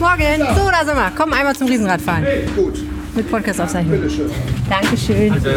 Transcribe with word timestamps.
Morgen. 0.00 0.38
So, 0.56 0.70
da 0.70 0.84
sind 0.84 0.96
wir. 0.96 1.12
Komm 1.16 1.32
einmal 1.32 1.56
zum 1.56 1.66
Riesenradfahren. 1.68 2.24
Hey, 2.24 2.44
gut. 2.54 2.78
Mit 3.14 3.30
Podcast-Aufzeichnung. 3.30 4.00
Bitteschön. 4.00 4.30
Dankeschön. 4.70 5.32
Also, 5.32 5.48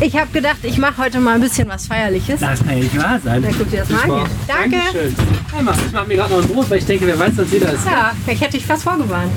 Ich 0.00 0.16
habe 0.16 0.28
gedacht, 0.32 0.58
ich 0.62 0.78
mache 0.78 0.96
heute 1.02 1.20
mal 1.20 1.34
ein 1.34 1.40
bisschen 1.40 1.68
was 1.68 1.86
Feierliches. 1.86 2.40
das 2.40 2.60
kann 2.60 2.68
ja 2.70 2.74
nicht 2.84 2.96
wahr 2.96 3.18
sein. 3.22 3.42
Na, 3.44 3.50
guck 3.56 3.70
dir 3.70 3.80
das 3.80 3.90
mal 3.90 4.02
an. 4.20 4.26
Danke. 4.46 4.76
Dankeschön. 4.76 5.14
Emma, 5.58 5.72
ich 5.86 5.92
mache 5.92 6.08
mir 6.08 6.16
gerade 6.16 6.32
noch 6.34 6.42
ein 6.42 6.48
Brot, 6.48 6.70
weil 6.70 6.78
ich 6.78 6.86
denke, 6.86 7.06
wer 7.06 7.18
weiß, 7.18 7.32
was 7.36 7.50
jeder 7.52 7.72
ist. 7.72 7.84
Ja, 7.84 8.12
ich 8.26 8.40
hätte 8.40 8.52
dich 8.52 8.64
fast 8.64 8.84
vorgewarnt. 8.84 9.32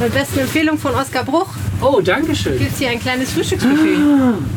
Mit 0.00 0.14
besten 0.14 0.38
Empfehlung 0.40 0.78
von 0.78 0.92
Oskar 0.94 1.24
Bruch 1.24 1.48
Oh, 1.80 2.00
danke 2.00 2.34
schön. 2.34 2.58
gibt 2.58 2.72
es 2.72 2.78
hier 2.78 2.88
ein 2.90 2.98
kleines 3.00 3.32
Frühstücksbuffet. 3.32 3.96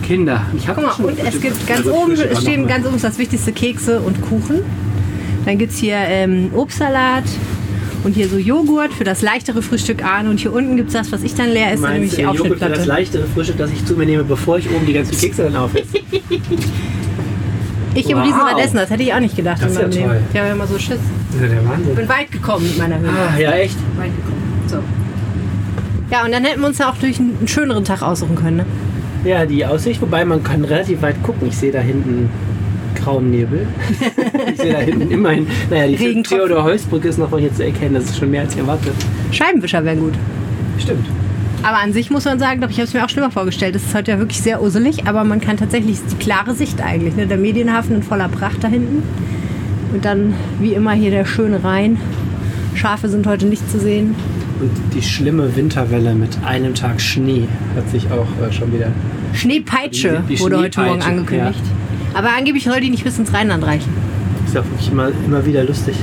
Kinder, 0.08 0.42
ich 0.56 0.68
habe 0.68 0.82
mal, 0.82 0.92
und 0.94 1.20
es 1.20 1.42
gibt 1.42 1.68
ganz 1.68 1.86
oben, 1.86 2.14
es 2.14 2.42
stehen 2.42 2.66
ganz 2.68 2.86
oben 2.88 3.00
das 3.02 3.18
wichtigste 3.18 3.52
Kekse 3.52 4.00
und 4.00 4.22
Kuchen. 4.22 4.62
Dann 5.46 5.58
gibt 5.58 5.74
es 5.74 5.80
hier 5.80 5.96
ähm, 5.98 6.50
Obstsalat 6.56 7.24
und 8.08 8.14
hier 8.14 8.30
so 8.30 8.38
Joghurt 8.38 8.94
für 8.94 9.04
das 9.04 9.22
leichtere 9.22 9.62
Frühstück 9.62 10.02
an. 10.04 10.28
Und 10.30 10.40
hier 10.40 10.54
unten 10.54 10.78
gibt 10.78 10.88
es 10.88 10.94
das, 10.94 11.12
was 11.12 11.24
ich 11.24 11.36
dann 11.36 11.50
leer 11.50 11.74
esse, 11.74 11.84
nämlich 11.84 12.00
Meinst 12.14 12.18
die 12.18 12.22
Joghurt 12.22 12.38
für 12.38 12.44
das 12.44 12.62
Aufschnittplatte. 12.62 12.88
leichtere 12.90 13.24
Frühstück, 13.34 13.58
das 13.58 13.72
ich 13.72 13.86
zu 13.86 13.94
mir 13.96 14.06
nehme, 14.06 14.24
bevor 14.24 14.58
ich 14.58 14.70
oben 14.72 14.86
die 14.86 14.94
ganzen 14.94 15.18
Kekse 15.18 15.44
dann 15.44 15.58
aufesse? 15.58 15.98
Ich 17.94 18.10
im 18.10 18.18
Wow. 18.18 18.26
Riesenrad 18.26 18.60
essen, 18.60 18.78
das 18.78 18.90
hätte 18.90 19.04
ich 19.04 19.14
auch 19.14 19.20
nicht 19.20 19.36
gedacht 19.36 19.62
Das 19.62 19.64
in 19.64 19.70
ist 19.72 19.76
ja 19.78 19.82
meinem 19.88 19.92
Leben. 19.92 20.08
toll. 20.08 20.20
Ich 20.32 20.38
habe 20.40 20.48
ja 20.48 20.54
immer 20.54 20.68
so 20.68 20.78
Schiss. 20.80 21.00
Das 21.32 21.36
ist 21.36 21.42
ja 21.42 21.48
der 21.48 21.62
Ich 21.62 21.68
Wahnsinn. 21.70 21.96
bin 21.96 22.10
weit 22.10 22.32
gekommen 22.32 22.64
mit 22.66 22.78
meiner 22.78 23.00
Höhle. 23.00 23.10
Ah, 23.12 23.40
ja, 23.40 23.52
echt? 23.52 23.76
Weit 23.98 24.16
gekommen. 24.16 24.62
So. 24.68 24.78
Ja, 26.12 26.24
und 26.24 26.32
dann 26.32 26.44
hätten 26.46 26.62
wir 26.62 26.68
uns 26.68 26.78
ja 26.78 26.90
auch 26.90 26.98
durch 26.98 27.20
einen, 27.20 27.36
einen 27.40 27.48
schöneren 27.48 27.84
Tag 27.84 28.02
aussuchen 28.02 28.36
können. 28.36 28.58
Ne? 28.58 28.66
Ja, 29.26 29.46
die 29.46 29.66
Aussicht, 29.66 30.02
wobei 30.02 30.24
man 30.24 30.44
kann 30.44 30.64
relativ 30.64 31.02
weit 31.02 31.22
gucken. 31.24 31.48
Ich 31.48 31.58
sehe 31.58 31.72
da 31.72 31.80
hinten 31.80 32.30
grauen 33.08 33.32
Nebel. 33.32 33.66
ich 34.54 34.60
sehe 34.60 34.74
da 34.74 34.80
hinten 34.80 35.10
immerhin, 35.10 35.48
naja, 35.70 35.88
die 35.88 35.96
Regentropfen. 35.96 36.48
Theodor-Heuss-Brücke 36.48 37.08
ist 37.08 37.18
noch 37.18 37.38
hier 37.40 37.54
zu 37.54 37.64
erkennen. 37.64 37.94
Das 37.96 38.06
ist 38.06 38.18
schon 38.18 38.30
mehr 38.32 38.42
als 38.42 38.54
ich 38.54 38.60
erwartet. 38.60 38.94
Scheibenwischer 39.32 39.84
wären 39.86 40.00
gut. 40.02 40.14
Stimmt. 40.78 41.06
Aber 41.64 41.78
an 41.78 41.94
sich 41.94 42.12
muss 42.12 42.26
man 42.26 42.38
sagen, 42.38 42.60
glaube 42.60 42.72
ich, 42.74 42.80
habe 42.80 42.88
es 42.88 42.94
mir 42.94 43.06
auch 43.06 43.10
schlimmer 43.10 43.32
vorgestellt. 43.32 43.76
Es 43.76 43.84
ist 43.84 43.96
heute 43.96 44.12
ja 44.12 44.20
wirklich 44.20 44.42
sehr 44.42 44.62
uselig, 44.62 45.08
aber 45.08 45.24
man 45.24 45.40
kann 45.40 45.56
tatsächlich 45.58 46.00
die 46.12 46.16
klare 46.18 46.54
Sicht 46.54 46.82
eigentlich. 46.82 47.16
Ne? 47.16 47.28
Der 47.28 47.38
Medienhafen 47.38 47.96
in 47.96 48.04
voller 48.04 48.28
Pracht 48.28 48.62
da 48.64 48.68
hinten. 48.68 49.04
Und 49.94 50.04
dann, 50.04 50.34
wie 50.60 50.74
immer, 50.74 50.92
hier 50.92 51.12
der 51.12 51.26
schöne 51.26 51.64
Rhein. 51.64 51.98
Schafe 52.76 53.08
sind 53.08 53.26
heute 53.26 53.46
nicht 53.46 53.72
zu 53.72 53.80
sehen. 53.80 54.16
Und 54.60 54.70
die 54.94 55.02
schlimme 55.02 55.56
Winterwelle 55.56 56.14
mit 56.14 56.38
einem 56.46 56.76
Tag 56.76 57.00
Schnee 57.00 57.48
hat 57.76 57.90
sich 57.90 58.06
auch 58.12 58.28
äh, 58.46 58.52
schon 58.52 58.74
wieder. 58.74 58.92
Schneepeitsche 59.34 60.24
Die- 60.28 60.36
die 60.36 60.40
wurde 60.42 60.58
heute 60.58 60.80
Morgen 60.82 61.02
Schneepeitsche, 61.02 61.10
angekündigt. 61.10 61.64
Aber 62.18 62.30
angeblich 62.36 62.64
soll 62.64 62.80
die 62.82 62.90
nicht 62.90 63.04
bis 63.04 63.18
ins 63.20 63.32
Rheinland 63.34 63.64
reichen. 63.66 63.94
Ist 64.46 64.58
auch 64.58 64.66
wirklich 64.66 64.92
immer, 64.92 65.10
immer 65.26 65.46
wieder 65.46 65.64
lustig. 65.64 65.96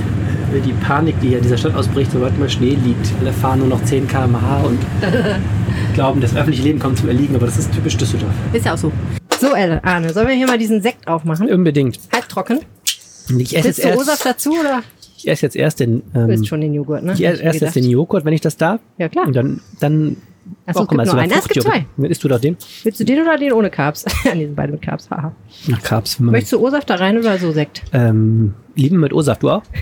äh, 0.54 0.60
Die 0.60 0.72
Panik, 0.72 1.18
die 1.20 1.28
hier 1.28 1.38
in 1.38 1.42
dieser 1.42 1.56
Stadt 1.58 1.74
ausbricht, 1.74 2.12
sobald 2.12 2.38
mal 2.38 2.48
Schnee 2.48 2.76
liegt. 2.84 3.12
Alle 3.20 3.32
fahren 3.32 3.58
nur 3.58 3.68
noch 3.68 3.82
10 3.84 4.06
km/h 4.06 4.58
und 4.62 4.78
glauben, 5.94 6.20
das 6.20 6.34
öffentliche 6.36 6.62
Leben 6.62 6.78
kommt 6.78 6.98
zum 6.98 7.08
Erliegen, 7.08 7.34
aber 7.34 7.46
das 7.46 7.58
ist 7.58 7.72
typisch 7.72 7.96
Düsseldorf. 7.96 8.30
Ist 8.52 8.64
ja 8.64 8.74
auch 8.74 8.78
so. 8.78 8.92
So, 9.40 9.48
Arne, 9.54 10.12
sollen 10.12 10.28
wir 10.28 10.34
hier 10.34 10.46
mal 10.46 10.58
diesen 10.58 10.80
Sekt 10.82 11.08
aufmachen? 11.08 11.48
Unbedingt. 11.50 11.98
Halbtrocken. 12.12 12.60
Ich 13.38 13.56
esse, 13.56 13.64
Willst 13.66 13.78
jetzt 13.82 13.84
du 13.84 14.10
erst, 14.10 14.26
dazu 14.26 14.50
oder? 14.52 14.82
ich 15.16 15.26
esse 15.28 15.46
jetzt 15.46 15.56
erst 15.56 15.80
den. 15.80 16.02
Du 16.12 16.20
Ähm, 16.20 16.28
willst 16.28 16.46
schon 16.46 16.60
den 16.60 16.74
Joghurt, 16.74 17.02
ne? 17.02 17.14
ich 17.14 17.24
esse 17.26 17.42
erst 17.42 17.60
jetzt 17.60 17.74
den 17.76 17.84
Joghurt, 17.90 18.24
wenn 18.24 18.34
ich 18.34 18.40
das 18.42 18.56
darf. 18.56 18.80
Ja, 18.98 19.08
klar. 19.08 19.26
Und 19.26 19.34
dann. 19.34 19.60
dann 19.80 20.16
Achso, 20.66 20.80
guck 20.80 20.97
mal, 20.97 21.02
gibt 21.05 21.10
so 21.10 21.14
nur 21.14 21.22
ein 21.22 21.30
einen. 21.30 21.41
Es 21.41 21.48
gibt 21.48 21.62
zwei. 21.62 21.86
Isst 22.08 22.24
du 22.24 22.28
doch 22.28 22.41
den? 22.41 22.56
Willst 22.83 23.00
du 23.00 23.05
den 23.05 23.22
oder 23.22 23.38
den 23.38 23.52
ohne 23.52 23.70
Carbs? 23.70 24.05
ja, 24.24 24.34
die 24.34 24.44
sind 24.44 24.56
beide 24.56 24.72
mit 24.72 24.83
Carbs. 24.83 25.10
Haha. 25.10 25.33
Nach 25.66 25.83
Carbs. 25.83 26.19
Möchtest 26.20 26.52
du 26.52 26.66
O-Saft 26.66 26.88
da 26.91 26.97
rein 26.97 27.19
oder 27.19 27.38
so 27.38 27.52
Sekt? 27.52 27.83
Ähm, 27.92 28.55
lieben 28.75 28.98
mit 29.00 29.12
O-Saft, 29.12 29.42
du 29.42 29.50
auch? 29.50 29.62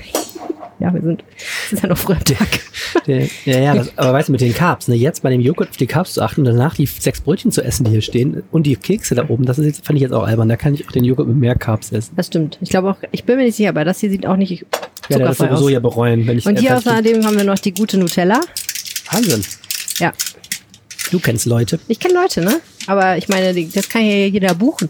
Ja, 0.83 0.93
wir 0.93 1.01
sind. 1.01 1.23
Es 1.67 1.75
ist 1.75 1.83
ja 1.85 1.89
noch 1.89 1.97
früher 1.97 2.19
Tag. 2.19 2.49
Der, 3.07 3.29
ja, 3.45 3.61
ja, 3.61 3.75
das, 3.77 3.97
aber 3.97 4.15
weißt 4.15 4.29
du, 4.29 4.33
mit 4.33 4.41
den 4.41 4.53
Carbs, 4.53 4.89
ne, 4.89 4.97
jetzt 4.97 5.23
bei 5.23 5.31
dem 5.31 5.41
Joghurt 5.41 5.71
auf 5.71 5.77
die 5.77 5.87
Carbs 5.87 6.15
zu 6.15 6.23
achten 6.23 6.41
und 6.41 6.47
danach 6.47 6.75
die 6.75 6.87
sechs 6.87 7.21
Brötchen 7.21 7.53
zu 7.53 7.63
essen, 7.63 7.85
die 7.85 7.93
hier 7.93 8.01
stehen 8.01 8.43
und 8.51 8.65
die 8.65 8.75
Kekse 8.75 9.15
da 9.15 9.29
oben, 9.29 9.45
das 9.45 9.61
ist 9.61 9.67
jetzt, 9.67 9.87
fand 9.87 9.97
ich 9.97 10.03
jetzt 10.03 10.13
auch 10.13 10.25
albern. 10.25 10.49
Da 10.49 10.57
kann 10.57 10.75
ich 10.75 10.87
auch 10.87 10.91
den 10.91 11.05
Joghurt 11.05 11.29
mit 11.29 11.37
mehr 11.37 11.55
Carbs 11.55 11.93
essen. 11.93 12.15
Das 12.17 12.27
stimmt. 12.27 12.59
Ich 12.61 12.71
glaube 12.71 12.91
auch, 12.91 12.97
ich 13.13 13.23
bin 13.23 13.37
mir 13.37 13.45
nicht 13.45 13.57
sicher, 13.57 13.69
aber 13.69 13.85
das 13.85 14.01
hier 14.01 14.11
sieht 14.11 14.27
auch 14.27 14.37
nicht 14.37 14.51
Ich 14.51 14.65
werde 15.09 15.25
das 15.25 15.37
zuckerfrei 15.37 15.55
sowieso 15.55 15.67
aus. 15.67 15.73
ja 15.73 15.79
bereuen, 15.79 16.27
wenn 16.27 16.39
ich 16.39 16.47
Und 16.47 16.59
hier 16.59 16.77
außerdem 16.77 17.25
haben 17.25 17.37
wir 17.37 17.45
noch 17.45 17.59
die 17.61 17.75
gute 17.75 17.97
Nutella. 17.99 18.41
Wahnsinn. 19.13 19.43
Ja, 19.99 20.13
Du 21.13 21.21
kennst 21.21 21.45
Leute. 21.45 21.79
ich 21.89 22.01
kenne 22.01 22.15
Leute, 22.15 22.41
ne? 22.41 22.61
Aber 22.87 23.19
ich 23.19 23.29
meine, 23.29 23.53
das 23.67 23.89
kann 23.91 24.03
ja 24.03 24.27
jeder 24.27 24.55
buchen. 24.55 24.89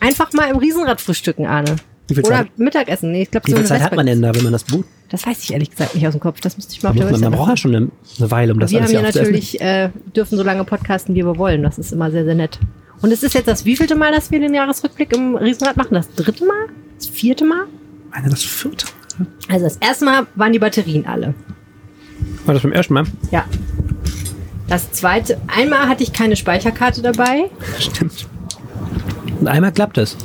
Einfach 0.00 0.32
mal 0.32 0.48
im 0.50 0.56
Riesenrad 0.56 1.02
frühstücken, 1.02 1.44
Arne. 1.44 1.76
Wie 2.08 2.14
viel 2.14 2.24
Oder 2.24 2.36
Zeit, 2.38 2.58
Mittagessen. 2.58 3.12
Nee, 3.12 3.22
ich 3.22 3.30
glaube, 3.30 3.46
wie 3.46 3.50
so 3.50 3.56
viel 3.58 3.66
Zeit 3.66 3.82
hat 3.82 3.94
man 3.94 4.06
denn 4.06 4.22
da, 4.22 4.34
wenn 4.34 4.42
man 4.42 4.54
das 4.54 4.64
bucht? 4.64 4.86
Das 5.10 5.26
weiß 5.26 5.44
ich 5.44 5.52
ehrlich 5.52 5.70
gesagt 5.70 5.94
nicht 5.94 6.06
aus 6.06 6.14
dem 6.14 6.20
Kopf. 6.20 6.40
Das 6.40 6.56
müsste 6.56 6.72
ich 6.72 6.82
mal 6.82 6.88
Da 6.88 6.90
auf 6.92 6.96
der 6.96 7.10
muss 7.10 7.12
man, 7.12 7.20
man 7.20 7.32
Website 7.32 7.38
braucht 7.38 7.50
ja 7.50 7.56
schon 7.58 7.76
eine, 7.76 7.90
eine 8.18 8.30
Weile, 8.30 8.52
um 8.54 8.58
das 8.58 8.70
wir 8.70 8.78
alles 8.78 8.94
haben 8.94 9.02
hier 9.02 9.12
natürlich, 9.12 9.60
äh, 9.60 9.90
dürfen 10.16 10.38
so 10.38 10.42
lange 10.42 10.64
podcasten, 10.64 11.14
wie 11.14 11.24
wir 11.24 11.36
wollen. 11.36 11.62
Das 11.62 11.78
ist 11.78 11.92
immer 11.92 12.10
sehr, 12.10 12.24
sehr 12.24 12.34
nett. 12.34 12.58
Und 13.02 13.12
es 13.12 13.22
ist 13.22 13.34
jetzt 13.34 13.48
das 13.48 13.66
wievielte 13.66 13.96
Mal, 13.96 14.12
dass 14.12 14.30
wir 14.30 14.40
den 14.40 14.54
Jahresrückblick 14.54 15.12
im 15.14 15.36
Riesenrad 15.36 15.76
machen? 15.76 15.92
Das 15.92 16.08
dritte 16.14 16.46
Mal? 16.46 16.68
Das 16.96 17.06
vierte 17.06 17.44
Mal? 17.44 17.66
Meine, 18.10 18.30
das 18.30 18.42
vierte. 18.44 18.86
Also 19.48 19.64
das 19.64 19.76
erste 19.76 20.06
Mal 20.06 20.26
waren 20.36 20.54
die 20.54 20.58
Batterien 20.58 21.04
alle. 21.04 21.34
War 22.46 22.54
das 22.54 22.62
beim 22.62 22.72
ersten 22.72 22.94
Mal? 22.94 23.04
Ja. 23.30 23.44
Das 24.70 24.90
zweite, 24.92 25.38
einmal 25.48 25.88
hatte 25.88 26.02
ich 26.02 26.12
keine 26.14 26.36
Speicherkarte 26.36 27.02
dabei. 27.02 27.50
Stimmt. 27.78 28.26
Und 29.40 29.48
einmal 29.48 29.72
klappt 29.72 29.98
es. 29.98 30.16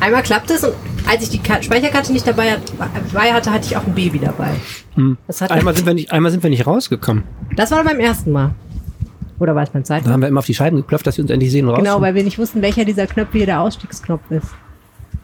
Einmal 0.00 0.22
klappt 0.22 0.50
es 0.50 0.64
und 0.64 0.72
als 1.06 1.22
ich 1.24 1.28
die 1.30 1.38
Ka 1.38 1.60
Speicherkarte 1.62 2.12
nicht 2.12 2.26
dabei, 2.26 2.52
hat, 2.52 2.60
dabei 3.12 3.32
hatte, 3.32 3.52
hatte 3.52 3.66
ich 3.66 3.76
auch 3.76 3.86
ein 3.86 3.94
Baby 3.94 4.18
dabei. 4.20 4.50
Das, 5.26 5.40
hat, 5.40 5.50
Hm. 5.50 5.58
Einmal 5.58 5.74
sind, 5.76 5.86
wir 5.86 5.94
nicht, 5.94 6.10
einmal 6.12 6.30
sind 6.30 6.42
wir 6.42 6.50
nicht 6.50 6.66
rausgekommen. 6.66 7.24
das 7.56 7.70
war 7.70 7.82
beim 7.84 7.98
ersten 8.00 8.32
Mal. 8.32 8.52
Oder 9.38 9.54
war 9.54 9.62
es 9.62 9.70
beim 9.70 9.84
zweiten 9.84 10.04
Da 10.04 10.10
Mal? 10.10 10.14
haben 10.14 10.20
wir 10.22 10.28
immer 10.28 10.38
auf 10.40 10.46
die 10.46 10.54
Scheiben 10.54 10.76
geklopft, 10.76 11.06
dass 11.06 11.16
wir 11.16 11.24
uns 11.24 11.30
endlich 11.30 11.50
sehen 11.50 11.66
und 11.68 11.74
Genau, 11.76 11.94
raus. 11.94 12.02
weil 12.02 12.14
wir 12.14 12.22
nicht 12.22 12.38
wussten, 12.38 12.60
welcher 12.62 12.84
dieser 12.84 13.06
Knöpfe 13.06 13.38
hier 13.38 13.46
der 13.46 13.60
Ausstiegsknopf 13.60 14.22
ist. 14.30 14.46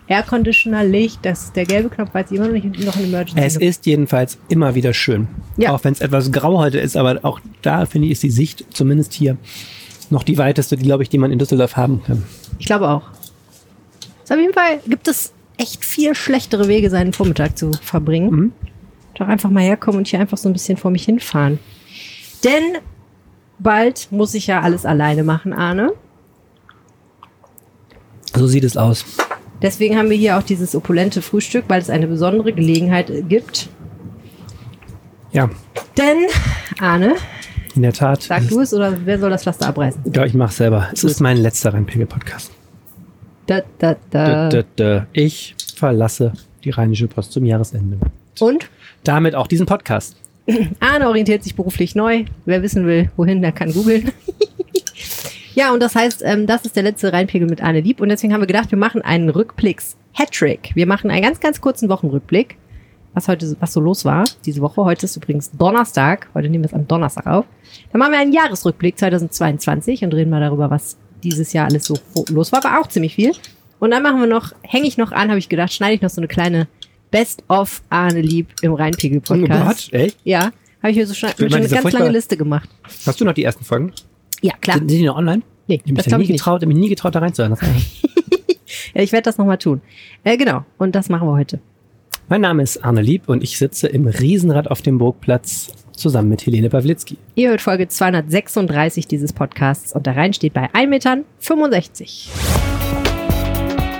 Air 0.08 0.22
Conditioner, 0.22 0.84
Licht, 0.84 1.20
das 1.24 1.44
ist 1.44 1.56
der 1.56 1.64
gelbe 1.64 1.88
Knopf, 1.88 2.14
weiß 2.14 2.30
ich 2.30 2.36
immer 2.36 2.46
noch 2.46 2.54
nicht, 2.54 2.84
noch 2.84 2.96
ein 2.96 3.04
Emergency. 3.04 3.40
Es 3.40 3.56
ist 3.56 3.86
jedenfalls 3.86 4.38
immer 4.48 4.74
wieder 4.74 4.94
schön. 4.94 5.26
Ja. 5.56 5.72
Auch 5.72 5.82
wenn 5.82 5.92
es 5.92 6.00
etwas 6.00 6.30
grau 6.30 6.58
heute 6.58 6.78
ist, 6.78 6.96
aber 6.96 7.18
auch 7.22 7.40
da 7.62 7.86
finde 7.86 8.06
ich, 8.06 8.12
ist 8.12 8.22
die 8.22 8.30
Sicht 8.30 8.64
zumindest 8.72 9.12
hier 9.12 9.36
noch 10.10 10.22
die 10.22 10.38
weiteste, 10.38 10.76
die, 10.76 10.84
glaube 10.84 11.02
ich, 11.02 11.08
die 11.08 11.18
man 11.18 11.32
in 11.32 11.38
Düsseldorf 11.38 11.76
haben 11.76 12.02
kann. 12.04 12.22
Ich 12.58 12.66
glaube 12.66 12.88
auch. 12.88 13.02
Also 14.20 14.34
auf 14.34 14.40
jeden 14.40 14.54
Fall 14.54 14.78
gibt 14.86 15.08
es 15.08 15.32
echt 15.56 15.84
viel 15.84 16.14
schlechtere 16.14 16.68
Wege, 16.68 16.90
seinen 16.90 17.12
Vormittag 17.12 17.58
zu 17.58 17.72
verbringen. 17.72 18.30
Mhm. 18.30 18.52
Doch 19.14 19.26
einfach 19.26 19.50
mal 19.50 19.62
herkommen 19.62 19.98
und 19.98 20.06
hier 20.06 20.20
einfach 20.20 20.38
so 20.38 20.48
ein 20.48 20.52
bisschen 20.52 20.76
vor 20.76 20.90
mich 20.90 21.04
hinfahren. 21.04 21.58
Denn 22.44 22.78
bald 23.58 24.08
muss 24.12 24.34
ich 24.34 24.46
ja 24.46 24.60
alles 24.60 24.84
alleine 24.84 25.24
machen, 25.24 25.52
Arne. 25.52 25.92
So 28.34 28.46
sieht 28.46 28.64
es 28.64 28.76
aus. 28.76 29.04
Deswegen 29.66 29.98
haben 29.98 30.08
wir 30.10 30.16
hier 30.16 30.38
auch 30.38 30.44
dieses 30.44 30.76
opulente 30.76 31.20
Frühstück, 31.22 31.64
weil 31.66 31.82
es 31.82 31.90
eine 31.90 32.06
besondere 32.06 32.52
Gelegenheit 32.52 33.10
gibt. 33.28 33.68
Ja, 35.32 35.50
Denn, 35.98 36.28
Arne, 36.78 37.16
in 37.74 37.82
der 37.82 37.92
Tat. 37.92 38.22
sag 38.22 38.46
du 38.46 38.60
es 38.60 38.72
oder 38.72 38.96
wer 39.04 39.18
soll 39.18 39.30
das 39.30 39.42
Pflaster 39.42 39.66
abreißen? 39.66 40.04
Ja, 40.14 40.24
ich 40.24 40.34
mache 40.34 40.52
selber. 40.54 40.86
Es 40.92 41.02
ist 41.02 41.18
mein 41.18 41.38
letzter 41.38 41.74
Rheinpegel-Podcast. 41.74 42.52
Da, 43.46 43.62
da, 43.80 43.96
da. 44.08 44.50
Dö, 44.50 44.62
dö. 44.78 45.00
Ich 45.12 45.56
verlasse 45.74 46.32
die 46.62 46.70
Rheinische 46.70 47.08
Post 47.08 47.32
zum 47.32 47.44
Jahresende. 47.44 47.98
Und? 48.38 48.70
Damit 49.02 49.34
auch 49.34 49.48
diesen 49.48 49.66
Podcast. 49.66 50.14
Arne 50.78 51.08
orientiert 51.08 51.42
sich 51.42 51.56
beruflich 51.56 51.96
neu. 51.96 52.24
Wer 52.44 52.62
wissen 52.62 52.86
will, 52.86 53.10
wohin, 53.16 53.42
der 53.42 53.50
kann 53.50 53.72
googeln. 53.72 54.12
Ja, 55.56 55.72
und 55.72 55.80
das 55.80 55.94
heißt, 55.94 56.22
ähm, 56.24 56.46
das 56.46 56.66
ist 56.66 56.76
der 56.76 56.82
letzte 56.82 57.12
Rheinpegel 57.14 57.48
mit 57.48 57.62
Arne 57.62 57.80
Lieb. 57.80 58.00
Und 58.00 58.10
deswegen 58.10 58.34
haben 58.34 58.42
wir 58.42 58.46
gedacht, 58.46 58.70
wir 58.70 58.78
machen 58.78 59.00
einen 59.00 59.30
Rückblicks-Hattrick. 59.30 60.72
Wir 60.74 60.86
machen 60.86 61.10
einen 61.10 61.22
ganz, 61.22 61.40
ganz 61.40 61.62
kurzen 61.62 61.88
Wochenrückblick, 61.88 62.58
was 63.14 63.26
heute, 63.26 63.56
was 63.58 63.72
so 63.72 63.80
los 63.80 64.04
war 64.04 64.24
diese 64.44 64.60
Woche. 64.60 64.84
Heute 64.84 65.06
ist 65.06 65.16
übrigens 65.16 65.50
Donnerstag. 65.52 66.28
Heute 66.34 66.50
nehmen 66.50 66.62
wir 66.62 66.68
es 66.68 66.74
am 66.74 66.86
Donnerstag 66.86 67.26
auf. 67.26 67.46
Dann 67.90 67.98
machen 68.00 68.12
wir 68.12 68.18
einen 68.18 68.34
Jahresrückblick 68.34 68.98
2022 68.98 70.04
und 70.04 70.12
reden 70.12 70.30
mal 70.30 70.40
darüber, 70.42 70.70
was 70.70 70.98
dieses 71.24 71.54
Jahr 71.54 71.66
alles 71.68 71.86
so 71.86 71.96
los 72.28 72.52
war. 72.52 72.62
War 72.62 72.78
auch 72.80 72.88
ziemlich 72.88 73.14
viel. 73.14 73.32
Und 73.78 73.92
dann 73.92 74.02
machen 74.02 74.20
wir 74.20 74.26
noch, 74.26 74.52
hänge 74.62 74.86
ich 74.86 74.98
noch 74.98 75.12
an, 75.12 75.30
habe 75.30 75.38
ich 75.38 75.48
gedacht, 75.48 75.72
schneide 75.72 75.94
ich 75.94 76.02
noch 76.02 76.10
so 76.10 76.20
eine 76.20 76.28
kleine 76.28 76.68
Best 77.10 77.42
of 77.48 77.82
Arne 77.88 78.20
Lieb 78.20 78.48
im 78.60 78.74
Rheinpegel-Podcast. 78.74 79.92
Ey, 79.92 80.12
Ja, 80.24 80.52
habe 80.82 80.90
ich 80.90 80.96
mir 80.96 81.06
so 81.06 81.14
schon, 81.14 81.30
schon 81.30 81.52
eine 81.54 81.66
ganz 81.66 81.92
lange 81.92 82.10
Liste 82.10 82.36
gemacht. 82.36 82.68
hast 83.06 83.18
du 83.18 83.24
noch 83.24 83.32
die 83.32 83.44
ersten 83.44 83.64
Folgen? 83.64 83.92
Ja, 84.42 84.52
klar. 84.60 84.78
Sind, 84.78 84.90
sind 84.90 84.98
die 85.00 85.06
noch 85.06 85.16
online? 85.16 85.42
Nee, 85.68 85.80
Ich 85.84 85.92
habe 86.06 86.18
mich 86.18 86.28
nie 86.28 86.36
getraut, 86.36 86.62
hab 86.62 86.68
mich 86.68 86.76
nie 86.76 86.88
getraut, 86.88 87.14
da 87.14 87.18
reinzuhören. 87.20 87.56
Ja, 88.94 89.02
ich 89.02 89.12
werde 89.12 89.24
das 89.24 89.38
nochmal 89.38 89.58
tun. 89.58 89.80
Äh, 90.24 90.36
genau, 90.36 90.64
und 90.78 90.94
das 90.94 91.08
machen 91.08 91.28
wir 91.28 91.34
heute. 91.34 91.60
mein 92.28 92.40
Name 92.40 92.62
ist 92.62 92.82
Arne 92.84 93.02
Lieb 93.02 93.28
und 93.28 93.42
ich 93.42 93.58
sitze 93.58 93.86
im 93.88 94.06
Riesenrad 94.06 94.70
auf 94.70 94.80
dem 94.82 94.98
Burgplatz 94.98 95.72
zusammen 95.92 96.28
mit 96.30 96.44
Helene 96.46 96.68
Pawlitzki. 96.70 97.16
Ihr 97.36 97.50
hört 97.50 97.60
Folge 97.60 97.88
236 97.88 99.06
dieses 99.06 99.32
Podcasts 99.32 99.92
und 99.94 100.06
der 100.06 100.16
Rhein 100.16 100.32
steht 100.32 100.52
bei 100.54 100.68
1,65 100.72 100.88
Metern. 100.88 101.24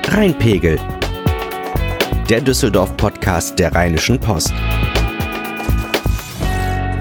Rheinpegel. 0.08 0.78
Der 2.28 2.40
Düsseldorf-Podcast 2.40 3.58
der 3.58 3.74
Rheinischen 3.74 4.18
Post. 4.18 4.52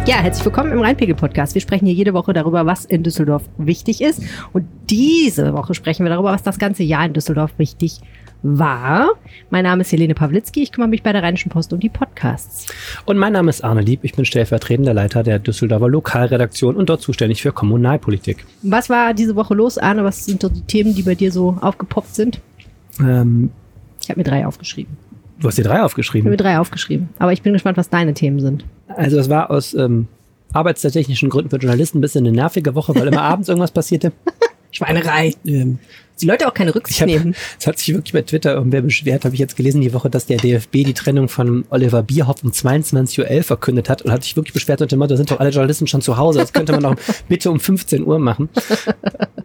Ja, 0.05 0.17
herzlich 0.17 0.45
willkommen 0.45 0.71
im 0.71 0.81
Rheinpegel-Podcast. 0.81 1.55
Wir 1.55 1.61
sprechen 1.61 1.87
hier 1.87 1.95
jede 1.95 2.13
Woche 2.13 2.31
darüber, 2.31 2.65
was 2.67 2.85
in 2.85 3.01
Düsseldorf 3.01 3.43
wichtig 3.57 4.01
ist. 4.01 4.21
Und 4.53 4.67
diese 4.89 5.53
Woche 5.53 5.73
sprechen 5.73 6.05
wir 6.05 6.11
darüber, 6.11 6.31
was 6.31 6.43
das 6.43 6.59
ganze 6.59 6.83
Jahr 6.83 7.05
in 7.07 7.13
Düsseldorf 7.13 7.51
wichtig 7.57 8.01
war. 8.43 9.09
Mein 9.49 9.63
Name 9.63 9.81
ist 9.81 9.91
Helene 9.91 10.13
Pawlitzki. 10.13 10.61
Ich 10.61 10.71
kümmere 10.71 10.89
mich 10.89 11.01
bei 11.01 11.11
der 11.11 11.23
Rheinischen 11.23 11.49
Post 11.49 11.73
um 11.73 11.79
die 11.79 11.89
Podcasts. 11.89 12.67
Und 13.05 13.17
mein 13.17 13.33
Name 13.33 13.49
ist 13.49 13.63
Arne 13.63 13.81
Lieb. 13.81 14.01
Ich 14.03 14.13
bin 14.13 14.25
stellvertretender 14.25 14.93
Leiter 14.93 15.23
der 15.23 15.39
Düsseldorfer 15.39 15.89
Lokalredaktion 15.89 16.75
und 16.75 16.87
dort 16.87 17.01
zuständig 17.01 17.41
für 17.41 17.51
Kommunalpolitik. 17.51 18.45
Was 18.61 18.91
war 18.91 19.15
diese 19.15 19.35
Woche 19.35 19.55
los, 19.55 19.79
Arne? 19.79 20.03
Was 20.03 20.23
sind 20.25 20.43
so 20.43 20.49
die 20.49 20.61
Themen, 20.61 20.93
die 20.93 21.01
bei 21.01 21.15
dir 21.15 21.31
so 21.31 21.57
aufgepoppt 21.61 22.13
sind? 22.13 22.39
Ähm, 22.99 23.49
Ich 24.03 24.09
habe 24.09 24.19
mir 24.19 24.23
drei 24.25 24.45
aufgeschrieben. 24.45 24.97
Du 25.39 25.47
hast 25.47 25.57
dir 25.57 25.63
drei 25.63 25.71
Ich 25.73 25.77
habe 25.77 25.85
aufgeschrieben. 25.85 26.29
mir 26.29 26.37
drei 26.37 26.59
aufgeschrieben. 26.59 27.09
Aber 27.19 27.33
ich 27.33 27.41
bin 27.41 27.53
gespannt, 27.53 27.77
was 27.77 27.89
deine 27.89 28.13
Themen 28.13 28.39
sind. 28.39 28.65
Also 28.87 29.17
es 29.19 29.29
war 29.29 29.51
aus 29.51 29.73
ähm, 29.73 30.07
arbeitstechnischen 30.53 31.29
Gründen 31.29 31.49
für 31.49 31.57
Journalisten 31.57 31.97
ein 31.99 32.01
bisschen 32.01 32.25
eine 32.25 32.35
nervige 32.35 32.75
Woche, 32.75 32.95
weil 32.95 33.07
immer 33.07 33.21
abends 33.23 33.49
irgendwas 33.49 33.71
passierte. 33.71 34.11
Schweinerei. 34.75 35.33
Ähm, 35.45 35.79
Die 36.19 36.25
Leute 36.25 36.47
auch 36.47 36.53
keine 36.53 36.71
ich 36.71 36.75
Rücksicht 36.75 37.01
hab, 37.01 37.07
nehmen. 37.07 37.33
es 37.59 37.65
hat 37.65 37.79
sich 37.79 37.93
wirklich 37.93 38.13
bei 38.13 38.21
Twitter 38.21 38.53
irgendwer 38.53 38.81
beschwert, 38.81 39.25
habe 39.25 39.33
ich 39.33 39.39
jetzt 39.39 39.55
gelesen 39.55 39.81
die 39.81 39.93
Woche, 39.93 40.09
dass 40.09 40.25
der 40.25 40.37
DFB 40.37 40.71
die 40.83 40.93
Trennung 40.93 41.29
von 41.29 41.65
Oliver 41.69 42.03
Bierhoff 42.03 42.43
um 42.43 42.51
22.11 42.51 43.37
Uhr 43.37 43.43
verkündet 43.43 43.89
hat 43.89 44.01
und 44.01 44.11
hat 44.11 44.23
sich 44.23 44.35
wirklich 44.35 44.53
beschwert 44.53 44.81
unter 44.81 44.95
dem 44.95 44.99
Motto, 44.99 45.11
da 45.11 45.17
sind 45.17 45.31
doch 45.31 45.39
alle 45.39 45.49
Journalisten 45.49 45.87
schon 45.87 46.01
zu 46.01 46.17
Hause, 46.17 46.39
das 46.39 46.51
könnte 46.51 46.73
man 46.73 46.83
doch 46.83 46.95
bitte 47.29 47.49
um 47.49 47.59
15 47.59 48.05
Uhr 48.05 48.19
machen. 48.19 48.49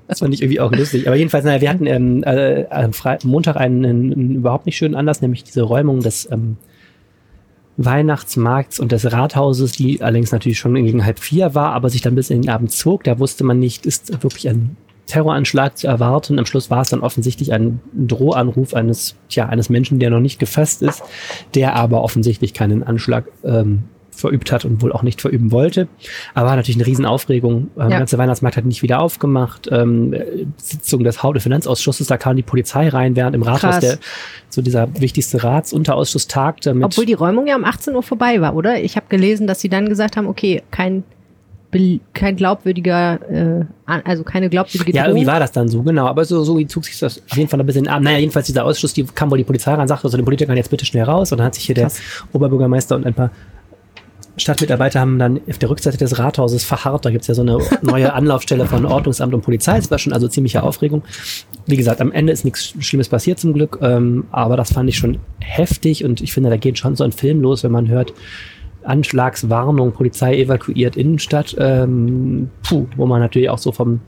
Das 0.08 0.18
fand 0.18 0.34
ich 0.34 0.42
irgendwie 0.42 0.60
auch 0.60 0.72
lustig. 0.72 1.06
Aber 1.06 1.16
jedenfalls, 1.16 1.44
naja, 1.44 1.60
wir 1.60 1.70
hatten 1.70 1.86
ähm, 1.86 2.24
äh, 2.24 2.66
am 2.70 2.92
Fre 2.92 3.18
Montag 3.22 3.56
einen, 3.56 3.84
einen, 3.84 4.12
einen 4.12 4.34
überhaupt 4.34 4.66
nicht 4.66 4.76
schönen 4.76 4.96
Anlass, 4.96 5.22
nämlich 5.22 5.44
diese 5.44 5.62
Räumung 5.62 6.00
des 6.00 6.28
ähm, 6.30 6.56
Weihnachtsmarkts 7.76 8.80
und 8.80 8.90
des 8.92 9.10
Rathauses, 9.12 9.72
die 9.72 10.02
allerdings 10.02 10.32
natürlich 10.32 10.58
schon 10.58 10.74
gegen 10.74 11.04
halb 11.04 11.20
vier 11.20 11.54
war, 11.54 11.72
aber 11.72 11.88
sich 11.88 12.02
dann 12.02 12.16
bis 12.16 12.30
in 12.30 12.42
den 12.42 12.50
Abend 12.50 12.72
zog. 12.72 13.04
Da 13.04 13.18
wusste 13.18 13.44
man 13.44 13.58
nicht, 13.58 13.86
ist 13.86 14.22
wirklich 14.22 14.48
ein 14.48 14.76
Terroranschlag 15.10 15.76
zu 15.76 15.86
erwarten. 15.86 16.38
Am 16.38 16.46
Schluss 16.46 16.70
war 16.70 16.82
es 16.82 16.90
dann 16.90 17.00
offensichtlich 17.00 17.52
ein 17.52 17.80
Drohanruf 17.92 18.74
eines, 18.74 19.16
tja, 19.28 19.46
eines 19.46 19.68
Menschen, 19.68 19.98
der 19.98 20.10
noch 20.10 20.20
nicht 20.20 20.38
gefasst 20.38 20.82
ist, 20.82 21.02
der 21.54 21.74
aber 21.74 22.02
offensichtlich 22.02 22.54
keinen 22.54 22.82
Anschlag 22.82 23.24
ähm, 23.44 23.84
verübt 24.20 24.52
hat 24.52 24.64
und 24.64 24.82
wohl 24.82 24.92
auch 24.92 25.02
nicht 25.02 25.20
verüben 25.20 25.50
wollte. 25.50 25.88
Aber 26.34 26.48
war 26.48 26.56
natürlich 26.56 26.76
eine 26.76 26.86
Riesenaufregung. 26.86 27.54
Ähm, 27.54 27.68
Ja. 27.76 27.88
Der 27.88 27.98
ganze 27.98 28.18
Weihnachtsmarkt 28.18 28.56
hat 28.56 28.64
nicht 28.64 28.82
wieder 28.82 29.00
aufgemacht. 29.00 29.68
Ähm, 29.72 30.12
äh, 30.12 30.46
Sitzung 30.56 31.02
des 31.02 31.22
Haute 31.22 31.40
Finanzausschusses, 31.40 32.06
da 32.06 32.16
kam 32.16 32.36
die 32.36 32.42
Polizei 32.42 32.88
rein, 32.88 33.16
während 33.16 33.34
im 33.34 33.42
Rathaus 33.42 33.60
Krass. 33.60 33.80
der 33.80 33.98
so 34.48 34.62
dieser 34.62 34.88
wichtigste 35.00 35.42
Ratsunterausschuss 35.42 36.26
tagte 36.28 36.74
Obwohl 36.82 37.06
die 37.06 37.14
Räumung 37.14 37.46
ja 37.46 37.56
um 37.56 37.64
18 37.64 37.94
Uhr 37.94 38.02
vorbei 38.02 38.40
war, 38.40 38.54
oder? 38.54 38.80
Ich 38.82 38.96
habe 38.96 39.06
gelesen, 39.08 39.46
dass 39.46 39.60
sie 39.60 39.68
dann 39.68 39.88
gesagt 39.88 40.16
haben, 40.16 40.26
okay, 40.26 40.62
kein, 40.70 41.04
kein 42.14 42.36
glaubwürdiger, 42.36 43.60
äh, 43.60 43.64
also 44.04 44.24
keine 44.24 44.48
glaubwürdige 44.48 44.96
Ja, 44.96 45.04
Drohung. 45.04 45.16
irgendwie 45.18 45.32
war 45.32 45.40
das 45.40 45.52
dann 45.52 45.68
so, 45.68 45.82
genau. 45.82 46.06
Aber 46.06 46.24
so, 46.24 46.42
so 46.42 46.60
zog 46.64 46.84
sich 46.84 46.98
das 46.98 47.22
auf 47.30 47.36
jeden 47.36 47.48
Fall 47.48 47.60
ein 47.60 47.66
bisschen 47.66 47.86
ab. 47.88 48.02
Naja, 48.02 48.18
jedenfalls 48.18 48.46
dieser 48.46 48.64
Ausschuss, 48.64 48.92
die 48.92 49.04
kam 49.04 49.30
wohl 49.30 49.38
die 49.38 49.44
Polizei 49.44 49.72
ran, 49.74 49.86
sagte 49.86 50.08
so 50.08 50.16
den 50.16 50.24
Politikern 50.24 50.56
jetzt 50.56 50.70
bitte 50.70 50.84
schnell 50.84 51.04
raus. 51.04 51.30
Und 51.32 51.38
dann 51.38 51.46
hat 51.46 51.54
sich 51.54 51.64
hier 51.64 51.74
der 51.74 51.84
Krass. 51.84 52.00
Oberbürgermeister 52.32 52.96
und 52.96 53.06
ein 53.06 53.14
paar 53.14 53.30
Stadtmitarbeiter 54.36 55.00
haben 55.00 55.18
dann 55.18 55.40
auf 55.48 55.58
der 55.58 55.68
Rückseite 55.70 55.98
des 55.98 56.18
Rathauses 56.18 56.64
verharrt. 56.64 57.04
Da 57.04 57.10
gibt's 57.10 57.26
ja 57.26 57.34
so 57.34 57.42
eine 57.42 57.58
neue 57.82 58.12
Anlaufstelle 58.12 58.64
von 58.66 58.86
Ordnungsamt 58.86 59.34
und 59.34 59.42
Polizei. 59.42 59.76
Es 59.76 59.90
war 59.90 59.98
schon 59.98 60.12
also 60.12 60.28
ziemliche 60.28 60.62
Aufregung. 60.62 61.02
Wie 61.66 61.76
gesagt, 61.76 62.00
am 62.00 62.10
Ende 62.12 62.32
ist 62.32 62.44
nichts 62.44 62.74
Schlimmes 62.80 63.08
passiert 63.08 63.38
zum 63.38 63.52
Glück. 63.52 63.78
Ähm, 63.82 64.24
aber 64.30 64.56
das 64.56 64.72
fand 64.72 64.88
ich 64.88 64.96
schon 64.96 65.18
heftig 65.40 66.04
und 66.04 66.20
ich 66.20 66.32
finde, 66.32 66.48
da 66.50 66.56
geht 66.56 66.78
schon 66.78 66.96
so 66.96 67.04
ein 67.04 67.12
Film 67.12 67.42
los, 67.42 67.64
wenn 67.64 67.72
man 67.72 67.88
hört, 67.88 68.14
Anschlagswarnung, 68.82 69.92
Polizei 69.92 70.38
evakuiert 70.38 70.96
Innenstadt, 70.96 71.56
ähm, 71.58 72.50
puh, 72.62 72.86
wo 72.96 73.06
man 73.06 73.20
natürlich 73.20 73.50
auch 73.50 73.58
so 73.58 73.72
vom 73.72 74.00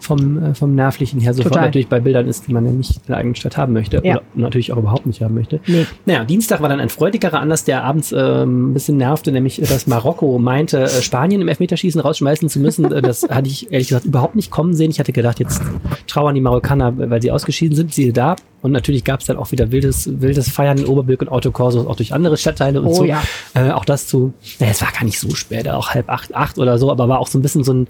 vom, 0.00 0.42
äh, 0.42 0.54
vom 0.54 0.74
Nervlichen 0.74 1.20
her 1.20 1.34
sofort 1.34 1.52
Total. 1.54 1.66
natürlich 1.68 1.88
bei 1.88 2.00
Bildern 2.00 2.26
ist, 2.26 2.46
die 2.48 2.52
man 2.52 2.64
ja 2.66 2.72
nicht 2.72 2.96
in 2.96 3.02
der 3.08 3.16
eigenen 3.18 3.34
Stadt 3.34 3.56
haben 3.56 3.72
möchte. 3.72 4.00
Ja. 4.04 4.16
Oder 4.16 4.22
natürlich 4.34 4.72
auch 4.72 4.78
überhaupt 4.78 5.06
nicht 5.06 5.22
haben 5.22 5.34
möchte. 5.34 5.60
Nee. 5.66 5.86
Naja, 6.06 6.24
Dienstag 6.24 6.60
war 6.60 6.68
dann 6.68 6.80
ein 6.80 6.88
freudigerer 6.88 7.40
Anlass, 7.40 7.64
der 7.64 7.84
abends 7.84 8.12
ähm, 8.12 8.70
ein 8.70 8.74
bisschen 8.74 8.96
nervte, 8.96 9.32
nämlich, 9.32 9.56
dass 9.60 9.86
Marokko 9.86 10.38
meinte, 10.38 10.82
äh, 10.84 11.02
Spanien 11.02 11.40
im 11.40 11.48
Elfmeterschießen 11.48 12.00
rausschmeißen 12.00 12.48
zu 12.48 12.60
müssen. 12.60 12.90
Äh, 12.90 13.02
das 13.02 13.22
hatte 13.28 13.48
ich 13.48 13.72
ehrlich 13.72 13.88
gesagt 13.88 14.06
überhaupt 14.06 14.36
nicht 14.36 14.50
kommen 14.50 14.74
sehen. 14.74 14.90
Ich 14.90 14.98
hatte 15.00 15.12
gedacht, 15.12 15.40
jetzt 15.40 15.62
trauern 16.06 16.34
die 16.34 16.40
Marokkaner, 16.40 16.94
weil 17.10 17.22
sie 17.22 17.30
ausgeschieden 17.30 17.76
sind, 17.76 17.94
siehe 17.94 18.12
da. 18.12 18.36
Und 18.62 18.72
natürlich 18.72 19.04
gab 19.04 19.20
es 19.20 19.26
dann 19.26 19.36
auch 19.38 19.52
wieder 19.52 19.72
wildes, 19.72 20.20
wildes 20.20 20.50
Feiern 20.50 20.76
in 20.78 20.86
Oberbilk 20.86 21.22
und 21.22 21.28
Autokorso, 21.28 21.88
auch 21.88 21.96
durch 21.96 22.12
andere 22.12 22.36
Stadtteile 22.36 22.80
und 22.80 22.88
Oh 22.88 22.94
so. 22.94 23.04
ja. 23.04 23.22
Äh, 23.54 23.70
auch 23.70 23.84
das 23.84 24.06
zu, 24.06 24.34
naja, 24.58 24.72
es 24.72 24.82
war 24.82 24.92
gar 24.92 25.04
nicht 25.04 25.18
so 25.18 25.34
spät, 25.34 25.68
auch 25.68 25.90
halb 25.90 26.10
acht, 26.10 26.34
acht 26.34 26.58
oder 26.58 26.76
so, 26.78 26.90
aber 26.90 27.08
war 27.08 27.20
auch 27.20 27.26
so 27.26 27.38
ein 27.38 27.42
bisschen 27.42 27.64
so 27.64 27.72
ein, 27.72 27.88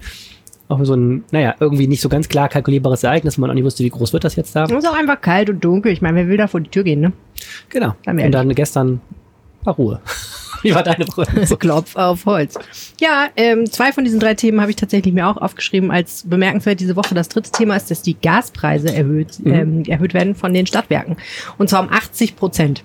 auch 0.71 0.83
so 0.83 0.95
ein, 0.95 1.23
naja, 1.31 1.55
irgendwie 1.59 1.87
nicht 1.87 2.01
so 2.01 2.09
ganz 2.09 2.27
klar 2.29 2.49
kalkulierbares 2.49 3.03
Ereignis, 3.03 3.37
wo 3.37 3.41
man 3.41 3.49
auch 3.49 3.53
nicht 3.55 3.63
wusste, 3.63 3.83
wie 3.83 3.89
groß 3.89 4.13
wird 4.13 4.23
das 4.23 4.35
jetzt 4.35 4.55
da. 4.55 4.63
Es 4.65 4.71
ist 4.71 4.87
auch 4.87 4.97
einfach 4.97 5.19
kalt 5.21 5.49
und 5.49 5.63
dunkel. 5.63 5.91
Ich 5.91 6.01
meine, 6.01 6.17
wer 6.17 6.27
will 6.27 6.37
da 6.37 6.47
vor 6.47 6.59
die 6.61 6.69
Tür 6.69 6.83
gehen, 6.83 7.01
ne? 7.01 7.11
Genau. 7.69 7.95
Wir 8.05 8.25
Und 8.25 8.31
dann 8.31 8.49
gestern 8.55 9.01
war 9.63 9.75
Ruhe. 9.75 10.01
Wie 10.63 10.75
war 10.75 10.83
deine 10.83 11.07
Woche? 11.07 11.25
So, 11.47 11.57
Klopf 11.57 11.95
auf 11.95 12.25
Holz. 12.27 12.53
Ja, 12.99 13.29
ähm, 13.35 13.65
zwei 13.65 13.91
von 13.91 14.03
diesen 14.03 14.19
drei 14.19 14.35
Themen 14.35 14.61
habe 14.61 14.69
ich 14.69 14.75
tatsächlich 14.77 15.11
mir 15.11 15.27
auch 15.27 15.37
aufgeschrieben 15.37 15.89
als 15.89 16.23
bemerkenswert 16.27 16.79
diese 16.79 16.95
Woche. 16.95 17.15
Das 17.15 17.29
dritte 17.29 17.49
Thema 17.51 17.75
ist, 17.75 17.89
dass 17.89 18.03
die 18.03 18.13
Gaspreise 18.13 18.93
erhöht, 18.93 19.39
Mhm. 19.43 19.53
ähm, 19.53 19.83
erhöht 19.87 20.13
werden 20.13 20.35
von 20.35 20.53
den 20.53 20.67
Stadtwerken. 20.67 21.17
Und 21.57 21.69
zwar 21.71 21.81
um 21.81 21.89
80 21.89 22.35
Prozent. 22.35 22.83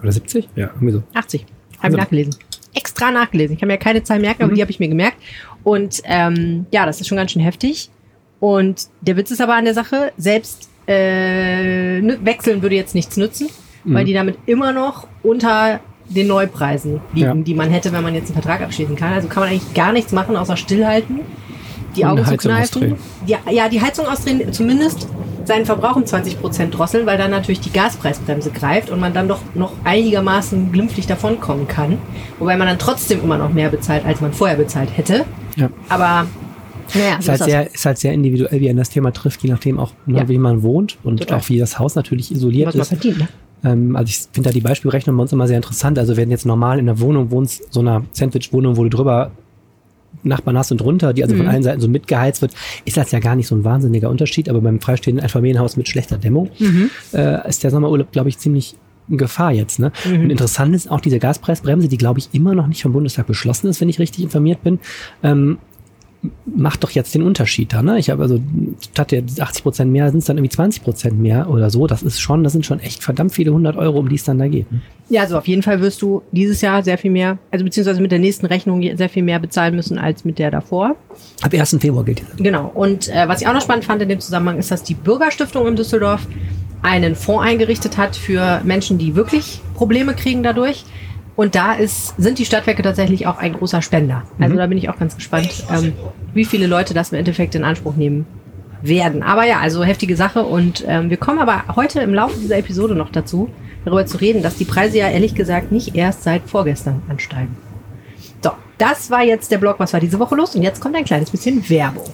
Oder 0.00 0.12
70? 0.12 0.48
Ja, 0.54 0.68
irgendwie 0.74 0.92
so. 0.92 1.02
80. 1.14 1.40
Habe 1.42 1.50
ich 1.78 1.84
Also- 1.84 1.96
nachgelesen. 1.96 2.34
Extra 2.74 3.10
nachgelesen. 3.10 3.54
Ich 3.54 3.60
kann 3.60 3.68
mir 3.68 3.78
keine 3.78 4.02
Zahl 4.02 4.20
merken, 4.20 4.42
aber 4.44 4.52
Mhm. 4.52 4.56
die 4.56 4.62
habe 4.62 4.70
ich 4.70 4.80
mir 4.80 4.88
gemerkt. 4.88 5.16
Und 5.64 6.00
ähm, 6.04 6.66
ja, 6.70 6.86
das 6.86 7.00
ist 7.00 7.08
schon 7.08 7.16
ganz 7.16 7.32
schön 7.32 7.42
heftig. 7.42 7.90
Und 8.38 8.88
der 9.02 9.16
Witz 9.16 9.30
ist 9.30 9.40
aber 9.40 9.54
an 9.54 9.64
der 9.64 9.74
Sache, 9.74 10.12
selbst 10.16 10.68
äh, 10.86 12.02
wechseln 12.24 12.62
würde 12.62 12.74
jetzt 12.74 12.94
nichts 12.94 13.16
nützen, 13.16 13.48
weil 13.84 14.02
Mhm. 14.02 14.06
die 14.06 14.12
damit 14.14 14.38
immer 14.46 14.72
noch 14.72 15.06
unter 15.22 15.80
den 16.08 16.26
Neupreisen 16.26 17.00
liegen, 17.12 17.26
Ja. 17.26 17.34
die 17.44 17.54
man 17.54 17.70
hätte, 17.70 17.92
wenn 17.92 18.02
man 18.02 18.14
jetzt 18.14 18.26
einen 18.26 18.34
Vertrag 18.42 18.60
abschließen 18.62 18.96
kann. 18.96 19.12
Also 19.12 19.28
kann 19.28 19.42
man 19.42 19.50
eigentlich 19.50 19.74
gar 19.74 19.92
nichts 19.92 20.12
machen, 20.12 20.36
außer 20.36 20.56
stillhalten, 20.56 21.20
die 21.96 22.04
Augen 22.04 22.24
zu 22.24 22.36
kneifen. 22.36 22.96
Ja, 23.26 23.38
ja, 23.50 23.68
die 23.68 23.80
Heizung 23.80 24.06
ausdrehen, 24.06 24.52
zumindest 24.52 25.06
seinen 25.50 25.66
Verbrauch 25.66 25.96
um 25.96 26.06
20 26.06 26.40
Prozent 26.40 26.78
drosseln, 26.78 27.06
weil 27.06 27.18
dann 27.18 27.30
natürlich 27.32 27.60
die 27.60 27.72
Gaspreisbremse 27.72 28.50
greift 28.52 28.88
und 28.90 29.00
man 29.00 29.12
dann 29.12 29.26
doch 29.28 29.40
noch 29.54 29.72
einigermaßen 29.84 30.70
glimpflich 30.72 31.06
davonkommen 31.08 31.66
kann. 31.66 31.98
Wobei 32.38 32.56
man 32.56 32.68
dann 32.68 32.78
trotzdem 32.78 33.20
immer 33.22 33.36
noch 33.36 33.52
mehr 33.52 33.68
bezahlt, 33.68 34.04
als 34.06 34.20
man 34.20 34.32
vorher 34.32 34.56
bezahlt 34.56 34.96
hätte. 34.96 35.24
Ja. 35.56 35.68
Aber 35.88 36.26
naja, 36.94 37.16
Ist 37.18 37.28
halt, 37.28 37.40
ist 37.40 37.46
sehr, 37.46 37.64
das. 37.64 37.74
ist 37.74 37.86
halt 37.86 37.98
sehr 37.98 38.12
individuell, 38.12 38.60
wie 38.60 38.68
ein 38.70 38.76
das 38.76 38.90
Thema 38.90 39.12
trifft, 39.12 39.42
je 39.42 39.50
nachdem 39.50 39.78
auch, 39.78 39.92
ne, 40.06 40.18
Ja. 40.20 40.28
wie 40.28 40.38
man 40.38 40.62
wohnt 40.62 40.98
und 41.02 41.18
Total. 41.20 41.38
auch 41.38 41.48
wie 41.48 41.58
das 41.58 41.78
Haus 41.78 41.94
natürlich 41.96 42.30
isoliert 42.32 42.68
was 42.68 42.74
ist. 42.76 42.88
verdient. 42.88 43.18
Ne? 43.18 43.28
Ähm, 43.64 43.96
also 43.96 44.08
ich 44.08 44.20
finde 44.32 44.50
da 44.50 44.52
die 44.54 44.60
Beispielrechnung 44.60 45.16
bei 45.16 45.22
uns 45.22 45.32
immer 45.32 45.46
sehr 45.48 45.56
interessant. 45.56 45.98
Also 45.98 46.16
wenn 46.16 46.30
jetzt 46.30 46.46
normal 46.46 46.78
in 46.78 46.86
der 46.86 46.98
Wohnung 47.00 47.30
wohnst, 47.30 47.72
so 47.72 47.80
einer 47.80 48.02
Sandwich-Wohnung, 48.12 48.76
wo 48.76 48.84
du 48.84 48.88
drüber 48.90 49.32
Nachbarn 50.22 50.56
hast 50.58 50.70
und 50.72 50.80
drunter, 50.80 51.12
die 51.12 51.22
also 51.22 51.34
von 51.34 51.44
Mhm. 51.46 51.50
allen 51.50 51.62
Seiten 51.62 51.80
so 51.80 51.88
mitgeheizt 51.88 52.42
wird, 52.42 52.52
ist 52.84 52.96
das 52.96 53.10
ja 53.10 53.18
gar 53.20 53.36
nicht 53.36 53.46
so 53.46 53.54
ein 53.54 53.64
wahnsinniger 53.64 54.10
Unterschied. 54.10 54.48
Aber 54.48 54.60
beim 54.60 54.80
freistehenden 54.80 55.22
Einfamilienhaus 55.22 55.76
mit 55.76 55.88
schlechter 55.88 56.18
Dämmung 56.18 56.50
Mhm. 56.58 56.90
äh, 57.12 57.48
ist 57.48 57.62
der 57.64 57.70
Sommerurlaub, 57.70 58.12
glaube 58.12 58.28
ich, 58.28 58.38
ziemlich 58.38 58.76
in 59.08 59.18
Gefahr 59.18 59.50
jetzt. 59.52 59.78
Ne? 59.80 59.90
Mhm. 60.08 60.20
Und 60.22 60.30
interessant 60.30 60.74
ist 60.74 60.88
auch 60.90 61.00
diese 61.00 61.18
Gaspreisbremse, 61.18 61.88
die, 61.88 61.98
glaube 61.98 62.20
ich, 62.20 62.28
immer 62.32 62.54
noch 62.54 62.68
nicht 62.68 62.82
vom 62.82 62.92
Bundestag 62.92 63.26
beschlossen 63.26 63.66
ist, 63.66 63.80
wenn 63.80 63.88
ich 63.88 63.98
richtig 63.98 64.22
informiert 64.22 64.62
bin. 64.62 64.78
Ähm, 65.24 65.58
macht 66.44 66.84
doch 66.84 66.90
jetzt 66.90 67.14
den 67.14 67.22
Unterschied 67.22 67.72
da, 67.72 67.82
ne? 67.82 67.98
Ich 67.98 68.10
habe 68.10 68.22
also 68.22 68.38
statt 68.92 69.10
der 69.10 69.22
80 69.38 69.62
Prozent 69.62 69.92
mehr 69.92 70.10
sind 70.10 70.18
es 70.18 70.26
dann 70.26 70.36
irgendwie 70.36 70.54
20 70.54 70.82
Prozent 70.82 71.18
mehr 71.18 71.48
oder 71.48 71.70
so. 71.70 71.86
Das 71.86 72.02
ist 72.02 72.20
schon, 72.20 72.44
das 72.44 72.52
sind 72.52 72.66
schon 72.66 72.78
echt 72.80 73.02
verdammt 73.02 73.32
viele 73.32 73.52
hundert 73.52 73.76
Euro, 73.76 73.98
um 73.98 74.08
die 74.08 74.16
es 74.16 74.24
dann 74.24 74.38
da 74.38 74.46
geht. 74.46 74.70
ne? 74.70 74.82
Ja, 75.08 75.22
also 75.22 75.38
auf 75.38 75.48
jeden 75.48 75.62
Fall 75.62 75.80
wirst 75.80 76.02
du 76.02 76.22
dieses 76.30 76.60
Jahr 76.60 76.82
sehr 76.82 76.98
viel 76.98 77.10
mehr, 77.10 77.38
also 77.50 77.64
beziehungsweise 77.64 78.00
mit 78.02 78.12
der 78.12 78.18
nächsten 78.18 78.46
Rechnung 78.46 78.82
sehr 78.96 79.08
viel 79.08 79.22
mehr 79.22 79.38
bezahlen 79.38 79.74
müssen 79.74 79.98
als 79.98 80.24
mit 80.24 80.38
der 80.38 80.50
davor. 80.50 80.96
Ab 81.40 81.54
1. 81.54 81.78
Februar 81.80 82.04
gilt. 82.04 82.22
Genau. 82.36 82.70
Und 82.74 83.08
äh, 83.08 83.26
was 83.26 83.40
ich 83.40 83.46
auch 83.46 83.54
noch 83.54 83.62
spannend 83.62 83.86
fand 83.86 84.02
in 84.02 84.08
dem 84.08 84.20
Zusammenhang 84.20 84.58
ist, 84.58 84.70
dass 84.70 84.82
die 84.82 84.94
Bürgerstiftung 84.94 85.66
in 85.66 85.76
Düsseldorf 85.76 86.26
einen 86.82 87.14
Fonds 87.14 87.44
eingerichtet 87.46 87.96
hat 87.96 88.16
für 88.16 88.60
Menschen, 88.64 88.98
die 88.98 89.14
wirklich 89.14 89.60
Probleme 89.74 90.14
kriegen 90.14 90.42
dadurch. 90.42 90.84
Und 91.36 91.54
da 91.54 91.72
ist, 91.74 92.14
sind 92.18 92.38
die 92.38 92.44
Stadtwerke 92.44 92.82
tatsächlich 92.82 93.26
auch 93.26 93.38
ein 93.38 93.54
großer 93.54 93.80
Spender. 93.82 94.24
Also 94.38 94.54
Mhm. 94.54 94.58
da 94.58 94.66
bin 94.66 94.78
ich 94.78 94.88
auch 94.88 94.98
ganz 94.98 95.14
gespannt, 95.16 95.64
ähm, 95.72 95.92
wie 96.34 96.44
viele 96.44 96.66
Leute 96.66 96.92
das 96.92 97.12
im 97.12 97.18
Endeffekt 97.18 97.54
in 97.54 97.64
Anspruch 97.64 97.96
nehmen 97.96 98.26
werden. 98.82 99.22
Aber 99.22 99.44
ja, 99.46 99.58
also 99.60 99.82
heftige 99.84 100.16
Sache. 100.16 100.42
Und 100.44 100.84
ähm, 100.86 101.08
wir 101.10 101.16
kommen 101.16 101.38
aber 101.38 101.64
heute 101.76 102.00
im 102.00 102.12
Laufe 102.14 102.38
dieser 102.38 102.58
Episode 102.58 102.94
noch 102.94 103.10
dazu, 103.10 103.48
darüber 103.84 104.04
zu 104.06 104.18
reden, 104.18 104.42
dass 104.42 104.56
die 104.56 104.64
Preise 104.64 104.98
ja 104.98 105.08
ehrlich 105.08 105.34
gesagt 105.34 105.72
nicht 105.72 105.94
erst 105.94 106.22
seit 106.24 106.42
vorgestern 106.46 107.02
ansteigen. 107.08 107.56
So, 108.42 108.50
das 108.78 109.10
war 109.10 109.22
jetzt 109.22 109.50
der 109.50 109.58
Blog, 109.58 109.76
was 109.78 109.92
war 109.92 110.00
diese 110.00 110.18
Woche 110.18 110.34
los? 110.34 110.54
Und 110.54 110.62
jetzt 110.62 110.80
kommt 110.80 110.96
ein 110.96 111.04
kleines 111.04 111.30
bisschen 111.30 111.68
Werbung. 111.70 112.04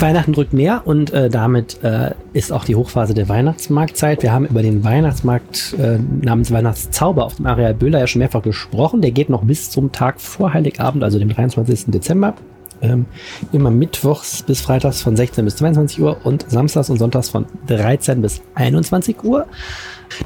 Weihnachten 0.00 0.32
drückt 0.32 0.52
näher 0.52 0.82
und 0.84 1.12
äh, 1.12 1.28
damit 1.28 1.82
äh, 1.82 2.12
ist 2.32 2.52
auch 2.52 2.64
die 2.64 2.76
Hochphase 2.76 3.14
der 3.14 3.28
Weihnachtsmarktzeit. 3.28 4.22
Wir 4.22 4.32
haben 4.32 4.46
über 4.46 4.62
den 4.62 4.84
Weihnachtsmarkt 4.84 5.74
äh, 5.78 5.98
namens 5.98 6.52
Weihnachtszauber 6.52 7.24
auf 7.24 7.36
dem 7.36 7.46
Areal 7.46 7.74
Böhler 7.74 7.98
ja 7.98 8.06
schon 8.06 8.20
mehrfach 8.20 8.42
gesprochen. 8.42 9.00
Der 9.00 9.10
geht 9.10 9.28
noch 9.28 9.42
bis 9.42 9.70
zum 9.70 9.90
Tag 9.90 10.20
vor 10.20 10.54
Heiligabend, 10.54 11.02
also 11.02 11.18
dem 11.18 11.28
23. 11.28 11.86
Dezember. 11.86 12.34
Ähm, 12.80 13.06
immer 13.52 13.72
mittwochs 13.72 14.44
bis 14.44 14.60
freitags 14.60 15.02
von 15.02 15.16
16 15.16 15.44
bis 15.44 15.56
22 15.56 16.00
Uhr 16.00 16.18
und 16.22 16.48
samstags 16.48 16.90
und 16.90 16.98
sonntags 16.98 17.28
von 17.28 17.46
13 17.66 18.22
bis 18.22 18.40
21 18.54 19.24
Uhr. 19.24 19.46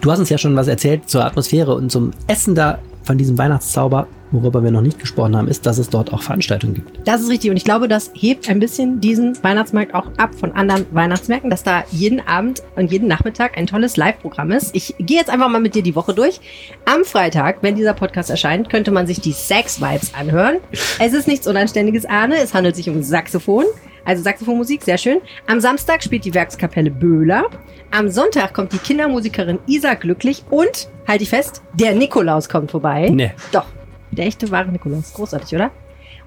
Du 0.02 0.10
hast 0.10 0.18
uns 0.18 0.28
ja 0.28 0.36
schon 0.36 0.54
was 0.54 0.68
erzählt 0.68 1.08
zur 1.08 1.24
Atmosphäre 1.24 1.74
und 1.74 1.90
zum 1.90 2.10
Essen 2.26 2.54
da 2.54 2.78
von 3.02 3.18
diesem 3.18 3.38
Weihnachtszauber. 3.38 4.06
Worüber 4.30 4.64
wir 4.64 4.70
noch 4.70 4.80
nicht 4.80 4.98
gesprochen 4.98 5.36
haben, 5.36 5.46
ist, 5.46 5.66
dass 5.66 5.76
es 5.76 5.90
dort 5.90 6.10
auch 6.12 6.22
Veranstaltungen 6.22 6.72
gibt. 6.72 7.06
Das 7.06 7.20
ist 7.20 7.28
richtig. 7.28 7.50
Und 7.50 7.58
ich 7.58 7.64
glaube, 7.64 7.86
das 7.86 8.10
hebt 8.14 8.48
ein 8.48 8.60
bisschen 8.60 8.98
diesen 8.98 9.36
Weihnachtsmarkt 9.44 9.94
auch 9.94 10.06
ab 10.16 10.34
von 10.34 10.52
anderen 10.52 10.86
Weihnachtsmärkten, 10.90 11.50
dass 11.50 11.62
da 11.62 11.84
jeden 11.90 12.26
Abend 12.26 12.62
und 12.74 12.90
jeden 12.90 13.08
Nachmittag 13.08 13.58
ein 13.58 13.66
tolles 13.66 13.98
Live-Programm 13.98 14.50
ist. 14.52 14.74
Ich 14.74 14.94
gehe 14.98 15.18
jetzt 15.18 15.28
einfach 15.28 15.50
mal 15.50 15.60
mit 15.60 15.74
dir 15.74 15.82
die 15.82 15.94
Woche 15.94 16.14
durch. 16.14 16.40
Am 16.86 17.04
Freitag, 17.04 17.58
wenn 17.60 17.76
dieser 17.76 17.92
Podcast 17.92 18.30
erscheint, 18.30 18.70
könnte 18.70 18.90
man 18.90 19.06
sich 19.06 19.20
die 19.20 19.32
Sex-Vibes 19.32 20.14
anhören. 20.14 20.56
Es 20.98 21.12
ist 21.12 21.28
nichts 21.28 21.46
Unanständiges, 21.46 22.06
Arne. 22.06 22.36
Es 22.36 22.54
handelt 22.54 22.74
sich 22.74 22.88
um 22.88 23.02
Saxophon. 23.02 23.66
Also 24.04 24.22
Saxophonmusik, 24.22 24.82
sehr 24.82 24.98
schön. 24.98 25.20
Am 25.46 25.60
Samstag 25.60 26.02
spielt 26.02 26.24
die 26.24 26.34
Werkskapelle 26.34 26.90
Böhler. 26.90 27.44
Am 27.90 28.08
Sonntag 28.08 28.54
kommt 28.54 28.72
die 28.72 28.78
Kindermusikerin 28.78 29.58
Isa 29.66 29.94
Glücklich 29.94 30.44
und, 30.50 30.88
halte 31.06 31.24
ich 31.24 31.30
fest, 31.30 31.62
der 31.74 31.94
Nikolaus 31.94 32.48
kommt 32.48 32.70
vorbei. 32.70 33.10
Nee. 33.10 33.32
Doch, 33.52 33.66
der 34.10 34.26
echte 34.26 34.50
wahre 34.50 34.70
Nikolaus. 34.70 35.12
Großartig, 35.12 35.54
oder? 35.54 35.70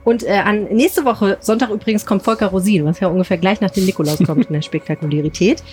Und 0.06 0.24
äh, 0.24 0.34
an 0.34 0.66
nächste 0.66 1.04
Woche, 1.04 1.38
Sonntag 1.42 1.72
übrigens, 1.72 2.06
kommt 2.06 2.22
Volker 2.24 2.46
Rosin, 2.48 2.86
was 2.86 3.00
ja 3.00 3.08
ungefähr 3.08 3.38
gleich 3.38 3.60
nach 3.60 3.72
dem 3.72 3.86
Nikolaus 3.86 4.20
kommt 4.24 4.46
in 4.46 4.54
der 4.54 4.62
Spektakularität. 4.62 5.64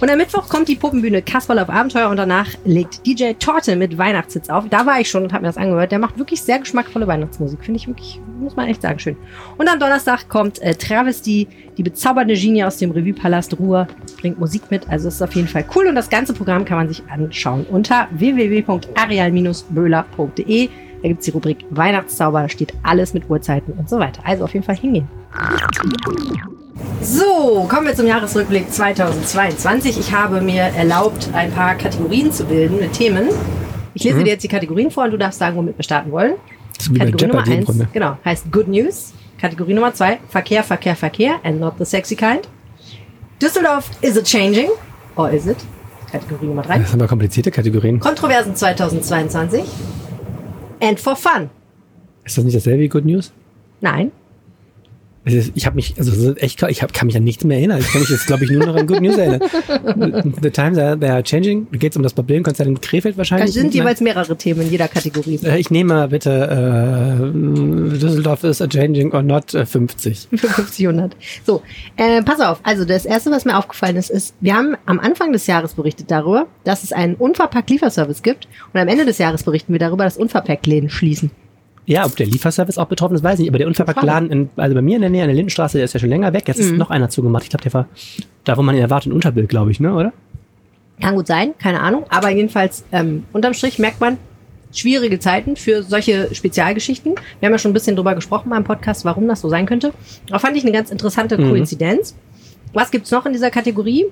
Und 0.00 0.10
am 0.10 0.16
Mittwoch 0.16 0.48
kommt 0.48 0.68
die 0.68 0.76
Puppenbühne 0.76 1.20
Kasperl 1.22 1.58
auf 1.58 1.68
Abenteuer 1.68 2.08
und 2.08 2.16
danach 2.16 2.48
legt 2.64 3.06
DJ 3.06 3.34
Torte 3.34 3.76
mit 3.76 3.98
Weihnachtssitz 3.98 4.48
auf. 4.48 4.64
Da 4.70 4.86
war 4.86 4.98
ich 4.98 5.10
schon 5.10 5.24
und 5.24 5.34
habe 5.34 5.42
mir 5.42 5.48
das 5.48 5.58
angehört. 5.58 5.92
Der 5.92 5.98
macht 5.98 6.18
wirklich 6.18 6.40
sehr 6.42 6.58
geschmackvolle 6.58 7.06
Weihnachtsmusik. 7.06 7.62
Finde 7.62 7.78
ich 7.78 7.86
wirklich, 7.86 8.18
muss 8.40 8.56
man 8.56 8.66
echt 8.68 8.80
sagen, 8.80 8.98
schön. 8.98 9.18
Und 9.58 9.68
am 9.68 9.78
Donnerstag 9.78 10.26
kommt 10.30 10.62
äh, 10.62 10.74
Travesty, 10.74 11.46
die 11.76 11.82
bezaubernde 11.82 12.32
Genie 12.34 12.64
aus 12.64 12.78
dem 12.78 12.92
Revue-Palast 12.92 13.58
Ruhr, 13.58 13.86
bringt 14.18 14.40
Musik 14.40 14.62
mit. 14.70 14.88
Also 14.88 15.08
es 15.08 15.16
ist 15.16 15.22
auf 15.22 15.34
jeden 15.34 15.48
Fall 15.48 15.66
cool 15.76 15.86
und 15.86 15.96
das 15.96 16.08
ganze 16.08 16.32
Programm 16.32 16.64
kann 16.64 16.78
man 16.78 16.88
sich 16.88 17.02
anschauen 17.10 17.66
unter 17.70 18.08
www.areal-böhler.de. 18.12 20.70
Da 21.02 21.08
gibt's 21.08 21.24
die 21.24 21.32
Rubrik 21.32 21.64
Weihnachtszauber, 21.70 22.42
da 22.42 22.48
steht 22.48 22.72
alles 22.82 23.12
mit 23.12 23.28
Uhrzeiten 23.28 23.72
und 23.72 23.88
so 23.88 23.98
weiter. 23.98 24.22
Also 24.24 24.44
auf 24.44 24.52
jeden 24.54 24.64
Fall 24.64 24.76
hingehen. 24.76 25.08
So, 27.00 27.66
kommen 27.68 27.86
wir 27.88 27.94
zum 27.94 28.06
Jahresrückblick 28.06 28.72
2022. 28.72 29.98
Ich 29.98 30.12
habe 30.12 30.40
mir 30.40 30.62
erlaubt, 30.62 31.28
ein 31.32 31.50
paar 31.50 31.74
Kategorien 31.74 32.32
zu 32.32 32.44
bilden 32.44 32.78
mit 32.78 32.92
Themen. 32.92 33.28
Ich 33.94 34.04
lese 34.04 34.22
dir 34.22 34.30
jetzt 34.30 34.42
die 34.44 34.48
Kategorien 34.48 34.90
vor 34.90 35.04
und 35.04 35.10
du 35.10 35.18
darfst 35.18 35.40
sagen, 35.40 35.56
womit 35.56 35.76
wir 35.76 35.82
starten 35.82 36.12
wollen. 36.12 36.34
Kategorie 36.96 37.26
Nummer 37.26 37.44
Jeopardy 37.44 37.52
im 37.52 37.58
eins, 37.58 37.66
Grunde. 37.66 37.88
genau, 37.92 38.16
heißt 38.24 38.50
Good 38.52 38.68
News. 38.68 39.12
Kategorie 39.40 39.74
Nummer 39.74 39.92
zwei, 39.92 40.18
Verkehr, 40.28 40.62
Verkehr, 40.62 40.94
Verkehr, 40.94 41.34
and 41.42 41.58
not 41.60 41.74
the 41.78 41.84
sexy 41.84 42.14
kind. 42.14 42.48
Düsseldorf, 43.40 43.90
is 44.00 44.16
it 44.16 44.24
changing? 44.24 44.68
Or 45.16 45.30
is 45.30 45.46
it? 45.46 45.56
Kategorie 46.10 46.46
Nummer 46.46 46.62
drei. 46.62 46.78
Das 46.78 46.90
sind 46.92 47.00
aber 47.00 47.08
komplizierte 47.08 47.50
Kategorien. 47.50 47.98
Kontroversen 47.98 48.54
2022. 48.54 49.64
And 50.82 50.98
for 50.98 51.14
fun. 51.14 51.48
Ist 52.24 52.36
das 52.36 52.44
nicht 52.44 52.56
dasselbe 52.56 52.80
wie 52.80 52.88
Good 52.88 53.04
News? 53.04 53.32
Nein. 53.80 54.10
Es 55.24 55.52
Ich 55.54 55.66
habe 55.66 55.76
mich, 55.76 55.94
also 55.98 56.10
es 56.30 56.36
echt, 56.42 56.62
ich 56.62 56.82
hab, 56.82 56.92
kann 56.92 57.06
mich 57.06 57.16
an 57.16 57.22
nichts 57.22 57.44
mehr 57.44 57.56
erinnern. 57.58 57.78
Ich 57.80 57.92
kann 57.92 58.00
mich 58.00 58.10
jetzt, 58.10 58.26
glaube 58.26 58.44
ich, 58.44 58.50
nur 58.50 58.66
noch 58.66 58.74
an 58.74 58.86
Good 58.88 59.00
News 59.00 59.16
erinnern. 59.16 59.40
The 60.42 60.50
times 60.50 60.78
are, 60.78 60.98
they 60.98 61.08
are 61.10 61.22
changing. 61.22 61.68
Da 61.70 61.78
geht 61.78 61.92
es 61.92 61.96
um 61.96 62.02
das 62.02 62.12
Problemkonzert 62.12 62.66
in 62.66 62.80
Krefeld 62.80 63.14
Da 63.14 63.18
wahrscheinlich. 63.18 63.52
sind 63.52 63.72
jeweils 63.74 64.00
mehrere 64.00 64.36
Themen 64.36 64.62
in 64.62 64.70
jeder 64.70 64.88
Kategorie. 64.88 65.38
Äh, 65.44 65.58
Ich 65.60 65.70
nehme 65.70 66.08
bitte 66.08 66.30
äh, 67.30 67.98
Düsseldorf 67.98 68.42
is 68.44 68.60
a 68.60 68.66
changing 68.66 69.12
or 69.12 69.22
not 69.22 69.54
äh, 69.54 69.64
50. 69.64 70.28
50, 70.34 70.88
100. 70.88 71.16
So, 71.46 71.62
äh, 71.96 72.22
pass 72.22 72.40
auf. 72.40 72.58
Also 72.64 72.84
das 72.84 73.04
Erste, 73.04 73.30
was 73.30 73.44
mir 73.44 73.56
aufgefallen 73.56 73.96
ist, 73.96 74.10
ist, 74.10 74.34
wir 74.40 74.56
haben 74.56 74.76
am 74.86 74.98
Anfang 74.98 75.32
des 75.32 75.46
Jahres 75.46 75.74
berichtet 75.74 76.10
darüber, 76.10 76.46
dass 76.64 76.82
es 76.82 76.92
einen 76.92 77.14
unverpackt 77.14 77.70
Lieferservice 77.70 78.22
gibt. 78.22 78.48
Und 78.72 78.80
am 78.80 78.88
Ende 78.88 79.04
des 79.04 79.18
Jahres 79.18 79.44
berichten 79.44 79.72
wir 79.72 79.78
darüber, 79.78 80.04
dass 80.04 80.16
Unverpackt-Läden 80.16 80.90
schließen. 80.90 81.30
Ja, 81.86 82.06
ob 82.06 82.14
der 82.16 82.26
Lieferservice 82.26 82.78
auch 82.78 82.86
betroffen 82.86 83.14
ist, 83.16 83.24
weiß 83.24 83.34
ich 83.34 83.40
nicht. 83.40 83.48
Aber 83.50 83.58
der 83.58 83.66
unverpackte 83.66 84.06
Laden, 84.06 84.30
in, 84.30 84.50
also 84.56 84.74
bei 84.74 84.82
mir 84.82 84.96
in 84.96 85.00
der 85.02 85.10
Nähe 85.10 85.22
an 85.22 85.28
der 85.28 85.34
Lindenstraße, 85.34 85.78
der 85.78 85.84
ist 85.84 85.94
ja 85.94 86.00
schon 86.00 86.10
länger 86.10 86.32
weg. 86.32 86.44
Jetzt 86.46 86.58
Mhm. 86.58 86.64
ist 86.64 86.72
noch 86.76 86.90
einer 86.90 87.08
zugemacht. 87.08 87.42
Ich 87.44 87.50
glaube, 87.50 87.62
der 87.64 87.74
war 87.74 87.88
da, 88.44 88.56
wo 88.56 88.62
man 88.62 88.74
ihn 88.76 88.80
erwartet, 88.82 89.06
in 89.08 89.12
Unterbild, 89.12 89.48
glaube 89.48 89.70
ich, 89.72 89.80
ne, 89.80 89.92
oder? 89.92 90.12
Kann 91.00 91.16
gut 91.16 91.26
sein, 91.26 91.54
keine 91.58 91.80
Ahnung. 91.80 92.04
Aber 92.08 92.30
jedenfalls, 92.30 92.84
ähm, 92.92 93.24
unterm 93.32 93.54
Strich 93.54 93.78
merkt 93.80 94.00
man, 94.00 94.18
schwierige 94.72 95.18
Zeiten 95.18 95.56
für 95.56 95.82
solche 95.82 96.32
Spezialgeschichten. 96.34 97.14
Wir 97.40 97.46
haben 97.46 97.52
ja 97.52 97.58
schon 97.58 97.72
ein 97.72 97.74
bisschen 97.74 97.96
drüber 97.96 98.14
gesprochen 98.14 98.50
beim 98.50 98.64
Podcast, 98.64 99.04
warum 99.04 99.26
das 99.26 99.40
so 99.40 99.48
sein 99.48 99.66
könnte. 99.66 99.92
Aber 100.30 100.38
fand 100.38 100.56
ich 100.56 100.62
eine 100.62 100.72
ganz 100.72 100.90
interessante 100.90 101.36
Mhm. 101.36 101.50
Koinzidenz. 101.50 102.14
Was 102.72 102.90
gibt's 102.90 103.10
noch 103.10 103.26
in 103.26 103.32
dieser 103.32 103.50
Kategorie? 103.50 104.06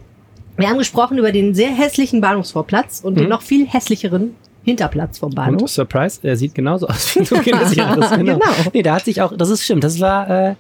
Wir 0.57 0.69
haben 0.69 0.77
gesprochen 0.79 1.17
über 1.17 1.33
den 1.33 1.55
sehr 1.55 1.71
hässlichen 1.71 2.21
Bahnhofsvorplatz 2.21 3.01
und 3.03 3.17
den 3.19 3.29
noch 3.29 3.41
viel 3.43 3.67
hässlicheren 3.67 4.35
Hinterplatz 4.63 5.19
vom 5.19 5.29
Und 5.31 5.35
Bahnhof. 5.37 5.71
Surprise, 5.71 6.21
er 6.23 6.37
sieht 6.37 6.55
genauso 6.55 6.87
aus 6.89 7.17
wie 7.17 7.25
so 7.25 7.37
ein 7.37 7.43
Kindersicheres. 7.43 8.11
Genau. 8.11 8.39
Genau. 8.39 8.45
Nee, 8.73 8.83
da 8.83 8.95
hat 8.97 9.05
sich 9.05 9.23
auch, 9.23 9.37
das 9.37 9.49
ist 9.51 9.65
stimmt, 9.65 9.85
das 9.85 10.01
war, 10.01 10.29
äh, 10.29 10.55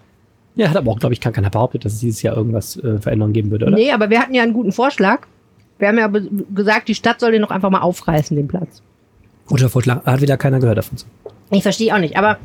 ja, 0.57 0.69
hat 0.69 0.77
aber 0.77 0.91
auch, 0.91 0.99
glaube 0.99 1.13
ich, 1.13 1.21
keiner 1.21 1.51
behauptet, 1.51 1.85
dass 1.85 1.93
es 1.95 2.01
dieses 2.01 2.23
Jahr 2.23 2.37
irgendwas 2.37 2.77
äh, 2.77 2.99
Veränderungen 2.99 3.33
geben 3.35 3.51
würde, 3.51 3.67
oder? 3.67 3.77
Nee, 3.77 3.93
aber 3.93 4.11
wir 4.11 4.21
hatten 4.21 4.35
ja 4.35 4.43
einen 4.43 4.53
guten 4.53 4.73
Vorschlag. 4.73 5.21
Wir 5.79 5.89
haben 5.89 5.99
ja 5.99 6.11
gesagt, 6.55 6.89
die 6.89 6.95
Stadt 6.95 7.21
soll 7.21 7.33
den 7.33 7.41
noch 7.41 7.51
einfach 7.51 7.71
mal 7.71 7.81
aufreißen, 7.81 8.37
den 8.37 8.49
Platz. 8.49 8.83
Guter 9.47 9.69
Vorschlag, 9.69 10.05
hat 10.05 10.21
wieder 10.21 10.37
keiner 10.37 10.61
gehört 10.61 10.79
davon. 10.79 10.99
Ich 11.51 11.63
verstehe 11.63 11.95
auch 11.95 11.99
nicht, 11.99 12.17
aber 12.17 12.39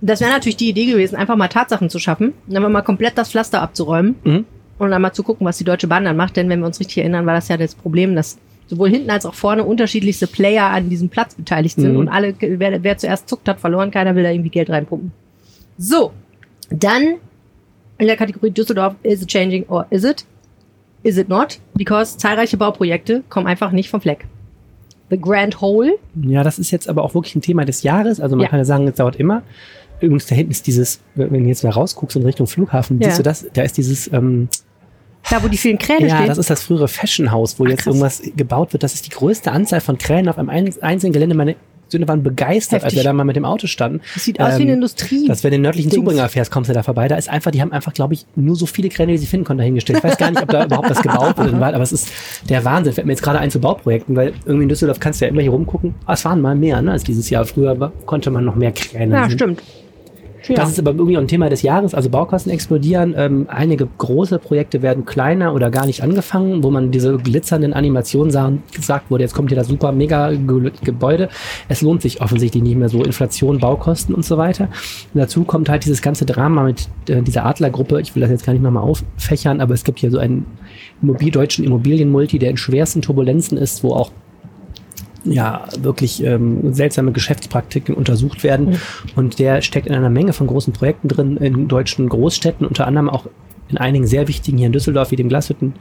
das 0.00 0.20
wäre 0.20 0.30
natürlich 0.32 0.56
die 0.56 0.68
Idee 0.68 0.86
gewesen, 0.86 1.14
einfach 1.16 1.36
mal 1.36 1.48
Tatsachen 1.48 1.88
zu 1.90 1.98
schaffen, 1.98 2.32
und 2.48 2.54
dann 2.54 2.72
mal 2.72 2.82
komplett 2.82 3.16
das 3.16 3.30
Pflaster 3.30 3.62
abzuräumen 3.62 4.16
Mhm. 4.24 4.44
und 4.78 4.90
dann 4.90 5.00
mal 5.00 5.12
zu 5.12 5.22
gucken, 5.22 5.46
was 5.46 5.58
die 5.58 5.64
Deutsche 5.64 5.86
Bahn 5.86 6.04
dann 6.04 6.16
macht. 6.16 6.36
Denn 6.36 6.48
wenn 6.48 6.58
wir 6.60 6.66
uns 6.66 6.80
richtig 6.80 6.98
erinnern, 6.98 7.24
war 7.24 7.34
das 7.34 7.48
ja 7.48 7.56
das 7.56 7.74
Problem, 7.74 8.16
dass 8.16 8.36
sowohl 8.72 8.88
hinten 8.88 9.10
als 9.10 9.26
auch 9.26 9.34
vorne 9.34 9.64
unterschiedlichste 9.64 10.26
Player 10.26 10.64
an 10.70 10.88
diesem 10.88 11.10
Platz 11.10 11.34
beteiligt 11.34 11.76
sind 11.76 11.92
Mhm. 11.92 11.98
und 11.98 12.08
alle, 12.08 12.34
wer, 12.40 12.82
wer 12.82 12.96
zuerst 12.96 13.28
zuckt, 13.28 13.46
hat 13.46 13.60
verloren, 13.60 13.90
keiner 13.90 14.14
will 14.16 14.22
da 14.22 14.30
irgendwie 14.30 14.48
Geld 14.48 14.70
reinpumpen. 14.70 15.12
So, 15.76 16.12
dann 16.70 17.16
in 17.98 18.06
der 18.06 18.16
Kategorie 18.16 18.50
Düsseldorf, 18.50 18.94
is 19.02 19.20
it 19.22 19.28
changing 19.28 19.66
or 19.68 19.84
is 19.90 20.04
it? 20.04 20.24
Is 21.02 21.18
it 21.18 21.28
not? 21.28 21.58
Because 21.74 22.16
zahlreiche 22.16 22.56
Bauprojekte 22.56 23.22
kommen 23.28 23.46
einfach 23.46 23.72
nicht 23.72 23.90
vom 23.90 24.00
Fleck. 24.00 24.24
The 25.10 25.20
Grand 25.20 25.60
Hole, 25.60 25.98
Ja, 26.22 26.42
das 26.42 26.58
ist 26.58 26.70
jetzt 26.70 26.88
aber 26.88 27.02
auch 27.02 27.14
wirklich 27.14 27.34
ein 27.36 27.42
Thema 27.42 27.66
des 27.66 27.82
Jahres. 27.82 28.20
Also 28.20 28.36
man 28.36 28.44
Ja. 28.44 28.48
kann 28.48 28.58
ja 28.58 28.64
sagen, 28.64 28.88
es 28.88 28.94
dauert 28.94 29.16
immer. 29.16 29.42
Übrigens, 30.00 30.26
da 30.26 30.34
hinten 30.34 30.52
ist 30.52 30.66
dieses, 30.66 31.00
wenn 31.14 31.30
du 31.44 31.48
jetzt 31.48 31.62
mal 31.62 31.70
rausguckst 31.70 32.16
in 32.16 32.22
Richtung 32.24 32.46
Flughafen, 32.46 32.98
Ja. 33.00 33.08
siehst 33.08 33.18
du 33.18 33.22
das? 33.22 33.46
Da 33.52 33.62
ist 33.62 33.76
dieses, 33.76 34.10
ähm, 34.12 34.48
da 35.30 35.42
wo 35.42 35.48
die 35.48 35.56
vielen 35.56 35.78
Kräne 35.78 36.08
ja, 36.08 36.16
stehen. 36.16 36.28
das 36.28 36.38
ist 36.38 36.50
das 36.50 36.62
frühere 36.62 36.88
Fashion 36.88 37.30
House, 37.30 37.58
wo 37.58 37.64
Ach, 37.64 37.70
jetzt 37.70 37.84
krass. 37.84 37.86
irgendwas 37.94 38.22
gebaut 38.36 38.72
wird. 38.72 38.82
Das 38.82 38.94
ist 38.94 39.06
die 39.06 39.10
größte 39.10 39.50
Anzahl 39.52 39.80
von 39.80 39.98
Kränen 39.98 40.28
auf 40.28 40.38
einem 40.38 40.50
ein- 40.50 40.74
einzelnen 40.82 41.12
Gelände. 41.12 41.34
Meine 41.34 41.56
Söhne 41.88 42.08
waren 42.08 42.22
begeistert, 42.22 42.76
als 42.82 42.84
Heftig. 42.94 43.00
wir 43.00 43.04
da 43.04 43.12
mal 43.12 43.24
mit 43.24 43.36
dem 43.36 43.44
Auto 43.44 43.66
standen. 43.66 44.00
Das 44.14 44.24
sieht 44.24 44.40
aus 44.40 44.56
wie 44.58 44.62
eine 44.62 44.72
Industrie. 44.72 45.26
Dass 45.28 45.44
wenn 45.44 45.50
du 45.50 45.56
den 45.58 45.62
nördlichen 45.62 45.90
Dings. 45.90 46.00
Zubringer 46.02 46.26
fährst, 46.30 46.50
kommst 46.50 46.70
du 46.70 46.74
da 46.74 46.82
vorbei. 46.82 47.06
Da 47.06 47.16
ist 47.16 47.28
einfach, 47.28 47.50
die 47.50 47.60
haben 47.60 47.70
einfach, 47.70 47.92
glaube 47.92 48.14
ich, 48.14 48.24
nur 48.34 48.56
so 48.56 48.64
viele 48.64 48.88
Kräne, 48.88 49.12
wie 49.12 49.18
sie 49.18 49.26
finden 49.26 49.44
konnten, 49.44 49.58
dahingestellt. 49.58 49.98
Ich 49.98 50.04
weiß 50.04 50.16
gar 50.16 50.30
nicht, 50.30 50.42
ob 50.42 50.48
da 50.48 50.64
überhaupt 50.66 50.88
was 50.88 51.02
gebaut 51.02 51.36
wird 51.36 51.50
in 51.52 51.60
Wald, 51.60 51.74
aber 51.74 51.84
es 51.84 51.92
ist 51.92 52.08
der 52.48 52.64
Wahnsinn. 52.64 52.94
Fällt 52.94 53.06
mir 53.06 53.12
jetzt 53.12 53.22
gerade 53.22 53.38
ein 53.40 53.50
zu 53.50 53.60
Bauprojekten, 53.60 54.16
weil 54.16 54.32
irgendwie 54.46 54.62
in 54.62 54.68
Düsseldorf 54.70 55.00
kannst 55.00 55.20
du 55.20 55.26
ja 55.26 55.30
immer 55.30 55.42
hier 55.42 55.50
rumgucken. 55.50 55.94
Ah, 56.06 56.14
es 56.14 56.24
waren 56.24 56.40
mal 56.40 56.54
mehr, 56.56 56.80
ne, 56.80 56.92
als 56.92 57.04
dieses 57.04 57.28
Jahr. 57.28 57.44
Früher 57.44 57.92
konnte 58.06 58.30
man 58.30 58.44
noch 58.46 58.54
mehr 58.54 58.72
Kräne 58.72 59.14
ja, 59.14 59.28
sehen. 59.28 59.38
stimmt. 59.38 59.62
Ja. 60.48 60.56
Das 60.56 60.70
ist 60.70 60.78
aber 60.78 60.90
irgendwie 60.90 61.16
ein 61.16 61.28
Thema 61.28 61.48
des 61.48 61.62
Jahres. 61.62 61.94
Also 61.94 62.10
Baukosten 62.10 62.52
explodieren. 62.52 63.14
Ähm, 63.16 63.46
einige 63.48 63.88
große 63.98 64.38
Projekte 64.38 64.82
werden 64.82 65.04
kleiner 65.04 65.54
oder 65.54 65.70
gar 65.70 65.86
nicht 65.86 66.02
angefangen, 66.02 66.62
wo 66.62 66.70
man 66.70 66.90
diese 66.90 67.16
glitzernden 67.16 67.72
Animationen 67.72 68.30
sah 68.30 68.52
gesagt 68.74 69.10
wurde, 69.10 69.24
jetzt 69.24 69.34
kommt 69.34 69.50
hier 69.50 69.56
das 69.56 69.68
super 69.68 69.92
mega 69.92 70.30
Ge 70.32 70.72
Gebäude. 70.82 71.28
Es 71.68 71.82
lohnt 71.82 72.02
sich 72.02 72.20
offensichtlich 72.20 72.62
nicht 72.62 72.76
mehr 72.76 72.88
so. 72.88 73.02
Inflation, 73.02 73.58
Baukosten 73.58 74.14
und 74.14 74.24
so 74.24 74.38
weiter. 74.38 74.64
Und 75.14 75.20
dazu 75.20 75.44
kommt 75.44 75.68
halt 75.68 75.84
dieses 75.84 76.02
ganze 76.02 76.26
Drama 76.26 76.64
mit 76.64 76.88
äh, 77.08 77.22
dieser 77.22 77.46
Adlergruppe. 77.46 78.00
Ich 78.00 78.14
will 78.14 78.20
das 78.22 78.30
jetzt 78.30 78.44
gar 78.44 78.52
nicht 78.52 78.62
nochmal 78.62 78.82
auffächern, 78.82 79.60
aber 79.60 79.74
es 79.74 79.84
gibt 79.84 80.00
hier 80.00 80.10
so 80.10 80.18
einen 80.18 80.46
Immobil 81.02 81.30
deutschen 81.30 81.64
Immobilienmulti, 81.64 82.38
der 82.38 82.50
in 82.50 82.56
schwersten 82.56 83.02
Turbulenzen 83.02 83.58
ist, 83.58 83.82
wo 83.82 83.92
auch 83.92 84.10
ja, 85.24 85.64
wirklich 85.78 86.22
ähm, 86.24 86.72
seltsame 86.74 87.12
Geschäftspraktiken 87.12 87.94
untersucht 87.94 88.44
werden. 88.44 88.78
Und 89.16 89.38
der 89.38 89.62
steckt 89.62 89.86
in 89.86 89.94
einer 89.94 90.10
Menge 90.10 90.32
von 90.32 90.46
großen 90.46 90.72
Projekten 90.72 91.08
drin, 91.08 91.36
in 91.36 91.68
deutschen 91.68 92.08
Großstädten, 92.08 92.66
unter 92.66 92.86
anderem 92.86 93.08
auch 93.08 93.26
in 93.68 93.78
einigen 93.78 94.06
sehr 94.06 94.28
wichtigen 94.28 94.58
hier 94.58 94.66
in 94.66 94.72
Düsseldorf, 94.72 95.10
wie 95.10 95.16
dem 95.16 95.28
Glashütten 95.28 95.74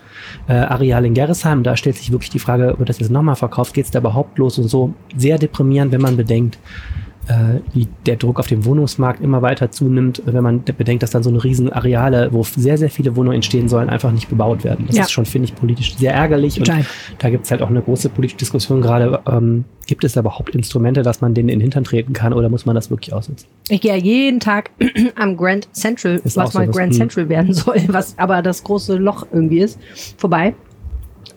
äh, 0.48 0.53
Areal 0.53 1.05
in 1.05 1.13
Gerresheim. 1.13 1.63
Da 1.63 1.75
stellt 1.75 1.98
sich 1.98 2.12
wirklich 2.12 2.29
die 2.29 2.39
Frage, 2.39 2.75
wird 2.77 2.89
das 2.89 3.00
jetzt 3.00 3.12
nochmal 3.12 3.36
verkauft? 3.36 3.74
Geht 3.74 3.86
es 3.86 3.91
da 3.91 4.00
überhaupt 4.00 4.38
los? 4.38 4.57
Und 4.57 4.69
so 4.69 4.93
sehr 5.15 5.38
deprimierend, 5.38 5.91
wenn 5.91 6.01
man 6.01 6.15
bedenkt, 6.15 6.57
äh, 7.27 7.59
die, 7.75 7.87
der 8.05 8.15
Druck 8.15 8.39
auf 8.39 8.47
dem 8.47 8.65
Wohnungsmarkt 8.65 9.21
immer 9.21 9.41
weiter 9.41 9.71
zunimmt, 9.71 10.21
wenn 10.25 10.43
man 10.43 10.63
bedenkt, 10.63 11.03
dass 11.03 11.11
dann 11.11 11.23
so 11.23 11.29
eine 11.29 11.43
riesen 11.43 11.71
Areale, 11.71 12.29
wo 12.31 12.43
sehr, 12.43 12.77
sehr 12.77 12.89
viele 12.89 13.15
Wohnungen 13.15 13.35
entstehen 13.35 13.69
sollen, 13.69 13.89
einfach 13.89 14.11
nicht 14.11 14.27
bebaut 14.29 14.63
werden. 14.63 14.85
Das 14.87 14.95
Ja. 14.95 15.03
ist 15.03 15.11
schon, 15.11 15.25
finde 15.25 15.45
ich, 15.47 15.55
politisch 15.55 15.95
sehr 15.95 16.13
ärgerlich. 16.13 16.55
Total. 16.55 16.79
Und 16.79 16.85
da 17.19 17.29
gibt 17.29 17.45
es 17.45 17.51
halt 17.51 17.61
auch 17.61 17.69
eine 17.69 17.81
große 17.81 18.09
politische 18.09 18.37
Diskussion 18.37 18.81
gerade. 18.81 19.19
Ähm, 19.27 19.65
gibt 19.87 20.03
es 20.03 20.13
da 20.13 20.21
überhaupt 20.21 20.55
Instrumente, 20.55 21.03
dass 21.03 21.21
man 21.21 21.33
denen 21.33 21.49
in 21.49 21.59
den 21.59 21.61
Hintern 21.61 21.83
treten 21.83 22.13
kann 22.13 22.33
oder 22.33 22.49
muss 22.49 22.65
man 22.65 22.75
das 22.75 22.89
wirklich 22.89 23.13
ausnutzen? 23.13 23.47
Ich 23.69 23.81
gehe 23.81 23.91
ja 23.91 23.97
jeden 23.97 24.39
Tag 24.39 24.71
am 25.15 25.37
Grand 25.37 25.67
Central, 25.75 26.21
Ist 26.23 26.37
was 26.37 26.53
so 26.53 26.59
mal 26.59 26.67
Grand 26.67 26.91
hm. 26.93 26.97
Central 26.97 27.29
werden 27.29 27.53
soll, 27.53 27.77
was 27.87 28.17
aber 28.17 28.41
das 28.41 28.63
große 28.63 28.95
Loch 28.97 29.27
irgendwie 29.31 29.59
ist, 29.59 29.79
vorbei. 30.17 30.55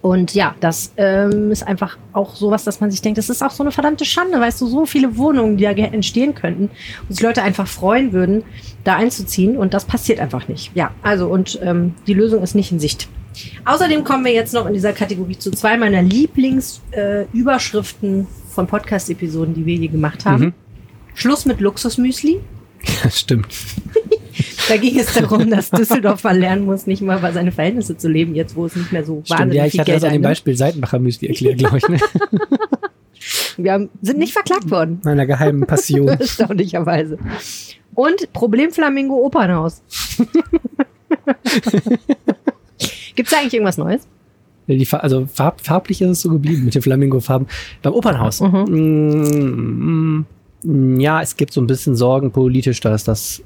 Und 0.00 0.34
ja, 0.34 0.54
das 0.60 0.92
ähm, 0.98 1.50
ist 1.50 1.66
einfach 1.66 1.96
auch 2.12 2.36
sowas, 2.36 2.64
dass 2.64 2.80
man 2.80 2.90
sich 2.90 3.00
denkt, 3.00 3.16
das 3.16 3.30
ist 3.30 3.42
auch 3.42 3.50
so 3.50 3.62
eine 3.62 3.72
verdammte 3.72 4.04
Schande, 4.04 4.38
weißt 4.38 4.60
du, 4.60 4.66
so 4.66 4.84
viele 4.84 5.16
Wohnungen, 5.16 5.56
die 5.56 5.64
da 5.64 5.70
entstehen 5.70 6.34
könnten 6.34 6.68
und 7.08 7.14
sich 7.14 7.22
Leute 7.22 7.42
einfach 7.42 7.66
freuen 7.66 8.12
würden, 8.12 8.44
da 8.84 8.96
einzuziehen 8.96 9.56
und 9.56 9.72
das 9.72 9.86
passiert 9.86 10.20
einfach 10.20 10.46
nicht. 10.46 10.72
Ja, 10.74 10.90
also 11.02 11.28
und 11.28 11.58
ähm, 11.62 11.94
die 12.06 12.12
Lösung 12.12 12.42
ist 12.42 12.54
nicht 12.54 12.70
in 12.70 12.80
Sicht. 12.80 13.08
Außerdem 13.64 14.04
kommen 14.04 14.26
wir 14.26 14.32
jetzt 14.32 14.52
noch 14.52 14.66
in 14.66 14.74
dieser 14.74 14.92
Kategorie 14.92 15.38
zu 15.38 15.50
zwei 15.52 15.78
meiner 15.78 16.02
Lieblingsüberschriften 16.02 18.20
äh, 18.20 18.26
von 18.50 18.66
Podcast-Episoden, 18.66 19.54
die 19.54 19.64
wir 19.66 19.74
je 19.74 19.88
gemacht 19.88 20.26
haben. 20.26 20.44
Mhm. 20.44 20.52
Schluss 21.14 21.46
mit 21.46 21.60
Luxusmüsli. 21.60 22.40
Stimmt. 23.10 23.48
Da 24.68 24.76
ging 24.76 24.98
es 24.98 25.12
darum, 25.12 25.50
dass 25.50 25.70
Düsseldorf 25.70 26.24
mal 26.24 26.38
lernen 26.38 26.64
muss, 26.64 26.86
nicht 26.86 27.02
mal 27.02 27.18
über 27.18 27.32
seine 27.32 27.52
Verhältnisse 27.52 27.96
zu 27.96 28.08
leben, 28.08 28.34
jetzt 28.34 28.56
wo 28.56 28.66
es 28.66 28.76
nicht 28.76 28.92
mehr 28.92 29.04
so 29.04 29.22
Stimmt, 29.24 29.40
wahnsinnig 29.40 29.56
ja, 29.56 29.66
ich 29.66 29.78
hatte 29.78 29.90
Geld 29.90 30.02
das 30.02 30.04
an 30.04 30.12
dem. 30.12 30.22
Beispiel 30.22 30.56
Seitenbacher 30.56 30.98
Müsli 30.98 31.28
erklärt, 31.28 31.58
glaube 31.58 31.78
ich, 31.78 31.88
ne? 31.88 31.98
Wir 33.56 33.72
haben, 33.72 33.88
sind 34.02 34.18
nicht 34.18 34.32
verklagt 34.32 34.70
worden, 34.70 35.00
meiner 35.04 35.26
geheimen 35.26 35.66
Passion. 35.66 36.08
erstaunlicherweise. 36.20 37.18
Und 37.94 38.32
Problemflamingo 38.32 39.14
Opernhaus. 39.14 39.82
Gibt 43.14 43.28
es 43.28 43.30
da 43.32 43.40
eigentlich 43.40 43.54
irgendwas 43.54 43.78
Neues? 43.78 44.08
Die, 44.66 44.88
also 44.92 45.26
farb, 45.26 45.60
farblich 45.60 46.00
ist 46.00 46.08
es 46.08 46.20
so 46.22 46.30
geblieben 46.30 46.64
mit 46.64 46.74
den 46.74 46.82
Flamingo-Farben. 46.82 47.46
Beim 47.82 47.92
Opernhaus. 47.92 48.40
Mm, 48.40 50.24
mm, 50.62 51.00
ja, 51.00 51.20
es 51.20 51.36
gibt 51.36 51.52
so 51.52 51.60
ein 51.60 51.66
bisschen 51.66 51.96
Sorgen 51.96 52.32
politisch, 52.32 52.80
dass 52.80 53.04
das 53.04 53.42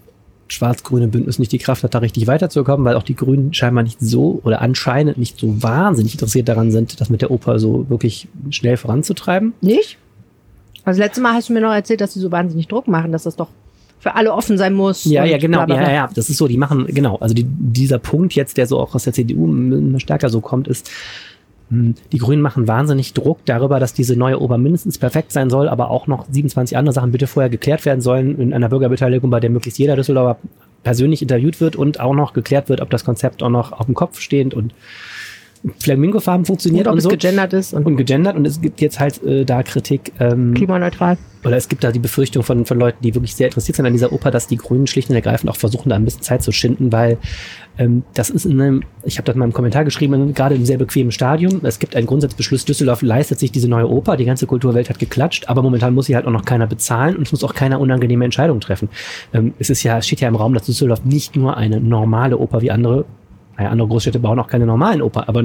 schwarz-grüne 0.48 1.08
Bündnis 1.08 1.38
nicht 1.38 1.52
die 1.52 1.58
Kraft 1.58 1.84
hat, 1.84 1.94
da 1.94 1.98
richtig 1.98 2.26
weiterzukommen, 2.26 2.84
weil 2.84 2.96
auch 2.96 3.02
die 3.02 3.14
Grünen 3.14 3.52
scheinbar 3.54 3.84
nicht 3.84 4.00
so 4.00 4.40
oder 4.44 4.60
anscheinend 4.62 5.18
nicht 5.18 5.38
so 5.38 5.62
wahnsinnig 5.62 6.14
interessiert 6.14 6.48
daran 6.48 6.70
sind, 6.70 7.00
das 7.00 7.10
mit 7.10 7.22
der 7.22 7.30
Oper 7.30 7.58
so 7.58 7.88
wirklich 7.88 8.28
schnell 8.50 8.76
voranzutreiben. 8.76 9.54
Nicht? 9.60 9.98
Also 10.84 11.00
letztes 11.00 11.22
Mal 11.22 11.34
hast 11.34 11.48
du 11.48 11.52
mir 11.52 11.60
noch 11.60 11.72
erzählt, 11.72 12.00
dass 12.00 12.14
sie 12.14 12.20
so 12.20 12.32
wahnsinnig 12.32 12.68
Druck 12.68 12.88
machen, 12.88 13.12
dass 13.12 13.24
das 13.24 13.36
doch 13.36 13.48
für 14.00 14.14
alle 14.14 14.32
offen 14.32 14.56
sein 14.56 14.74
muss. 14.74 15.04
Ja, 15.04 15.24
ja, 15.24 15.38
genau. 15.38 15.58
bla, 15.58 15.66
bla, 15.66 15.76
Ja, 15.76 15.88
ja, 15.88 15.94
ja, 15.94 16.10
das 16.14 16.30
ist 16.30 16.38
so, 16.38 16.46
die 16.46 16.56
machen, 16.56 16.86
genau. 16.86 17.16
Also 17.16 17.34
die, 17.34 17.44
dieser 17.44 17.98
Punkt 17.98 18.34
jetzt, 18.34 18.56
der 18.56 18.66
so 18.66 18.78
auch 18.78 18.94
aus 18.94 19.04
der 19.04 19.12
CDU 19.12 19.98
stärker 19.98 20.28
so 20.28 20.40
kommt, 20.40 20.68
ist, 20.68 20.90
die 21.70 22.18
Grünen 22.18 22.40
machen 22.40 22.66
wahnsinnig 22.66 23.12
Druck 23.12 23.40
darüber, 23.44 23.78
dass 23.78 23.92
diese 23.92 24.16
neue 24.16 24.40
Oper 24.40 24.56
mindestens 24.56 24.98
perfekt 24.98 25.32
sein 25.32 25.50
soll, 25.50 25.68
aber 25.68 25.90
auch 25.90 26.06
noch 26.06 26.26
27 26.30 26.76
andere 26.76 26.94
Sachen 26.94 27.12
bitte 27.12 27.26
vorher 27.26 27.50
geklärt 27.50 27.84
werden 27.84 28.00
sollen 28.00 28.40
in 28.40 28.54
einer 28.54 28.70
Bürgerbeteiligung, 28.70 29.28
bei 29.28 29.40
der 29.40 29.50
möglichst 29.50 29.78
jeder 29.78 29.96
Düsseldorfer 29.96 30.38
persönlich 30.82 31.20
interviewt 31.20 31.60
wird 31.60 31.76
und 31.76 32.00
auch 32.00 32.14
noch 32.14 32.32
geklärt 32.32 32.70
wird, 32.70 32.80
ob 32.80 32.88
das 32.88 33.04
Konzept 33.04 33.42
auch 33.42 33.50
noch 33.50 33.72
auf 33.72 33.86
dem 33.86 33.94
Kopf 33.94 34.20
stehend 34.20 34.54
und 34.54 34.72
Flamingo-Farben 35.80 36.44
funktioniert 36.44 36.86
Und 36.86 36.92
und, 36.92 36.98
es 36.98 37.04
so. 37.04 37.10
gegendert 37.10 37.52
ist 37.52 37.74
und, 37.74 37.84
Und 37.86 37.96
gegendert 37.96 38.36
und 38.36 38.46
es 38.46 38.60
gibt 38.60 38.80
jetzt 38.80 39.00
halt 39.00 39.22
äh, 39.24 39.44
da 39.44 39.62
Kritik. 39.62 40.12
Ähm, 40.20 40.54
klimaneutral. 40.54 41.18
oder 41.44 41.56
es 41.56 41.68
gibt 41.68 41.84
da 41.84 41.92
die 41.92 41.98
Befürchtung 41.98 42.42
von, 42.42 42.64
von 42.64 42.78
Leuten, 42.78 42.98
die 43.02 43.14
wirklich 43.14 43.34
sehr 43.34 43.48
interessiert 43.48 43.76
sind 43.76 43.86
an 43.86 43.92
dieser 43.92 44.12
Oper, 44.12 44.30
dass 44.30 44.46
die 44.46 44.56
Grünen 44.56 44.86
schlicht 44.86 45.08
und 45.10 45.16
ergreifend 45.16 45.50
auch 45.50 45.56
versuchen, 45.56 45.88
da 45.88 45.96
ein 45.96 46.04
bisschen 46.04 46.22
Zeit 46.22 46.42
zu 46.42 46.52
schinden, 46.52 46.92
weil 46.92 47.18
ähm, 47.78 48.02
das 48.14 48.30
ist 48.30 48.44
in 48.44 48.60
einem, 48.60 48.82
ich 49.04 49.18
habe 49.18 49.26
das 49.26 49.34
in 49.34 49.40
meinem 49.40 49.52
Kommentar 49.52 49.84
geschrieben, 49.84 50.34
gerade 50.34 50.54
im 50.54 50.64
sehr 50.64 50.78
bequemen 50.78 51.12
Stadium. 51.12 51.60
Es 51.62 51.78
gibt 51.78 51.94
einen 51.94 52.06
Grundsatzbeschluss, 52.06 52.64
Düsseldorf 52.64 53.02
leistet 53.02 53.38
sich 53.38 53.52
diese 53.52 53.68
neue 53.68 53.88
Oper, 53.88 54.16
die 54.16 54.24
ganze 54.24 54.46
Kulturwelt 54.46 54.88
hat 54.90 54.98
geklatscht, 54.98 55.48
aber 55.48 55.62
momentan 55.62 55.94
muss 55.94 56.06
sie 56.06 56.16
halt 56.16 56.26
auch 56.26 56.32
noch 56.32 56.44
keiner 56.44 56.66
bezahlen 56.66 57.16
und 57.16 57.22
es 57.22 57.32
muss 57.32 57.44
auch 57.44 57.54
keiner 57.54 57.80
unangenehme 57.80 58.24
Entscheidungen 58.24 58.60
treffen. 58.60 58.88
Ähm, 59.32 59.54
es 59.58 59.70
ist 59.70 59.82
ja, 59.82 59.98
es 59.98 60.06
steht 60.06 60.20
ja 60.20 60.28
im 60.28 60.36
Raum, 60.36 60.54
dass 60.54 60.64
Düsseldorf 60.66 61.04
nicht 61.04 61.36
nur 61.36 61.56
eine 61.56 61.80
normale 61.80 62.38
Oper 62.38 62.62
wie 62.62 62.70
andere 62.70 63.04
naja, 63.58 63.70
andere 63.70 63.88
Großstädte 63.88 64.20
bauen 64.20 64.38
auch 64.38 64.46
keine 64.46 64.66
normalen 64.66 65.02
Oper, 65.02 65.28
aber 65.28 65.44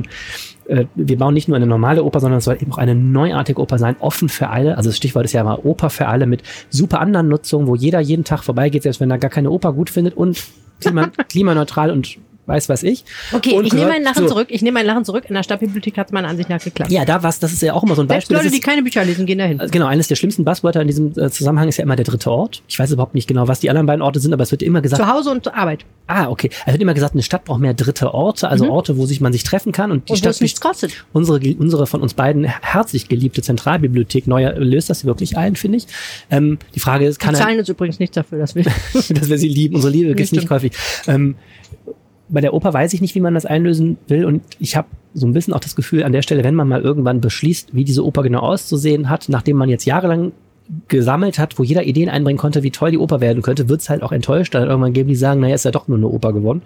äh, 0.67 0.85
wir 0.95 1.17
bauen 1.17 1.33
nicht 1.33 1.47
nur 1.47 1.57
eine 1.57 1.65
normale 1.65 2.03
Oper, 2.03 2.19
sondern 2.19 2.37
es 2.37 2.45
soll 2.45 2.57
eben 2.61 2.71
auch 2.71 2.77
eine 2.77 2.95
neuartige 2.95 3.59
Oper 3.59 3.79
sein, 3.79 3.95
offen 3.99 4.29
für 4.29 4.49
alle. 4.49 4.77
Also 4.77 4.89
das 4.89 4.97
Stichwort 4.97 5.25
ist 5.25 5.33
ja 5.33 5.43
mal 5.43 5.59
Oper 5.63 5.89
für 5.89 6.07
alle 6.07 6.27
mit 6.27 6.43
super 6.69 7.01
anderen 7.01 7.27
Nutzungen, 7.27 7.67
wo 7.67 7.75
jeder 7.75 7.99
jeden 7.99 8.23
Tag 8.23 8.43
vorbeigeht, 8.43 8.83
selbst 8.83 9.01
wenn 9.01 9.09
er 9.09 9.17
gar 9.17 9.31
keine 9.31 9.49
Oper 9.49 9.73
gut 9.73 9.89
findet 9.89 10.15
und 10.15 10.43
klima 10.79 11.07
klimaneutral 11.27 11.91
und 11.91 12.17
weiß 12.45 12.69
was 12.69 12.83
ich. 12.83 13.05
Okay, 13.31 13.53
Und 13.53 13.65
ich 13.65 13.73
nehme 13.73 13.87
meinen 13.89 14.03
Lachen 14.03 14.23
so. 14.23 14.29
zurück. 14.29 14.47
Ich 14.49 14.61
nehme 14.61 14.75
meinen 14.79 14.85
Lachen 14.87 15.05
zurück. 15.05 15.25
In 15.27 15.35
der 15.35 15.43
Stadtbibliothek 15.43 15.97
hat 15.97 16.07
es 16.07 16.13
meiner 16.13 16.27
Ansicht 16.27 16.49
nach 16.49 16.61
geklappt. 16.63 16.91
Ja, 16.91 17.05
da 17.05 17.23
was, 17.23 17.39
das 17.39 17.53
ist 17.53 17.61
ja 17.61 17.73
auch 17.73 17.83
immer 17.83 17.95
so 17.95 18.01
ein 18.01 18.07
Selbst 18.07 18.29
Beispiel. 18.29 18.35
Leute, 18.37 18.45
das 18.47 18.51
die 18.53 18.59
ist, 18.59 18.65
keine 18.65 18.83
Bücher 18.83 19.03
lesen, 19.05 19.25
gehen 19.25 19.37
dahin. 19.39 19.59
also 19.59 19.71
genau, 19.71 19.85
eines 19.87 20.07
der 20.07 20.15
schlimmsten 20.15 20.43
Buzzwörter 20.45 20.81
in 20.81 20.87
diesem 20.87 21.11
äh, 21.17 21.29
Zusammenhang 21.29 21.69
ist 21.69 21.77
ja 21.77 21.83
immer 21.83 21.95
der 21.95 22.05
dritte 22.05 22.29
Ort. 22.31 22.61
Ich 22.67 22.77
weiß 22.79 22.91
überhaupt 22.91 23.15
nicht 23.15 23.27
genau, 23.27 23.47
was 23.47 23.59
die 23.59 23.69
anderen 23.69 23.85
beiden 23.87 24.01
Orte 24.01 24.19
sind, 24.19 24.33
aber 24.33 24.43
es 24.43 24.51
wird 24.51 24.61
immer 24.61 24.81
gesagt, 24.81 25.01
Zu 25.01 25.07
Hause 25.07 25.31
und 25.31 25.43
zur 25.45 25.55
Arbeit. 25.55 25.85
ah, 26.07 26.27
okay. 26.29 26.49
Es 26.65 26.73
wird 26.73 26.81
immer 26.81 26.93
gesagt, 26.93 27.13
eine 27.13 27.23
Stadt 27.23 27.45
braucht 27.45 27.59
mehr 27.61 27.73
dritte 27.73 28.13
Orte, 28.13 28.49
also 28.49 28.69
Orte, 28.69 28.97
wo 28.97 29.05
sich 29.05 29.21
man 29.21 29.31
sich 29.33 29.43
treffen 29.43 29.71
kann 29.71 29.91
und 29.91 30.09
die 30.09 30.13
Und 30.13 30.17
Stadt 30.17 30.39
nichts 30.41 30.59
kostet. 30.61 31.05
unsere, 31.13 31.39
unsere 31.57 31.87
von 31.87 32.01
uns 32.01 32.13
beiden 32.13 32.43
herzlich 32.45 33.07
geliebte 33.07 33.41
Zentralbibliothek 33.41 34.27
neu 34.27 34.49
löst 34.57 34.89
das 34.89 35.05
wirklich 35.05 35.37
ein, 35.37 35.55
finde 35.55 35.77
ich. 35.77 35.87
Ähm, 36.29 36.57
die 36.75 36.79
Frage 36.79 37.05
ist, 37.05 37.19
kann 37.19 37.35
er, 37.35 37.41
zahlen 37.41 37.59
uns 37.59 37.69
übrigens 37.69 37.99
nichts 37.99 38.15
dafür, 38.15 38.39
dass 38.39 38.55
wir. 38.55 38.63
dass 38.93 39.29
wir 39.29 39.37
sie 39.37 39.47
lieben. 39.47 39.75
Unsere 39.75 39.93
Liebe 39.93 40.09
gibt 40.15 40.25
es 40.27 40.31
nicht 40.31 40.49
häufig. 40.49 40.73
Ähm, 41.07 41.35
bei 42.29 42.41
der 42.41 42.53
Oper 42.53 42.73
weiß 42.73 42.93
ich 42.93 43.01
nicht, 43.01 43.15
wie 43.15 43.21
man 43.21 43.33
das 43.33 43.45
einlösen 43.45 43.97
will 44.07 44.25
und 44.25 44.43
ich 44.59 44.75
habe 44.75 44.87
so 45.13 45.27
ein 45.27 45.33
bisschen 45.33 45.53
auch 45.53 45.59
das 45.59 45.75
Gefühl 45.75 46.03
an 46.03 46.11
der 46.11 46.21
Stelle, 46.21 46.43
wenn 46.43 46.55
man 46.55 46.67
mal 46.67 46.81
irgendwann 46.81 47.21
beschließt, 47.21 47.75
wie 47.75 47.83
diese 47.83 48.05
Oper 48.05 48.23
genau 48.23 48.39
auszusehen 48.39 49.09
hat, 49.09 49.29
nachdem 49.29 49.57
man 49.57 49.69
jetzt 49.69 49.85
jahrelang 49.85 50.31
gesammelt 50.87 51.39
hat, 51.39 51.59
wo 51.59 51.63
jeder 51.63 51.83
Ideen 51.83 52.09
einbringen 52.09 52.37
konnte, 52.37 52.63
wie 52.63 52.71
toll 52.71 52.91
die 52.91 52.97
Oper 52.97 53.21
werden 53.21 53.41
könnte, 53.41 53.69
wird 53.69 53.81
es 53.81 53.89
halt 53.89 54.01
auch 54.01 54.11
enttäuscht. 54.11 54.55
Dann 54.55 54.67
irgendwann 54.67 54.93
geben 54.93 55.09
die 55.09 55.15
sagen, 55.15 55.41
naja, 55.41 55.55
ist 55.55 55.65
ja 55.65 55.71
doch 55.71 55.87
nur 55.87 55.97
eine 55.97 56.07
Oper 56.07 56.33
geworden. 56.33 56.61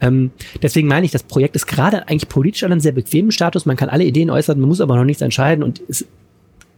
Ähm, 0.00 0.30
deswegen 0.62 0.88
meine 0.88 1.04
ich, 1.04 1.12
das 1.12 1.22
Projekt 1.22 1.54
ist 1.54 1.66
gerade 1.66 2.08
eigentlich 2.08 2.28
politisch 2.28 2.64
an 2.64 2.72
einem 2.72 2.80
sehr 2.80 2.92
bequemen 2.92 3.32
Status. 3.32 3.66
Man 3.66 3.76
kann 3.76 3.88
alle 3.88 4.04
Ideen 4.04 4.30
äußern, 4.30 4.58
man 4.58 4.68
muss 4.68 4.80
aber 4.80 4.96
noch 4.96 5.04
nichts 5.04 5.22
entscheiden 5.22 5.62
und 5.62 5.82
es 5.88 6.06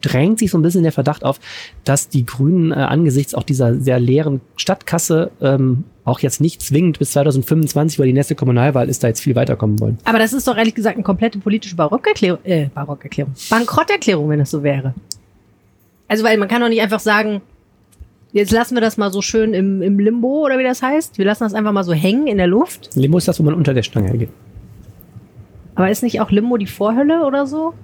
drängt 0.03 0.39
sich 0.39 0.51
so 0.51 0.59
ein 0.59 0.63
bisschen 0.63 0.83
der 0.83 0.93
Verdacht 0.93 1.25
auf, 1.25 1.41
dass 1.85 2.09
die 2.09 2.25
Grünen 2.25 2.73
äh, 2.73 2.75
angesichts 2.75 3.35
auch 3.35 3.43
dieser 3.43 3.75
sehr 3.81 3.99
leeren 3.99 4.41
Stadtkasse 4.57 5.31
ähm, 5.41 5.85
auch 6.05 6.21
jetzt 6.21 6.41
nicht 6.41 6.63
zwingend 6.63 6.99
bis 6.99 7.13
2025, 7.13 7.99
weil 7.99 8.07
die 8.07 8.13
nächste 8.13 8.37
Kommunalwahl 8.37 8.89
ist, 8.89 9.03
da 9.03 9.09
jetzt 9.09 9.21
viel 9.21 9.35
weiterkommen 9.35 9.81
wollen. 9.81 9.99
Aber 10.05 10.19
das 10.19 10.33
ist 10.33 10.47
doch 10.47 10.57
ehrlich 10.57 10.75
gesagt 10.75 10.97
eine 10.97 11.03
komplette 11.03 11.39
politische 11.39 11.75
Barockerklärung. 11.75 12.39
Äh, 12.45 12.69
Barockerklärung. 12.73 13.35
Bankrotterklärung, 13.51 14.29
wenn 14.29 14.41
es 14.41 14.51
so 14.51 14.63
wäre. 14.63 14.95
Also, 16.09 16.23
weil 16.23 16.39
man 16.39 16.49
kann 16.49 16.61
doch 16.61 16.69
nicht 16.69 16.81
einfach 16.81 17.01
sagen, 17.01 17.41
jetzt 18.33 18.53
lassen 18.53 18.77
wir 18.77 18.81
das 18.81 18.97
mal 18.97 19.11
so 19.11 19.21
schön 19.21 19.53
im, 19.53 19.83
im 19.83 19.99
Limbo 19.99 20.45
oder 20.45 20.59
wie 20.59 20.65
das 20.65 20.83
heißt. 20.83 21.19
Wir 21.19 21.25
lassen 21.25 21.43
das 21.43 21.55
einfach 21.55 21.73
mal 21.73 21.83
so 21.83 21.93
hängen 21.93 22.29
in 22.29 22.39
der 22.39 22.47
Luft. 22.47 22.91
Limo 22.95 23.19
ist 23.19 23.27
das, 23.27 23.41
wo 23.41 23.43
man 23.43 23.55
unter 23.55 23.75
der 23.75 23.83
Stange 23.83 24.17
geht. 24.17 24.29
Aber 25.75 25.91
ist 25.91 26.05
nicht 26.05 26.21
auch 26.21 26.31
Limbo 26.31 26.57
die 26.57 26.67
Vorhölle 26.67 27.25
oder 27.27 27.47
so? 27.47 27.75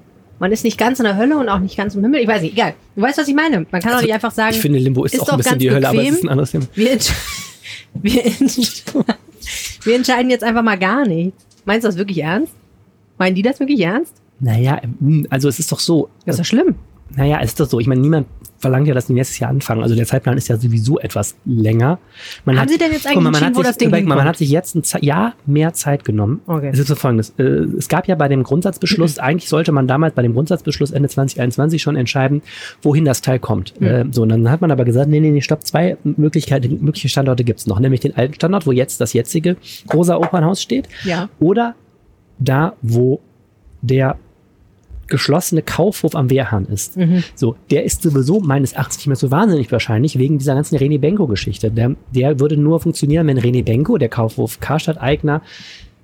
Man 0.43 0.51
ist 0.51 0.65
nicht 0.65 0.77
ganz 0.77 0.99
in 0.99 1.05
der 1.05 1.17
Hölle 1.17 1.39
und 1.39 1.49
auch 1.49 1.61
nicht 1.61 1.77
ganz 1.77 1.95
im 1.95 2.03
Himmel. 2.03 2.19
Ich 2.19 2.27
weiß 2.27 2.43
nicht, 2.43 2.55
egal. 2.55 2.75
Du 2.97 3.03
weißt, 3.03 3.17
was 3.17 3.29
ich 3.29 3.35
meine. 3.37 3.65
Man 3.71 3.81
kann 3.81 3.93
doch 3.93 4.03
nicht 4.03 4.13
einfach 4.13 4.33
sagen, 4.33 4.49
Also, 4.49 4.57
Ich 4.57 4.63
finde, 4.63 4.81
Limbo 4.81 5.05
ist, 5.05 5.15
ist 5.15 5.21
auch 5.21 5.29
ein 5.29 5.37
bisschen 5.39 5.61
die 5.61 5.71
Hölle, 5.71 5.89
aber 5.89 5.99
es 5.99 6.03
bequem. 6.03 6.15
ist 6.17 6.25
ein 6.25 6.29
anderes 6.31 6.51
Thema. 6.51 6.65
wir, 6.75 6.91
entsch 6.91 7.13
wir, 8.03 8.27
entsch 8.27 8.83
wir 9.85 9.95
entscheiden 9.95 10.31
jetzt 10.33 10.43
einfach 10.43 10.65
mal 10.65 10.77
gar 10.77 11.07
nichts. 11.07 11.47
Meinst 11.65 11.85
du 11.85 11.89
das 11.91 11.97
wirklich 11.97 12.19
ernst? 12.25 12.53
Meinen 13.19 13.37
die 13.37 13.43
das 13.43 13.61
wirklich 13.61 13.79
ernst? 13.83 14.15
Naja, 14.41 14.81
ähm, 14.83 15.29
also 15.31 15.49
es 15.49 15.61
ist 15.61 15.71
doch 15.71 15.79
so, 15.79 16.09
Das 16.27 16.35
ist 16.35 16.41
doch 16.41 16.47
schlimm. 16.47 16.75
Naja, 17.15 17.39
es 17.41 17.51
ist 17.51 17.61
doch 17.61 17.69
so. 17.69 17.79
Ich 17.79 17.87
meine, 17.87 18.01
niemand 18.01 18.27
verlangt 18.63 18.87
ja, 18.87 18.95
dass 18.95 19.07
die 19.07 19.13
nächstes 19.13 19.41
Jahr 19.41 19.51
anfangen. 19.51 19.83
Also 19.83 19.97
der 19.97 20.07
Zeitplan 20.07 20.39
ist 20.39 20.49
ja 20.49 20.57
sowieso 20.57 20.99
etwas 21.01 21.35
länger. 21.45 21.99
Man 22.45 22.59
Haben 22.59 22.69
Sie 22.69 22.79
denn 22.79 22.93
jetzt 22.93 23.07
guck 23.07 23.17
mal, 23.17 23.29
eigentlich 23.29 23.33
man 23.33 23.35
entschieden, 23.35 23.47
hat 23.49 23.55
wo 23.57 23.61
sich, 23.61 23.67
das 23.67 23.77
Ding 23.77 23.89
überleg 23.89 24.07
man 24.07 24.25
hat 24.25 24.37
sich 24.37 24.51
jetzt 24.51 24.77
ein 24.77 25.05
Jahr 25.05 25.35
mehr 25.47 25.73
Zeit 25.75 26.05
genommen. 26.05 26.41
Okay. 26.47 26.71
Es 26.73 26.79
ist 26.79 26.87
so 26.87 26.95
folgendes. 26.95 27.35
Äh, 27.39 27.43
es 27.43 27.89
gab 27.89 28.07
ja 28.07 28.15
bei 28.15 28.29
dem 28.29 28.45
Grundsatzbeschluss, 28.45 29.19
eigentlich 29.19 29.49
sollte 29.49 29.73
man 29.73 29.89
damals 29.89 30.15
bei 30.15 30.23
dem 30.23 30.33
Grundsatzbeschluss 30.33 30.93
Ende 30.93 31.09
2021 31.09 31.83
schon 31.83 31.97
entscheiden, 31.97 32.41
wohin 32.83 33.05
das 33.05 33.21
Teil 33.21 33.41
kommt. 33.41 33.75
Hm. 33.79 33.87
Äh, 33.87 34.05
so, 34.13 34.23
und 34.23 34.29
dann 34.29 34.49
hat 34.49 34.61
man 34.61 34.71
aber 34.71 34.85
gesagt, 34.85 35.11
nee, 35.11 35.19
nee, 35.19 35.33
nee, 35.33 35.41
stopp, 35.41 35.67
zwei 35.67 35.97
Möglichkeiten, 36.05 36.79
mögliche 36.81 37.09
Standorte 37.09 37.43
gibt's 37.43 37.67
noch. 37.67 37.81
Nämlich 37.81 38.01
den 38.01 38.17
alten 38.17 38.35
Standort, 38.35 38.67
wo 38.67 38.73
jetzt 38.73 39.01
das 39.01 39.13
jetzige 39.13 39.57
Großer 39.89 40.21
Opernhaus 40.21 40.63
steht. 40.63 40.89
Ja. 41.05 41.29
Oder 41.41 41.75
da, 42.39 42.75
wo 42.81 43.21
der 43.81 44.17
geschlossene 45.13 45.63
Kaufhof 45.63 46.17
am 46.17 46.31
Wehrhahn 46.31 46.65
ist. 46.67 46.97
Mhm. 46.97 47.23
So, 47.35 47.55
der 47.71 47.85
ist 47.85 48.03
sowieso 48.03 48.41
meines 48.41 48.73
Erachtens 48.73 48.97
nicht 48.97 49.07
mehr 49.07 49.17
so 49.17 49.31
wahnsinnig 49.31 49.71
wahrscheinlich 49.71 50.19
wegen 50.19 50.39
dieser 50.39 50.55
ganzen 50.55 50.77
René 50.79 50.99
Benko-Geschichte. 50.99 51.71
Der, 51.71 51.95
der 52.11 52.41
würde 52.41 52.57
nur 52.57 52.81
funktionieren, 52.81 53.27
wenn 53.27 53.39
René 53.39 53.63
Benko, 53.63 53.99
der 53.99 54.09
Kaufhof 54.09 54.59
Karstadt-Eigner, 54.59 55.43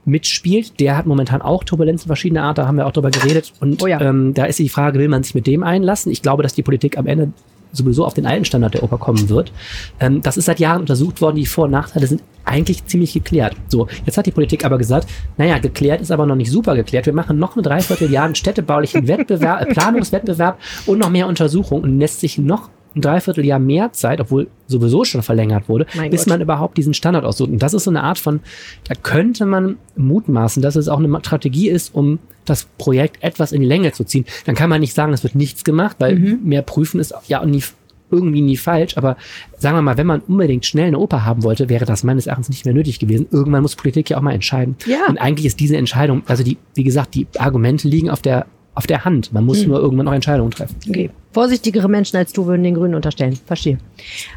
mitspielt. 0.04 0.78
Der 0.80 0.96
hat 0.96 1.06
momentan 1.06 1.42
auch 1.42 1.64
Turbulenzen 1.64 2.06
verschiedener 2.06 2.44
Art, 2.44 2.58
da 2.58 2.66
haben 2.66 2.76
wir 2.76 2.86
auch 2.86 2.92
drüber 2.92 3.10
geredet. 3.10 3.52
Und 3.60 3.82
Oh 3.82 3.86
ja. 3.86 4.00
ähm, 4.00 4.34
da 4.34 4.44
ist 4.44 4.58
die 4.58 4.68
Frage, 4.68 4.98
will 4.98 5.08
man 5.08 5.22
sich 5.22 5.34
mit 5.34 5.46
dem 5.46 5.62
einlassen? 5.62 6.12
Ich 6.12 6.22
glaube, 6.22 6.42
dass 6.42 6.54
die 6.54 6.62
Politik 6.62 6.98
am 6.98 7.06
Ende 7.06 7.32
sowieso 7.72 8.04
auf 8.04 8.14
den 8.14 8.26
alten 8.26 8.44
Standard 8.44 8.74
der 8.74 8.82
Oper 8.82 8.98
kommen 8.98 9.28
wird. 9.28 9.52
Ähm, 10.00 10.22
das 10.22 10.36
ist 10.36 10.46
seit 10.46 10.60
Jahren 10.60 10.80
untersucht 10.80 11.20
worden. 11.20 11.36
Die 11.36 11.46
Vor- 11.46 11.64
und 11.64 11.72
Nachteile 11.72 12.06
sind 12.06 12.22
eigentlich 12.44 12.86
ziemlich 12.86 13.12
geklärt. 13.12 13.54
So, 13.68 13.88
jetzt 14.06 14.16
hat 14.16 14.26
die 14.26 14.30
Politik 14.30 14.64
aber 14.64 14.78
gesagt, 14.78 15.08
naja, 15.36 15.58
geklärt 15.58 16.00
ist 16.00 16.10
aber 16.10 16.26
noch 16.26 16.36
nicht 16.36 16.50
super 16.50 16.74
geklärt. 16.74 17.06
Wir 17.06 17.12
machen 17.12 17.38
noch 17.38 17.56
ein 17.56 17.62
Dreivierteljahr 17.62 18.24
einen 18.24 18.34
städtebaulichen 18.34 19.06
Wettbewerb, 19.06 19.68
Planungswettbewerb 19.70 20.58
und 20.86 20.98
noch 20.98 21.10
mehr 21.10 21.26
Untersuchungen 21.26 21.84
und 21.84 21.98
lässt 21.98 22.20
sich 22.20 22.38
noch 22.38 22.70
ein 22.94 23.00
Dreivierteljahr 23.00 23.58
mehr 23.58 23.92
Zeit, 23.92 24.20
obwohl 24.20 24.48
sowieso 24.66 25.04
schon 25.04 25.22
verlängert 25.22 25.68
wurde, 25.68 25.86
Mein 25.96 26.10
bis 26.10 26.22
Gott. 26.24 26.28
man 26.34 26.40
überhaupt 26.40 26.76
diesen 26.78 26.94
Standard 26.94 27.24
aussucht. 27.24 27.50
Und 27.50 27.62
das 27.62 27.74
ist 27.74 27.84
so 27.84 27.90
eine 27.90 28.02
Art 28.02 28.18
von, 28.18 28.40
da 28.84 28.94
könnte 28.94 29.46
man 29.46 29.76
mutmaßen, 29.96 30.62
dass 30.62 30.76
es 30.76 30.88
auch 30.88 30.98
eine 30.98 31.18
Strategie 31.20 31.68
ist, 31.68 31.94
um 31.94 32.18
das 32.44 32.64
Projekt 32.78 33.22
etwas 33.22 33.52
in 33.52 33.60
die 33.60 33.66
Länge 33.66 33.92
zu 33.92 34.04
ziehen. 34.04 34.24
Dann 34.46 34.54
kann 34.54 34.70
man 34.70 34.80
nicht 34.80 34.94
sagen, 34.94 35.12
es 35.12 35.22
wird 35.22 35.34
nichts 35.34 35.64
gemacht, 35.64 35.96
weil 35.98 36.16
Mhm. 36.18 36.40
mehr 36.44 36.62
prüfen 36.62 36.98
ist 36.98 37.12
ja 37.28 37.44
nie, 37.44 37.62
irgendwie 38.10 38.40
nie 38.40 38.56
falsch. 38.56 38.96
Aber 38.96 39.18
sagen 39.58 39.76
wir 39.76 39.82
mal, 39.82 39.98
wenn 39.98 40.06
man 40.06 40.20
unbedingt 40.20 40.64
schnell 40.64 40.86
eine 40.86 40.98
Oper 40.98 41.26
haben 41.26 41.42
wollte, 41.42 41.68
wäre 41.68 41.84
das 41.84 42.04
meines 42.04 42.26
Erachtens 42.26 42.48
nicht 42.48 42.64
mehr 42.64 42.72
nötig 42.72 42.98
gewesen. 42.98 43.26
Irgendwann 43.30 43.60
muss 43.62 43.76
Politik 43.76 44.08
ja 44.08 44.16
auch 44.16 44.22
mal 44.22 44.32
entscheiden. 44.32 44.76
Ja. 44.86 45.00
Und 45.08 45.18
eigentlich 45.18 45.44
ist 45.44 45.60
diese 45.60 45.76
Entscheidung, 45.76 46.22
also 46.26 46.42
die, 46.42 46.56
wie 46.74 46.84
gesagt, 46.84 47.14
die 47.14 47.26
Argumente 47.38 47.86
liegen 47.86 48.08
auf 48.08 48.22
der, 48.22 48.46
auf 48.78 48.86
der 48.86 49.04
Hand. 49.04 49.32
Man 49.32 49.44
muss 49.44 49.66
nur 49.66 49.80
irgendwann 49.80 50.06
auch 50.06 50.12
Entscheidungen 50.12 50.52
treffen. 50.52 50.76
Okay. 50.88 51.10
Vorsichtigere 51.32 51.88
Menschen 51.88 52.16
als 52.16 52.32
du 52.32 52.46
würden 52.46 52.62
den 52.62 52.74
Grünen 52.74 52.94
unterstellen. 52.94 53.36
Verstehe. 53.44 53.78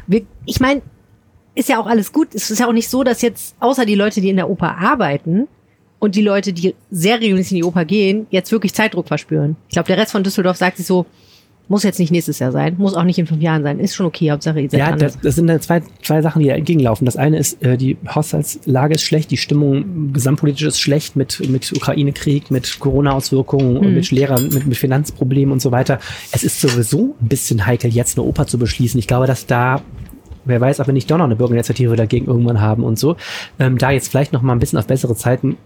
Wir, 0.08 0.22
ich 0.46 0.58
meine, 0.58 0.82
ist 1.54 1.68
ja 1.68 1.80
auch 1.80 1.86
alles 1.86 2.12
gut. 2.12 2.34
Es 2.34 2.50
ist 2.50 2.58
ja 2.58 2.66
auch 2.66 2.72
nicht 2.72 2.88
so, 2.88 3.04
dass 3.04 3.22
jetzt 3.22 3.54
außer 3.60 3.86
die 3.86 3.94
Leute, 3.94 4.20
die 4.20 4.30
in 4.30 4.36
der 4.36 4.50
Oper 4.50 4.78
arbeiten 4.78 5.46
und 6.00 6.16
die 6.16 6.22
Leute, 6.22 6.52
die 6.52 6.74
sehr 6.90 7.20
regelmäßig 7.20 7.52
in 7.52 7.56
die 7.58 7.64
Oper 7.64 7.84
gehen, 7.84 8.26
jetzt 8.30 8.50
wirklich 8.50 8.74
Zeitdruck 8.74 9.06
verspüren. 9.06 9.54
Ich 9.68 9.74
glaube, 9.74 9.86
der 9.86 9.98
Rest 9.98 10.10
von 10.10 10.24
Düsseldorf 10.24 10.56
sagt 10.56 10.78
sich 10.78 10.86
so, 10.86 11.06
muss 11.72 11.84
jetzt 11.84 11.98
nicht 11.98 12.12
nächstes 12.12 12.38
Jahr 12.38 12.52
sein, 12.52 12.74
muss 12.76 12.94
auch 12.94 13.02
nicht 13.02 13.18
in 13.18 13.26
fünf 13.26 13.40
Jahren 13.40 13.62
sein, 13.62 13.80
ist 13.80 13.94
schon 13.94 14.04
okay, 14.04 14.30
Hauptsache 14.30 14.60
ihr 14.60 14.68
seid 14.68 14.78
Ja, 14.78 14.94
das, 14.94 15.18
das 15.18 15.36
sind 15.36 15.46
dann 15.46 15.58
zwei, 15.62 15.82
zwei 16.02 16.20
Sachen, 16.20 16.42
die 16.42 16.48
da 16.48 16.54
entgegenlaufen. 16.54 17.06
Das 17.06 17.16
eine 17.16 17.38
ist, 17.38 17.62
äh, 17.62 17.78
die 17.78 17.96
Haushaltslage 18.06 18.96
ist 18.96 19.02
schlecht, 19.02 19.30
die 19.30 19.38
Stimmung 19.38 20.12
gesamtpolitisch 20.12 20.66
ist 20.66 20.80
schlecht 20.80 21.16
mit, 21.16 21.48
mit 21.48 21.72
Ukraine-Krieg, 21.74 22.50
mit 22.50 22.78
Corona-Auswirkungen 22.78 23.78
und 23.78 23.94
mit 23.94 24.10
Lehrern, 24.10 24.50
mit, 24.52 24.66
mit 24.66 24.76
Finanzproblemen 24.76 25.50
und 25.50 25.62
so 25.62 25.72
weiter. 25.72 25.98
Es 26.30 26.44
ist 26.44 26.60
sowieso 26.60 27.16
ein 27.22 27.28
bisschen 27.28 27.64
heikel, 27.64 27.90
jetzt 27.90 28.18
eine 28.18 28.26
Oper 28.26 28.46
zu 28.46 28.58
beschließen. 28.58 28.98
Ich 28.98 29.06
glaube, 29.06 29.26
dass 29.26 29.46
da 29.46 29.80
Wer 30.44 30.60
weiß, 30.60 30.80
ob 30.80 30.88
wir 30.88 30.92
nicht 30.92 31.08
doch 31.08 31.18
noch 31.18 31.26
eine 31.26 31.36
Bürgerinitiative 31.36 31.94
dagegen 31.94 32.26
irgendwann 32.26 32.60
haben 32.60 32.82
und 32.82 32.98
so. 32.98 33.14
Ähm, 33.60 33.78
da 33.78 33.92
jetzt 33.92 34.08
vielleicht 34.08 34.32
noch 34.32 34.42
mal 34.42 34.52
ein 34.52 34.58
bisschen 34.58 34.76
auf 34.76 34.88
bessere 34.88 35.14
Zeiten 35.14 35.56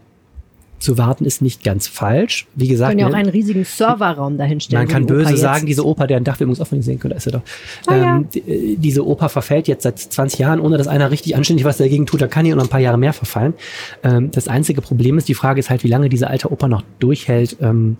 zu 0.79 0.99
warten, 0.99 1.25
ist 1.25 1.43
nicht 1.43 1.65
ganz 1.65 1.89
falsch. 1.89 2.47
Wie 2.55 2.69
gesagt, 2.69 2.91
können 2.91 3.01
ja 3.01 3.07
auch 3.07 3.11
ne, 3.11 3.17
einen 3.17 3.29
riesigen 3.29 3.65
Serverraum 3.65 4.37
dahinstellen. 4.37 4.85
man 4.85 4.93
kann 4.93 5.07
böse 5.07 5.37
sagen, 5.37 5.67
diese 5.67 5.87
Oper, 5.87 6.07
deren 6.07 6.25
Dach 6.25 6.39
wir 6.39 6.45
übrigens 6.45 6.61
offen 6.61 6.83
sehen 6.83 6.99
können, 6.99 7.13
da 7.13 7.17
ist 7.17 7.27
er 7.27 7.33
doch. 7.33 7.43
Ah, 7.87 7.97
ja. 7.97 8.17
ähm, 8.17 8.29
die, 8.33 8.41
äh, 8.41 8.77
diese 8.77 9.07
Oper 9.07 9.29
verfällt 9.29 9.69
jetzt 9.69 9.85
seit 9.85 9.99
20 9.99 10.39
Jahren, 10.39 10.61
ohne 10.61 10.77
dass 10.77 10.89
einer 10.89 11.11
richtig 11.11 11.37
anständig 11.37 11.65
was 11.65 11.79
dagegen 11.79 12.07
tut. 12.07 12.21
Da 12.21 12.27
kann 12.27 12.45
die 12.45 12.55
noch 12.55 12.63
ein 12.63 12.69
paar 12.69 12.81
Jahre 12.81 12.99
mehr 12.99 13.13
verfallen. 13.13 13.55
Ähm, 14.03 14.31
das 14.31 14.49
einzige 14.49 14.81
Problem 14.81 15.19
ist, 15.19 15.29
die 15.29 15.35
Frage 15.35 15.61
ist 15.61 15.71
halt, 15.71 15.85
wie 15.85 15.89
lange 15.89 16.09
diese 16.09 16.29
alte 16.29 16.53
Oper 16.53 16.69
noch 16.69 16.83
durchhält. 16.99 17.57
Ähm, 17.61 17.97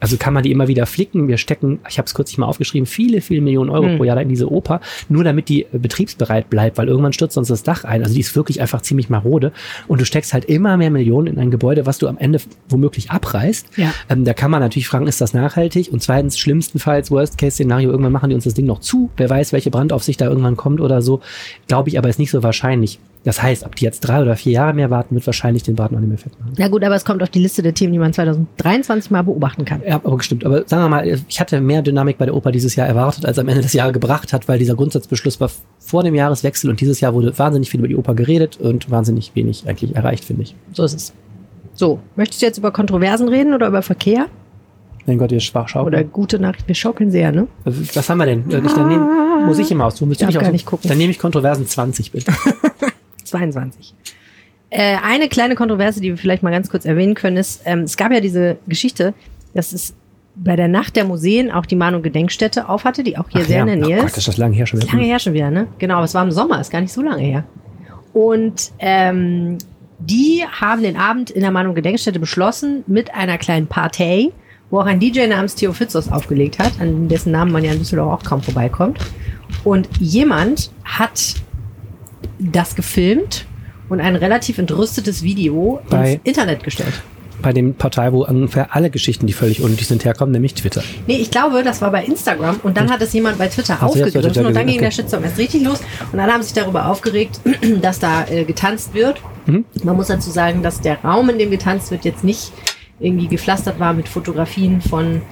also 0.00 0.16
kann 0.16 0.34
man 0.34 0.42
die 0.42 0.50
immer 0.50 0.68
wieder 0.68 0.86
flicken. 0.86 1.28
Wir 1.28 1.38
stecken, 1.38 1.80
ich 1.88 1.98
habe 1.98 2.06
es 2.06 2.14
kürzlich 2.14 2.38
mal 2.38 2.46
aufgeschrieben, 2.46 2.86
viele, 2.86 3.20
viele 3.20 3.40
Millionen 3.40 3.70
Euro 3.70 3.86
Hm. 3.86 3.96
pro 3.96 4.04
Jahr 4.04 4.16
da 4.16 4.22
in 4.22 4.28
diese 4.28 4.50
Oper, 4.50 4.80
nur 5.08 5.24
damit 5.24 5.48
die 5.48 5.62
äh, 5.64 5.78
betriebsbereit 5.78 6.50
bleibt, 6.50 6.78
weil 6.78 6.88
irgendwann 6.88 7.12
stürzt 7.12 7.34
sonst 7.34 7.48
das 7.48 7.62
Dach 7.62 7.84
ein. 7.84 8.02
Also 8.02 8.14
die 8.14 8.20
ist 8.20 8.34
wirklich 8.36 8.60
einfach 8.60 8.82
ziemlich 8.82 9.08
marode. 9.10 9.52
Und 9.86 10.00
du 10.00 10.04
steckst 10.04 10.32
halt 10.32 10.44
immer 10.44 10.76
mehr 10.76 10.90
Millionen 10.90 11.26
in 11.26 11.38
ein 11.38 11.50
Gebäude, 11.50 11.86
was 11.86 11.98
du 11.98 12.08
am 12.08 12.18
Ende 12.18 12.40
womöglich 12.68 13.10
abreißt. 13.10 13.76
Ja. 13.76 13.92
Ähm, 14.08 14.24
da 14.24 14.34
kann 14.34 14.50
man 14.50 14.60
natürlich 14.60 14.88
fragen, 14.88 15.06
ist 15.06 15.20
das 15.20 15.34
nachhaltig? 15.34 15.92
Und 15.92 16.02
zweitens, 16.02 16.38
schlimmstenfalls, 16.38 17.10
Worst-Case-Szenario, 17.10 17.90
irgendwann 17.90 18.12
machen 18.12 18.28
die 18.30 18.34
uns 18.34 18.44
das 18.44 18.54
Ding 18.54 18.66
noch 18.66 18.80
zu. 18.80 19.10
Wer 19.16 19.30
weiß, 19.30 19.52
welche 19.52 19.70
Brandaufsicht 19.70 20.20
da 20.20 20.26
irgendwann 20.26 20.56
kommt 20.56 20.80
oder 20.80 21.02
so. 21.02 21.20
Glaube 21.66 21.88
ich 21.88 21.98
aber 21.98 22.08
ist 22.08 22.18
nicht 22.18 22.30
so 22.30 22.42
wahrscheinlich. 22.42 22.98
Das 23.24 23.42
heißt, 23.42 23.64
ob 23.66 23.74
die 23.76 23.84
jetzt 23.84 24.00
drei 24.00 24.22
oder 24.22 24.36
vier 24.36 24.52
Jahre 24.52 24.72
mehr 24.74 24.90
warten, 24.90 25.14
wird 25.14 25.26
wahrscheinlich 25.26 25.62
den 25.62 25.74
Braten 25.74 25.96
auch 25.96 26.00
nicht 26.00 26.08
mehr 26.08 26.18
fett 26.18 26.38
machen. 26.38 26.52
Na 26.56 26.68
gut, 26.68 26.84
aber 26.84 26.94
es 26.94 27.04
kommt 27.04 27.22
auf 27.22 27.28
die 27.28 27.40
Liste 27.40 27.62
der 27.62 27.74
Themen, 27.74 27.92
die 27.92 27.98
man 27.98 28.12
2023 28.12 29.10
mal 29.10 29.22
beobachten 29.22 29.64
kann. 29.64 29.82
Ja, 29.86 29.96
aber 29.96 30.16
gestimmt. 30.16 30.46
Aber 30.46 30.66
sagen 30.66 30.82
wir 30.84 30.88
mal, 30.88 31.06
ich 31.28 31.40
hatte 31.40 31.60
mehr 31.60 31.82
Dynamik 31.82 32.16
bei 32.16 32.26
der 32.26 32.34
Oper 32.34 32.52
dieses 32.52 32.76
Jahr 32.76 32.86
erwartet, 32.86 33.26
als 33.26 33.38
am 33.38 33.48
Ende 33.48 33.62
des 33.62 33.72
Jahres 33.72 33.92
gebracht 33.92 34.32
hat, 34.32 34.46
weil 34.48 34.58
dieser 34.58 34.76
Grundsatzbeschluss 34.76 35.40
war 35.40 35.50
vor 35.78 36.04
dem 36.04 36.14
Jahreswechsel 36.14 36.70
und 36.70 36.80
dieses 36.80 37.00
Jahr 37.00 37.12
wurde 37.12 37.36
wahnsinnig 37.38 37.70
viel 37.70 37.80
über 37.80 37.88
die 37.88 37.96
Oper 37.96 38.14
geredet 38.14 38.58
und 38.60 38.90
wahnsinnig 38.90 39.32
wenig 39.34 39.64
eigentlich 39.68 39.94
erreicht, 39.96 40.24
finde 40.24 40.42
ich. 40.42 40.54
So 40.72 40.84
ist 40.84 40.94
es. 40.94 41.12
So, 41.74 42.00
möchtest 42.16 42.40
du 42.42 42.46
jetzt 42.46 42.58
über 42.58 42.70
Kontroversen 42.70 43.28
reden 43.28 43.52
oder 43.52 43.66
über 43.68 43.82
Verkehr? 43.82 44.26
Mein 45.06 45.18
Gott, 45.18 45.32
ihr 45.32 45.40
Schwachschau. 45.40 45.84
Oder 45.84 46.04
gute 46.04 46.38
Nachricht? 46.38 46.68
Wir 46.68 46.74
schaukeln 46.74 47.10
sehr, 47.10 47.32
ne? 47.32 47.46
Was 47.64 48.10
haben 48.10 48.18
wir 48.18 48.26
denn? 48.26 48.50
Äh, 48.50 48.60
Ich, 48.64 48.72
dann 48.74 48.88
nehm, 48.88 49.46
muss 49.46 49.58
ich 49.58 49.70
immer 49.70 49.86
aus. 49.86 49.94
Du 49.94 50.04
musst 50.06 50.20
nicht 50.20 50.34
gar 50.34 50.42
aus. 50.44 50.52
nicht 50.52 50.66
gucken. 50.66 50.88
Dann 50.88 50.98
nehme 50.98 51.10
ich 51.10 51.18
Kontroversen 51.18 51.66
20, 51.66 52.12
bitte. 52.12 52.32
22. 53.28 53.94
Äh, 54.70 54.96
eine 55.02 55.28
kleine 55.28 55.54
Kontroverse, 55.54 56.00
die 56.00 56.08
wir 56.10 56.16
vielleicht 56.18 56.42
mal 56.42 56.50
ganz 56.50 56.68
kurz 56.68 56.84
erwähnen 56.84 57.14
können, 57.14 57.36
ist, 57.38 57.62
ähm, 57.64 57.80
es 57.80 57.96
gab 57.96 58.12
ja 58.12 58.20
diese 58.20 58.58
Geschichte, 58.66 59.14
dass 59.54 59.72
es 59.72 59.94
bei 60.34 60.56
der 60.56 60.68
Nacht 60.68 60.94
der 60.94 61.04
Museen 61.04 61.50
auch 61.50 61.66
die 61.66 61.74
Mahn- 61.74 62.02
Gedenkstätte 62.02 62.68
aufhatte, 62.68 63.02
die 63.02 63.16
auch 63.18 63.28
hier 63.30 63.40
Ach 63.42 63.46
sehr 63.46 63.56
ja. 63.56 63.62
in 63.62 63.80
der 63.80 63.88
Nähe 63.88 63.96
Oh 63.96 64.00
Gott, 64.00 64.06
ist. 64.08 64.16
das 64.16 64.18
ist 64.18 64.28
das 64.28 64.36
lange 64.36 64.54
her 64.54 64.66
schon 64.66 64.80
wieder. 64.82 64.92
Lange 64.92 65.04
her 65.04 65.18
schon 65.18 65.32
wieder, 65.32 65.50
ne? 65.50 65.66
Genau, 65.78 65.94
aber 65.96 66.04
es 66.04 66.14
war 66.14 66.22
im 66.22 66.30
Sommer, 66.30 66.60
ist 66.60 66.70
gar 66.70 66.80
nicht 66.80 66.92
so 66.92 67.02
lange 67.02 67.22
her. 67.22 67.44
Und 68.12 68.70
ähm, 68.78 69.58
die 69.98 70.44
haben 70.48 70.82
den 70.82 70.96
Abend 70.96 71.30
in 71.30 71.40
der 71.40 71.50
Mahn- 71.50 71.74
Gedenkstätte 71.74 72.20
beschlossen 72.20 72.84
mit 72.86 73.12
einer 73.14 73.36
kleinen 73.38 73.66
Partei, 73.66 74.28
wo 74.70 74.80
auch 74.80 74.86
ein 74.86 75.00
DJ 75.00 75.26
namens 75.26 75.54
Theo 75.54 75.72
Fitzos 75.72 76.12
aufgelegt 76.12 76.58
hat, 76.58 76.72
an 76.80 77.08
dessen 77.08 77.32
Namen 77.32 77.50
man 77.50 77.64
ja 77.64 77.72
in 77.72 77.78
Düsseldorf 77.78 78.20
auch 78.20 78.24
kaum 78.24 78.42
vorbeikommt. 78.42 78.98
Und 79.64 79.88
jemand 79.98 80.70
hat 80.84 81.34
das 82.38 82.74
gefilmt 82.74 83.46
und 83.88 84.00
ein 84.00 84.16
relativ 84.16 84.58
entrüstetes 84.58 85.22
Video 85.22 85.80
Bei- 85.88 86.14
ins 86.14 86.20
Internet 86.24 86.62
gestellt. 86.64 87.02
Bei 87.40 87.52
dem 87.52 87.74
Portal, 87.74 88.12
wo 88.12 88.24
ungefähr 88.24 88.74
alle 88.74 88.90
Geschichten, 88.90 89.28
die 89.28 89.32
völlig 89.32 89.62
unnötig 89.62 89.86
sind, 89.86 90.04
herkommen, 90.04 90.32
nämlich 90.32 90.54
Twitter. 90.54 90.82
Nee, 91.06 91.18
ich 91.18 91.30
glaube, 91.30 91.62
das 91.62 91.80
war 91.80 91.92
bei 91.92 92.04
Instagram 92.04 92.58
und 92.64 92.76
dann 92.76 92.90
hat 92.90 93.00
es 93.00 93.12
jemand 93.12 93.38
bei 93.38 93.46
Twitter 93.46 93.78
Ach 93.80 93.88
so, 93.88 93.94
das 93.94 94.00
war 94.00 94.06
aufgegriffen 94.06 94.32
Twitter 94.32 94.48
und 94.48 94.54
dann 94.56 94.66
ging 94.66 94.78
gesehen, 94.78 94.80
der 94.80 94.88
okay. 94.88 94.96
Shitstorm 94.96 95.22
erst 95.22 95.38
richtig 95.38 95.62
los 95.62 95.80
und 96.12 96.18
alle 96.18 96.32
haben 96.32 96.42
sich 96.42 96.52
darüber 96.52 96.88
aufgeregt, 96.88 97.40
dass 97.80 98.00
da 98.00 98.26
äh, 98.26 98.42
getanzt 98.42 98.92
wird. 98.92 99.20
Mhm. 99.46 99.64
Man 99.84 99.94
muss 99.94 100.08
dazu 100.08 100.30
sagen, 100.30 100.64
dass 100.64 100.80
der 100.80 100.98
Raum, 101.04 101.30
in 101.30 101.38
dem 101.38 101.52
getanzt 101.52 101.92
wird, 101.92 102.04
jetzt 102.04 102.24
nicht 102.24 102.50
irgendwie 102.98 103.28
gepflastert 103.28 103.78
war 103.78 103.92
mit 103.92 104.08
Fotografien 104.08 104.80
von 104.80 105.22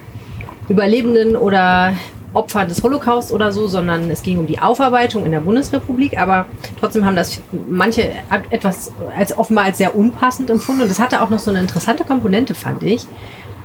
Überlebenden 0.69 1.35
oder 1.35 1.93
Opfern 2.33 2.67
des 2.67 2.83
Holocaust 2.83 3.31
oder 3.31 3.51
so, 3.51 3.67
sondern 3.67 4.09
es 4.11 4.21
ging 4.21 4.37
um 4.37 4.47
die 4.47 4.59
Aufarbeitung 4.59 5.25
in 5.25 5.31
der 5.31 5.39
Bundesrepublik, 5.39 6.19
aber 6.19 6.45
trotzdem 6.79 7.05
haben 7.05 7.15
das 7.15 7.41
manche 7.67 8.11
etwas 8.49 8.91
als 9.17 9.37
offenbar 9.37 9.65
als 9.65 9.77
sehr 9.77 9.95
unpassend 9.95 10.49
empfunden 10.49 10.81
und 10.81 10.89
das 10.89 10.99
hatte 10.99 11.21
auch 11.21 11.29
noch 11.29 11.39
so 11.39 11.51
eine 11.51 11.61
interessante 11.61 12.03
Komponente, 12.03 12.53
fand 12.53 12.83
ich, 12.83 13.05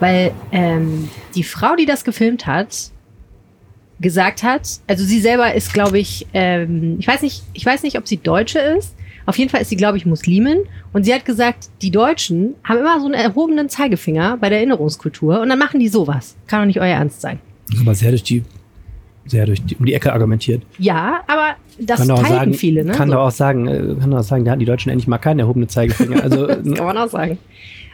weil 0.01 0.33
ähm, 0.53 1.09
die 1.35 1.43
Frau, 1.43 1.77
die 1.77 1.87
das 1.87 2.05
gefilmt 2.05 2.47
hat, 2.47 2.91
gesagt 4.01 4.43
hat, 4.43 4.69
also 4.87 5.05
sie 5.05 5.21
selber 5.21 5.55
ist, 5.55 5.73
glaube 5.73 5.99
ich, 5.99 6.27
ähm, 6.35 6.97
ich 6.99 7.07
weiß 7.07 7.23
nicht, 7.23 7.45
ich 7.53 7.65
weiß 7.65 7.83
nicht, 7.85 7.97
ob 7.97 8.07
sie 8.07 8.19
Deutsche 8.19 8.59
ist. 8.59 8.95
Auf 9.25 9.39
jeden 9.39 9.51
Fall 9.51 9.63
ist 9.63 9.69
sie, 9.69 9.77
glaube 9.77 9.97
ich, 9.97 10.05
Muslimin. 10.05 10.65
Und 10.93 11.05
sie 11.05 11.15
hat 11.15 11.25
gesagt, 11.25 11.71
die 11.81 11.93
Deutschen 11.93 12.55
haben 12.65 12.79
immer 12.79 12.99
so 12.99 13.07
einen 13.07 13.15
erhobenen 13.15 13.69
Zeigefinger 13.69 14.37
bei 14.39 14.49
der 14.49 14.59
Erinnerungskultur 14.59 15.41
und 15.41 15.49
dann 15.49 15.59
machen 15.61 15.79
die 15.79 15.89
sowas. 15.89 16.35
Kann 16.49 16.61
doch 16.61 16.67
nicht 16.67 16.81
euer 16.81 16.97
Ernst 16.97 17.21
sein. 17.21 17.39
Aber 17.81 17.95
sehr 17.95 18.11
durch 18.11 18.23
die, 18.23 18.43
sehr 19.27 19.47
durch 19.47 19.65
die, 19.65 19.77
um 19.77 19.87
die 19.87 19.95
Ecke 19.95 20.13
argumentiert. 20.13 20.63
Ja, 20.79 21.21
aber 21.27 21.57
das 21.79 22.01
kann 22.01 22.09
teilten 22.09 22.29
sagen, 22.29 22.55
viele, 22.55 22.85
ne? 22.85 22.93
Kann 22.93 23.09
So. 23.09 23.15
doch 23.15 23.23
auch 23.23 23.31
sagen, 23.31 23.67
äh, 23.67 23.95
kann 24.01 24.11
doch 24.11 24.19
auch 24.19 24.25
sagen, 24.25 24.45
da 24.45 24.51
hatten 24.53 24.61
die 24.61 24.67
Deutschen 24.67 24.91
endlich 24.91 25.09
mal 25.09 25.19
keinen 25.19 25.41
erhobenen 25.41 25.69
Zeigefinger. 25.69 26.23
Also, 26.23 26.47
Das 26.47 26.63
kann 26.75 26.87
man 26.87 26.99
auch 26.99 27.09
sagen. 27.09 27.39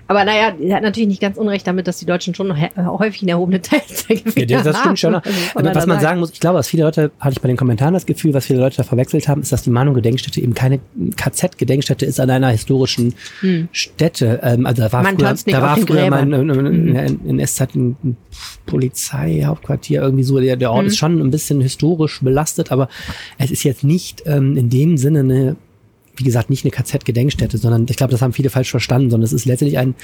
Aber 0.08 0.24
naja, 0.24 0.54
er 0.60 0.76
hat 0.76 0.82
natürlich 0.82 1.08
nicht 1.08 1.20
ganz 1.20 1.36
unrecht 1.36 1.66
damit, 1.66 1.86
dass 1.86 1.98
die 1.98 2.06
Deutschen 2.06 2.34
schon 2.34 2.48
noch 2.48 2.56
he- 2.56 2.70
häufig 2.76 3.22
einen 3.22 3.28
erhobenen 3.28 3.62
Zeigefinger 3.62 4.22
Ja, 4.36 4.56
das, 4.58 4.64
das 4.64 4.78
stimmt 4.80 4.98
schon. 4.98 5.14
haben. 5.14 5.22
Also, 5.54 5.74
was 5.74 5.86
man 5.86 6.00
sagen 6.00 6.18
muss, 6.20 6.32
ich 6.32 6.40
glaube, 6.40 6.58
was 6.58 6.66
viele 6.68 6.84
Leute, 6.84 7.10
hatte 7.20 7.34
ich 7.34 7.40
bei 7.40 7.48
den 7.48 7.56
Kommentaren 7.58 7.92
das 7.94 8.06
Gefühl, 8.06 8.32
was 8.34 8.46
viele 8.46 8.58
Leute 8.60 8.78
da 8.78 8.82
verwechselt 8.84 9.28
haben, 9.28 9.42
ist, 9.42 9.52
dass 9.52 9.62
die 9.62 9.70
Mahnung-Gedenkstätte 9.70 10.40
eben 10.40 10.54
keine 10.54 10.80
KZ-Gedenkstätte 11.16 12.06
ist 12.06 12.18
an 12.20 12.30
einer 12.30 12.48
historischen 12.48 13.14
Stätte. 13.72 14.40
Ähm, 14.42 14.64
also 14.66 14.82
da 14.82 14.92
war 14.92 15.02
Man 15.02 15.18
früher, 15.18 15.34
da 15.46 15.62
war 15.62 15.76
früher 15.76 16.08
mal 16.10 16.22
in, 16.22 16.32
in, 16.50 16.96
in, 16.96 17.38
in 17.38 17.46
SZ 17.46 17.74
ein 17.76 18.16
Polizeihauptquartier 18.66 20.00
irgendwie 20.02 20.24
so. 20.24 20.38
Der, 20.40 20.56
der 20.56 20.72
Ort 20.72 20.86
ist 20.86 20.96
schon 20.98 21.20
ein 21.20 21.30
bisschen 21.30 21.60
historisch 21.60 22.20
belastet, 22.22 22.72
aber 22.72 22.88
es 23.38 23.50
ist 23.50 23.62
jetzt 23.64 23.84
nicht 23.84 24.22
ähm, 24.26 24.56
in 24.56 24.70
dem 24.70 24.96
Sinne 24.96 25.20
eine 25.20 25.56
wie 26.18 26.24
gesagt, 26.24 26.50
nicht 26.50 26.64
eine 26.64 26.70
KZ-Gedenkstätte, 26.70 27.58
sondern 27.58 27.86
ich 27.88 27.96
glaube, 27.96 28.10
das 28.10 28.22
haben 28.22 28.32
viele 28.32 28.50
falsch 28.50 28.70
verstanden, 28.70 29.10
sondern 29.10 29.24
es 29.24 29.32
ist 29.32 29.44
letztendlich 29.44 29.78
ein, 29.78 29.94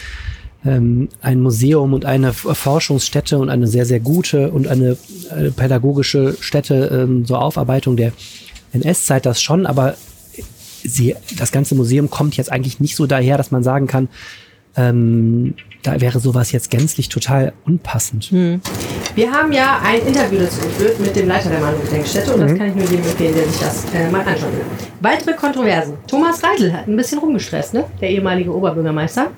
ähm, 0.65 1.09
ein 1.21 1.41
Museum 1.41 1.93
und 1.93 2.05
eine 2.05 2.33
Forschungsstätte 2.33 3.39
und 3.39 3.51
eine 3.51 3.67
sehr, 3.67 3.87
sehr 3.87 4.01
gute 4.01 4.51
und 4.51 4.67
eine, 4.67 4.97
äh, 5.37 5.51
pädagogische 5.51 6.37
Stätte 6.41 6.91
ähm, 6.93 7.25
zur 7.27 7.43
Aufarbeitung 7.43 7.97
der 7.97 8.13
NS-Zeit, 8.73 9.27
das 9.27 9.43
schon, 9.43 9.67
aber 9.67 9.97
sie, 10.83 11.17
das 11.39 11.53
ganze 11.53 11.75
Museum 11.75 12.11
kommt 12.11 12.37
jetzt 12.37 12.51
eigentlich 12.53 12.81
nicht 12.81 12.97
so 12.97 13.07
daher, 13.07 13.37
dass 13.37 13.51
man 13.51 13.63
sagen 13.63 13.87
kann, 13.87 14.09
ähm, 14.77 15.55
da 15.83 16.01
wäre 16.01 16.21
sowas 16.21 16.53
jetzt 16.53 16.71
gänzlich 16.71 17.09
total 17.09 17.53
unpassend. 17.65 18.33
Wir 19.15 19.31
haben 19.31 19.53
ja 19.53 19.81
ein 19.85 20.01
Interview 20.07 20.41
dazu 20.41 20.61
geführt 20.63 20.99
mit 20.99 21.15
dem 21.15 21.29
Leiter 21.29 21.49
der 21.49 21.61
Manu-Gedenkstätte 21.61 22.35
und 22.35 22.41
das 22.41 22.51
Mhm. 22.53 22.59
kann 22.59 22.69
ich 22.69 22.75
nur 22.75 22.85
jedem 22.85 23.05
empfehlen, 23.05 23.35
der 23.35 23.45
sich 23.47 23.61
das 23.61 23.85
äh, 23.95 24.11
mal 24.11 24.21
anschauen 24.23 24.53
will. 24.53 24.65
Weitere 25.01 25.35
Kontroversen. 25.35 25.95
Thomas 26.09 26.43
Reitel 26.43 26.73
hat 26.73 26.89
ein 26.89 26.97
bisschen 26.97 27.19
rumgestresst, 27.21 27.75
ne? 27.75 27.85
der 28.01 28.11
ehemalige 28.11 28.53
Oberbürgermeister. 28.53 29.29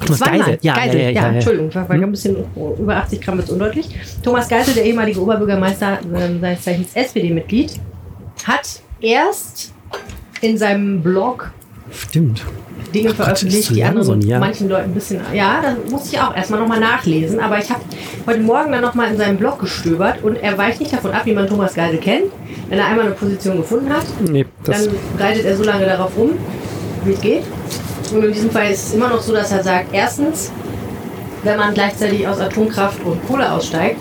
Thomas 0.00 0.18
Zweimal. 0.18 0.38
Geisel. 0.40 0.58
Ja, 0.62 0.74
Geisel. 0.74 1.00
ja, 1.00 1.10
ja, 1.10 1.22
ja. 1.22 1.28
Entschuldigung, 1.28 1.74
war, 1.74 1.88
war 1.88 1.96
ein 1.96 2.10
bisschen 2.10 2.36
über 2.78 2.96
80 2.96 3.20
Gramm 3.20 3.38
jetzt 3.38 3.50
undeutlich. 3.50 3.88
Thomas 4.22 4.48
Geisel, 4.48 4.72
der 4.74 4.84
ehemalige 4.84 5.20
Oberbürgermeister, 5.20 5.98
ähm, 6.14 6.40
seines 6.40 6.62
Zeichens 6.62 6.88
SPD-Mitglied, 6.94 7.72
hat 8.46 8.80
erst 9.00 9.72
in 10.40 10.56
seinem 10.56 11.02
Blog 11.02 11.50
Stimmt. 11.90 12.42
Dinge 12.94 13.10
Ach 13.12 13.16
veröffentlicht, 13.16 13.70
die 13.70 13.84
anderen 13.84 14.06
so 14.06 14.12
ein 14.12 14.20
Jahr. 14.20 14.40
manchen 14.40 14.68
Leuten 14.68 14.90
ein 14.90 14.94
bisschen. 14.94 15.20
Ja, 15.34 15.60
das 15.62 15.90
muss 15.90 16.12
ich 16.12 16.18
auch 16.20 16.34
erstmal 16.34 16.60
nochmal 16.60 16.80
nachlesen. 16.80 17.40
Aber 17.40 17.58
ich 17.58 17.70
habe 17.70 17.80
heute 18.26 18.40
Morgen 18.40 18.72
dann 18.72 18.82
nochmal 18.82 19.10
in 19.10 19.16
seinem 19.16 19.36
Blog 19.36 19.60
gestöbert 19.60 20.22
und 20.22 20.36
er 20.36 20.56
weicht 20.56 20.80
nicht 20.80 20.92
davon 20.92 21.12
ab, 21.12 21.22
wie 21.24 21.32
man 21.32 21.46
Thomas 21.46 21.74
Geisel 21.74 21.98
kennt. 21.98 22.26
Wenn 22.68 22.78
er 22.78 22.86
einmal 22.86 23.06
eine 23.06 23.14
Position 23.14 23.58
gefunden 23.58 23.92
hat, 23.92 24.04
Nee, 24.28 24.46
dann 24.64 24.80
reitet 25.18 25.44
er 25.46 25.56
so 25.56 25.64
lange 25.64 25.84
darauf 25.84 26.16
rum, 26.16 26.32
wie 27.04 27.12
es 27.12 27.20
geht. 27.20 27.42
Und 28.12 28.24
in 28.24 28.32
diesem 28.32 28.50
Fall 28.50 28.70
ist 28.70 28.88
es 28.88 28.94
immer 28.94 29.08
noch 29.08 29.20
so, 29.20 29.32
dass 29.32 29.50
er 29.52 29.62
sagt, 29.62 29.88
erstens, 29.92 30.52
wenn 31.42 31.56
man 31.56 31.74
gleichzeitig 31.74 32.26
aus 32.26 32.38
Atomkraft 32.40 33.02
und 33.04 33.24
Kohle 33.26 33.50
aussteigt, 33.50 34.00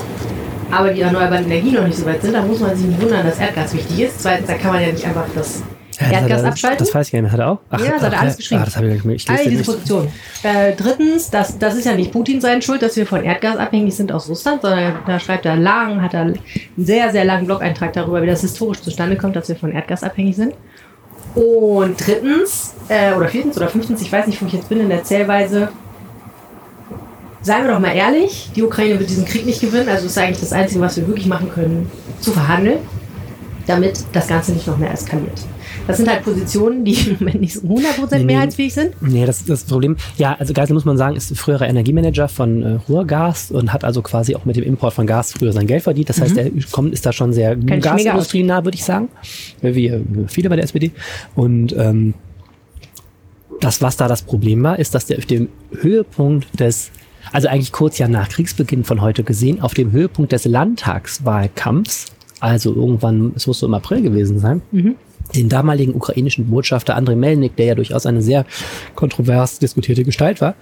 aber 0.72 0.90
die 0.92 1.02
erneuerbaren 1.02 1.46
Energien 1.46 1.76
noch 1.76 1.86
nicht 1.86 1.98
so 1.98 2.06
weit 2.06 2.22
sind, 2.22 2.34
dann 2.34 2.48
muss 2.48 2.60
man 2.60 2.76
sich 2.76 2.86
nicht 2.86 3.02
wundern, 3.02 3.26
dass 3.26 3.40
Erdgas 3.40 3.74
wichtig 3.74 4.02
ist. 4.02 4.22
Zweitens, 4.22 4.48
da 4.48 4.56
kann 4.56 4.74
man 4.74 4.82
ja 4.82 4.92
nicht 4.92 5.06
einfach 5.06 5.26
das 5.36 5.62
Ja, 6.00 6.08
das 6.10 6.22
Erdgas 6.22 6.42
er- 6.42 6.48
abschalten. 6.50 6.78
Das 6.80 6.96
weiß 6.96 7.08
ich 7.08 7.14
gar 7.14 7.22
nicht 7.22 7.24
mehr. 7.24 7.32
Hat 7.34 7.40
er 7.40 7.52
auch? 7.52 7.60
Ach, 7.70 7.80
Ja, 7.80 7.92
das 7.92 8.02
hat 8.04 8.12
er 8.14 8.18
ach, 8.18 8.22
alles 8.24 8.38
geschrieben. 8.38 8.62
Ah, 8.62 8.66
das 8.66 8.76
habe 8.78 8.88
ich 8.88 8.94
nicht 8.94 9.06
mehr. 9.06 9.16
Ich 9.16 9.30
All 9.30 9.36
lese 9.38 9.50
diese 9.50 9.60
nicht. 9.62 9.66
Positionen. 9.72 10.12
Äh, 10.44 10.74
drittens, 10.76 11.30
das, 11.30 11.58
das 11.58 11.76
ist 11.76 11.86
ja 11.86 11.94
nicht 11.94 12.12
Putin 12.12 12.42
seine 12.42 12.62
Schuld, 12.62 12.82
dass 12.82 12.96
wir 12.96 13.06
von 13.06 13.24
Erdgas 13.24 13.58
abhängig 13.58 13.96
sind 13.96 14.12
aus 14.12 14.28
Russland, 14.30 14.62
sondern 14.62 14.96
da 15.06 15.20
schreibt 15.20 15.46
er 15.46 15.56
lang, 15.56 16.02
hat 16.02 16.14
er 16.14 16.22
einen 16.22 16.40
sehr, 16.78 17.12
sehr 17.12 17.26
langen 17.26 17.46
Blog-Eintrag 17.46 17.94
darüber, 17.94 18.22
wie 18.22 18.28
das 18.28 18.42
historisch 18.42 18.82
zustande 18.82 19.16
kommt, 19.16 19.36
dass 19.36 19.50
wir 19.50 19.56
von 19.56 19.72
Erdgas 19.72 20.04
abhängig 20.04 20.36
sind. 20.36 20.54
Und 21.36 21.96
drittens, 22.06 22.74
äh, 22.88 23.14
oder 23.14 23.28
viertens 23.28 23.58
oder 23.58 23.68
fünftens, 23.68 24.02
ich 24.02 24.12
weiß 24.12 24.28
nicht, 24.28 24.42
wo 24.42 24.46
ich 24.46 24.54
jetzt 24.54 24.70
bin 24.70 24.80
in 24.80 24.90
der 24.90 25.04
Zählweise, 25.04 25.70
seien 27.42 27.64
wir 27.66 27.74
doch 27.74 27.80
mal 27.80 27.94
ehrlich, 27.96 28.50
die 28.56 28.64
Ukraine 28.64 28.98
wird 29.00 29.10
diesen 29.10 29.26
Krieg 29.26 29.46
nicht 29.46 29.62
gewinnen, 29.62 29.90
also 29.90 30.06
ist 30.06 30.18
eigentlich 30.18 30.40
das 30.40 30.54
Einzige, 30.54 30.82
was 30.82 30.98
wir 30.98 31.08
wirklich 31.08 31.28
machen 31.28 31.52
können, 31.54 31.92
zu 32.22 32.32
verhandeln, 32.32 32.80
damit 33.68 34.00
das 34.14 34.28
Ganze 34.28 34.54
nicht 34.54 34.66
noch 34.66 34.78
mehr 34.78 34.92
eskaliert. 34.92 35.42
Das 35.88 35.98
sind 35.98 36.10
halt 36.10 36.24
Positionen, 36.24 36.84
die 36.84 36.94
im 36.94 37.18
Moment 37.20 37.42
nicht 37.42 37.54
so 37.54 37.62
100% 37.62 37.76
Nee, 38.12 38.18
nee. 38.18 38.24
mehrheitsfähig 38.26 38.74
sind. 38.74 39.00
Nee, 39.02 39.26
das 39.26 39.40
ist 39.42 39.50
das 39.50 39.64
Problem. 39.66 39.98
Ja, 40.18 40.36
also 40.40 40.54
Geisel 40.54 40.74
muss 40.74 40.86
man 40.86 40.98
sagen, 40.98 41.16
ist 41.16 41.38
früherer 41.38 41.68
Energiemanager 41.68 42.28
von 42.28 42.64
äh, 42.64 42.80
Ruhrgas 42.90 43.52
und 43.52 43.72
hat 43.72 43.84
also 43.84 44.02
quasi 44.02 44.36
auch 44.36 44.46
mit 44.46 44.56
dem 44.56 44.64
Import 44.64 44.94
von 44.94 45.06
Gas 45.06 45.34
früher 45.34 45.54
sein 45.54 45.68
Geld 45.68 45.84
verdient. 45.84 46.10
Das 46.10 46.20
heißt, 46.20 46.38
er 46.38 46.50
kommt, 46.72 46.94
ist 46.94 47.06
da 47.06 47.14
schon 47.14 47.34
sehr 47.34 47.56
Mhm. 47.56 47.80
Gasindustrienah, 47.82 48.64
würde 48.66 48.76
ich 48.76 48.84
sagen. 48.84 49.10
Wie 49.62 49.88
äh, 49.88 50.02
viele 50.28 50.50
bei 50.50 50.56
der 50.56 50.66
SPD. 50.66 50.92
Und 51.36 51.74
ähm, 51.78 52.14
das, 53.62 53.82
was 53.82 53.96
da 53.98 54.08
das 54.08 54.22
Problem 54.24 54.64
war, 54.64 54.80
ist, 54.80 54.96
dass 54.96 55.06
der 55.06 55.18
auf 55.20 55.26
dem 55.26 55.50
Höhepunkt 55.82 56.60
des, 56.60 56.92
also 57.32 57.48
eigentlich 57.48 57.72
kurz 57.72 57.98
ja 57.98 58.08
nach 58.08 58.28
Kriegsbeginn 58.30 58.84
von 58.84 59.02
heute 59.02 59.24
gesehen, 59.24 59.62
auf 59.62 59.74
dem 59.74 59.92
Höhepunkt 59.92 60.32
des 60.32 60.46
Landtagswahlkampfs, 60.46 62.08
also 62.40 62.74
irgendwann, 62.76 63.32
es 63.36 63.48
muss 63.48 63.60
so 63.60 63.66
im 63.68 63.74
April 63.74 64.02
gewesen 64.02 64.40
sein, 64.40 64.62
den 65.34 65.50
damaligen 65.50 65.96
ukrainischen 65.96 66.50
Botschafter 66.50 66.96
Andrei 66.96 67.16
Melnik, 67.16 67.56
der 67.56 67.66
ja 67.66 67.76
durchaus 67.76 68.06
eine 68.06 68.22
sehr 68.22 68.46
kontrovers 68.96 69.60
diskutierte 69.60 70.04
Gestalt 70.04 70.42
war, 70.42 70.56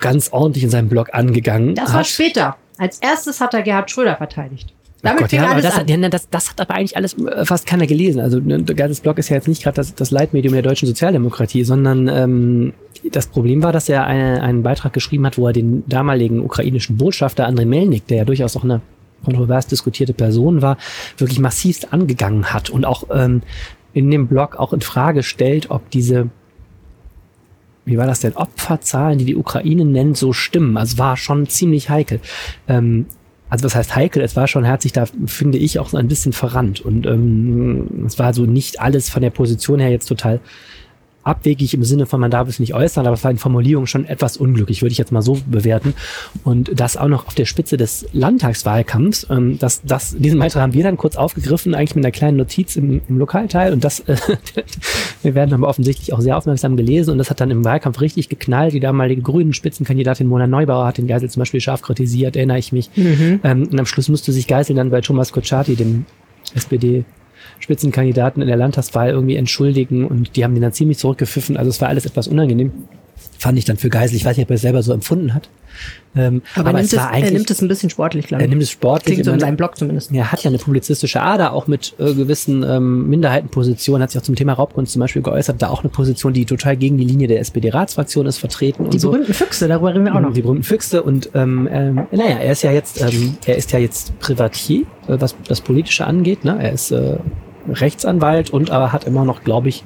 ganz 0.00 0.30
ordentlich 0.32 0.64
in 0.64 0.70
seinem 0.70 0.88
Blog 0.88 1.10
angegangen 1.12 1.74
Das 1.74 1.92
war 1.92 2.00
hat. 2.00 2.06
später. 2.06 2.56
Als 2.76 2.98
erstes 2.98 3.40
hat 3.40 3.54
er 3.54 3.62
Gerhard 3.62 3.90
Schröder 3.90 4.16
verteidigt. 4.16 4.74
Damit 5.02 5.20
Gott, 5.20 5.30
fing 5.30 5.40
ja, 5.40 5.50
alles 5.50 5.64
das, 5.64 5.74
an. 5.74 5.80
hat, 5.80 5.90
ja, 5.90 6.08
das, 6.08 6.30
das 6.30 6.50
hat 6.50 6.60
aber 6.62 6.74
eigentlich 6.74 6.96
alles 6.96 7.14
äh, 7.18 7.44
fast 7.44 7.66
keiner 7.66 7.86
gelesen. 7.86 8.20
Also 8.20 8.40
ne, 8.40 8.64
Geiles 8.64 9.00
Blog 9.00 9.18
ist 9.18 9.28
ja 9.28 9.36
jetzt 9.36 9.48
nicht 9.48 9.62
gerade 9.62 9.76
das, 9.76 9.94
das 9.94 10.10
Leitmedium 10.10 10.54
der 10.54 10.62
deutschen 10.62 10.86
Sozialdemokratie, 10.88 11.62
sondern 11.62 12.08
ähm, 12.08 12.72
das 13.12 13.26
Problem 13.26 13.62
war, 13.62 13.70
dass 13.70 13.90
er 13.90 14.06
eine, 14.06 14.42
einen 14.42 14.62
Beitrag 14.62 14.94
geschrieben 14.94 15.26
hat, 15.26 15.36
wo 15.36 15.46
er 15.46 15.52
den 15.52 15.86
damaligen 15.86 16.40
ukrainischen 16.40 16.96
Botschafter 16.96 17.46
Andrei 17.46 17.66
Melnik, 17.66 18.06
der 18.06 18.18
ja 18.18 18.24
durchaus 18.24 18.56
auch 18.56 18.64
eine 18.64 18.80
kontrovers 19.24 19.66
diskutierte 19.66 20.12
Person 20.12 20.62
war, 20.62 20.76
wirklich 21.16 21.38
massivst 21.38 21.92
angegangen 21.92 22.52
hat 22.52 22.70
und 22.70 22.84
auch 22.84 23.04
ähm, 23.12 23.42
in 23.92 24.10
dem 24.10 24.26
Blog 24.26 24.56
auch 24.56 24.72
in 24.72 24.80
Frage 24.80 25.22
stellt, 25.22 25.70
ob 25.70 25.90
diese 25.90 26.30
wie 27.86 27.98
war 27.98 28.06
das 28.06 28.20
denn, 28.20 28.34
Opferzahlen, 28.34 29.18
die 29.18 29.24
die 29.24 29.36
Ukraine 29.36 29.84
nennt, 29.84 30.16
so 30.16 30.32
stimmen. 30.32 30.76
Also 30.76 30.98
war 30.98 31.16
schon 31.16 31.46
ziemlich 31.48 31.90
heikel. 31.90 32.20
Ähm, 32.66 33.06
also 33.50 33.64
was 33.64 33.76
heißt 33.76 33.94
heikel? 33.94 34.22
Es 34.22 34.36
war 34.36 34.48
schon 34.48 34.64
herzlich 34.64 34.92
da, 34.92 35.04
finde 35.26 35.58
ich, 35.58 35.78
auch 35.78 35.88
so 35.88 35.96
ein 35.96 36.08
bisschen 36.08 36.32
verrannt. 36.32 36.80
Und 36.80 37.06
ähm, 37.06 38.04
es 38.06 38.18
war 38.18 38.32
so 38.32 38.46
nicht 38.46 38.80
alles 38.80 39.10
von 39.10 39.22
der 39.22 39.30
Position 39.30 39.80
her 39.80 39.90
jetzt 39.90 40.06
total 40.06 40.40
abwegig 41.24 41.74
im 41.74 41.84
Sinne 41.84 42.06
von, 42.06 42.20
man 42.20 42.30
darf 42.30 42.48
es 42.48 42.60
nicht 42.60 42.74
äußern, 42.74 43.06
aber 43.06 43.14
es 43.14 43.24
war 43.24 43.30
in 43.30 43.38
Formulierung 43.38 43.86
schon 43.86 44.04
etwas 44.04 44.36
unglücklich, 44.36 44.82
würde 44.82 44.92
ich 44.92 44.98
jetzt 44.98 45.12
mal 45.12 45.22
so 45.22 45.38
bewerten. 45.46 45.94
Und 46.44 46.78
das 46.78 46.96
auch 46.96 47.08
noch 47.08 47.26
auf 47.26 47.34
der 47.34 47.46
Spitze 47.46 47.76
des 47.76 48.06
Landtagswahlkampfs. 48.12 49.26
Ähm, 49.30 49.58
das, 49.58 49.82
das, 49.82 50.14
diesen 50.18 50.38
Beitrag 50.38 50.62
haben 50.62 50.74
wir 50.74 50.84
dann 50.84 50.96
kurz 50.96 51.16
aufgegriffen, 51.16 51.74
eigentlich 51.74 51.96
mit 51.96 52.04
einer 52.04 52.12
kleinen 52.12 52.36
Notiz 52.36 52.76
im, 52.76 53.00
im 53.08 53.18
Lokalteil. 53.18 53.72
Und 53.72 53.84
das, 53.84 54.00
äh, 54.06 54.16
wir 55.22 55.34
werden 55.34 55.54
aber 55.54 55.68
offensichtlich 55.68 56.12
auch 56.12 56.20
sehr 56.20 56.36
aufmerksam 56.36 56.76
gelesen. 56.76 57.12
Und 57.12 57.18
das 57.18 57.30
hat 57.30 57.40
dann 57.40 57.50
im 57.50 57.64
Wahlkampf 57.64 58.00
richtig 58.00 58.28
geknallt. 58.28 58.74
Die 58.74 58.80
damalige 58.80 59.22
grünen 59.22 59.54
Spitzenkandidatin 59.54 60.26
Mona 60.26 60.46
Neubauer 60.46 60.86
hat 60.86 60.98
den 60.98 61.06
Geisel 61.06 61.30
zum 61.30 61.40
Beispiel 61.40 61.60
scharf 61.60 61.82
kritisiert, 61.82 62.36
erinnere 62.36 62.58
ich 62.58 62.72
mich. 62.72 62.90
Ähm, 63.42 63.68
und 63.70 63.78
am 63.78 63.86
Schluss 63.86 64.08
musste 64.08 64.32
sich 64.32 64.46
Geisel 64.46 64.76
dann 64.76 64.90
bei 64.90 65.00
Thomas 65.00 65.32
Kotschaty, 65.32 65.76
dem 65.76 66.04
SPD 66.54 67.04
Spitzenkandidaten 67.60 68.42
in 68.42 68.48
der 68.48 68.56
Landtagswahl 68.56 69.10
irgendwie 69.10 69.36
entschuldigen 69.36 70.06
und 70.06 70.36
die 70.36 70.44
haben 70.44 70.54
den 70.54 70.62
dann 70.62 70.72
ziemlich 70.72 70.98
zurückgepfiffen. 70.98 71.56
Also 71.56 71.70
es 71.70 71.80
war 71.80 71.88
alles 71.88 72.06
etwas 72.06 72.28
unangenehm. 72.28 72.72
Fand 73.44 73.58
ich 73.58 73.66
dann 73.66 73.76
für 73.76 73.90
Geisel. 73.90 74.16
Ich 74.16 74.24
weiß 74.24 74.38
nicht, 74.38 74.46
ob 74.46 74.50
er 74.52 74.54
es 74.54 74.62
selber 74.62 74.82
so 74.82 74.94
empfunden 74.94 75.34
hat. 75.34 75.50
Ähm, 76.16 76.40
aber 76.54 76.70
er 76.70 76.72
nimmt, 76.76 76.86
es 76.86 76.92
es, 76.94 76.98
war 76.98 77.08
er 77.08 77.12
eigentlich, 77.12 77.32
nimmt 77.34 77.50
es 77.50 77.60
ein 77.60 77.68
bisschen 77.68 77.90
sportlich, 77.90 78.26
glaube 78.26 78.42
er 78.42 78.46
ich. 78.46 78.48
nimmt 78.48 78.62
es 78.62 78.70
sportlich. 78.70 79.16
Klingt 79.16 79.26
so 79.26 79.32
in 79.32 79.40
seinem 79.40 79.58
Blog 79.58 79.76
zumindest. 79.76 80.10
er 80.12 80.32
hat 80.32 80.42
ja 80.44 80.48
eine 80.48 80.56
publizistische 80.56 81.20
Ader, 81.20 81.52
auch 81.52 81.66
mit 81.66 81.94
äh, 81.98 82.14
gewissen 82.14 82.62
ähm, 82.62 83.06
Minderheitenpositionen, 83.10 84.02
hat 84.02 84.12
sich 84.12 84.18
auch 84.18 84.24
zum 84.24 84.34
Thema 84.34 84.54
Raubkunst 84.54 84.94
zum 84.94 85.00
Beispiel 85.00 85.20
geäußert, 85.20 85.60
da 85.60 85.68
auch 85.68 85.82
eine 85.82 85.90
Position, 85.90 86.32
die 86.32 86.46
total 86.46 86.78
gegen 86.78 86.96
die 86.96 87.04
Linie 87.04 87.28
der 87.28 87.40
SPD-Ratsfraktion 87.40 88.24
ist, 88.24 88.38
vertreten 88.38 88.84
Die 88.84 88.94
und 88.94 88.98
so. 88.98 89.10
berühmten 89.10 89.34
Füchse, 89.34 89.68
darüber 89.68 89.92
reden 89.92 90.06
wir 90.06 90.14
auch 90.14 90.20
noch. 90.20 90.32
Die 90.32 90.40
berühmten 90.40 90.62
Füchse 90.62 91.02
und 91.02 91.28
ähm, 91.34 91.68
ähm, 91.70 92.06
naja, 92.12 92.38
er 92.38 92.52
ist 92.52 92.62
ja 92.62 92.72
jetzt, 92.72 93.02
ähm, 93.02 93.36
er 93.44 93.56
ist 93.56 93.72
ja 93.72 93.78
jetzt 93.78 94.18
Privatier, 94.20 94.86
äh, 95.06 95.16
was 95.20 95.36
das 95.48 95.60
Politische 95.60 96.06
angeht. 96.06 96.46
Ne? 96.46 96.56
Er 96.58 96.72
ist 96.72 96.92
äh, 96.92 97.18
Rechtsanwalt 97.68 98.48
und 98.48 98.70
aber 98.70 98.90
hat 98.92 99.04
immer 99.04 99.26
noch, 99.26 99.44
glaube 99.44 99.68
ich, 99.68 99.84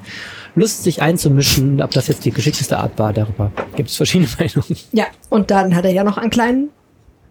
Lust, 0.55 0.83
sich 0.83 1.01
einzumischen. 1.01 1.81
Ob 1.81 1.91
das 1.91 2.07
jetzt 2.07 2.25
die 2.25 2.31
geschickteste 2.31 2.77
Art 2.77 2.97
war, 2.97 3.13
darüber 3.13 3.51
gibt 3.75 3.89
es 3.89 3.95
verschiedene 3.95 4.29
Meinungen. 4.39 4.77
Ja, 4.91 5.05
und 5.29 5.51
dann 5.51 5.75
hat 5.75 5.85
er 5.85 5.91
ja 5.91 6.03
noch 6.03 6.17
einen 6.17 6.29
kleinen, 6.29 6.69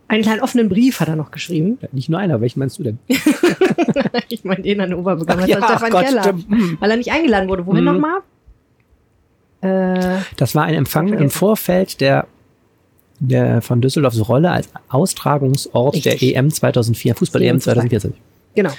einen 0.08 0.22
kleinen 0.22 0.40
offenen 0.40 0.68
Brief 0.68 1.00
hat 1.00 1.08
er 1.08 1.16
noch 1.16 1.30
geschrieben. 1.30 1.78
Ja, 1.82 1.88
Nicht 1.92 2.08
nur 2.08 2.18
einer, 2.18 2.40
welchen 2.40 2.58
meinst 2.60 2.78
du 2.78 2.82
denn? 2.84 2.98
ich 4.28 4.44
meine 4.44 4.62
den 4.62 4.80
an 4.80 4.90
den 4.90 4.98
Oberbürgermeister 4.98 5.58
ja, 5.58 5.64
Stefan 5.68 5.90
Gott, 5.90 6.04
Keller. 6.06 6.22
stimmt. 6.22 6.48
Hm. 6.48 6.76
Weil 6.80 6.90
er 6.90 6.96
nicht 6.96 7.12
eingeladen 7.12 7.48
wurde. 7.48 7.66
Wohin 7.66 7.84
Mhm. 7.84 7.92
nochmal? 8.00 8.20
Äh, 9.60 10.20
Das 10.36 10.54
war 10.54 10.64
ein 10.64 10.74
Empfang 10.74 11.12
im. 11.12 11.30
Vorfeld 11.30 12.00
der, 12.00 12.26
der 13.18 13.60
von 13.60 13.80
Düsseldorfs 13.80 14.28
Rolle 14.28 14.50
als 14.50 14.68
Austragungsort 14.88 15.96
Richtig. 15.96 16.20
der 16.20 16.36
EM 16.36 16.50
2004, 16.50 17.14
Fußball-EM 17.16 17.60
2014. 17.60 18.14
genau. 18.54 18.70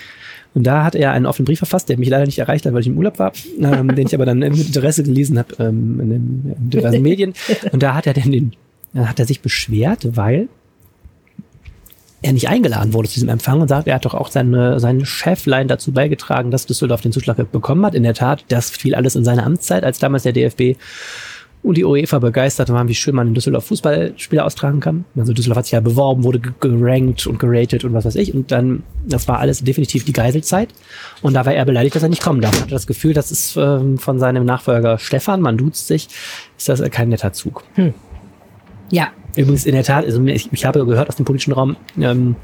Und 0.55 0.63
da 0.63 0.83
hat 0.83 0.95
er 0.95 1.11
einen 1.11 1.25
offenen 1.25 1.45
Brief 1.45 1.59
verfasst, 1.59 1.89
der 1.89 1.97
mich 1.97 2.09
leider 2.09 2.25
nicht 2.25 2.39
erreicht 2.39 2.65
hat, 2.65 2.73
weil 2.73 2.81
ich 2.81 2.87
im 2.87 2.97
Urlaub 2.97 3.19
war, 3.19 3.31
ähm, 3.59 3.95
den 3.95 4.07
ich 4.07 4.15
aber 4.15 4.25
dann 4.25 4.39
mit 4.39 4.57
Interesse 4.57 5.03
gelesen 5.03 5.37
habe 5.37 5.55
ähm, 5.59 5.99
in, 5.99 6.09
den, 6.09 6.55
in 6.57 6.69
diversen 6.69 7.01
Medien. 7.01 7.33
Und 7.71 7.83
da 7.83 7.93
hat 7.95 8.07
er 8.07 8.13
denn 8.13 8.31
den, 8.31 8.51
hat 8.95 9.19
er 9.19 9.25
sich 9.25 9.41
beschwert, 9.41 10.15
weil 10.15 10.49
er 12.21 12.33
nicht 12.33 12.49
eingeladen 12.49 12.93
wurde 12.93 13.07
zu 13.07 13.13
diesem 13.13 13.29
Empfang 13.29 13.61
und 13.61 13.69
sagt, 13.69 13.87
er 13.87 13.95
hat 13.95 14.03
doch 14.03 14.13
auch 14.13 14.29
seine, 14.29 14.79
seine 14.79 15.05
Cheflein 15.05 15.69
dazu 15.69 15.93
beigetragen, 15.93 16.51
dass 16.51 16.65
Düsseldorf 16.65 16.99
den 16.99 17.13
Zuschlag 17.13 17.37
bekommen 17.51 17.85
hat. 17.85 17.95
In 17.95 18.03
der 18.03 18.13
Tat, 18.13 18.43
das 18.49 18.69
fiel 18.69 18.93
alles 18.93 19.15
in 19.15 19.23
seine 19.23 19.43
Amtszeit, 19.43 19.85
als 19.85 19.99
damals 19.99 20.23
der 20.23 20.33
DFB 20.33 20.77
und 21.61 21.75
die 21.77 21.83
UEFA 21.83 22.19
begeistert 22.19 22.69
waren, 22.69 22.87
wie 22.87 22.95
schön 22.95 23.13
man 23.15 23.27
in 23.27 23.33
Düsseldorf 23.33 23.65
Fußballspiele 23.65 24.43
austragen 24.45 24.79
kann. 24.79 25.03
Also 25.17 25.33
Düsseldorf 25.33 25.57
hat 25.57 25.65
sich 25.65 25.73
ja 25.73 25.81
beworben, 25.81 26.23
wurde 26.23 26.39
ge- 26.39 26.53
gerankt 26.59 27.27
und 27.27 27.37
geratet 27.37 27.83
und 27.83 27.93
was 27.93 28.05
weiß 28.05 28.15
ich. 28.15 28.33
Und 28.33 28.51
dann, 28.51 28.83
das 29.05 29.27
war 29.27 29.39
alles 29.39 29.61
definitiv 29.61 30.05
die 30.05 30.13
Geiselzeit. 30.13 30.69
Und 31.21 31.33
da 31.33 31.45
war 31.45 31.53
er 31.53 31.65
beleidigt, 31.65 31.95
dass 31.95 32.03
er 32.03 32.09
nicht 32.09 32.23
kommen 32.23 32.39
darf. 32.39 32.53
Man 32.53 32.61
hatte 32.61 32.71
das 32.71 32.87
Gefühl, 32.87 33.13
das 33.13 33.29
ist 33.29 33.57
ähm, 33.57 33.97
von 33.97 34.19
seinem 34.19 34.45
Nachfolger 34.45 34.97
Stefan, 34.99 35.41
man 35.41 35.57
duzt 35.57 35.87
sich, 35.87 36.07
ist 36.57 36.69
das 36.69 36.81
kein 36.91 37.09
netter 37.09 37.33
Zug. 37.33 37.65
Ja. 38.89 39.09
Übrigens, 39.35 39.65
in 39.65 39.73
der 39.73 39.83
Tat, 39.83 40.05
also 40.05 40.23
ich, 40.25 40.49
ich 40.51 40.65
habe 40.65 40.85
gehört 40.85 41.09
aus 41.09 41.17
dem 41.17 41.25
politischen 41.25 41.51
Raum, 41.53 41.75
ähm, 41.99 42.35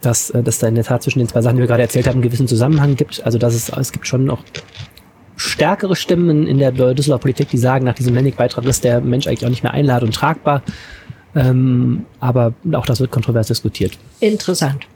dass, 0.00 0.30
äh, 0.30 0.42
dass 0.42 0.58
da 0.58 0.66
in 0.68 0.74
der 0.74 0.84
Tat 0.84 1.02
zwischen 1.02 1.18
den 1.18 1.28
zwei 1.28 1.42
Sachen, 1.42 1.56
die 1.56 1.60
wir 1.62 1.68
gerade 1.68 1.82
erzählt 1.82 2.06
haben, 2.06 2.14
einen 2.14 2.22
gewissen 2.22 2.48
Zusammenhang 2.48 2.96
gibt. 2.96 3.22
Also 3.24 3.38
dass 3.38 3.54
es, 3.54 3.68
es 3.68 3.92
gibt 3.92 4.06
schon 4.06 4.24
noch 4.24 4.42
stärkere 5.60 5.94
Stimmen 5.94 6.46
in 6.46 6.56
der 6.56 6.72
Düsseldorfer 6.72 7.20
Politik, 7.20 7.50
die 7.50 7.58
sagen, 7.58 7.84
nach 7.84 7.94
diesem 7.94 8.14
Lennig-Beitrag 8.14 8.64
ist 8.64 8.82
der 8.82 9.02
Mensch 9.02 9.26
eigentlich 9.26 9.44
auch 9.44 9.50
nicht 9.50 9.62
mehr 9.62 9.74
einladend 9.74 10.08
und 10.08 10.14
tragbar. 10.14 10.62
Ähm, 11.36 12.06
aber 12.18 12.54
auch 12.72 12.86
das 12.86 12.98
wird 12.98 13.10
kontrovers 13.10 13.48
diskutiert. 13.48 13.98
Interessant. 14.20 14.86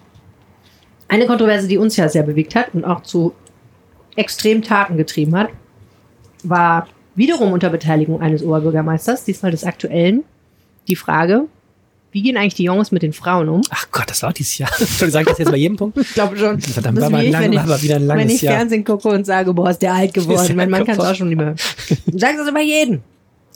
Eine 1.07 1.27
Kontroverse, 1.27 1.68
die 1.68 1.77
uns 1.77 1.96
ja 1.96 2.09
sehr 2.09 2.22
bewegt 2.22 2.55
hat 2.55 2.72
und 2.72 2.87
auch 2.87 3.03
zu 3.03 3.35
Extremtaten 4.16 4.96
getrieben 4.96 5.37
hat, 5.37 5.50
war 6.44 6.88
wiederum 7.14 7.53
unter 7.53 7.68
Beteiligung 7.68 8.22
eines 8.22 8.42
Oberbürgermeisters, 8.42 9.24
diesmal 9.24 9.50
des 9.50 9.64
aktuellen, 9.64 10.24
die 10.88 10.96
Frage, 10.96 11.42
wie 12.14 12.22
gehen 12.22 12.37
eigentlich 12.37 12.55
die 12.55 12.62
Jungs 12.62 12.92
mit 12.92 13.03
den 13.03 13.12
Frauen 13.12 13.48
um? 13.48 13.61
Ach 13.70 13.88
Gott, 13.90 14.09
das 14.09 14.22
war 14.22 14.33
dieses 14.33 14.57
Jahr. 14.57 14.70
Schon 14.98 15.11
sage 15.11 15.24
ich 15.24 15.31
das 15.31 15.38
jetzt 15.40 15.50
bei 15.50 15.57
jedem 15.57 15.77
Punkt? 15.77 15.98
Ich 15.98 16.14
glaube 16.14 16.37
schon. 16.38 16.61
Verdammt, 16.61 16.98
Das 16.98 17.03
war, 17.03 17.11
mal 17.11 17.24
ich, 17.24 17.33
lang, 17.33 17.42
wenn 17.42 17.53
ich- 17.55 17.68
war 17.68 17.83
wieder 17.83 17.96
ein 17.96 18.03
Wenn 18.03 18.07
langes 18.07 18.35
ich 18.35 18.42
Jahr. 18.42 18.55
Fernsehen 18.55 18.85
gucke 18.85 19.09
und 19.09 19.27
sage, 19.27 19.53
boah, 19.53 19.70
ist 19.70 19.83
der 19.83 19.94
alt 19.94 20.14
geworden. 20.14 20.46
Der 20.46 20.55
mein 20.55 20.70
Mann 20.70 20.85
kann 20.85 20.96
es 20.96 21.05
auch 21.05 21.14
schon 21.16 21.29
nicht 21.29 21.38
mehr 21.38 21.57
sage 22.12 22.37
das 22.38 22.48
über 22.48 22.61
jeden. 22.61 23.03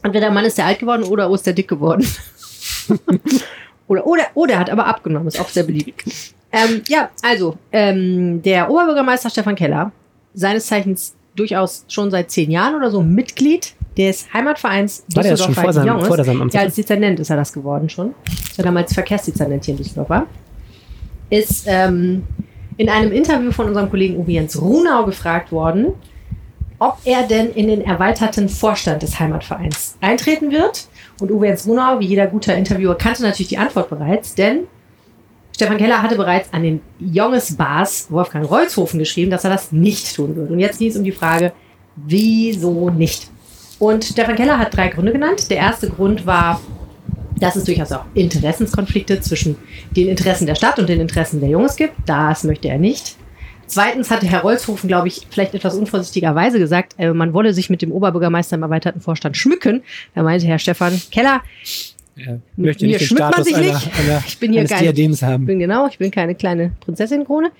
Entweder 0.02 0.26
der 0.26 0.32
Mann 0.32 0.44
ist 0.44 0.58
der 0.58 0.66
alt 0.66 0.80
geworden 0.80 1.04
oder 1.04 1.30
oh, 1.30 1.36
ist 1.36 1.46
der 1.46 1.52
dick 1.52 1.68
geworden. 1.68 2.04
oder, 3.86 4.04
oder, 4.04 4.24
oder 4.34 4.54
er 4.54 4.58
hat 4.58 4.70
aber 4.70 4.86
abgenommen, 4.86 5.28
ist 5.28 5.40
auch 5.40 5.48
sehr 5.48 5.62
beliebt. 5.62 6.02
Ähm, 6.50 6.82
ja, 6.88 7.10
also, 7.22 7.56
ähm, 7.70 8.42
der 8.42 8.68
Oberbürgermeister 8.70 9.30
Stefan 9.30 9.54
Keller, 9.54 9.92
seines 10.34 10.66
Zeichens 10.66 11.14
durchaus 11.36 11.84
schon 11.86 12.10
seit 12.10 12.32
zehn 12.32 12.50
Jahren 12.50 12.74
oder 12.74 12.90
so 12.90 13.02
Mitglied 13.02 13.74
des 13.98 14.32
Heimatvereins 14.32 15.04
War 15.14 15.24
der 15.24 15.36
schon 15.36 15.54
vor 15.54 15.72
seinem, 15.72 16.00
vor 16.00 16.24
seinem 16.24 16.42
Amt? 16.42 16.54
Ja, 16.54 16.60
als 16.60 16.76
Dezernent 16.76 17.18
ist 17.18 17.30
er 17.30 17.36
das 17.36 17.52
geworden 17.52 17.88
schon. 17.88 18.14
Als 18.48 18.58
er 18.58 18.64
damals 18.64 18.94
Verkehrsdezernent 18.94 19.64
hier 19.64 19.72
in 19.72 19.78
Düsseldorf 19.78 20.08
war. 20.08 20.26
Ist 21.30 21.64
ähm, 21.66 22.22
in 22.76 22.88
einem 22.88 23.12
Interview 23.12 23.50
von 23.50 23.66
unserem 23.66 23.90
Kollegen 23.90 24.16
Uwe 24.16 24.32
Jens 24.32 24.60
Runau 24.60 25.04
gefragt 25.04 25.50
worden, 25.50 25.88
ob 26.78 26.98
er 27.04 27.24
denn 27.24 27.50
in 27.50 27.66
den 27.66 27.82
erweiterten 27.82 28.48
Vorstand 28.48 29.02
des 29.02 29.18
Heimatvereins 29.18 29.96
eintreten 30.00 30.52
wird. 30.52 30.86
Und 31.20 31.32
Uwe 31.32 31.48
Jens 31.48 31.66
Runau, 31.66 31.98
wie 31.98 32.06
jeder 32.06 32.28
guter 32.28 32.54
Interviewer, 32.54 32.96
kannte 32.96 33.22
natürlich 33.22 33.48
die 33.48 33.58
Antwort 33.58 33.90
bereits, 33.90 34.36
denn 34.36 34.68
Stefan 35.56 35.76
Keller 35.76 36.02
hatte 36.02 36.14
bereits 36.14 36.52
an 36.52 36.62
den 36.62 36.80
Jonges 37.00 37.56
Bars 37.56 38.06
Wolfgang 38.10 38.48
Reushofen 38.48 39.00
geschrieben, 39.00 39.32
dass 39.32 39.42
er 39.42 39.50
das 39.50 39.72
nicht 39.72 40.14
tun 40.14 40.36
würde. 40.36 40.52
Und 40.52 40.60
jetzt 40.60 40.78
ging 40.78 40.88
es 40.88 40.96
um 40.96 41.02
die 41.02 41.10
Frage, 41.10 41.52
wieso 41.96 42.90
nicht? 42.90 43.28
Und 43.78 44.04
Stefan 44.04 44.36
Keller 44.36 44.58
hat 44.58 44.76
drei 44.76 44.88
Gründe 44.88 45.12
genannt. 45.12 45.50
Der 45.50 45.58
erste 45.58 45.88
Grund 45.88 46.26
war, 46.26 46.60
dass 47.38 47.54
es 47.56 47.64
durchaus 47.64 47.92
auch 47.92 48.04
Interessenskonflikte 48.14 49.20
zwischen 49.20 49.56
den 49.92 50.08
Interessen 50.08 50.46
der 50.46 50.56
Stadt 50.56 50.78
und 50.78 50.88
den 50.88 51.00
Interessen 51.00 51.40
der 51.40 51.48
Jungs 51.50 51.76
gibt. 51.76 51.94
Das 52.06 52.42
möchte 52.44 52.68
er 52.68 52.78
nicht. 52.78 53.16
Zweitens 53.66 54.10
hatte 54.10 54.26
Herr 54.26 54.40
Rolzhofen, 54.40 54.88
glaube 54.88 55.08
ich, 55.08 55.26
vielleicht 55.30 55.54
etwas 55.54 55.74
unvorsichtigerweise 55.76 56.58
gesagt, 56.58 56.94
äh, 56.98 57.12
man 57.12 57.34
wolle 57.34 57.52
sich 57.52 57.68
mit 57.68 57.82
dem 57.82 57.92
Oberbürgermeister 57.92 58.56
im 58.56 58.62
erweiterten 58.62 59.00
Vorstand 59.02 59.36
schmücken. 59.36 59.82
Da 60.14 60.22
meinte 60.22 60.46
Herr 60.46 60.58
Stefan 60.58 60.98
Keller, 61.12 61.42
Er 62.16 62.40
möchte 62.56 62.86
mir 62.86 62.98
schmückt 62.98 63.20
man 63.20 63.32
Status 63.34 63.46
sich 63.46 63.56
einer, 63.56 63.66
nicht. 63.74 63.90
einer, 64.00 64.24
Ich 64.26 64.38
bin 64.38 64.52
hier 64.52 64.60
eines 64.62 64.70
kein- 64.72 64.82
Diadems 64.82 65.18
ich 65.18 65.22
haben. 65.22 65.44
bin 65.46 65.58
genau, 65.58 65.86
ich 65.86 65.98
bin 65.98 66.10
keine 66.10 66.34
kleine 66.34 66.72
Prinzessin-Krone. 66.80 67.50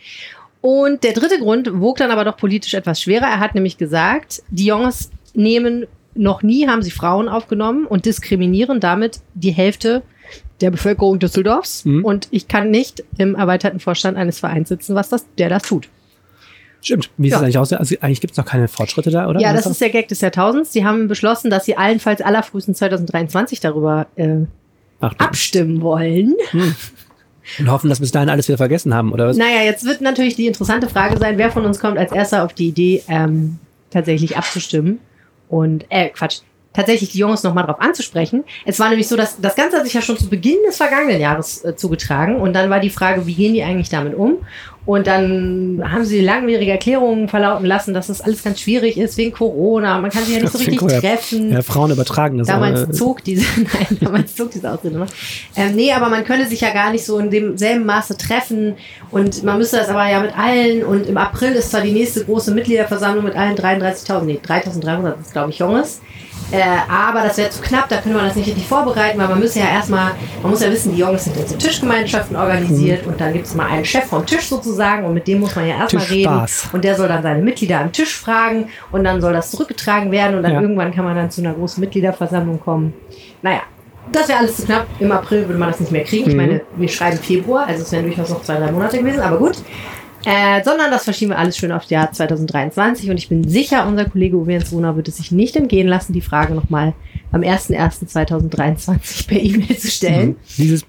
Und 0.63 1.05
der 1.05 1.13
dritte 1.13 1.39
Grund 1.39 1.71
wog 1.81 1.99
dann 1.99 2.11
aber 2.11 2.25
doch 2.25 2.37
politisch 2.39 2.73
etwas 2.75 3.03
schwerer. 3.03 3.27
Er 3.27 3.39
hat 3.39 3.55
nämlich 3.55 3.77
gesagt, 3.77 4.43
die 4.51 4.65
Jungs 4.67 5.11
nehmen 5.35 5.87
noch 6.19 6.43
nie 6.43 6.67
haben 6.69 6.83
sie 6.83 6.91
Frauen 6.91 7.29
aufgenommen 7.29 7.87
und 7.87 8.05
diskriminieren 8.05 8.81
damit 8.81 9.21
die 9.35 9.53
Hälfte 9.53 10.03
der 10.61 10.71
Bevölkerung 10.71 11.19
Düsseldorfs. 11.19 11.85
Mhm. 11.85 12.05
Und 12.05 12.29
ich 12.31 12.49
kann 12.49 12.71
nicht 12.71 13.05
im 13.17 13.35
erweiterten 13.35 13.81
Vorstand 13.81 14.17
eines 14.19 14.41
Vereins 14.41 14.69
sitzen, 14.69 14.95
was 14.95 15.09
das, 15.09 15.25
der 15.39 15.49
das 15.49 15.63
tut. 15.63 15.89
Stimmt. 16.81 17.11
Wie 17.17 17.25
sieht 17.29 17.33
Ja. 17.33 17.37
das 17.39 17.45
eigentlich 17.45 17.59
aus? 17.59 17.73
Also 17.73 17.97
eigentlich 18.01 18.21
gibt 18.21 18.33
es 18.33 18.37
noch 18.37 18.45
keine 18.45 18.69
Fortschritte 18.69 19.11
da, 19.11 19.29
oder? 19.29 19.41
Ja, 19.41 19.53
das 19.53 19.67
ist 19.67 19.81
der 19.81 19.91
Gag 19.91 20.09
des 20.09 20.21
Jahrtausends. 20.21 20.73
Sie 20.73 20.85
haben 20.85 21.09
beschlossen, 21.09 21.51
dass 21.51 21.65
sie 21.65 21.77
allenfalls 21.77 22.21
allerfrühestens 22.21 22.79
2023 22.79 23.61
darüber 23.61 24.07
äh, 24.17 24.45
Ach, 25.01 25.13
abstimmen 25.19 25.81
wollen. 25.81 26.35
und 27.59 27.71
hoffen, 27.71 27.89
dass 27.89 28.01
bis 28.01 28.13
dahin 28.13 28.29
alles 28.29 28.47
wieder 28.49 28.59
vergessen 28.59 28.95
haben, 28.95 29.13
oder 29.13 29.27
was? 29.29 29.37
Naja, 29.37 29.63
jetzt 29.65 29.85
wird 29.87 30.01
natürlich 30.01 30.37
die 30.37 30.47
interessante 30.47 30.89
Frage 30.89 31.19
sein, 31.19 31.39
wer 31.39 31.51
von 31.51 31.65
uns 31.65 31.79
kommt 31.81 31.99
als 31.99 32.13
erster 32.13 32.45
auf 32.45 32.53
die 32.53 32.69
Idee, 32.69 33.03
ähm, 33.09 33.59
tatsächlich 33.91 34.37
abzustimmen. 34.37 34.99
Und, 35.49 35.87
äh, 35.89 36.11
Quatsch, 36.11 36.41
tatsächlich 36.73 37.11
die 37.11 37.19
Jungs 37.19 37.43
nochmal 37.43 37.65
drauf 37.65 37.81
anzusprechen. 37.81 38.45
Es 38.65 38.79
war 38.79 38.89
nämlich 38.89 39.09
so, 39.09 39.17
dass 39.17 39.41
das 39.41 39.57
Ganze 39.57 39.79
hat 39.79 39.85
sich 39.85 39.95
ja 39.95 40.03
schon 40.03 40.17
zu 40.17 40.29
Beginn 40.29 40.59
des 40.65 40.77
vergangenen 40.77 41.21
Jahres 41.21 41.65
äh, 41.65 41.75
zugetragen. 41.75 42.37
Und 42.37 42.53
dann 42.53 42.71
war 42.71 42.79
die 42.79 42.91
Frage, 42.91 43.27
wie 43.27 43.35
gehen 43.35 43.55
die 43.55 43.63
eigentlich 43.63 43.89
damit 43.89 44.15
um? 44.15 44.39
Und 44.89 45.07
dann 45.07 45.83
haben 45.85 46.07
sie 46.07 46.23
langwierige 46.23 46.71
Erklärungen 46.71 47.29
verlauten 47.29 47.67
lassen, 47.67 47.93
dass 47.93 48.07
das 48.07 48.23
alles 48.23 48.43
ganz 48.43 48.59
schwierig 48.59 48.97
ist 48.97 49.19
wegen 49.19 49.33
Corona. 49.33 50.01
Man 50.01 50.11
kann 50.11 50.25
sich 50.25 50.35
ja 50.35 50.41
nicht 50.41 50.51
so 50.51 50.57
richtig 50.57 50.81
Ja, 50.81 51.01
treffen. 51.01 51.53
Ja, 51.53 51.61
Frauen 51.61 51.91
übertragen 51.91 52.39
das. 52.39 52.47
Damals 52.47 52.85
aber, 52.85 52.93
zog 52.93 53.23
diese, 53.23 53.45
nein, 53.57 53.99
damals 54.01 54.35
zog 54.35 54.51
diese 54.51 54.73
Ausrede. 54.73 55.05
Ähm, 55.57 55.75
nee, 55.75 55.93
aber 55.93 56.09
man 56.09 56.25
könne 56.25 56.47
sich 56.47 56.63
ja 56.63 56.73
gar 56.73 56.91
nicht 56.91 57.05
so 57.05 57.19
in 57.19 57.31
demselben 57.31 57.85
Maße 57.85 58.17
treffen 58.17 58.77
und 59.11 59.45
man 59.45 59.59
müsste 59.59 59.77
das 59.77 59.91
aber 59.91 60.09
ja 60.09 60.21
mit 60.21 60.39
allen 60.39 60.83
und 60.83 61.07
im 61.07 61.19
April 61.19 61.53
ist 61.53 61.71
zwar 61.71 61.83
die 61.83 61.93
nächste 61.93 62.25
große 62.25 62.55
Mitgliederversammlung 62.55 63.25
mit 63.25 63.37
allen 63.37 63.57
33.000, 63.57 64.23
nee, 64.23 64.41
3.300 64.43 65.21
ist 65.21 65.33
glaube 65.33 65.51
ich 65.51 65.59
Junges. 65.59 66.01
Äh, 66.51 66.63
aber 66.91 67.23
das 67.25 67.37
wäre 67.37 67.51
zu 67.51 67.61
knapp, 67.61 67.89
da 67.91 67.97
könnte 67.99 68.17
man 68.17 68.27
das 68.27 68.35
nicht 68.37 68.47
richtig 68.49 68.67
vorbereiten, 68.67 69.19
weil 69.19 69.29
man 69.29 69.39
müsste 69.39 69.59
ja 69.59 69.67
erstmal, 69.67 70.13
man 70.41 70.51
muss 70.51 70.63
ja 70.63 70.71
wissen, 70.71 70.93
die 70.95 71.01
Jungs 71.01 71.25
sind 71.25 71.37
jetzt 71.37 71.53
in 71.53 71.59
Tischgemeinschaften 71.59 72.37
organisiert 72.37 73.07
und 73.07 73.21
dann 73.21 73.35
gibt 73.35 73.47
es 73.47 73.55
mal 73.55 73.67
einen 73.67 73.85
Chef 73.85 74.05
vom 74.07 74.25
Tisch 74.25 74.49
sozusagen 74.49 75.05
und 75.05 75.13
mit 75.13 75.27
dem 75.29 75.41
muss 75.41 75.55
man 75.55 75.67
ja 75.69 75.77
erstmal 75.77 76.05
reden. 76.05 76.47
Und 76.73 76.85
der 76.85 76.95
soll 76.95 77.09
dann 77.09 77.23
seine 77.23 77.43
Mitglieder 77.43 77.81
am 77.81 77.93
Tisch 77.93 78.17
fragen 78.17 78.69
und 78.93 79.05
dann 79.05 79.21
soll 79.21 79.35
das 79.35 79.51
zurückgetragen 79.51 80.11
werden 80.11 80.37
und 80.39 80.43
dann 80.43 80.53
Ja. 80.55 80.61
irgendwann 80.63 80.95
kann 80.95 81.05
man 81.05 81.17
dann 81.17 81.31
zu 81.31 81.43
einer 81.43 81.53
großen 81.53 81.81
Mitgliederversammlung 81.83 82.59
kommen. 82.61 82.95
Naja, 83.43 83.61
das 84.11 84.29
wäre 84.29 84.39
alles 84.39 84.57
zu 84.57 84.65
knapp. 84.65 84.87
Im 85.01 85.13
April 85.13 85.47
würde 85.47 85.59
man 85.59 85.69
das 85.71 85.81
nicht 85.81 85.93
mehr 85.93 86.05
kriegen. 86.05 86.29
Ich 86.31 86.35
Mhm. 86.35 86.41
meine, 86.41 86.61
wir 86.77 86.89
schreiben 86.89 87.19
Februar, 87.19 87.67
also 87.67 87.83
es 87.83 87.93
wären 87.93 88.07
durchaus 88.07 88.31
noch 88.31 88.43
zwei, 88.43 88.55
drei 88.57 88.73
Monate 88.73 88.97
gewesen, 88.99 89.21
aber 89.21 89.37
gut. 89.37 89.59
Äh, 90.31 90.63
sondern 90.63 90.91
das 90.91 91.05
verschieben 91.05 91.31
wir 91.31 91.39
alles 91.39 91.57
schön 91.57 91.73
auf 91.73 91.85
das 91.85 91.91
Jahr 91.91 92.13
2023 92.13 93.09
und 93.09 93.17
ich 93.17 93.31
bin 93.31 93.49
sicher, 93.49 93.87
unser 93.87 94.05
Kollege 94.05 94.37
Uwe 94.37 94.53
Jens 94.53 94.71
wird 94.71 95.09
es 95.09 95.17
sich 95.17 95.33
nicht 95.33 95.57
entgehen 95.57 95.89
lassen, 95.89 96.13
die 96.13 96.21
Frage 96.21 96.55
nochmal 96.55 96.93
am 97.33 97.41
01.01.2023 97.41 99.27
per 99.27 99.41
E-Mail 99.41 99.79
zu 99.79 99.89
stellen. 99.89 100.29
Mhm. 100.29 100.37
Dieses 100.59 100.85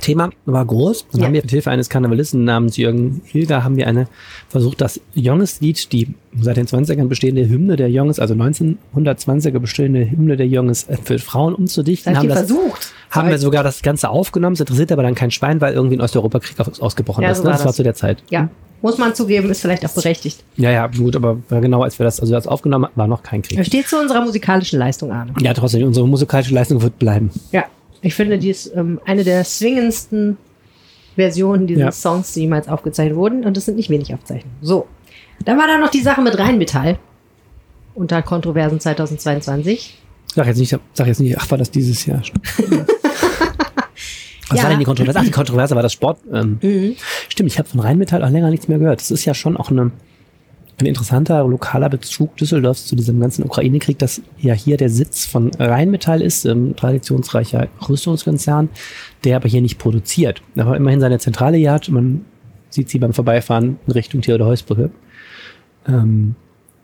Thema 0.00 0.30
war 0.46 0.64
groß. 0.64 1.06
Dann 1.12 1.20
Ja. 1.20 1.26
haben 1.26 1.34
wir 1.34 1.42
mit 1.42 1.50
Hilfe 1.50 1.70
eines 1.70 1.88
Karnevalisten 1.90 2.44
namens 2.44 2.76
Jürgen 2.76 3.20
Hilger 3.24 3.64
haben 3.64 3.76
wir 3.76 3.86
eine 3.86 4.06
versucht, 4.48 4.80
das 4.80 5.00
Jonges-Lied, 5.14 5.92
die 5.92 6.14
seit 6.40 6.56
den 6.56 6.66
20ern 6.66 7.06
bestehende 7.08 7.46
Hymne 7.48 7.76
der 7.76 7.90
Jonges, 7.90 8.18
also 8.18 8.34
1920er 8.34 9.58
bestehende 9.58 10.08
Hymne 10.10 10.36
der 10.36 10.46
Jonges 10.46 10.84
äh, 10.88 10.96
für 11.02 11.18
Frauen 11.18 11.54
umzudichten. 11.54 12.12
Das 12.14 12.20
Haben, 12.20 12.28
das, 12.28 12.38
versucht. 12.38 12.92
haben 13.10 13.28
wir 13.28 13.38
sogar 13.38 13.62
das 13.64 13.82
Ganze 13.82 14.08
aufgenommen. 14.10 14.54
Es 14.54 14.60
interessiert 14.60 14.92
aber 14.92 15.02
dann 15.02 15.14
kein 15.14 15.30
Schwein, 15.30 15.60
weil 15.60 15.74
irgendwie 15.74 15.96
ein 15.96 16.00
Osteuropa-Krieg 16.00 16.58
aus- 16.60 16.80
ausgebrochen 16.80 17.22
Ja, 17.24 17.30
ist. 17.32 17.38
so 17.38 17.42
ne? 17.44 17.48
war 17.48 17.52
Das 17.54 17.60
war 17.60 17.66
das. 17.68 17.76
zu 17.76 17.82
der 17.82 17.94
Zeit. 17.94 18.22
Ja, 18.30 18.48
muss 18.82 18.96
man 18.96 19.14
zugeben, 19.14 19.50
ist 19.50 19.60
vielleicht 19.60 19.84
auch 19.84 19.90
berechtigt. 19.92 20.42
Ja, 20.56 20.70
ja, 20.70 20.86
gut, 20.86 21.14
aber 21.16 21.36
genau 21.50 21.82
als 21.82 21.98
wir 21.98 22.04
das, 22.04 22.20
also 22.20 22.32
das 22.32 22.46
aufgenommen 22.46 22.86
haben, 22.86 22.92
war 22.96 23.06
noch 23.06 23.22
kein 23.22 23.42
Krieg. 23.42 23.58
Er 23.58 23.64
steht 23.64 23.88
zu 23.88 23.98
unserer 23.98 24.24
musikalischen 24.24 24.78
Leistung, 24.78 25.12
Arne. 25.12 25.32
Ja, 25.40 25.52
trotzdem, 25.52 25.86
unsere 25.86 26.08
musikalische 26.08 26.54
Leistung 26.54 26.80
wird 26.80 26.98
bleiben. 26.98 27.30
Ja, 27.52 27.64
ich 28.02 28.14
finde, 28.14 28.38
die 28.38 28.50
ist 28.50 28.72
ähm, 28.74 29.00
eine 29.04 29.24
der 29.24 29.44
swingendsten 29.44 30.36
Versionen 31.16 31.66
dieses 31.66 31.80
Ja. 31.82 31.92
Songs, 31.92 32.32
die 32.32 32.40
jemals 32.40 32.68
aufgezeichnet 32.68 33.16
wurden. 33.16 33.44
Und 33.44 33.56
das 33.56 33.64
sind 33.66 33.76
nicht 33.76 33.90
wenig 33.90 34.12
Aufzeichnungen. 34.14 34.56
So. 34.62 34.86
Dann 35.44 35.58
war 35.58 35.66
da 35.66 35.78
noch 35.78 35.90
die 35.90 36.00
Sache 36.02 36.20
mit 36.22 36.38
Rheinmetall. 36.38 36.98
Unter 37.94 38.22
Kontroversen 38.22 38.78
2022. 38.80 39.98
Sag 40.34 40.46
jetzt 40.46 40.58
nicht, 40.58 40.78
sag 40.94 41.06
jetzt 41.08 41.20
nicht, 41.20 41.36
ach, 41.38 41.50
war 41.50 41.58
das 41.58 41.70
dieses 41.70 42.06
Jahr? 42.06 42.22
Was 44.48 44.56
Ja. 44.58 44.62
war 44.64 44.70
denn 44.70 44.78
die 44.80 44.84
Kontroverse? 44.84 45.18
Ach, 45.20 45.24
die 45.24 45.30
Kontroverse 45.30 45.74
war 45.76 45.82
das 45.82 45.92
Sport. 45.92 46.18
Ähm, 46.32 46.58
Stimmt, 47.28 47.50
ich 47.52 47.58
habe 47.58 47.68
von 47.68 47.80
Rheinmetall 47.80 48.24
auch 48.24 48.30
länger 48.30 48.50
nichts 48.50 48.66
mehr 48.68 48.78
gehört. 48.78 49.00
Das 49.00 49.10
ist 49.10 49.24
ja 49.24 49.34
schon 49.34 49.56
auch 49.56 49.70
eine, 49.70 49.90
ein 50.80 50.86
interessanter 50.86 51.44
lokaler 51.44 51.88
Bezug 51.88 52.36
Düsseldorfs 52.36 52.86
zu 52.86 52.96
diesem 52.96 53.20
ganzen 53.20 53.44
Ukraine-Krieg, 53.44 53.98
dass 53.98 54.22
ja 54.38 54.54
hier 54.54 54.76
der 54.76 54.90
Sitz 54.90 55.26
von 55.26 55.50
Rheinmetall 55.58 56.22
ist, 56.22 56.44
ähm, 56.44 56.76
traditionsreicher 56.76 57.68
Rüstungskonzern, 57.88 58.68
der 59.24 59.36
aber 59.36 59.48
hier 59.48 59.62
nicht 59.62 59.78
produziert. 59.78 60.42
Aber 60.56 60.76
immerhin 60.76 61.00
seine 61.00 61.18
Zentrale 61.18 61.56
hier 61.56 61.72
hat. 61.72 61.88
Man 61.88 62.24
sieht 62.70 62.88
sie 62.88 62.98
beim 62.98 63.12
Vorbeifahren 63.12 63.78
in 63.86 63.92
Richtung 63.92 64.22
Theodor-Heuss-Brücke. 64.22 64.90
Ähm, 65.86 66.34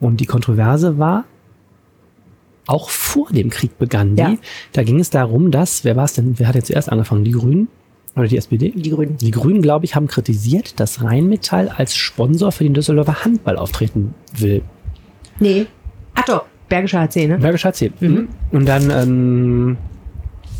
und 0.01 0.21
die 0.21 0.27
Kontroverse 0.27 0.99
war, 0.99 1.25
auch 2.67 2.91
vor 2.91 3.29
dem 3.31 3.51
Krieg 3.51 3.79
begann 3.79 4.17
die. 4.17 4.23
Ja. 4.23 4.37
Da 4.73 4.83
ging 4.83 4.99
es 4.99 5.11
darum, 5.11 5.51
dass, 5.51 5.85
wer 5.85 5.97
war 5.97 6.05
es 6.05 6.15
denn, 6.15 6.39
wer 6.39 6.49
hat 6.49 6.57
jetzt 6.57 6.67
zuerst 6.67 6.91
angefangen? 6.91 7.25
Die 7.25 7.31
Grünen 7.31 7.69
oder 8.17 8.29
die 8.29 8.37
SPD? 8.37 8.71
Die 8.71 8.91
Grünen. 8.91 9.17
Die 9.19 9.31
Grünen, 9.31 9.63
glaube 9.63 9.85
ich, 9.85 9.95
haben 9.95 10.07
kritisiert, 10.07 10.81
dass 10.81 11.03
Rheinmetall 11.03 11.69
als 11.69 11.95
Sponsor 11.95 12.51
für 12.51 12.65
den 12.65 12.75
Düsseldorfer 12.75 13.25
Handball 13.25 13.57
auftreten 13.57 14.15
will. 14.37 14.63
Nee. 15.39 15.67
Ach 16.15 16.25
doch, 16.25 16.45
Bergischer 16.69 17.01
HC, 17.01 17.29
ne? 17.29 17.39
Bergischer 17.39 17.71
HC. 17.71 17.93
Mhm. 18.01 18.29
Und 18.53 18.67
dann, 18.67 18.91
ähm, 18.91 19.77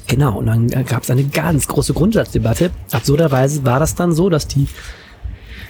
genau, 0.07 0.39
und 0.39 0.47
dann 0.47 0.69
gab 0.69 1.03
es 1.03 1.11
eine 1.11 1.25
ganz 1.25 1.67
große 1.67 1.95
Grundsatzdebatte. 1.95 2.71
Absurderweise 2.93 3.65
war 3.65 3.81
das 3.81 3.95
dann 3.95 4.13
so, 4.13 4.29
dass 4.29 4.47
die 4.47 4.69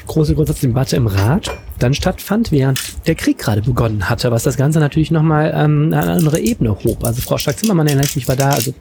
große 0.07 0.35
Grundsatzdebatte 0.35 0.97
im 0.97 1.07
Rat 1.07 1.51
dann 1.79 1.95
stattfand, 1.95 2.53
während 2.53 3.07
der 3.07 3.15
Krieg 3.15 3.39
gerade 3.39 3.63
begonnen 3.63 4.09
hatte, 4.09 4.31
was 4.31 4.45
das 4.45 4.57
Ganze 4.57 4.79
natürlich 4.79 5.11
nochmal 5.11 5.53
ähm, 5.55 5.93
eine 5.93 6.13
andere 6.13 6.41
Ebene 6.41 6.77
hob. 6.85 7.05
Also 7.05 7.23
Frau 7.23 7.39
Stark-Zimmermann 7.39 7.87
erinnert 7.87 8.15
mich, 8.15 8.29
war 8.29 8.37
da, 8.37 8.51
also 8.51 8.73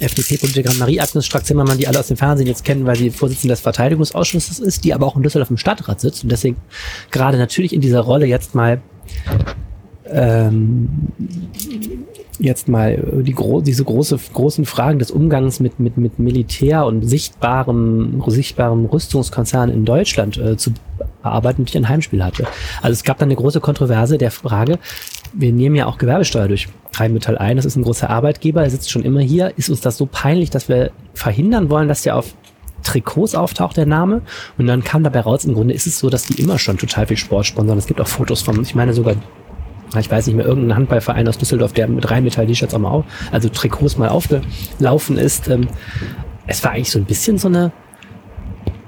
FDP-Politikerin 0.00 0.78
Marie-Agnes 0.78 1.26
Strack-Zimmermann, 1.26 1.78
die 1.78 1.88
alle 1.88 2.00
aus 2.00 2.08
dem 2.08 2.16
Fernsehen 2.16 2.46
jetzt 2.46 2.64
kennen, 2.64 2.86
weil 2.86 2.96
sie 2.96 3.10
Vorsitzende 3.10 3.52
des 3.52 3.60
Verteidigungsausschusses 3.60 4.58
ist, 4.58 4.84
die 4.84 4.94
aber 4.94 5.06
auch 5.06 5.16
in 5.16 5.22
Düsseldorf 5.22 5.50
im 5.50 5.56
Stadtrat 5.56 6.00
sitzt 6.00 6.22
und 6.22 6.30
deswegen 6.30 6.56
gerade 7.10 7.38
natürlich 7.38 7.72
in 7.72 7.80
dieser 7.80 8.00
Rolle 8.00 8.26
jetzt 8.26 8.54
mal 8.54 8.80
ähm, 10.08 10.88
jetzt 12.38 12.68
mal 12.68 13.22
die 13.22 13.32
gro 13.32 13.60
diese 13.60 13.84
große, 13.84 14.18
großen 14.32 14.64
Fragen 14.66 14.98
des 14.98 15.10
Umgangs 15.10 15.60
mit, 15.60 15.80
mit, 15.80 15.96
mit 15.96 16.18
Militär 16.18 16.84
und 16.84 17.02
sichtbarem, 17.02 18.22
sichtbarem 18.26 18.84
Rüstungskonzern 18.86 19.70
in 19.70 19.84
Deutschland 19.84 20.36
äh, 20.36 20.56
zu 20.56 20.72
bearbeiten, 21.22 21.64
die 21.64 21.76
ein 21.78 21.88
Heimspiel 21.88 22.22
hatte. 22.22 22.46
Also 22.82 22.92
es 22.92 23.04
gab 23.04 23.18
dann 23.18 23.28
eine 23.28 23.36
große 23.36 23.60
Kontroverse 23.60 24.18
der 24.18 24.30
Frage, 24.30 24.78
wir 25.32 25.52
nehmen 25.52 25.76
ja 25.76 25.86
auch 25.86 25.98
Gewerbesteuer 25.98 26.48
durch 26.48 26.68
Rheinmetall 26.94 27.38
ein, 27.38 27.56
das 27.56 27.66
ist 27.66 27.76
ein 27.76 27.82
großer 27.82 28.08
Arbeitgeber, 28.08 28.62
er 28.62 28.70
sitzt 28.70 28.90
schon 28.90 29.04
immer 29.04 29.20
hier. 29.20 29.52
Ist 29.56 29.70
uns 29.70 29.80
das 29.80 29.96
so 29.96 30.06
peinlich, 30.06 30.50
dass 30.50 30.68
wir 30.68 30.90
verhindern 31.14 31.70
wollen, 31.70 31.88
dass 31.88 32.02
der 32.02 32.16
auf 32.16 32.34
Trikots 32.82 33.34
auftaucht, 33.34 33.76
der 33.76 33.86
Name. 33.86 34.22
Und 34.58 34.66
dann 34.66 34.84
kam 34.84 35.02
dabei 35.02 35.20
raus, 35.20 35.44
im 35.44 35.54
Grunde 35.54 35.74
ist 35.74 35.86
es 35.86 35.98
so, 35.98 36.08
dass 36.08 36.24
die 36.24 36.40
immer 36.40 36.58
schon 36.58 36.78
total 36.78 37.06
viel 37.06 37.16
Sport 37.16 37.46
sponsern. 37.46 37.78
Es 37.78 37.86
gibt 37.86 38.00
auch 38.00 38.06
Fotos 38.06 38.42
von, 38.42 38.60
ich 38.62 38.74
meine 38.74 38.92
sogar 38.92 39.16
ich 39.98 40.10
weiß 40.10 40.26
nicht 40.26 40.36
mehr, 40.36 40.44
irgendein 40.44 40.76
Handballverein 40.76 41.28
aus 41.28 41.38
Düsseldorf, 41.38 41.72
der 41.72 41.88
mit 41.88 42.10
Rheinmetall-T-Shirts 42.10 42.74
auch 42.74 42.78
mal 42.78 42.90
auf, 42.90 43.04
also 43.30 43.48
Trikots 43.48 43.96
mal 43.96 44.08
aufgelaufen 44.08 45.16
ist. 45.16 45.48
Ähm, 45.48 45.68
es 46.46 46.62
war 46.64 46.72
eigentlich 46.72 46.90
so 46.90 46.98
ein 46.98 47.04
bisschen 47.04 47.38
so 47.38 47.48
eine, 47.48 47.72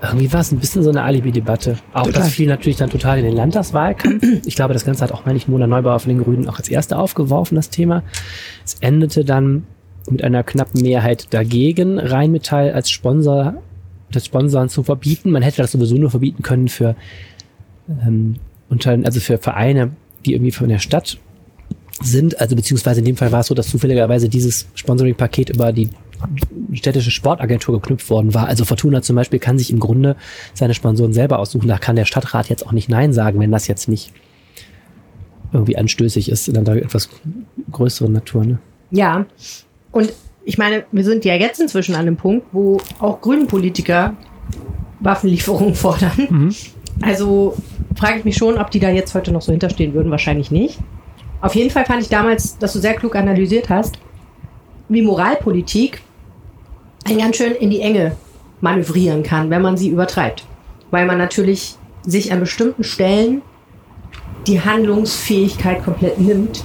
irgendwie 0.02 0.32
war 0.32 0.40
es 0.40 0.52
ein 0.52 0.58
bisschen 0.58 0.82
so 0.82 0.90
eine 0.90 1.02
Alibi-Debatte. 1.02 1.76
Auch 1.92 2.04
total. 2.04 2.22
das 2.22 2.30
fiel 2.30 2.46
natürlich 2.46 2.76
dann 2.76 2.90
total 2.90 3.18
in 3.18 3.24
den 3.24 3.34
Landtagswahlkampf. 3.34 4.22
Ich 4.46 4.54
glaube, 4.54 4.72
das 4.72 4.84
Ganze 4.84 5.04
hat 5.04 5.12
auch, 5.12 5.24
meine 5.26 5.36
ich, 5.36 5.48
Mona 5.48 5.66
Neubauer 5.66 5.98
von 5.98 6.10
den 6.10 6.22
Grünen 6.22 6.48
auch 6.48 6.58
als 6.58 6.68
Erste 6.68 6.98
aufgeworfen, 6.98 7.56
das 7.56 7.70
Thema. 7.70 8.02
Es 8.64 8.76
endete 8.80 9.24
dann 9.24 9.64
mit 10.10 10.22
einer 10.24 10.42
knappen 10.42 10.80
Mehrheit 10.82 11.32
dagegen, 11.34 11.98
Rheinmetall 11.98 12.72
als 12.72 12.90
Sponsor, 12.90 13.54
das 14.10 14.24
Sponsoren 14.24 14.68
zu 14.68 14.82
verbieten. 14.82 15.30
Man 15.30 15.42
hätte 15.42 15.58
das 15.58 15.72
sowieso 15.72 15.96
nur 15.96 16.10
verbieten 16.10 16.42
können 16.42 16.68
für, 16.68 16.94
ähm, 17.88 18.36
unter, 18.68 18.92
also 19.04 19.20
für 19.20 19.38
Vereine, 19.38 19.90
die 20.24 20.32
irgendwie 20.32 20.52
von 20.52 20.68
der 20.68 20.78
Stadt 20.78 21.18
sind. 22.00 22.40
Also 22.40 22.56
beziehungsweise 22.56 23.00
in 23.00 23.06
dem 23.06 23.16
Fall 23.16 23.32
war 23.32 23.40
es 23.40 23.48
so, 23.48 23.54
dass 23.54 23.68
zufälligerweise 23.68 24.28
dieses 24.28 24.68
Sponsoring-Paket 24.74 25.50
über 25.50 25.72
die 25.72 25.90
städtische 26.72 27.10
Sportagentur 27.10 27.80
geknüpft 27.80 28.08
worden 28.10 28.34
war. 28.34 28.46
Also 28.46 28.64
Fortuna 28.64 29.02
zum 29.02 29.16
Beispiel 29.16 29.38
kann 29.38 29.58
sich 29.58 29.70
im 29.70 29.78
Grunde 29.78 30.16
seine 30.54 30.74
Sponsoren 30.74 31.12
selber 31.12 31.38
aussuchen. 31.38 31.68
Da 31.68 31.78
kann 31.78 31.96
der 31.96 32.04
Stadtrat 32.04 32.48
jetzt 32.48 32.66
auch 32.66 32.72
nicht 32.72 32.88
Nein 32.88 33.12
sagen, 33.12 33.40
wenn 33.40 33.50
das 33.50 33.66
jetzt 33.66 33.88
nicht 33.88 34.12
irgendwie 35.52 35.76
anstößig 35.76 36.30
ist 36.30 36.48
in 36.48 36.56
einer 36.56 36.76
etwas 36.76 37.08
größeren 37.70 38.12
Natur. 38.12 38.44
Ne? 38.44 38.58
Ja, 38.90 39.26
und 39.92 40.12
ich 40.44 40.58
meine, 40.58 40.84
wir 40.92 41.04
sind 41.04 41.24
ja 41.24 41.34
jetzt 41.34 41.60
inzwischen 41.60 41.94
an 41.94 42.02
einem 42.02 42.16
Punkt, 42.16 42.46
wo 42.52 42.78
auch 42.98 43.20
grünen 43.20 43.46
Politiker 43.46 44.16
Waffenlieferungen 45.00 45.74
fordern. 45.74 46.12
Mhm. 46.28 46.54
Also 47.00 47.56
frage 47.96 48.18
ich 48.18 48.24
mich 48.24 48.36
schon, 48.36 48.58
ob 48.58 48.70
die 48.70 48.80
da 48.80 48.90
jetzt 48.90 49.14
heute 49.14 49.32
noch 49.32 49.42
so 49.42 49.52
hinterstehen 49.52 49.94
würden. 49.94 50.10
Wahrscheinlich 50.10 50.50
nicht. 50.50 50.78
Auf 51.40 51.54
jeden 51.54 51.70
Fall 51.70 51.84
fand 51.84 52.02
ich 52.02 52.08
damals, 52.08 52.58
dass 52.58 52.72
du 52.72 52.80
sehr 52.80 52.94
klug 52.94 53.14
analysiert 53.14 53.68
hast, 53.68 53.98
wie 54.88 55.02
Moralpolitik 55.02 56.00
ganz 57.16 57.36
schön 57.36 57.52
in 57.52 57.70
die 57.70 57.80
Enge 57.80 58.16
manövrieren 58.60 59.22
kann, 59.22 59.50
wenn 59.50 59.62
man 59.62 59.76
sie 59.76 59.88
übertreibt. 59.88 60.44
Weil 60.90 61.06
man 61.06 61.18
natürlich 61.18 61.76
sich 62.02 62.32
an 62.32 62.40
bestimmten 62.40 62.84
Stellen 62.84 63.42
die 64.46 64.60
Handlungsfähigkeit 64.60 65.84
komplett 65.84 66.18
nimmt, 66.18 66.64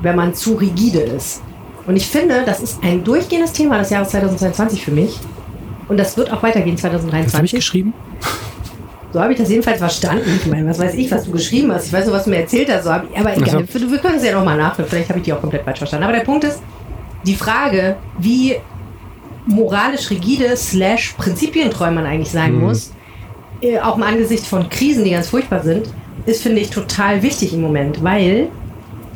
wenn 0.00 0.16
man 0.16 0.34
zu 0.34 0.54
rigide 0.54 1.00
ist. 1.00 1.42
Und 1.86 1.96
ich 1.96 2.06
finde, 2.06 2.42
das 2.44 2.60
ist 2.60 2.82
ein 2.82 3.04
durchgehendes 3.04 3.52
Thema 3.52 3.78
des 3.78 3.90
Jahres 3.90 4.10
2022 4.10 4.84
für 4.84 4.90
mich. 4.90 5.18
Und 5.88 5.96
das 5.96 6.16
wird 6.16 6.30
auch 6.32 6.42
weitergehen 6.42 6.76
2023. 6.76 7.24
Das 7.24 7.34
habe 7.34 7.46
ich 7.46 7.52
geschrieben? 7.52 7.94
So 9.12 9.20
habe 9.22 9.32
ich 9.32 9.38
das 9.38 9.48
jedenfalls 9.48 9.78
verstanden. 9.78 10.38
Ich 10.38 10.46
meine, 10.46 10.68
was 10.68 10.78
weiß 10.78 10.94
ich, 10.94 11.10
was 11.10 11.24
du 11.24 11.32
geschrieben 11.32 11.72
hast. 11.72 11.86
Ich 11.86 11.92
weiß 11.92 12.04
nur, 12.04 12.14
was 12.14 12.24
du 12.24 12.30
mir 12.30 12.40
erzählt 12.40 12.70
hast. 12.70 12.84
So 12.84 12.90
aber 12.90 13.06
egal, 13.14 13.56
also. 13.56 13.90
wir 13.90 13.98
können 13.98 14.16
es 14.16 14.24
ja 14.24 14.34
nochmal 14.34 14.58
nachhören. 14.58 14.88
Vielleicht 14.88 15.08
habe 15.08 15.18
ich 15.18 15.24
die 15.24 15.32
auch 15.32 15.40
komplett 15.40 15.64
falsch 15.64 15.78
verstanden. 15.78 16.04
Aber 16.04 16.12
der 16.12 16.24
Punkt 16.24 16.44
ist, 16.44 16.60
die 17.24 17.34
Frage, 17.34 17.96
wie 18.18 18.56
moralisch 19.48 20.10
rigide 20.10 20.56
slash 20.56 21.14
prinzipientreu 21.14 21.90
man 21.90 22.06
eigentlich 22.06 22.30
sein 22.30 22.54
mhm. 22.54 22.60
muss, 22.60 22.92
äh, 23.62 23.80
auch 23.80 23.96
im 23.96 24.02
Angesicht 24.02 24.46
von 24.46 24.68
Krisen, 24.68 25.04
die 25.04 25.10
ganz 25.10 25.28
furchtbar 25.28 25.62
sind, 25.62 25.88
ist, 26.26 26.42
finde 26.42 26.60
ich, 26.60 26.70
total 26.70 27.22
wichtig 27.22 27.54
im 27.54 27.62
Moment, 27.62 28.04
weil 28.04 28.48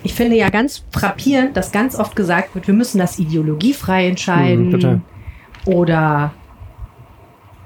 ich 0.03 0.15
finde 0.15 0.37
ja 0.37 0.49
ganz 0.49 0.85
frappierend, 0.91 1.57
dass 1.57 1.71
ganz 1.71 1.95
oft 1.97 2.17
gesagt 2.17 2.55
wird, 2.55 2.67
wir 2.67 2.75
müssen 2.75 2.99
das 2.99 3.19
ideologiefrei 3.19 4.09
entscheiden 4.09 4.71
mhm, 4.71 5.03
oder 5.67 6.33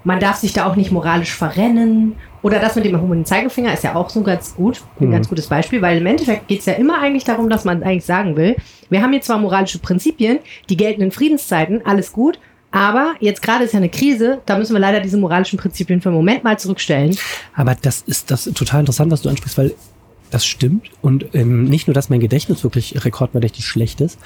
man 0.05 0.21
darf 0.21 0.37
sich 0.37 0.53
da 0.53 0.67
auch 0.67 0.77
nicht 0.77 0.93
moralisch 0.93 1.35
verrennen. 1.35 2.15
Oder 2.43 2.61
das 2.61 2.77
mit 2.77 2.85
dem 2.85 2.95
erhobenen 2.95 3.25
Zeigefinger 3.25 3.73
ist 3.73 3.83
ja 3.83 3.97
auch 3.97 4.09
so 4.09 4.23
ganz 4.23 4.55
gut, 4.55 4.83
ein 5.01 5.09
mhm. 5.09 5.13
ganz 5.13 5.29
gutes 5.29 5.49
Beispiel, 5.49 5.83
weil 5.83 5.99
im 5.99 6.07
Endeffekt 6.07 6.47
geht 6.47 6.61
es 6.61 6.67
ja 6.67 6.75
immer 6.75 7.01
eigentlich 7.01 7.25
darum, 7.25 7.51
dass 7.51 7.65
man 7.65 7.83
eigentlich 7.83 8.05
sagen 8.05 8.37
will, 8.37 8.55
wir 8.89 9.03
haben 9.03 9.11
hier 9.11 9.23
zwar 9.23 9.39
moralische 9.39 9.81
Prinzipien, 9.81 10.39
die 10.69 10.77
gelten 10.77 11.03
in 11.03 11.11
Friedenszeiten, 11.11 11.85
alles 11.85 12.13
gut, 12.13 12.39
aber 12.77 13.15
jetzt 13.21 13.41
gerade 13.41 13.65
ist 13.65 13.73
ja 13.73 13.79
eine 13.79 13.89
Krise, 13.89 14.43
da 14.45 14.59
müssen 14.59 14.75
wir 14.75 14.81
leider 14.81 15.01
diese 15.01 15.17
moralischen 15.17 15.59
Prinzipien 15.59 16.03
für 16.03 16.11
einen 16.11 16.19
Moment 16.19 16.45
mal 16.45 16.59
zurückstellen. 16.59 17.17
Aber 17.55 17.75
das 17.75 18.03
ist 18.03 18.31
das 18.31 18.45
total 18.45 18.81
interessant, 18.81 19.11
was 19.11 19.23
du 19.23 19.31
ansprichst, 19.31 19.57
weil 19.57 19.73
das 20.31 20.45
stimmt. 20.45 20.91
Und 21.01 21.35
ähm, 21.35 21.65
nicht 21.65 21.87
nur, 21.87 21.95
dass 21.95 22.11
mein 22.11 22.21
Gedächtnis 22.21 22.63
wirklich 22.65 23.03
rekordverdächtig 23.03 23.65
schlecht 23.65 24.03
ist 24.03 24.19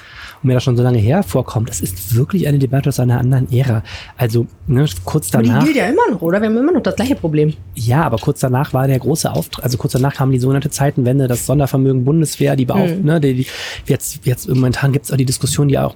und 0.43 0.47
mir 0.49 0.53
das 0.55 0.63
schon 0.63 0.75
so 0.75 0.83
lange 0.83 0.97
her 0.97 1.23
vorkommt, 1.23 1.69
es 1.69 1.79
ist 1.79 2.13
wirklich 2.13 2.45
eine 2.45 2.59
Debatte 2.59 2.89
aus 2.89 2.99
einer 2.99 3.21
anderen 3.21 3.49
Ära. 3.53 3.83
Also 4.17 4.47
ne, 4.67 4.85
kurz 5.05 5.29
danach. 5.29 5.55
Aber 5.55 5.59
die 5.59 5.65
gilt 5.67 5.77
ja 5.77 5.85
immer 5.85 6.09
noch, 6.11 6.21
oder? 6.21 6.41
Wir 6.41 6.49
haben 6.49 6.57
immer 6.57 6.73
noch 6.73 6.83
das 6.83 6.97
gleiche 6.97 7.15
Problem. 7.15 7.53
Ja, 7.75 8.03
aber 8.03 8.17
kurz 8.17 8.41
danach 8.41 8.73
war 8.73 8.85
der 8.85 8.99
große 8.99 9.31
Auftrag, 9.31 9.63
also 9.63 9.77
kurz 9.77 9.93
danach 9.93 10.13
kam 10.13 10.29
die 10.29 10.39
sogenannte 10.39 10.69
Zeitenwende, 10.69 11.29
das 11.29 11.45
Sondervermögen 11.45 12.03
Bundeswehr, 12.03 12.57
die 12.57 12.65
beauf, 12.65 12.97
mhm. 12.97 13.05
ne, 13.05 13.21
die, 13.21 13.33
die, 13.33 13.47
jetzt, 13.85 14.25
jetzt 14.25 14.49
momentan 14.49 14.91
gibt 14.91 15.05
es 15.05 15.11
auch 15.13 15.17
die 15.17 15.23
Diskussion, 15.23 15.69
die 15.69 15.79
auch 15.79 15.95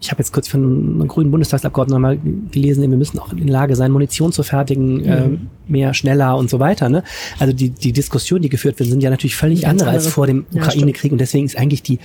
ich 0.00 0.10
habe 0.10 0.20
jetzt 0.20 0.32
kurz 0.32 0.46
von 0.46 0.62
einem 0.62 1.08
grünen 1.08 1.30
Bundestagsabgeordneten 1.30 2.02
nochmal 2.02 2.18
gelesen, 2.50 2.82
wir 2.82 2.96
müssen 2.96 3.18
auch 3.18 3.32
in 3.32 3.38
der 3.38 3.46
Lage 3.46 3.76
sein, 3.76 3.90
Munition 3.90 4.30
zu 4.30 4.42
fertigen, 4.42 4.98
mhm. 4.98 5.04
äh, 5.04 5.38
mehr, 5.68 5.94
schneller 5.94 6.36
und 6.36 6.50
so 6.50 6.60
weiter. 6.60 6.88
Ne? 6.88 7.02
Also 7.38 7.54
die, 7.54 7.70
die 7.70 7.92
Diskussionen, 7.92 8.42
die 8.42 8.50
geführt 8.50 8.78
werden, 8.78 8.90
sind 8.90 9.02
ja 9.02 9.10
natürlich 9.10 9.36
völlig 9.36 9.66
andere, 9.66 9.88
andere, 9.88 10.04
als 10.04 10.12
vor 10.12 10.26
dem 10.26 10.44
Ukraine-Krieg. 10.52 11.12
Und 11.12 11.18
deswegen 11.18 11.46
ist 11.46 11.56
eigentlich 11.56 11.82
die, 11.82 11.98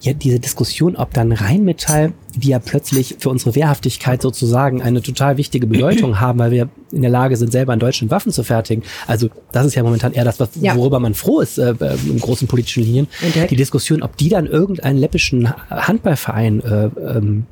ja, 0.00 0.12
diese 0.12 0.40
Diskussion, 0.40 0.96
ob 0.96 1.14
dann 1.14 1.30
Rheinmetall, 1.30 2.12
die 2.36 2.48
ja 2.48 2.58
plötzlich 2.58 3.16
für 3.18 3.30
unsere 3.30 3.54
Wehrhaftigkeit 3.54 4.22
sozusagen 4.22 4.82
eine 4.82 5.02
total 5.02 5.36
wichtige 5.36 5.66
Bedeutung 5.66 6.20
haben, 6.20 6.38
weil 6.38 6.50
wir 6.50 6.68
in 6.92 7.02
der 7.02 7.10
Lage 7.10 7.36
sind, 7.36 7.52
selber 7.52 7.72
in 7.72 7.78
Deutschland 7.80 8.10
Waffen 8.10 8.32
zu 8.32 8.44
fertigen. 8.44 8.84
Also 9.06 9.28
das 9.52 9.66
ist 9.66 9.74
ja 9.74 9.82
momentan 9.82 10.12
eher 10.12 10.24
das, 10.24 10.38
was, 10.38 10.50
ja. 10.60 10.76
worüber 10.76 11.00
man 11.00 11.14
froh 11.14 11.40
ist 11.40 11.58
äh, 11.58 11.74
in 12.06 12.20
großen 12.20 12.46
politischen 12.46 12.82
Linien. 12.82 13.08
Die 13.50 13.56
Diskussion, 13.56 14.02
ob 14.02 14.16
die 14.16 14.28
dann 14.28 14.46
irgendeinen 14.46 14.98
läppischen 14.98 15.52
Handballverein 15.70 16.60
äh, 16.62 16.90
ähm, 17.00 17.46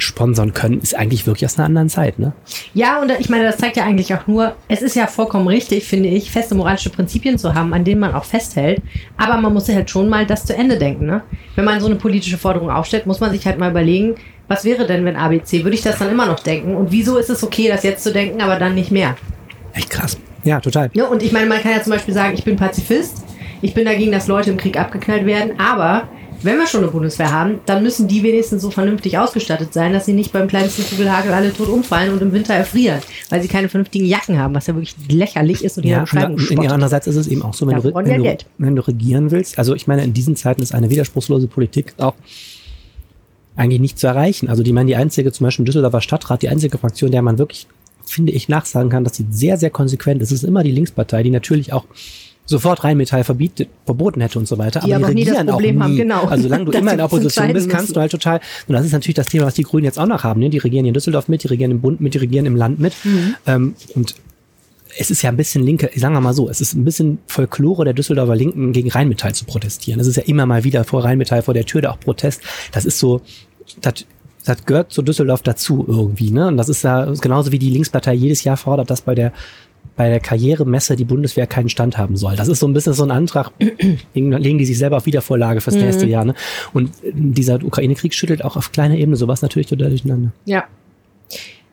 sponsern 0.00 0.52
können, 0.52 0.80
ist 0.80 0.96
eigentlich 0.96 1.26
wirklich 1.26 1.44
aus 1.44 1.58
einer 1.58 1.66
anderen 1.66 1.88
Zeit, 1.88 2.18
ne? 2.18 2.32
Ja, 2.74 3.00
und 3.00 3.10
ich 3.18 3.28
meine, 3.28 3.44
das 3.44 3.58
zeigt 3.58 3.76
ja 3.76 3.84
eigentlich 3.84 4.14
auch 4.14 4.26
nur, 4.26 4.54
es 4.68 4.82
ist 4.82 4.96
ja 4.96 5.06
vollkommen 5.06 5.48
richtig, 5.48 5.84
finde 5.84 6.08
ich, 6.08 6.30
feste 6.30 6.54
moralische 6.54 6.90
Prinzipien 6.90 7.38
zu 7.38 7.54
haben, 7.54 7.72
an 7.74 7.84
denen 7.84 8.00
man 8.00 8.14
auch 8.14 8.24
festhält. 8.24 8.82
Aber 9.16 9.36
man 9.36 9.52
muss 9.52 9.66
sich 9.66 9.74
halt 9.74 9.90
schon 9.90 10.08
mal 10.08 10.26
das 10.26 10.44
zu 10.44 10.56
Ende 10.56 10.78
denken, 10.78 11.06
ne? 11.06 11.22
Wenn 11.56 11.64
man 11.64 11.80
so 11.80 11.86
eine 11.86 11.96
politische 11.96 12.38
Forderung 12.38 12.70
aufstellt, 12.70 13.06
muss 13.06 13.20
man 13.20 13.30
sich 13.30 13.46
halt 13.46 13.58
mal 13.58 13.70
überlegen, 13.70 14.14
was 14.48 14.64
wäre 14.64 14.86
denn, 14.86 15.04
wenn 15.04 15.16
ABC? 15.16 15.62
Würde 15.62 15.76
ich 15.76 15.82
das 15.82 15.98
dann 15.98 16.10
immer 16.10 16.26
noch 16.26 16.40
denken? 16.40 16.74
Und 16.74 16.90
wieso 16.90 17.18
ist 17.18 17.30
es 17.30 17.44
okay, 17.44 17.68
das 17.68 17.84
jetzt 17.84 18.02
zu 18.02 18.12
denken, 18.12 18.42
aber 18.42 18.56
dann 18.56 18.74
nicht 18.74 18.90
mehr? 18.90 19.16
Echt 19.74 19.90
krass. 19.90 20.18
Ja, 20.42 20.58
total. 20.58 20.90
Ja, 20.92 21.04
und 21.04 21.22
ich 21.22 21.32
meine, 21.32 21.46
man 21.46 21.60
kann 21.60 21.72
ja 21.72 21.82
zum 21.82 21.92
Beispiel 21.92 22.14
sagen, 22.14 22.34
ich 22.34 22.44
bin 22.44 22.56
Pazifist, 22.56 23.22
ich 23.62 23.74
bin 23.74 23.84
dagegen, 23.84 24.10
dass 24.10 24.26
Leute 24.26 24.50
im 24.50 24.56
Krieg 24.56 24.78
abgeknallt 24.78 25.26
werden, 25.26 25.60
aber 25.60 26.08
wenn 26.42 26.58
wir 26.58 26.66
schon 26.66 26.82
eine 26.82 26.90
Bundeswehr 26.90 27.32
haben, 27.32 27.60
dann 27.66 27.82
müssen 27.82 28.08
die 28.08 28.22
wenigstens 28.22 28.62
so 28.62 28.70
vernünftig 28.70 29.18
ausgestattet 29.18 29.72
sein, 29.72 29.92
dass 29.92 30.06
sie 30.06 30.12
nicht 30.12 30.32
beim 30.32 30.48
kleinsten 30.48 30.84
Kugelhagel 30.84 31.32
alle 31.32 31.52
tot 31.52 31.68
umfallen 31.68 32.12
und 32.12 32.22
im 32.22 32.32
Winter 32.32 32.54
erfrieren, 32.54 33.00
weil 33.28 33.42
sie 33.42 33.48
keine 33.48 33.68
vernünftigen 33.68 34.06
Jacken 34.06 34.38
haben, 34.38 34.54
was 34.54 34.66
ja 34.66 34.74
wirklich 34.74 34.94
lächerlich 35.08 35.64
ist 35.64 35.78
und 35.78 35.84
ja, 35.84 36.04
in 36.50 36.58
andererseits 36.58 37.06
ist 37.06 37.16
es 37.16 37.28
eben 37.28 37.42
auch 37.42 37.54
so, 37.54 37.66
wenn, 37.66 37.80
du, 37.80 37.94
wenn, 37.94 38.22
du, 38.22 38.36
wenn 38.58 38.76
du 38.76 38.86
regieren 38.86 39.30
willst, 39.30 39.58
also 39.58 39.74
ich 39.74 39.86
meine, 39.86 40.04
in 40.04 40.12
diesen 40.12 40.36
Zeiten 40.36 40.62
ist 40.62 40.74
eine 40.74 40.90
widerspruchslose 40.90 41.46
Politik 41.46 41.94
auch 41.98 42.14
eigentlich 43.56 43.80
nicht 43.80 43.98
zu 43.98 44.06
erreichen. 44.06 44.48
Also 44.48 44.62
die, 44.62 44.72
meine, 44.72 44.86
die 44.86 44.96
einzige, 44.96 45.32
zum 45.32 45.44
Beispiel 45.44 45.64
Düsseldorfer 45.64 46.00
Stadtrat, 46.00 46.42
die 46.42 46.48
einzige 46.48 46.78
Fraktion, 46.78 47.10
der 47.10 47.22
man 47.22 47.38
wirklich, 47.38 47.66
finde 48.04 48.32
ich, 48.32 48.48
nachsagen 48.48 48.90
kann, 48.90 49.04
dass 49.04 49.16
sie 49.16 49.26
sehr, 49.30 49.56
sehr 49.56 49.70
konsequent 49.70 50.22
ist, 50.22 50.32
ist 50.32 50.44
immer 50.44 50.62
die 50.62 50.72
Linkspartei, 50.72 51.22
die 51.22 51.30
natürlich 51.30 51.72
auch 51.72 51.84
sofort 52.50 52.82
Rheinmetall 52.82 53.22
verboten 53.22 54.20
hätte 54.20 54.38
und 54.38 54.48
so 54.48 54.58
weiter. 54.58 54.80
Die 54.80 54.92
aber, 54.92 55.06
aber 55.06 55.14
die 55.14 55.22
regieren 55.22 55.48
auch 55.50 55.60
nie. 55.60 55.78
Haben, 55.78 55.96
genau. 55.96 56.24
Also 56.24 56.42
solange 56.42 56.64
du 56.64 56.72
immer 56.78 56.90
in 56.90 56.96
der 56.96 57.06
Opposition 57.06 57.52
bist, 57.52 57.70
kannst 57.70 57.94
du 57.94 58.00
halt 58.00 58.10
total, 58.10 58.40
und 58.66 58.74
das 58.74 58.84
ist 58.84 58.92
natürlich 58.92 59.14
das 59.14 59.28
Thema, 59.28 59.46
was 59.46 59.54
die 59.54 59.62
Grünen 59.62 59.84
jetzt 59.84 59.98
auch 59.98 60.06
noch 60.06 60.24
haben. 60.24 60.40
Ne? 60.40 60.50
Die 60.50 60.58
regieren 60.58 60.84
in 60.84 60.92
Düsseldorf 60.92 61.28
mit, 61.28 61.44
die 61.44 61.46
regieren 61.46 61.70
im 61.70 61.80
Bund 61.80 62.00
mit, 62.00 62.14
die 62.14 62.18
regieren 62.18 62.46
im 62.46 62.56
Land 62.56 62.80
mit. 62.80 62.92
Mhm. 63.04 63.36
Ähm, 63.46 63.74
und 63.94 64.16
es 64.98 65.12
ist 65.12 65.22
ja 65.22 65.30
ein 65.30 65.36
bisschen 65.36 65.62
linke, 65.62 65.90
sagen 65.94 66.14
wir 66.14 66.20
mal 66.20 66.34
so, 66.34 66.48
es 66.48 66.60
ist 66.60 66.74
ein 66.74 66.84
bisschen 66.84 67.18
Folklore 67.28 67.84
der 67.84 67.94
Düsseldorfer 67.94 68.34
Linken 68.34 68.72
gegen 68.72 68.90
Rheinmetall 68.90 69.32
zu 69.32 69.44
protestieren. 69.44 69.98
Das 69.98 70.08
ist 70.08 70.16
ja 70.16 70.24
immer 70.24 70.44
mal 70.44 70.64
wieder 70.64 70.82
vor 70.82 71.04
Rheinmetall 71.04 71.42
vor 71.42 71.54
der 71.54 71.64
Tür 71.64 71.82
da 71.82 71.92
auch 71.92 72.00
Protest. 72.00 72.42
Das 72.72 72.84
ist 72.84 72.98
so, 72.98 73.20
das 73.80 74.04
das 74.44 74.64
gehört 74.64 74.90
zu 74.90 75.02
Düsseldorf 75.02 75.42
dazu 75.42 75.84
irgendwie, 75.86 76.30
ne? 76.30 76.48
Und 76.48 76.56
das 76.56 76.68
ist 76.70 76.82
ja 76.82 77.12
genauso 77.20 77.52
wie 77.52 77.58
die 77.58 77.70
Linkspartei 77.70 78.14
jedes 78.14 78.42
Jahr 78.42 78.56
fordert, 78.56 78.90
dass 78.90 79.02
bei 79.02 79.14
der 79.14 79.32
bei 79.96 80.08
der 80.08 80.20
Karrieremesse 80.20 80.96
die 80.96 81.04
Bundeswehr 81.04 81.46
keinen 81.46 81.68
Stand 81.68 81.98
haben 81.98 82.16
soll. 82.16 82.36
Das 82.36 82.48
ist 82.48 82.60
so 82.60 82.66
ein 82.66 82.72
bisschen 82.72 82.92
so 82.92 83.02
ein 83.02 83.10
Antrag, 83.10 83.52
legen, 84.14 84.58
die 84.58 84.64
sich 84.64 84.78
selber 84.78 84.96
auf 84.96 85.06
Wiedervorlage 85.06 85.60
fürs 85.60 85.76
nächste 85.76 86.06
Jahr. 86.06 86.24
Ne? 86.24 86.34
Und 86.72 86.90
dieser 87.12 87.62
Ukraine-Krieg 87.62 88.14
schüttelt 88.14 88.44
auch 88.44 88.56
auf 88.56 88.72
kleiner 88.72 88.96
Ebene 88.96 89.16
sowas 89.16 89.42
natürlich 89.42 89.68
total 89.68 89.90
durcheinander. 89.90 90.32
Ja. 90.44 90.64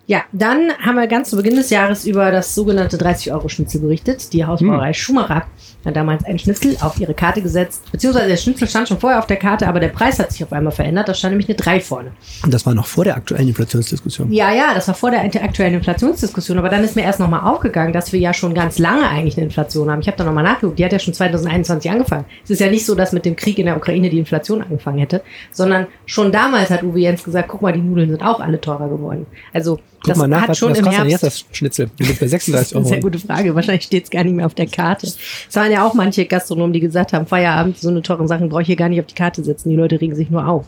Ja, 0.10 0.24
dann 0.32 0.72
haben 0.80 0.96
wir 0.96 1.06
ganz 1.08 1.30
zu 1.32 1.36
Beginn 1.36 1.58
des 1.58 1.70
Jahres 1.70 2.06
über 2.06 2.32
das 2.32 2.56
sogenannte 2.56 2.96
30-Euro-Schnitzel 2.96 3.82
berichtet. 3.82 4.32
Die 4.32 4.46
Hausbrauerei 4.46 4.94
Schumacher 4.94 5.48
hat 5.84 5.96
damals 5.98 6.24
ein 6.24 6.40
Schnitzel 6.40 6.78
auf 6.80 6.98
ihre 6.98 7.14
Karte 7.14 7.42
gesetzt. 7.42 7.84
Beziehungsweise 7.92 8.30
der 8.30 8.38
Schnitzel 8.38 8.70
stand 8.70 8.88
schon 8.88 9.02
vorher 9.02 9.20
auf 9.20 9.28
der 9.28 9.36
Karte, 9.36 9.68
aber 9.68 9.82
der 9.82 9.90
Preis 9.90 10.18
hat 10.18 10.32
sich 10.32 10.42
auf 10.46 10.54
einmal 10.54 10.72
verändert. 10.72 11.10
Da 11.10 11.14
stand 11.14 11.34
nämlich 11.34 11.50
eine 11.50 11.58
3 11.58 11.82
vorne. 11.82 12.12
Und 12.42 12.54
das 12.54 12.66
war 12.66 12.74
noch 12.74 12.86
vor 12.86 13.04
der 13.04 13.18
aktuellen 13.18 13.50
Inflationsdiskussion. 13.50 14.32
Ja, 14.32 14.54
ja, 14.54 14.74
das 14.74 14.88
war 14.88 14.96
vor 14.96 15.12
der 15.12 15.26
aktuellen 15.26 15.74
Inflationsdiskussion. 15.74 16.58
Aber 16.58 16.70
dann 16.70 16.86
ist 16.86 16.96
mir 16.96 17.04
erst 17.04 17.20
nochmal 17.20 17.42
aufgegangen, 17.42 17.92
dass 17.92 18.14
wir 18.14 18.20
ja 18.22 18.34
schon 18.34 18.54
ganz 18.54 18.80
lange 18.80 19.10
eigentlich 19.10 19.36
eine 19.36 19.48
Inflation 19.48 19.92
haben. 19.92 20.00
Ich 20.00 20.08
habe 20.08 20.16
da 20.16 20.24
nochmal 20.24 20.46
nachgeguckt. 20.46 20.80
Die 20.80 20.86
hat 20.86 20.94
ja 20.94 21.00
schon 21.00 21.14
2021 21.14 21.92
angefangen. 21.92 22.24
Es 22.46 22.50
ist 22.50 22.62
ja 22.62 22.70
nicht 22.70 22.86
so, 22.86 22.96
dass 22.96 23.12
mit 23.12 23.26
dem 23.26 23.36
Krieg 23.36 23.60
in 23.60 23.66
der 23.66 23.76
Ukraine 23.76 24.10
die 24.10 24.20
Inflation 24.20 24.62
angefangen 24.62 25.00
hätte, 25.00 25.22
sondern 25.52 25.88
schon 26.06 26.32
damals 26.32 26.70
hat 26.70 26.84
Uwe 26.84 27.00
Jens 27.00 27.26
gesagt, 27.26 27.50
guck 27.50 27.62
mal, 27.62 27.74
die 27.74 27.82
Nudeln 27.82 28.10
sind 28.10 28.24
auch 28.24 28.40
alle 28.40 28.62
teurer 28.62 28.88
geworden. 28.88 29.26
Also 29.54 29.80
Guck 30.00 30.10
das 30.10 30.18
mal 30.18 30.28
nach, 30.28 30.42
hat 30.42 30.50
was, 30.50 30.58
schon 30.58 30.72
was 30.72 30.78
im 30.78 30.86
kostet 30.86 31.00
Herbst 31.06 31.24
jetzt 31.24 31.24
das 31.24 31.58
Schnitzel? 31.58 31.90
Die 31.98 32.04
liegt 32.04 32.20
bei 32.20 32.28
36 32.28 32.76
eine 32.76 32.80
Euro. 32.82 32.90
sehr 32.90 33.00
gute 33.02 33.20
Frage. 33.20 33.56
Wahrscheinlich 33.56 33.84
steht 33.84 34.04
es 34.06 34.10
gar 34.10 34.24
nicht 34.24 34.36
mehr 34.36 34.46
auf 34.46 34.54
der 34.54 34.68
Karte. 34.68 35.08
Es 35.08 35.56
waren 35.56 35.72
ja 35.72 35.86
auch 35.86 35.94
manche 35.94 36.26
Gastronomen, 36.26 36.74
die 36.74 36.80
gesagt 36.80 37.14
haben, 37.14 37.26
Feierabend, 37.26 37.78
so 37.78 37.90
eine 37.90 38.02
teuren 38.02 38.28
Sachen 38.28 38.50
brauche 38.50 38.62
ich 38.62 38.68
hier 38.68 38.76
gar 38.76 38.90
nicht 38.90 39.00
auf 39.00 39.08
die 39.08 39.16
Karte 39.16 39.44
setzen. 39.44 39.70
Die 39.70 39.76
Leute 39.76 40.00
regen 40.00 40.16
sich 40.16 40.30
nur 40.30 40.48
auf. 40.48 40.66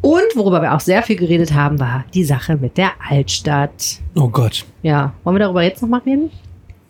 Und 0.00 0.34
worüber 0.34 0.62
wir 0.62 0.74
auch 0.74 0.80
sehr 0.80 1.02
viel 1.02 1.16
geredet 1.16 1.52
haben, 1.52 1.78
war 1.78 2.04
die 2.14 2.24
Sache 2.24 2.56
mit 2.56 2.76
der 2.76 2.92
Altstadt. 3.08 3.98
Oh 4.14 4.28
Gott. 4.28 4.64
Ja, 4.82 5.12
wollen 5.24 5.36
wir 5.36 5.40
darüber 5.40 5.62
jetzt 5.62 5.82
noch 5.82 5.88
mal 5.88 6.00
reden? 6.00 6.30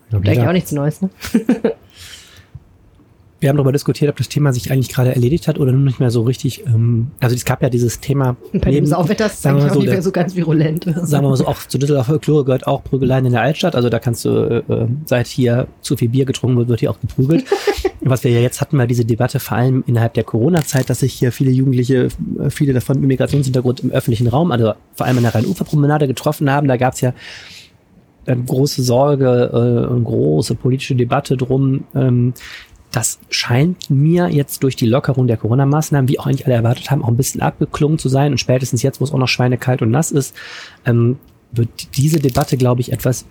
Vielleicht 0.09 0.41
auch 0.41 0.53
nichts 0.53 0.71
Neues, 0.71 1.01
ne? 1.01 1.09
Wir 3.39 3.49
haben 3.49 3.57
darüber 3.57 3.71
diskutiert, 3.71 4.09
ob 4.09 4.17
das 4.17 4.29
Thema 4.29 4.51
sich 4.51 4.71
eigentlich 4.71 4.89
gerade 4.89 5.13
erledigt 5.13 5.47
hat 5.47 5.59
oder 5.59 5.71
nur 5.71 5.81
nicht 5.81 5.99
mehr 5.99 6.09
so 6.09 6.23
richtig. 6.23 6.65
Ähm, 6.65 7.11
also 7.19 7.35
es 7.35 7.45
gab 7.45 7.61
ja 7.61 7.69
dieses 7.69 7.99
Thema. 7.99 8.35
Bei 8.51 8.59
dem 8.59 8.71
neben- 8.73 8.85
Sauwetter 8.87 9.27
ist 9.27 9.43
sagen 9.43 9.57
wir 9.57 9.63
mal 9.65 9.69
auch 9.69 9.73
so, 9.75 9.79
nicht 9.81 9.89
mehr 9.91 10.01
so 10.01 10.11
ganz 10.11 10.35
virulent. 10.35 10.85
sagen 10.85 11.23
wir 11.23 11.29
mal 11.29 11.37
so, 11.37 11.45
auch 11.45 11.59
zu 11.67 11.77
Düsseldorfer 11.77 12.13
Folklore 12.13 12.45
gehört 12.45 12.65
auch 12.65 12.83
Prügeleien 12.83 13.25
in 13.27 13.33
der 13.33 13.41
Altstadt. 13.41 13.75
Also 13.75 13.89
da 13.89 13.99
kannst 13.99 14.25
du, 14.25 14.29
äh, 14.67 14.73
äh, 14.73 14.87
seit 15.05 15.27
hier 15.27 15.67
zu 15.81 15.95
viel 15.97 16.09
Bier 16.09 16.25
getrunken 16.25 16.57
wird, 16.57 16.69
wird 16.69 16.79
hier 16.79 16.89
auch 16.89 16.99
geprügelt. 16.99 17.45
Was 18.01 18.23
wir 18.23 18.31
ja 18.31 18.39
jetzt 18.39 18.61
hatten, 18.61 18.77
war 18.77 18.87
diese 18.87 19.05
Debatte 19.05 19.39
vor 19.39 19.57
allem 19.57 19.83
innerhalb 19.85 20.13
der 20.13 20.23
Corona-Zeit, 20.23 20.89
dass 20.89 21.01
sich 21.01 21.13
hier 21.13 21.31
viele 21.31 21.51
Jugendliche, 21.51 22.07
äh, 22.39 22.49
viele 22.49 22.73
davon 22.73 22.99
mit 22.99 23.07
Migrationshintergrund 23.09 23.81
im 23.81 23.91
öffentlichen 23.91 24.27
Raum, 24.27 24.51
also 24.51 24.73
vor 24.93 25.05
allem 25.05 25.17
an 25.17 25.23
der 25.23 25.35
Rhein-Ufer-Promenade 25.35 26.07
getroffen 26.07 26.49
haben. 26.49 26.67
Da 26.67 26.77
gab 26.77 26.93
es 26.95 27.01
ja 27.01 27.13
eine 28.25 28.43
große 28.43 28.83
Sorge 28.83 29.51
äh, 29.53 29.91
und 29.93 30.03
große 30.03 30.55
politische 30.55 30.95
Debatte 30.95 31.37
drum. 31.37 31.85
Ähm, 31.95 32.33
das 32.91 33.19
scheint 33.29 33.89
mir 33.89 34.29
jetzt 34.29 34.63
durch 34.63 34.75
die 34.75 34.85
Lockerung 34.85 35.27
der 35.27 35.37
Corona-Maßnahmen, 35.37 36.07
wie 36.07 36.19
auch 36.19 36.25
eigentlich 36.25 36.45
alle 36.45 36.55
erwartet 36.55 36.89
haben, 36.89 37.03
auch 37.03 37.09
ein 37.09 37.17
bisschen 37.17 37.41
abgeklungen 37.41 37.99
zu 37.99 38.09
sein. 38.09 38.31
Und 38.31 38.37
spätestens 38.37 38.81
jetzt, 38.81 39.01
wo 39.01 39.03
es 39.03 39.11
auch 39.11 39.17
noch 39.17 39.27
schweinekalt 39.27 39.81
und 39.81 39.91
nass 39.91 40.11
ist, 40.11 40.35
ähm, 40.85 41.17
wird 41.51 41.69
diese 41.95 42.19
Debatte, 42.19 42.57
glaube 42.57 42.81
ich, 42.81 42.91
etwas, 42.91 43.25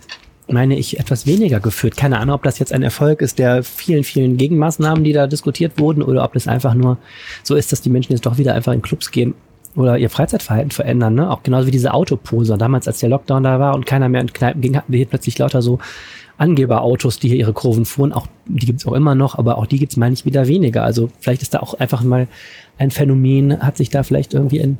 meine 0.47 0.77
ich, 0.77 0.99
etwas 0.99 1.25
weniger 1.25 1.59
geführt. 1.59 1.97
Keine 1.97 2.19
Ahnung, 2.19 2.35
ob 2.35 2.43
das 2.43 2.59
jetzt 2.59 2.71
ein 2.71 2.83
Erfolg 2.83 3.21
ist 3.21 3.39
der 3.39 3.63
vielen, 3.63 4.03
vielen 4.03 4.37
Gegenmaßnahmen, 4.37 5.03
die 5.03 5.13
da 5.13 5.27
diskutiert 5.27 5.79
wurden, 5.79 6.03
oder 6.03 6.23
ob 6.23 6.33
das 6.33 6.47
einfach 6.47 6.73
nur 6.73 6.97
so 7.43 7.55
ist, 7.55 7.71
dass 7.71 7.81
die 7.81 7.89
Menschen 7.89 8.13
jetzt 8.13 8.25
doch 8.25 8.37
wieder 8.37 8.53
einfach 8.53 8.73
in 8.73 8.81
Clubs 8.81 9.11
gehen 9.11 9.33
oder 9.75 9.97
ihr 9.97 10.09
Freizeitverhalten 10.09 10.71
verändern. 10.71 11.15
Ne? 11.15 11.29
Auch 11.29 11.43
genauso 11.43 11.67
wie 11.67 11.71
diese 11.71 11.93
Autoposer. 11.93 12.57
Damals, 12.57 12.87
als 12.87 12.99
der 12.99 13.09
Lockdown 13.09 13.43
da 13.43 13.59
war 13.59 13.75
und 13.75 13.85
keiner 13.85 14.09
mehr 14.09 14.21
in 14.21 14.33
Kneipen 14.33 14.61
ging, 14.61 14.75
hatten 14.75 14.91
wir 14.91 14.97
hier 14.97 15.07
plötzlich 15.07 15.37
lauter 15.37 15.61
so 15.61 15.79
Angeberautos, 16.37 17.19
die 17.19 17.29
hier 17.29 17.37
ihre 17.37 17.53
Kurven 17.53 17.85
fuhren. 17.85 18.13
Auch 18.13 18.27
die 18.45 18.65
gibt's 18.65 18.85
auch 18.85 18.93
immer 18.93 19.15
noch, 19.15 19.37
aber 19.37 19.57
auch 19.57 19.65
die 19.65 19.79
gibt's 19.79 19.97
meine 19.97 20.13
ich 20.13 20.25
wieder 20.25 20.47
weniger. 20.47 20.83
Also 20.83 21.09
vielleicht 21.19 21.41
ist 21.41 21.53
da 21.53 21.59
auch 21.59 21.73
einfach 21.75 22.03
mal 22.03 22.27
ein 22.77 22.91
Phänomen, 22.91 23.59
hat 23.61 23.77
sich 23.77 23.89
da 23.89 24.03
vielleicht 24.03 24.33
irgendwie 24.33 24.59
in, 24.59 24.77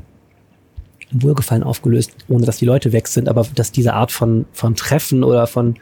Wohlgefallen 1.12 1.64
aufgelöst, 1.64 2.12
ohne 2.28 2.46
dass 2.46 2.58
die 2.58 2.66
Leute 2.66 2.92
weg 2.92 3.08
sind, 3.08 3.30
aber 3.30 3.46
dass 3.56 3.72
diese 3.72 3.94
Art 3.94 4.12
von, 4.12 4.46
von 4.52 4.76
Treffen 4.76 5.24
oder 5.24 5.48
von 5.48 5.76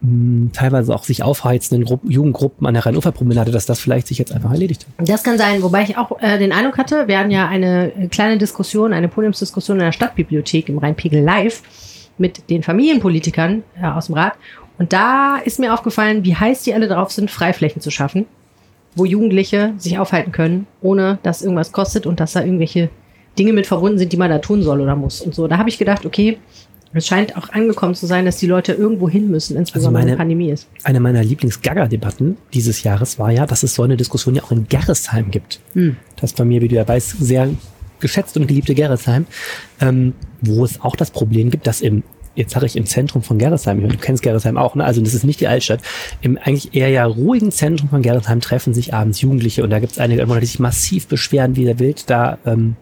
mh, 0.00 0.50
teilweise 0.52 0.94
auch 0.94 1.04
sich 1.04 1.22
aufheizenden 1.22 1.84
Gruppen, 1.84 2.10
Jugendgruppen 2.10 2.66
an 2.66 2.74
der 2.74 2.86
Rhein-Ufer-Promenade, 2.86 3.52
dass 3.52 3.66
das 3.66 3.78
vielleicht 3.78 4.08
sich 4.08 4.18
jetzt 4.18 4.32
einfach 4.32 4.50
erledigt 4.50 4.86
hat. 4.98 5.08
Das 5.08 5.22
kann 5.22 5.38
sein, 5.38 5.62
wobei 5.62 5.82
ich 5.84 5.96
auch 5.96 6.20
äh, 6.20 6.38
den 6.38 6.52
Eindruck 6.52 6.78
hatte, 6.78 7.06
wir 7.06 7.18
hatten 7.18 7.30
ja 7.30 7.46
eine 7.46 8.08
kleine 8.10 8.38
Diskussion, 8.38 8.92
eine 8.92 9.08
Podiumsdiskussion 9.08 9.78
in 9.78 9.84
der 9.84 9.92
Stadtbibliothek 9.92 10.68
im 10.68 10.78
Rheinpegel 10.78 11.22
Live 11.22 11.62
mit 12.18 12.50
den 12.50 12.62
Familienpolitikern 12.62 13.62
äh, 13.80 13.86
aus 13.86 14.06
dem 14.06 14.14
Rat. 14.14 14.34
Und 14.78 14.92
da 14.92 15.38
ist 15.38 15.58
mir 15.58 15.74
aufgefallen, 15.74 16.24
wie 16.24 16.36
heiß 16.36 16.62
die 16.62 16.74
alle 16.74 16.88
drauf 16.88 17.10
sind, 17.10 17.30
Freiflächen 17.30 17.82
zu 17.82 17.90
schaffen, 17.90 18.26
wo 18.94 19.04
Jugendliche 19.04 19.74
sich 19.78 19.98
aufhalten 19.98 20.32
können, 20.32 20.66
ohne 20.80 21.18
dass 21.22 21.42
irgendwas 21.42 21.72
kostet 21.72 22.06
und 22.06 22.20
dass 22.20 22.32
da 22.32 22.42
irgendwelche 22.42 22.90
Dinge 23.38 23.52
mit 23.52 23.66
verbunden 23.66 23.98
sind, 23.98 24.12
die 24.12 24.16
man 24.16 24.30
da 24.30 24.38
tun 24.38 24.62
soll 24.62 24.80
oder 24.80 24.96
muss. 24.96 25.20
Und 25.20 25.34
so, 25.34 25.46
da 25.46 25.58
habe 25.58 25.68
ich 25.68 25.78
gedacht, 25.78 26.04
okay, 26.06 26.38
es 26.94 27.06
scheint 27.06 27.36
auch 27.36 27.50
angekommen 27.50 27.94
zu 27.94 28.06
sein, 28.06 28.24
dass 28.24 28.38
die 28.38 28.46
Leute 28.46 28.72
irgendwo 28.72 29.08
hin 29.08 29.30
müssen, 29.30 29.56
insbesondere 29.56 30.02
meine- 30.02 30.12
wenn 30.12 30.18
Pandemie 30.18 30.50
ist. 30.50 30.68
Eine 30.84 31.00
meiner 31.00 31.22
Lieblings-Gaga-Debatten 31.22 32.38
dieses 32.54 32.82
Jahres 32.82 33.18
war 33.18 33.30
ja, 33.30 33.46
dass 33.46 33.62
es 33.62 33.74
so 33.74 33.82
eine 33.82 33.96
Diskussion 33.96 34.34
ja 34.34 34.42
auch 34.42 34.52
in 34.52 34.66
Gerresheim 34.68 35.30
gibt. 35.30 35.60
Hm. 35.74 35.96
Das 36.16 36.32
bei 36.32 36.44
mir, 36.44 36.62
wie 36.62 36.68
du 36.68 36.76
ja 36.76 36.88
weißt, 36.88 37.16
sehr 37.20 37.50
geschätzt 38.00 38.36
und 38.36 38.46
geliebte 38.46 38.74
Gerresheim, 38.74 39.26
ähm, 39.80 40.14
wo 40.40 40.64
es 40.64 40.80
auch 40.80 40.96
das 40.96 41.10
Problem 41.10 41.50
gibt, 41.50 41.66
dass 41.66 41.80
im 41.80 42.02
Jetzt 42.34 42.52
sage 42.52 42.66
ich 42.66 42.76
im 42.76 42.86
Zentrum 42.86 43.24
von 43.24 43.36
Gerresheim, 43.36 43.82
du 43.88 43.96
kennst 43.96 44.22
Gerresheim 44.22 44.56
auch, 44.56 44.76
ne? 44.76 44.84
also 44.84 45.00
das 45.00 45.12
ist 45.12 45.24
nicht 45.24 45.40
die 45.40 45.48
Altstadt. 45.48 45.80
Im 46.20 46.38
eigentlich 46.38 46.72
eher 46.72 46.88
ja 46.88 47.04
ruhigen 47.04 47.50
Zentrum 47.50 47.88
von 47.88 48.00
Gerresheim 48.00 48.40
treffen 48.40 48.72
sich 48.72 48.94
abends 48.94 49.20
Jugendliche 49.20 49.64
und 49.64 49.70
da 49.70 49.80
gibt 49.80 49.94
es 49.94 49.98
einige 49.98 50.24
die 50.24 50.46
sich 50.46 50.60
massiv 50.60 51.08
beschweren, 51.08 51.56
wie 51.56 51.64
der 51.64 51.80
wild 51.80 52.08
da 52.08 52.38
ähm, 52.46 52.76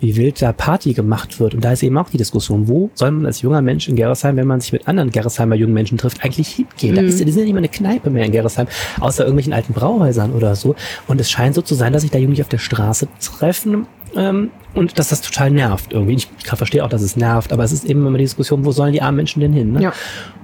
wie 0.00 0.16
wild 0.16 0.40
da 0.40 0.52
Party 0.52 0.92
gemacht 0.92 1.40
wird. 1.40 1.54
Und 1.54 1.64
da 1.64 1.72
ist 1.72 1.82
eben 1.82 1.98
auch 1.98 2.10
die 2.10 2.18
Diskussion, 2.18 2.68
wo 2.68 2.90
soll 2.94 3.10
man 3.10 3.26
als 3.26 3.42
junger 3.42 3.62
Mensch 3.62 3.88
in 3.88 3.96
Gerresheim, 3.96 4.36
wenn 4.36 4.46
man 4.46 4.60
sich 4.60 4.72
mit 4.72 4.86
anderen 4.86 5.10
Gerresheimer 5.10 5.56
jungen 5.56 5.74
Menschen 5.74 5.98
trifft, 5.98 6.24
eigentlich 6.24 6.48
hingehen? 6.48 6.94
Da 6.94 7.02
ist, 7.02 7.18
die 7.18 7.30
sind 7.30 7.40
ja 7.40 7.44
nicht 7.44 7.54
mal 7.54 7.58
eine 7.58 7.68
Kneipe 7.68 8.10
mehr 8.10 8.24
in 8.24 8.32
Gerresheim, 8.32 8.68
außer 9.00 9.24
irgendwelchen 9.24 9.52
alten 9.52 9.72
Brauhäusern 9.72 10.32
oder 10.32 10.54
so. 10.54 10.76
Und 11.08 11.20
es 11.20 11.30
scheint 11.30 11.54
so 11.54 11.62
zu 11.62 11.74
sein, 11.74 11.92
dass 11.92 12.02
sich 12.02 12.10
da 12.10 12.18
Jugendliche 12.18 12.42
auf 12.42 12.48
der 12.48 12.58
Straße 12.58 13.08
treffen 13.20 13.86
ähm, 14.14 14.50
und 14.74 14.98
dass 14.98 15.08
das 15.08 15.20
total 15.20 15.50
nervt 15.50 15.92
irgendwie. 15.92 16.14
Ich, 16.14 16.28
ich 16.38 16.46
verstehe 16.46 16.84
auch, 16.84 16.88
dass 16.88 17.02
es 17.02 17.16
nervt, 17.16 17.52
aber 17.52 17.64
es 17.64 17.72
ist 17.72 17.84
eben 17.84 18.06
immer 18.06 18.18
die 18.18 18.24
Diskussion, 18.24 18.64
wo 18.64 18.70
sollen 18.72 18.92
die 18.92 19.02
armen 19.02 19.16
Menschen 19.16 19.40
denn 19.40 19.52
hin? 19.52 19.72
Ne? 19.72 19.82
Ja. 19.82 19.92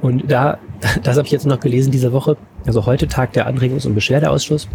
Und 0.00 0.30
da, 0.30 0.58
das 1.02 1.16
habe 1.16 1.26
ich 1.26 1.32
jetzt 1.32 1.46
noch 1.46 1.60
gelesen 1.60 1.92
diese 1.92 2.12
Woche, 2.12 2.36
also 2.66 2.86
heute 2.86 3.06
Tag 3.06 3.32
der 3.32 3.48
Anregungs- 3.48 3.86
und 3.86 3.94
Beschwerdeausschuss. 3.94 4.68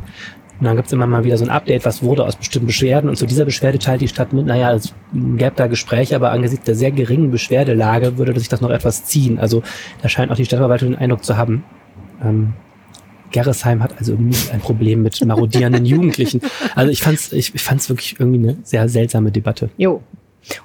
Und 0.60 0.66
dann 0.66 0.76
gibt's 0.76 0.92
immer 0.92 1.08
mal 1.08 1.24
wieder 1.24 1.38
so 1.38 1.46
ein 1.46 1.50
Update, 1.50 1.86
was 1.86 2.04
wurde 2.04 2.26
aus 2.26 2.36
bestimmten 2.36 2.68
Beschwerden. 2.68 3.10
Und 3.10 3.16
zu 3.16 3.26
dieser 3.26 3.46
Beschwerde 3.46 3.80
teilt 3.80 4.02
die 4.02 4.08
Stadt 4.10 4.34
mit, 4.34 4.46
naja, 4.46 4.74
es 4.74 4.94
gäbe 5.14 5.54
da 5.56 5.68
Gespräche, 5.68 6.16
aber 6.16 6.32
angesichts 6.32 6.66
der 6.66 6.76
sehr 6.76 6.92
geringen 6.92 7.32
Beschwerdelage 7.32 8.18
würde 8.18 8.38
sich 8.38 8.50
das 8.50 8.60
noch 8.60 8.70
etwas 8.70 9.06
ziehen. 9.06 9.40
Also 9.40 9.64
da 10.02 10.10
scheint 10.10 10.32
auch 10.32 10.36
die 10.36 10.46
Stadtverwaltung 10.46 10.90
den 10.90 11.00
Eindruck 11.00 11.24
zu 11.24 11.38
haben, 11.38 11.64
ähm, 12.24 12.54
Gerresheim 13.32 13.84
hat 13.84 13.98
also 14.00 14.14
nicht 14.16 14.52
ein 14.52 14.60
Problem 14.60 15.04
mit 15.04 15.24
marodierenden 15.24 15.86
Jugendlichen. 15.86 16.42
Also 16.76 16.92
ich 16.92 17.02
fand's, 17.02 17.32
ich, 17.32 17.54
ich 17.54 17.62
fand's 17.62 17.90
wirklich 17.90 18.20
irgendwie 18.20 18.50
eine 18.50 18.58
sehr 18.64 18.90
seltsame 18.90 19.32
Debatte. 19.32 19.70
Jo. 19.78 20.02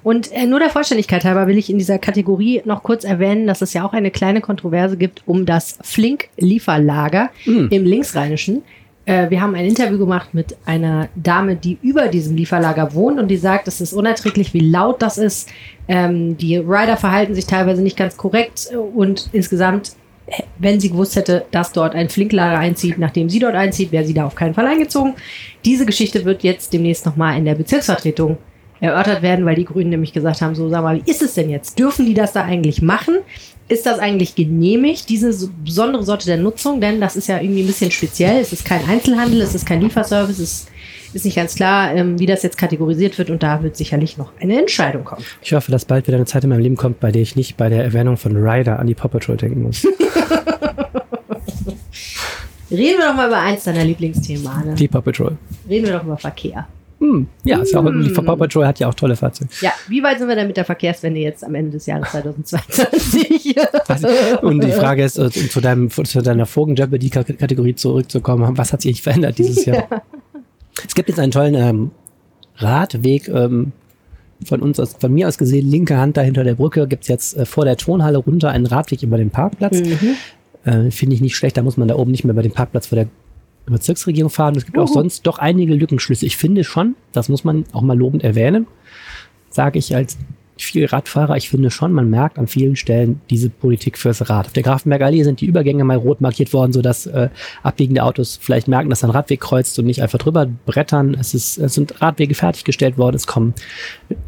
Und 0.02 0.32
äh, 0.32 0.46
nur 0.46 0.60
der 0.60 0.70
Vollständigkeit 0.70 1.24
halber 1.24 1.46
will 1.46 1.58
ich 1.58 1.68
in 1.68 1.78
dieser 1.78 1.98
Kategorie 1.98 2.62
noch 2.64 2.82
kurz 2.82 3.04
erwähnen, 3.04 3.46
dass 3.46 3.60
es 3.60 3.74
ja 3.74 3.84
auch 3.84 3.92
eine 3.92 4.10
kleine 4.10 4.40
Kontroverse 4.40 4.96
gibt 4.96 5.22
um 5.26 5.46
das 5.46 5.78
Flink-Lieferlager 5.82 7.30
Mm. 7.44 7.66
im 7.70 7.84
Linksrheinischen. 7.84 8.62
Äh, 9.06 9.30
wir 9.30 9.40
haben 9.40 9.54
ein 9.54 9.66
Interview 9.66 9.98
gemacht 9.98 10.32
mit 10.32 10.56
einer 10.64 11.08
Dame, 11.14 11.56
die 11.56 11.78
über 11.82 12.08
diesem 12.08 12.36
Lieferlager 12.36 12.94
wohnt 12.94 13.18
und 13.18 13.28
die 13.28 13.36
sagt, 13.36 13.68
es 13.68 13.80
ist 13.80 13.92
unerträglich, 13.92 14.54
wie 14.54 14.60
laut 14.60 15.02
das 15.02 15.18
ist. 15.18 15.48
Ähm, 15.88 16.36
die 16.38 16.56
Rider 16.56 16.96
verhalten 16.96 17.34
sich 17.34 17.46
teilweise 17.46 17.82
nicht 17.82 17.96
ganz 17.96 18.16
korrekt 18.16 18.70
und 18.94 19.28
insgesamt, 19.32 19.92
äh, 20.26 20.42
wenn 20.58 20.80
sie 20.80 20.90
gewusst 20.90 21.16
hätte, 21.16 21.44
dass 21.50 21.72
dort 21.72 21.94
ein 21.94 22.08
Flinklager 22.08 22.58
einzieht, 22.58 22.98
nachdem 22.98 23.28
sie 23.28 23.40
dort 23.40 23.54
einzieht, 23.54 23.92
wäre 23.92 24.04
sie 24.04 24.14
da 24.14 24.24
auf 24.24 24.34
keinen 24.34 24.54
Fall 24.54 24.66
eingezogen. 24.66 25.14
Diese 25.64 25.84
Geschichte 25.84 26.24
wird 26.24 26.42
jetzt 26.42 26.72
demnächst 26.72 27.04
nochmal 27.04 27.36
in 27.36 27.44
der 27.44 27.56
Bezirksvertretung 27.56 28.38
erörtert 28.80 29.22
werden, 29.22 29.44
weil 29.44 29.54
die 29.54 29.64
Grünen 29.64 29.90
nämlich 29.90 30.12
gesagt 30.12 30.40
haben, 30.40 30.54
so 30.54 30.68
sag 30.68 30.82
mal, 30.82 30.96
wie 30.96 31.10
ist 31.10 31.22
es 31.22 31.34
denn 31.34 31.50
jetzt? 31.50 31.78
Dürfen 31.78 32.06
die 32.06 32.14
das 32.14 32.32
da 32.32 32.44
eigentlich 32.44 32.82
machen? 32.82 33.18
Ist 33.66 33.86
das 33.86 33.98
eigentlich 33.98 34.34
genehmigt, 34.34 35.08
diese 35.08 35.32
so 35.32 35.48
besondere 35.64 36.04
Sorte 36.04 36.26
der 36.26 36.36
Nutzung? 36.36 36.80
Denn 36.80 37.00
das 37.00 37.16
ist 37.16 37.28
ja 37.28 37.40
irgendwie 37.40 37.62
ein 37.62 37.66
bisschen 37.66 37.90
speziell. 37.90 38.40
Es 38.40 38.52
ist 38.52 38.64
kein 38.64 38.86
Einzelhandel, 38.86 39.40
es 39.40 39.54
ist 39.54 39.64
kein 39.64 39.80
Lieferservice, 39.80 40.38
es 40.38 40.66
ist 41.14 41.24
nicht 41.24 41.36
ganz 41.36 41.54
klar, 41.54 41.94
ähm, 41.94 42.18
wie 42.18 42.26
das 42.26 42.42
jetzt 42.42 42.58
kategorisiert 42.58 43.16
wird 43.16 43.30
und 43.30 43.42
da 43.42 43.62
wird 43.62 43.76
sicherlich 43.76 44.18
noch 44.18 44.32
eine 44.40 44.58
Entscheidung 44.58 45.04
kommen. 45.04 45.24
Ich 45.40 45.54
hoffe, 45.54 45.70
dass 45.70 45.86
bald 45.86 46.06
wieder 46.06 46.16
eine 46.16 46.26
Zeit 46.26 46.44
in 46.44 46.50
meinem 46.50 46.60
Leben 46.60 46.76
kommt, 46.76 47.00
bei 47.00 47.10
der 47.10 47.22
ich 47.22 47.36
nicht 47.36 47.56
bei 47.56 47.68
der 47.68 47.84
Erwähnung 47.84 48.16
von 48.16 48.36
Ryder 48.36 48.78
an 48.78 48.86
die 48.86 48.94
Paw 48.94 49.08
Patrol 49.08 49.36
denken 49.36 49.62
muss. 49.62 49.86
Reden 52.70 52.98
wir 52.98 53.06
doch 53.06 53.14
mal 53.14 53.28
über 53.28 53.38
eins 53.38 53.64
deiner 53.64 53.84
Lieblingsthemen, 53.84 54.46
Arne. 54.46 54.74
Die 54.74 54.88
Paw 54.88 55.00
Patrol. 55.00 55.36
Reden 55.68 55.86
wir 55.86 55.94
doch 55.94 56.04
über 56.04 56.16
Verkehr. 56.16 56.66
Hm, 57.00 57.26
ja, 57.44 57.58
ist 57.58 57.72
ja 57.72 57.80
auch, 57.80 57.84
die 57.84 58.08
Paw 58.10 58.36
Patrol 58.36 58.66
hat 58.66 58.78
ja 58.78 58.88
auch 58.88 58.94
tolle 58.94 59.16
Fahrzeuge. 59.16 59.50
Ja, 59.60 59.72
wie 59.88 60.02
weit 60.02 60.18
sind 60.18 60.28
wir 60.28 60.36
denn 60.36 60.46
mit 60.46 60.56
der 60.56 60.64
Verkehrswende 60.64 61.20
jetzt 61.20 61.44
am 61.44 61.54
Ende 61.54 61.72
des 61.72 61.86
Jahres 61.86 62.10
2022? 62.10 63.56
Und 64.42 64.64
die 64.64 64.72
Frage 64.72 65.04
ist, 65.04 65.18
äh, 65.18 65.30
zu, 65.30 65.60
deinem, 65.60 65.90
zu 65.90 66.22
deiner 66.22 66.46
vorigen 66.46 66.76
Jeopardy-Kategorie 66.76 67.74
zurückzukommen, 67.74 68.56
was 68.56 68.72
hat 68.72 68.82
sich 68.82 69.02
verändert 69.02 69.38
dieses 69.38 69.64
Jahr? 69.64 69.88
Ja. 69.90 70.02
Es 70.86 70.94
gibt 70.94 71.08
jetzt 71.08 71.18
einen 71.18 71.32
tollen 71.32 71.54
ähm, 71.54 71.90
Radweg 72.56 73.28
ähm, 73.28 73.72
von 74.44 74.60
uns 74.60 74.80
aus, 74.80 74.96
von 74.98 75.12
mir 75.12 75.28
aus 75.28 75.38
gesehen, 75.38 75.70
linke 75.70 75.96
Hand 75.96 76.16
da 76.16 76.22
hinter 76.22 76.44
der 76.44 76.54
Brücke, 76.54 76.86
gibt's 76.86 77.08
jetzt 77.08 77.36
äh, 77.36 77.46
vor 77.46 77.64
der 77.64 77.76
Tonhalle 77.76 78.18
runter 78.18 78.50
einen 78.50 78.66
Radweg 78.66 79.02
über 79.02 79.16
den 79.16 79.30
Parkplatz. 79.30 79.80
Mhm. 79.80 80.16
Äh, 80.64 80.90
Finde 80.90 81.14
ich 81.14 81.20
nicht 81.20 81.36
schlecht, 81.36 81.56
da 81.56 81.62
muss 81.62 81.76
man 81.76 81.88
da 81.88 81.96
oben 81.96 82.10
nicht 82.10 82.24
mehr 82.24 82.32
über 82.32 82.42
den 82.42 82.52
Parkplatz 82.52 82.88
vor 82.88 82.96
der 82.96 83.08
Bezirksregierung 83.72 84.30
fahren. 84.30 84.56
Es 84.56 84.66
gibt 84.66 84.78
auch 84.78 84.88
sonst 84.88 85.26
doch 85.26 85.38
einige 85.38 85.74
Lückenschlüsse. 85.74 86.26
Ich 86.26 86.36
finde 86.36 86.64
schon, 86.64 86.96
das 87.12 87.28
muss 87.28 87.44
man 87.44 87.64
auch 87.72 87.82
mal 87.82 87.96
lobend 87.96 88.22
erwähnen, 88.22 88.66
sage 89.50 89.78
ich 89.78 89.94
als 89.94 90.18
viel 90.56 90.86
Radfahrer, 90.86 91.36
ich 91.36 91.50
finde 91.50 91.70
schon, 91.70 91.92
man 91.92 92.10
merkt 92.10 92.38
an 92.38 92.46
vielen 92.46 92.76
Stellen 92.76 93.20
diese 93.30 93.50
Politik 93.50 93.98
fürs 93.98 94.28
Rad. 94.28 94.46
Auf 94.46 94.52
der 94.52 94.62
Grafenberger 94.62 95.06
Allee 95.06 95.24
sind 95.24 95.40
die 95.40 95.46
Übergänge 95.46 95.84
mal 95.84 95.96
rot 95.96 96.20
markiert 96.20 96.52
worden, 96.52 96.72
sodass 96.72 97.06
äh, 97.06 97.28
abbiegende 97.62 98.02
Autos 98.02 98.38
vielleicht 98.40 98.68
merken, 98.68 98.90
dass 98.90 99.02
ein 99.02 99.10
Radweg 99.10 99.40
kreuzt 99.40 99.78
und 99.78 99.86
nicht 99.86 100.02
einfach 100.02 100.18
drüber 100.18 100.46
brettern. 100.66 101.16
Es, 101.18 101.34
ist, 101.34 101.58
es 101.58 101.74
sind 101.74 102.00
Radwege 102.00 102.34
fertiggestellt 102.34 102.98
worden, 102.98 103.16
es 103.16 103.26
kommen 103.26 103.54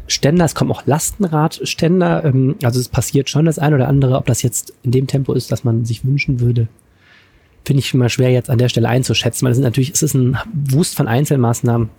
Ständer, 0.07 0.45
es 0.45 0.55
kommen 0.55 0.71
auch 0.71 0.85
Lastenradständer. 0.85 2.25
Ähm, 2.25 2.55
also 2.63 2.79
es 2.79 2.89
passiert 2.89 3.29
schon 3.29 3.45
das 3.45 3.59
eine 3.59 3.75
oder 3.75 3.87
andere. 3.87 4.17
Ob 4.17 4.25
das 4.25 4.41
jetzt 4.41 4.73
in 4.83 4.91
dem 4.91 5.07
Tempo 5.07 5.33
ist, 5.33 5.51
dass 5.51 5.63
man 5.63 5.85
sich 5.85 6.03
wünschen 6.03 6.39
würde, 6.39 6.67
finde 7.67 7.81
ich 7.81 7.89
schon 7.89 7.99
mal 7.99 8.07
schwer 8.07 8.31
jetzt 8.31 8.49
an 8.49 8.57
der 8.57 8.69
Stelle 8.69 8.87
einzuschätzen, 8.87 9.45
weil 9.45 9.51
es 9.51 9.57
sind 9.57 9.65
natürlich, 9.65 9.91
es 9.91 10.01
ist 10.01 10.13
ein 10.13 10.37
Wust 10.53 10.95
von 10.95 11.05
Einzelmaßnahmen, 11.05 11.89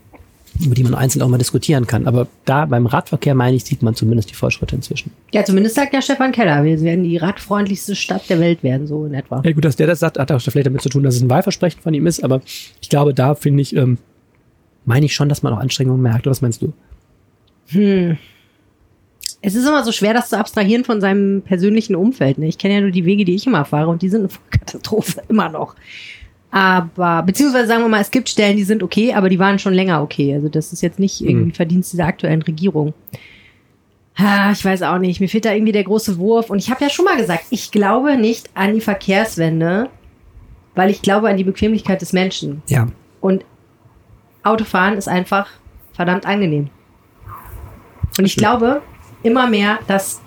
über 0.64 0.74
die 0.74 0.82
man 0.82 0.94
einzeln 0.94 1.20
auch 1.20 1.28
mal 1.28 1.36
diskutieren 1.36 1.86
kann. 1.86 2.06
Aber 2.06 2.26
da 2.46 2.64
beim 2.64 2.86
Radverkehr, 2.86 3.34
meine 3.34 3.54
ich, 3.54 3.64
sieht 3.64 3.82
man 3.82 3.94
zumindest 3.94 4.30
die 4.30 4.34
Fortschritte 4.34 4.74
inzwischen. 4.74 5.12
Ja, 5.30 5.44
zumindest 5.44 5.74
sagt 5.76 5.92
ja 5.92 6.00
Stefan 6.00 6.32
Keller, 6.32 6.64
wir 6.64 6.80
werden 6.80 7.04
die 7.04 7.18
radfreundlichste 7.18 7.94
Stadt 7.94 8.30
der 8.30 8.40
Welt 8.40 8.62
werden, 8.62 8.86
so 8.86 9.04
in 9.04 9.12
etwa. 9.12 9.42
Ja 9.44 9.52
gut, 9.52 9.62
dass 9.62 9.76
der 9.76 9.86
das 9.86 10.00
sagt, 10.00 10.18
hat 10.18 10.32
auch 10.32 10.40
vielleicht 10.40 10.66
damit 10.66 10.80
zu 10.80 10.88
tun, 10.88 11.02
dass 11.02 11.16
es 11.16 11.20
ein 11.20 11.28
Wahlversprechen 11.28 11.82
von 11.82 11.92
ihm 11.92 12.06
ist, 12.06 12.24
aber 12.24 12.40
ich 12.80 12.88
glaube, 12.88 13.12
da 13.12 13.34
finde 13.34 13.60
ich, 13.60 13.76
ähm, 13.76 13.98
meine 14.86 15.04
ich 15.04 15.14
schon, 15.14 15.28
dass 15.28 15.42
man 15.42 15.52
auch 15.52 15.58
Anstrengungen 15.58 16.00
merkt. 16.00 16.26
Oder 16.26 16.30
was 16.30 16.40
meinst 16.40 16.62
du? 16.62 16.72
Hm. 17.66 18.16
Es 19.40 19.54
ist 19.54 19.66
immer 19.66 19.84
so 19.84 19.92
schwer, 19.92 20.14
das 20.14 20.30
zu 20.30 20.38
abstrahieren 20.38 20.84
von 20.84 21.00
seinem 21.00 21.42
persönlichen 21.42 21.94
Umfeld. 21.94 22.38
Ne? 22.38 22.48
Ich 22.48 22.58
kenne 22.58 22.74
ja 22.74 22.80
nur 22.80 22.90
die 22.90 23.04
Wege, 23.04 23.24
die 23.24 23.34
ich 23.34 23.46
immer 23.46 23.64
fahre 23.64 23.88
und 23.88 24.02
die 24.02 24.08
sind 24.08 24.20
eine 24.20 24.30
Katastrophe, 24.50 25.22
immer 25.28 25.48
noch. 25.48 25.74
Aber, 26.50 27.22
beziehungsweise 27.22 27.66
sagen 27.66 27.82
wir 27.82 27.88
mal, 27.88 28.00
es 28.00 28.10
gibt 28.10 28.28
Stellen, 28.28 28.56
die 28.56 28.64
sind 28.64 28.82
okay, 28.82 29.12
aber 29.12 29.28
die 29.28 29.38
waren 29.38 29.58
schon 29.58 29.74
länger 29.74 30.02
okay. 30.02 30.34
Also 30.34 30.48
das 30.48 30.72
ist 30.72 30.82
jetzt 30.82 30.98
nicht 30.98 31.20
irgendwie 31.20 31.50
mhm. 31.50 31.54
Verdienst 31.54 31.92
dieser 31.92 32.06
aktuellen 32.06 32.42
Regierung. 32.42 32.94
Ha, 34.16 34.50
ich 34.50 34.64
weiß 34.64 34.82
auch 34.82 34.98
nicht. 34.98 35.20
Mir 35.20 35.28
fehlt 35.28 35.44
da 35.44 35.52
irgendwie 35.52 35.72
der 35.72 35.84
große 35.84 36.18
Wurf. 36.18 36.50
Und 36.50 36.58
ich 36.58 36.70
habe 36.70 36.82
ja 36.82 36.90
schon 36.90 37.04
mal 37.04 37.16
gesagt, 37.16 37.44
ich 37.50 37.70
glaube 37.70 38.16
nicht 38.16 38.50
an 38.54 38.74
die 38.74 38.80
Verkehrswende, 38.80 39.90
weil 40.74 40.90
ich 40.90 41.02
glaube 41.02 41.28
an 41.28 41.36
die 41.36 41.44
Bequemlichkeit 41.44 42.00
des 42.00 42.12
Menschen. 42.12 42.62
Ja. 42.68 42.88
Und 43.20 43.44
Autofahren 44.42 44.96
ist 44.96 45.08
einfach 45.08 45.48
verdammt 45.92 46.26
angenehm. 46.26 46.70
Und 48.18 48.24
ich 48.24 48.36
glaube 48.36 48.82
immer 49.22 49.48
mehr, 49.48 49.78
dass 49.86 50.20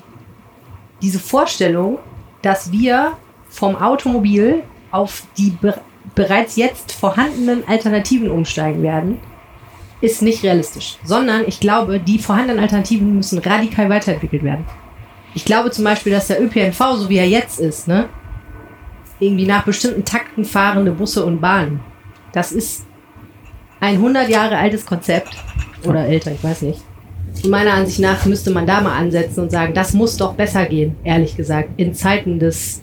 diese 1.02 1.20
Vorstellung, 1.20 2.00
dass 2.42 2.72
wir 2.72 3.14
vom 3.50 3.76
Automobil 3.76 4.64
auf 4.92 5.24
die 5.38 5.58
bereits 6.16 6.56
jetzt 6.56 6.92
vorhandenen 6.92 7.68
Alternativen 7.68 8.30
umsteigen 8.30 8.84
werden, 8.84 9.20
ist 10.02 10.22
nicht 10.22 10.44
realistisch. 10.44 10.98
Sondern 11.04 11.44
ich 11.48 11.60
glaube, 11.60 12.00
die 12.00 12.20
vorhandenen 12.20 12.62
Alternativen 12.62 13.16
müssen 13.16 13.40
radikal 13.40 13.90
weiterentwickelt 13.90 14.44
werden. 14.44 14.66
Ich 15.34 15.46
glaube 15.46 15.72
zum 15.72 15.86
Beispiel, 15.86 16.12
dass 16.12 16.28
der 16.28 16.42
ÖPNV, 16.42 16.80
so 16.98 17.10
wie 17.10 17.18
er 17.18 17.28
jetzt 17.28 17.60
ist, 17.60 17.88
ne, 17.88 18.10
irgendwie 19.20 19.46
nach 19.46 19.64
bestimmten 19.64 20.04
Takten 20.04 20.44
fahrende 20.44 20.92
Busse 20.92 21.24
und 21.24 21.40
Bahnen, 21.40 21.80
das 22.34 22.52
ist 22.52 22.86
ein 23.80 23.96
100 23.96 24.28
Jahre 24.30 24.58
altes 24.58 24.86
Konzept 24.86 25.38
oder 25.86 26.06
älter, 26.06 26.32
ich 26.32 26.44
weiß 26.44 26.64
nicht. 26.64 26.82
Und 27.44 27.50
meiner 27.50 27.74
Ansicht 27.74 28.00
nach 28.00 28.26
müsste 28.26 28.52
man 28.52 28.68
da 28.68 28.82
mal 28.82 28.98
ansetzen 28.98 29.42
und 29.42 29.52
sagen, 29.52 29.74
das 29.74 29.94
muss 29.94 30.18
doch 30.18 30.34
besser 30.34 30.66
gehen, 30.66 30.96
ehrlich 31.04 31.36
gesagt, 31.36 31.70
in 31.78 31.94
Zeiten 31.94 32.40
des 32.40 32.82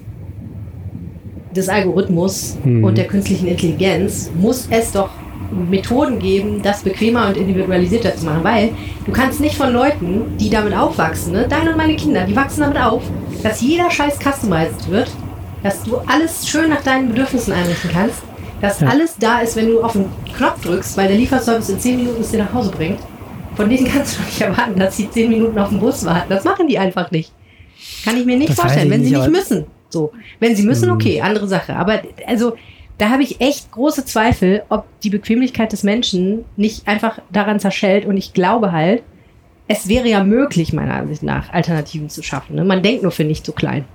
des 1.55 1.69
Algorithmus 1.69 2.57
mhm. 2.65 2.85
und 2.85 2.99
der 2.99 3.07
künstlichen 3.07 3.49
Intelligenz 3.49 4.31
muss 4.39 4.69
es 4.71 4.93
doch 4.93 5.11
Methoden 5.51 6.19
geben, 6.19 6.61
das 6.63 6.83
bequemer 6.83 7.29
und 7.29 7.37
individualisierter 7.37 8.15
zu 8.15 8.27
machen, 8.27 8.45
weil 8.45 8.71
du 9.07 9.13
kannst 9.13 9.41
nicht 9.41 9.57
von 9.57 9.73
Leuten, 9.73 10.37
die 10.39 10.51
damit 10.51 10.75
aufwachsen, 10.75 11.33
ne, 11.33 11.47
deine 11.49 11.71
und 11.71 11.77
meine 11.77 11.97
Kinder, 11.97 12.25
die 12.25 12.37
wachsen 12.37 12.61
damit 12.61 12.79
auf, 12.79 13.03
dass 13.43 13.61
jeder 13.61 13.91
Scheiß 13.91 14.19
customized 14.19 14.91
wird, 14.91 15.11
dass 15.63 15.83
du 15.83 15.97
alles 16.07 16.47
schön 16.47 16.69
nach 16.69 16.83
deinen 16.83 17.09
Bedürfnissen 17.09 17.53
einrichten 17.53 17.91
kannst, 17.93 18.23
dass 18.61 18.81
ja. 18.81 18.89
alles 18.89 19.17
da 19.19 19.41
ist, 19.41 19.57
wenn 19.57 19.69
du 19.69 19.83
auf 19.83 19.93
den 19.93 20.07
Knopf 20.37 20.61
drückst, 20.63 20.97
weil 20.97 21.09
der 21.09 21.17
Lieferservice 21.17 21.71
in 21.71 21.81
10 21.81 21.97
Minuten 21.97 22.21
es 22.21 22.31
dir 22.31 22.39
nach 22.39 22.53
Hause 22.53 22.71
bringt. 22.71 22.99
Von 23.59 23.69
denen 23.69 23.89
kannst 23.89 24.17
du 24.17 24.23
nicht 24.23 24.41
erwarten, 24.41 24.79
dass 24.79 24.97
sie 24.97 25.11
10 25.11 25.31
Minuten 25.31 25.59
auf 25.59 25.71
den 25.71 25.81
Bus 25.81 26.05
warten. 26.05 26.31
Das 26.31 26.45
machen 26.45 26.69
die 26.69 26.79
einfach 26.79 27.11
nicht. 27.11 27.33
Kann 28.05 28.17
ich 28.17 28.25
mir 28.25 28.37
nicht 28.37 28.51
das 28.51 28.61
vorstellen, 28.61 28.89
wenn 28.89 29.01
nicht, 29.01 29.11
sie 29.11 29.17
nicht 29.17 29.31
müssen. 29.33 29.67
So, 29.89 30.13
wenn 30.39 30.55
sie 30.55 30.63
müssen, 30.63 30.91
mhm. 30.91 30.95
okay, 30.95 31.21
andere 31.23 31.49
Sache. 31.49 31.75
Aber 31.75 32.01
also 32.25 32.53
da 32.99 33.11
habe 33.11 33.25
ich 33.25 33.41
echt 33.41 33.73
große 33.73 34.05
Zweifel, 34.05 34.63
ob 34.69 34.85
die 35.01 35.11
Bequemlichkeit 35.11 35.73
des 35.73 35.83
Menschen 35.83 36.45
nicht 36.57 36.87
einfach 36.87 37.19
daran 37.33 37.59
zerschellt. 37.59 38.07
Und 38.07 38.17
ich 38.17 38.33
glaube 38.33 38.71
halt, 38.71 39.03
es 39.67 39.89
wäre 39.89 40.09
ja 40.09 40.23
möglich, 40.23 40.73
meiner 40.73 40.95
Ansicht 40.95 41.25
nach, 41.25 41.53
Alternativen 41.53 42.11
zu 42.11 42.23
schaffen. 42.23 42.55
Ne? 42.55 42.65
Man 42.65 42.85
denkt 42.85 43.03
nur 43.03 43.11
für 43.11 43.25
nicht 43.25 43.45
so 43.45 43.51
klein. 43.51 43.87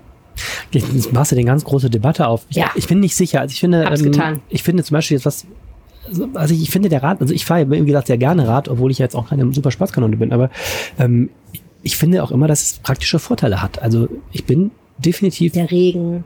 Jetzt 0.71 1.13
machst 1.13 1.31
du 1.31 1.37
eine 1.37 1.45
ganz 1.45 1.63
große 1.63 1.89
Debatte 1.89 2.27
auf. 2.27 2.45
Ich, 2.49 2.57
ja. 2.57 2.69
ich 2.75 2.87
bin 2.87 2.99
nicht 2.99 3.15
sicher. 3.15 3.39
Also 3.39 3.53
ich 3.53 3.61
finde, 3.61 3.89
ähm, 3.89 4.41
ich 4.49 4.61
finde 4.61 4.83
zum 4.83 4.95
Beispiel 4.95 5.15
jetzt 5.15 5.25
was, 5.25 5.45
also 6.33 6.53
ich 6.53 6.69
finde 6.69 6.89
der 6.89 7.03
Rad, 7.03 7.21
also 7.21 7.33
ich 7.33 7.45
fahre 7.45 7.69
wie 7.69 7.85
gesagt, 7.85 8.07
sehr 8.07 8.17
gerne 8.17 8.47
Rad, 8.47 8.67
obwohl 8.67 8.91
ich 8.91 8.99
jetzt 8.99 9.15
auch 9.15 9.29
keine 9.29 9.51
super 9.53 9.71
Spaßkanone 9.71 10.17
bin, 10.17 10.31
aber 10.31 10.49
ähm, 10.99 11.29
ich 11.81 11.97
finde 11.97 12.23
auch 12.23 12.31
immer, 12.31 12.47
dass 12.47 12.63
es 12.63 12.79
praktische 12.79 13.19
Vorteile 13.19 13.61
hat. 13.61 13.81
Also 13.81 14.07
ich 14.31 14.45
bin 14.45 14.71
definitiv. 14.97 15.53
Der 15.53 15.69
Regen. 15.69 16.23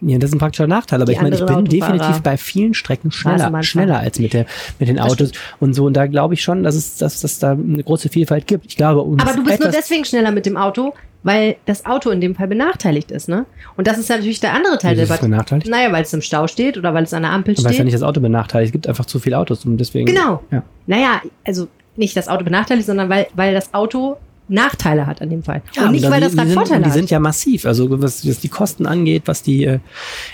Ja, 0.00 0.18
das 0.18 0.30
ist 0.30 0.34
ein 0.34 0.38
praktischer 0.38 0.66
Nachteil, 0.66 1.00
aber 1.00 1.06
Die 1.06 1.12
ich 1.12 1.22
meine, 1.22 1.34
ich 1.36 1.40
bin 1.44 1.54
Autofahrer. 1.54 1.92
definitiv 1.92 2.22
bei 2.22 2.36
vielen 2.36 2.74
Strecken 2.74 3.10
schneller, 3.10 3.62
schneller 3.62 3.98
als 4.00 4.18
mit, 4.18 4.32
der, 4.32 4.44
mit 4.78 4.88
den 4.88 4.98
Autos 4.98 5.32
und 5.60 5.72
so. 5.74 5.86
Und 5.86 5.94
da 5.94 6.06
glaube 6.06 6.34
ich 6.34 6.42
schon, 6.42 6.62
dass 6.62 6.74
es, 6.74 6.96
dass, 6.96 7.20
dass 7.20 7.38
da 7.38 7.52
eine 7.52 7.82
große 7.82 8.08
Vielfalt 8.08 8.46
gibt. 8.46 8.66
Ich 8.66 8.76
glaube, 8.76 9.00
um 9.00 9.18
aber 9.20 9.32
du 9.32 9.44
bist 9.44 9.60
nur 9.60 9.70
deswegen 9.70 10.04
schneller 10.04 10.30
mit 10.30 10.46
dem 10.46 10.56
Auto, 10.56 10.92
weil 11.22 11.56
das 11.64 11.86
Auto 11.86 12.10
in 12.10 12.20
dem 12.20 12.34
Fall 12.34 12.48
benachteiligt 12.48 13.10
ist, 13.10 13.28
ne? 13.28 13.46
Und 13.76 13.86
das 13.86 13.96
ist 13.96 14.10
ja 14.10 14.16
natürlich 14.16 14.40
der 14.40 14.52
andere 14.52 14.76
Teil 14.78 14.94
der 14.94 15.06
Debatte. 15.06 15.22
benachteiligt? 15.22 15.68
Naja, 15.70 15.90
weil 15.90 16.02
es 16.02 16.12
im 16.12 16.20
Stau 16.20 16.46
steht 16.48 16.76
oder 16.76 16.92
weil 16.92 17.04
es 17.04 17.14
an 17.14 17.22
der 17.22 17.30
Ampel 17.32 17.54
steht. 17.54 17.64
Weil 17.64 17.72
es 17.72 17.78
ja 17.78 17.84
nicht 17.84 17.94
das 17.94 18.02
Auto 18.02 18.20
benachteiligt. 18.20 18.68
Es 18.68 18.72
gibt 18.72 18.86
einfach 18.86 19.06
zu 19.06 19.18
viele 19.18 19.38
Autos 19.38 19.64
und 19.64 19.78
deswegen. 19.78 20.06
Genau. 20.06 20.42
Ja. 20.50 20.62
Naja, 20.86 21.22
also 21.46 21.68
nicht 21.96 22.16
das 22.16 22.28
Auto 22.28 22.44
benachteiligt, 22.44 22.86
sondern 22.86 23.08
weil, 23.08 23.28
weil 23.34 23.54
das 23.54 23.72
Auto 23.72 24.16
Nachteile 24.48 25.06
hat 25.06 25.22
an 25.22 25.30
dem 25.30 25.42
Fall. 25.42 25.62
Ja, 25.74 25.86
und 25.86 25.92
nicht, 25.92 26.08
weil 26.10 26.20
das 26.20 26.36
Rad 26.36 26.48
Vorteile 26.48 26.84
hat. 26.84 26.86
Die 26.86 26.90
sind 26.90 27.10
ja 27.10 27.18
massiv. 27.18 27.64
Also 27.64 27.90
was, 28.02 28.26
was 28.28 28.40
die 28.40 28.48
Kosten 28.48 28.86
angeht, 28.86 29.22
was 29.26 29.42
die, 29.42 29.64
äh, 29.64 29.78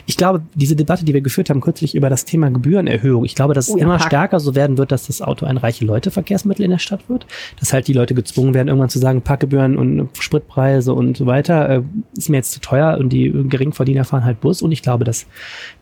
ich 0.06 0.16
glaube, 0.16 0.42
diese 0.54 0.74
Debatte, 0.74 1.04
die 1.04 1.14
wir 1.14 1.20
geführt 1.20 1.48
haben 1.48 1.60
kürzlich 1.60 1.94
über 1.94 2.10
das 2.10 2.24
Thema 2.24 2.50
Gebührenerhöhung, 2.50 3.24
ich 3.24 3.36
glaube, 3.36 3.54
dass 3.54 3.68
es 3.68 3.74
oh, 3.74 3.78
ja, 3.78 3.84
immer 3.84 3.98
Park. 3.98 4.08
stärker 4.08 4.40
so 4.40 4.56
werden 4.56 4.78
wird, 4.78 4.90
dass 4.90 5.06
das 5.06 5.22
Auto 5.22 5.46
ein 5.46 5.56
reiche 5.56 5.84
Leute-Verkehrsmittel 5.84 6.64
in 6.64 6.72
der 6.72 6.78
Stadt 6.78 7.08
wird. 7.08 7.26
Dass 7.60 7.72
halt 7.72 7.86
die 7.86 7.92
Leute 7.92 8.14
gezwungen 8.14 8.52
werden, 8.52 8.66
irgendwann 8.66 8.88
zu 8.88 8.98
sagen, 8.98 9.22
Parkgebühren 9.22 9.76
und 9.76 10.08
Spritpreise 10.18 10.92
und 10.92 11.16
so 11.16 11.26
weiter 11.26 11.68
äh, 11.68 11.82
ist 12.16 12.28
mir 12.28 12.38
jetzt 12.38 12.50
zu 12.50 12.60
teuer 12.60 12.98
und 12.98 13.10
die 13.10 13.30
Geringverdiener 13.30 14.04
fahren 14.04 14.24
halt 14.24 14.40
Bus. 14.40 14.60
Und 14.60 14.72
ich 14.72 14.82
glaube, 14.82 15.04
dass 15.04 15.26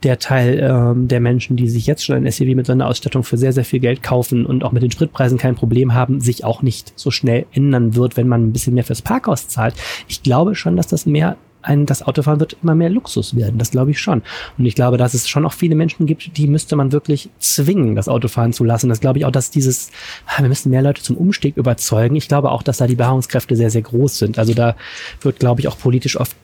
der 0.02 0.18
Teil 0.18 0.60
ähm, 0.62 1.08
der 1.08 1.20
Menschen, 1.20 1.56
die 1.56 1.68
sich 1.68 1.86
jetzt 1.86 2.04
schon 2.04 2.16
ein 2.16 2.30
SUV 2.30 2.54
mit 2.54 2.66
so 2.66 2.72
einer 2.72 2.88
Ausstattung 2.88 3.24
für 3.24 3.38
sehr, 3.38 3.54
sehr 3.54 3.64
viel 3.64 3.80
Geld 3.80 4.02
kaufen 4.02 4.44
und 4.44 4.64
auch 4.64 4.72
mit 4.72 4.82
den 4.82 4.90
Spritpreisen 4.90 5.38
kein 5.38 5.54
Problem 5.54 5.94
haben, 5.94 6.20
sich 6.20 6.44
auch 6.44 6.60
nicht 6.60 6.92
so 6.94 7.10
schnell 7.10 7.46
ändern 7.52 7.94
wird, 7.94 8.17
wenn 8.18 8.28
man 8.28 8.44
ein 8.44 8.52
bisschen 8.52 8.74
mehr 8.74 8.84
fürs 8.84 9.00
Parkhaus 9.00 9.48
zahlt. 9.48 9.74
Ich 10.08 10.22
glaube 10.22 10.54
schon, 10.54 10.76
dass 10.76 10.88
das 10.88 11.06
mehr 11.06 11.38
ein, 11.62 11.86
das 11.86 12.02
Autofahren 12.02 12.40
wird 12.40 12.56
immer 12.62 12.74
mehr 12.74 12.90
Luxus 12.90 13.34
werden. 13.34 13.58
Das 13.58 13.70
glaube 13.70 13.90
ich 13.90 14.00
schon. 14.00 14.22
Und 14.56 14.66
ich 14.66 14.74
glaube, 14.74 14.96
dass 14.96 15.14
es 15.14 15.28
schon 15.28 15.44
auch 15.44 15.52
viele 15.52 15.74
Menschen 15.74 16.06
gibt, 16.06 16.36
die 16.36 16.46
müsste 16.46 16.76
man 16.76 16.92
wirklich 16.92 17.30
zwingen, 17.38 17.96
das 17.96 18.08
Autofahren 18.08 18.52
zu 18.52 18.64
lassen. 18.64 18.88
Das 18.88 19.00
glaube 19.00 19.18
ich 19.18 19.24
auch, 19.24 19.30
dass 19.30 19.50
dieses, 19.50 19.90
ah, 20.26 20.40
wir 20.42 20.48
müssen 20.48 20.70
mehr 20.70 20.82
Leute 20.82 21.02
zum 21.02 21.16
Umstieg 21.16 21.56
überzeugen. 21.56 22.16
Ich 22.16 22.28
glaube 22.28 22.50
auch, 22.50 22.62
dass 22.62 22.78
da 22.78 22.86
die 22.86 22.96
Beharrungskräfte 22.96 23.56
sehr, 23.56 23.70
sehr 23.70 23.82
groß 23.82 24.18
sind. 24.18 24.38
Also 24.38 24.54
da 24.54 24.76
wird, 25.20 25.40
glaube 25.40 25.60
ich, 25.60 25.68
auch 25.68 25.78
politisch 25.78 26.18
oft 26.18 26.36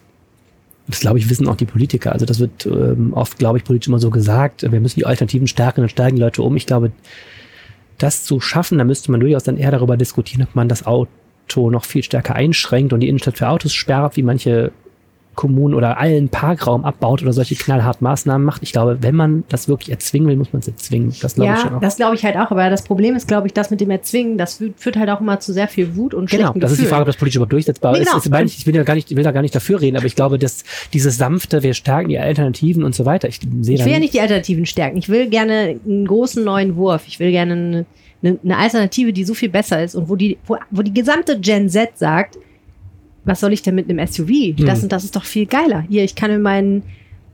das 0.87 1.01
glaube 1.01 1.19
ich, 1.19 1.31
wissen 1.31 1.49
auch 1.49 1.57
die 1.57 1.65
Politiker. 1.65 2.13
Also 2.13 2.27
das 2.27 2.41
wird 2.41 2.67
ähm, 2.67 3.15
oft, 3.15 3.39
glaube 3.39 3.57
ich, 3.57 3.65
politisch 3.65 3.89
immer 3.89 3.99
so 3.99 4.11
gesagt. 4.11 4.71
Wir 4.71 4.81
müssen 4.81 4.99
die 4.99 5.07
Alternativen 5.07 5.47
stärken, 5.47 5.81
dann 5.81 5.89
steigen 5.89 6.19
Leute 6.19 6.43
um. 6.43 6.57
Ich 6.57 6.67
glaube, 6.67 6.93
das 7.97 8.25
zu 8.25 8.39
schaffen, 8.39 8.77
da 8.77 8.85
müsste 8.85 9.11
man 9.11 9.21
durchaus 9.21 9.45
dann 9.45 9.57
eher 9.57 9.71
darüber 9.71 9.97
diskutieren, 9.97 10.43
ob 10.43 10.55
man 10.55 10.69
das 10.69 10.85
Auto 10.85 11.11
noch 11.71 11.85
viel 11.85 12.03
stärker 12.03 12.35
einschränkt 12.35 12.93
und 12.93 13.01
die 13.01 13.09
Innenstadt 13.09 13.39
für 13.39 13.49
Autos 13.49 13.73
sperrt, 13.73 14.17
wie 14.17 14.23
manche 14.23 14.73
Kommunen 15.35 15.75
oder 15.75 15.99
allen 15.99 16.29
Parkraum 16.29 16.85
abbaut 16.85 17.21
oder 17.21 17.33
solche 17.33 17.57
knallhart 17.57 18.01
Maßnahmen 18.01 18.45
macht. 18.47 18.63
Ich 18.63 18.71
glaube, 18.71 18.99
wenn 19.01 19.17
man 19.17 19.43
das 19.49 19.67
wirklich 19.67 19.91
erzwingen 19.91 20.29
will, 20.29 20.37
muss 20.37 20.53
man 20.53 20.61
es 20.61 20.69
erzwingen. 20.69 21.13
Das 21.21 21.35
glaube 21.35 21.55
ich 21.57 21.65
Ja, 21.65 21.77
auch. 21.77 21.81
das 21.81 21.97
glaube 21.97 22.15
ich 22.15 22.25
halt 22.25 22.37
auch. 22.37 22.53
Aber 22.53 22.71
das 22.71 22.85
Problem 22.85 23.17
ist, 23.17 23.27
glaube 23.27 23.49
ich, 23.49 23.53
das 23.53 23.69
mit 23.73 23.81
dem 23.81 23.91
Erzwingen, 23.91 24.39
das 24.39 24.63
führt 24.77 24.97
halt 24.97 25.11
auch 25.11 25.21
immer 25.21 25.41
zu 25.41 25.53
sehr 25.53 25.67
viel 25.67 25.97
Wut 25.97 26.15
und 26.15 26.31
Genau, 26.31 26.53
das 26.53 26.71
ist 26.71 26.83
die. 26.83 26.87
Frage, 26.87 27.01
ob 27.03 27.07
das 27.09 27.17
politisch 27.17 27.35
überhaupt 27.35 27.53
durchsetzbar 27.53 27.93
Nee, 27.95 27.99
ist. 28.03 28.07
genau. 28.07 28.19
ist. 28.19 28.31
meine 28.31 28.47
Ich, 28.47 28.59
ich 28.59 28.67
will 28.69 28.77
ja 28.77 28.85
gar 28.85 28.95
nicht, 28.95 29.11
ich 29.11 29.17
will 29.17 29.25
da 29.25 29.33
gar 29.33 29.43
nicht 29.43 29.57
dafür 29.57 29.81
reden, 29.81 29.97
aber 29.97 30.07
ich 30.07 30.15
glaube, 30.15 30.39
dass 30.39 30.63
dieses 30.93 31.17
sanfte, 31.17 31.65
wir 31.65 31.75
stärken 31.75 32.11
die 32.11 32.19
Alternativen 32.21 32.85
und 32.85 32.95
so 32.95 33.05
weiter. 33.05 33.27
Ich 33.27 33.41
sehe 33.61 33.75
Ich 33.75 33.85
will 33.85 33.93
ja 33.93 33.99
nicht 33.99 34.15
die 34.15 34.21
Alternativen 34.21 34.67
stärken. 34.67 34.99
Ich 34.99 35.09
will 35.09 35.29
gerne 35.29 35.81
einen 35.85 36.07
großen 36.07 36.45
neuen 36.45 36.77
Wurf. 36.77 37.03
Ich 37.09 37.19
will 37.19 37.33
gerne 37.33 37.53
eine, 37.55 37.87
eine, 38.25 38.39
eine 38.43 38.57
Alternative, 38.57 39.13
die 39.13 39.25
so 39.25 39.35
viel 39.35 39.49
besser 39.51 39.83
ist 39.83 39.95
und 39.95 40.09
wo 40.09 40.17
die, 40.17 40.39
wo, 40.47 40.57
wo 40.71 40.83
die 40.83 40.95
gesamte 40.95 41.39
Gen 41.39 41.69
Z 41.69 41.99
sagt, 41.99 42.39
was 43.25 43.41
soll 43.41 43.53
ich 43.53 43.63
denn 43.63 43.75
mit 43.75 43.89
einem 43.89 44.05
SUV? 44.07 44.55
Das 44.65 44.79
Mhm. 44.79 44.85
und 44.85 44.93
das 44.93 45.05
ist 45.05 45.17
doch 45.17 45.25
viel 45.25 45.47
geiler. 45.47 45.85
Hier, 45.89 46.05
ich 46.05 46.15
kann 46.15 46.31
in 46.31 46.43
meinen, 46.43 46.83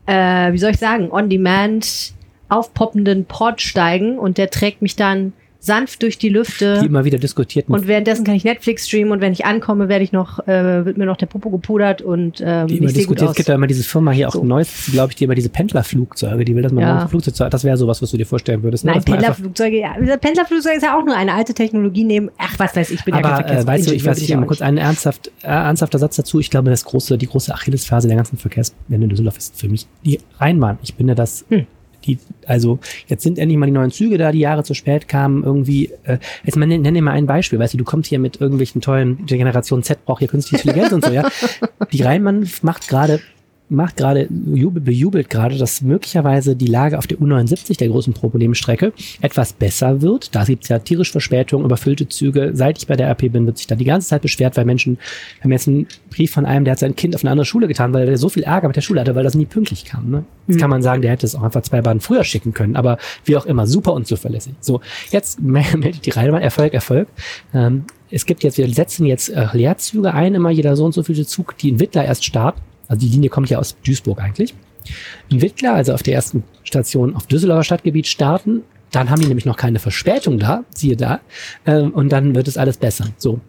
äh, 0.07 0.53
wie 0.53 0.59
soll 0.59 0.71
ich 0.71 0.79
sagen, 0.79 1.11
on-demand 1.11 2.13
aufpoppenden 2.49 3.25
Pod 3.27 3.61
steigen 3.61 4.19
und 4.19 4.39
der 4.39 4.51
trägt 4.51 4.83
mich 4.83 4.97
dann 4.97 5.33
sanft 5.63 6.03
durch 6.03 6.17
die 6.19 6.31
Lüfte. 6.31 6.79
die 6.81 6.87
immer 6.87 7.05
wieder 7.05 7.19
diskutierten, 7.19 7.75
Und 7.75 7.87
währenddessen 7.87 8.25
kann 8.25 8.35
ich 8.35 8.45
Netflix 8.45 8.89
streamen 8.89 9.13
und 9.13 9.21
wenn 9.21 9.33
ich 9.33 9.45
ankomme, 9.45 9.89
werde 9.91 10.03
ich 10.03 10.11
noch, 10.11 10.47
äh, 10.49 10.85
wird 10.87 10.97
mir 10.97 11.05
noch 11.05 11.19
der 11.19 11.27
Popo 11.27 11.51
gepudert 11.51 12.01
und 12.01 12.41
ähm, 12.43 12.67
die 12.67 12.79
immer 12.79 12.91
diskutiert. 12.91 13.31
Es 13.31 13.37
gibt 13.37 13.49
ja 13.49 13.55
immer 13.55 13.67
diese 13.67 13.85
Firma 13.85 14.11
hier 14.11 14.29
auch 14.29 14.33
So. 14.33 14.43
Neues, 14.43 14.89
glaube 14.91 15.13
ich, 15.13 15.17
die 15.17 15.25
immer 15.25 15.35
diese 15.35 15.51
Pendlerflugzeuge, 15.51 16.45
die 16.45 16.57
will, 16.57 16.63
dass 16.63 16.73
man 16.73 16.83
Ja. 16.83 16.99
ja. 17.01 17.09
Flugzeug, 17.09 17.51
das 17.51 17.63
wäre 17.65 17.77
sowas, 17.77 18.01
was 18.01 18.11
du 18.11 18.17
dir 18.17 18.27
vorstellen 18.27 18.63
würdest. 18.63 18.85
ne? 18.85 18.93
Nein, 18.93 19.05
Pendlerflugzeuge, 19.05 19.79
ja. 19.81 19.95
Dieser 20.01 20.17
Pendlerflugzeug 20.17 20.77
ist 20.77 20.83
ja 20.83 20.99
auch 20.99 21.05
nur 21.05 21.15
eine 21.17 21.35
alte 21.35 21.53
Technologie 21.53 22.05
neben, 22.05 22.31
ach, 22.39 22.59
was 22.59 22.75
weiß 22.75 22.91
ich, 22.91 22.99
ich 23.01 23.05
bin 23.05 23.15
ja 23.15 23.21
kein 23.21 23.33
Aber 23.33 23.51
äh, 23.51 23.67
weißt 23.67 23.91
du, 23.91 23.95
ich 23.95 24.05
weiß 24.05 24.17
bin 24.17 24.23
nicht, 24.25 24.35
auch 24.35 24.41
mal 24.41 24.47
kurz 24.47 24.63
ein 24.63 24.79
ernsthaft, 24.79 25.31
äh, 25.43 25.47
ernsthafter 25.49 25.99
Satz 25.99 26.17
dazu. 26.17 26.41
Ich 26.41 26.49
glaube, 26.51 26.71
das 26.71 26.85
große, 26.85 27.19
die 27.19 27.27
große 27.27 27.53
Achillesferse 27.53 28.09
der 28.09 28.17
ganzen 28.17 28.39
Verkehrswende 28.39 29.05
in 29.05 29.09
Düsseldorf 29.11 29.37
ist 29.37 29.61
für 29.61 29.69
mich 29.69 29.87
die 30.05 30.19
Rheinbahn. 30.39 30.79
Ich 30.83 30.95
finde 30.95 31.15
das, 31.15 31.45
Hm. 31.51 31.67
Die, 32.05 32.19
also 32.47 32.79
jetzt 33.07 33.23
sind 33.23 33.39
endlich 33.39 33.59
mal 33.59 33.67
die 33.67 33.73
neuen 33.73 33.91
Züge 33.91 34.19
da, 34.19 34.33
die 34.33 34.41
Jahre 34.41 34.65
zu 34.65 34.75
spät 34.75 35.09
kamen, 35.09 35.45
irgendwie, 35.45 35.91
äh, 36.05 36.19
jetzt 36.45 36.57
mal 36.57 36.67
nenn, 36.67 36.83
nenn 36.83 36.95
dir 36.95 37.03
mal 37.03 37.13
ein 37.13 37.27
Beispiel, 37.27 37.59
weißt 37.59 37.75
du, 37.75 37.79
du 37.79 37.85
kommst 37.85 38.09
hier 38.09 38.19
mit 38.19 38.41
irgendwelchen 38.41 38.81
tollen, 38.81 39.27
die 39.27 39.37
Generation 39.37 39.83
Z 39.83 40.05
braucht 40.05 40.21
hier 40.21 40.29
künstliche 40.29 40.69
Intelligenz 40.69 40.93
und 40.93 41.05
so, 41.05 41.13
ja. 41.13 41.29
Die 41.93 42.03
Rheinbahn 42.03 42.49
macht 42.63 42.89
gerade 42.89 43.21
macht 43.71 43.97
gerade, 43.97 44.29
jubel, 44.53 44.83
bejubelt 44.83 45.31
gerade, 45.31 45.57
dass 45.57 45.81
möglicherweise 45.81 46.57
die 46.57 46.67
Lage 46.67 46.99
auf 46.99 47.07
der 47.07 47.19
U79, 47.19 47.79
der 47.79 47.89
großen 47.89 48.13
Problemstrecke, 48.13 48.93
etwas 49.21 49.53
besser 49.53 50.03
wird. 50.03 50.35
Da 50.35 50.45
gibt 50.45 50.65
es 50.65 50.69
ja 50.69 50.79
tierisch 50.81 51.13
Verspätungen, 51.13 51.65
überfüllte 51.65 52.09
Züge. 52.09 52.51
Seit 52.55 52.79
ich 52.79 52.87
bei 52.87 52.97
der 52.97 53.09
RP 53.09 53.33
bin, 53.33 53.47
wird 53.47 53.59
sich 53.59 53.69
da 53.69 53.77
die 53.77 53.85
ganze 53.85 54.09
Zeit 54.09 54.23
beschwert, 54.23 54.57
weil 54.57 54.65
Menschen, 54.65 54.99
wir 55.39 55.45
haben 55.45 55.53
jetzt 55.53 55.69
einen 55.69 55.87
Brief 56.11 56.33
von 56.33 56.47
einem, 56.47 56.65
der 56.65 56.73
hat 56.73 56.81
sein 56.81 56.97
Kind 56.97 57.15
auf 57.15 57.23
eine 57.23 57.31
andere 57.31 57.47
Schule 57.47 57.69
getan, 57.69 57.93
weil 57.95 58.09
er 58.09 58.19
so 58.19 58.29
viel 58.29 58.43
Ärger 58.43 58.67
mit 58.69 58.77
der 58.77 58.83
Schule 58.83 59.01
hatte, 59.01 59.15
weil 59.15 59.25
das 59.25 59.35
nie 59.35 59.47
pünktlich 59.47 59.85
kam. 59.85 60.11
Ne? 60.11 60.25
Jetzt 60.49 60.59
kann 60.59 60.71
man 60.71 60.83
sagen, 60.83 61.01
der 61.03 61.13
hätte 61.13 61.27
es 61.27 61.37
auch 61.37 61.43
einfach 61.43 61.63
zwei 61.63 61.81
Bahnen 61.81 62.01
früher 62.01 62.25
schicken 62.25 62.53
können, 62.53 62.75
aber 62.75 62.99
wie 63.25 63.37
auch 63.37 63.47
immer, 63.47 63.67
super 63.67 63.93
unzuverlässig. 63.93 64.55
So, 64.61 64.81
jetzt 65.11 65.41
meldet 65.43 66.05
die 66.05 66.11
Reihenbahn, 66.11 66.43
Erfolg, 66.43 66.75
Erfolg. 66.75 67.09
Ähm, 67.55 67.85
es 68.11 68.27
gibt 68.27 68.43
jetzt, 68.43 68.59
wir 68.59 68.69
setzen 68.69 69.07
jetzt 69.07 69.29
äh, 69.29 69.47
Leerzüge 69.53 70.13
ein, 70.13 70.35
immer 70.35 70.51
jeder 70.51 70.75
so 70.75 70.85
und 70.85 70.93
so 70.93 71.05
viele 71.05 71.25
Zug, 71.25 71.57
die 71.59 71.69
in 71.69 71.79
Wittler 71.79 72.05
erst 72.05 72.25
starten. 72.25 72.61
Also 72.91 73.07
die 73.07 73.13
Linie 73.13 73.31
kommt 73.31 73.49
ja 73.49 73.59
aus 73.59 73.77
Duisburg 73.87 74.21
eigentlich. 74.21 74.53
In 75.29 75.41
Wittler, 75.41 75.75
also 75.75 75.95
auf 75.95 76.03
der 76.03 76.15
ersten 76.15 76.43
Station 76.65 77.15
auf 77.15 77.27
Düsseldorfer 77.27 77.65
Stadtgebiet 77.65 78.09
starten. 78.09 78.63
Dann 78.91 79.09
haben 79.09 79.21
die 79.21 79.29
nämlich 79.29 79.47
noch 79.47 79.57
keine 79.57 79.79
Verspätung 79.79 80.41
da, 80.41 80.65
siehe 80.75 80.97
da. 80.97 81.21
Ähm, 81.65 81.93
und 81.93 82.11
dann 82.11 82.35
wird 82.35 82.49
es 82.49 82.59
alles 82.59 82.77
besser. 82.77 83.07
So. 83.17 83.41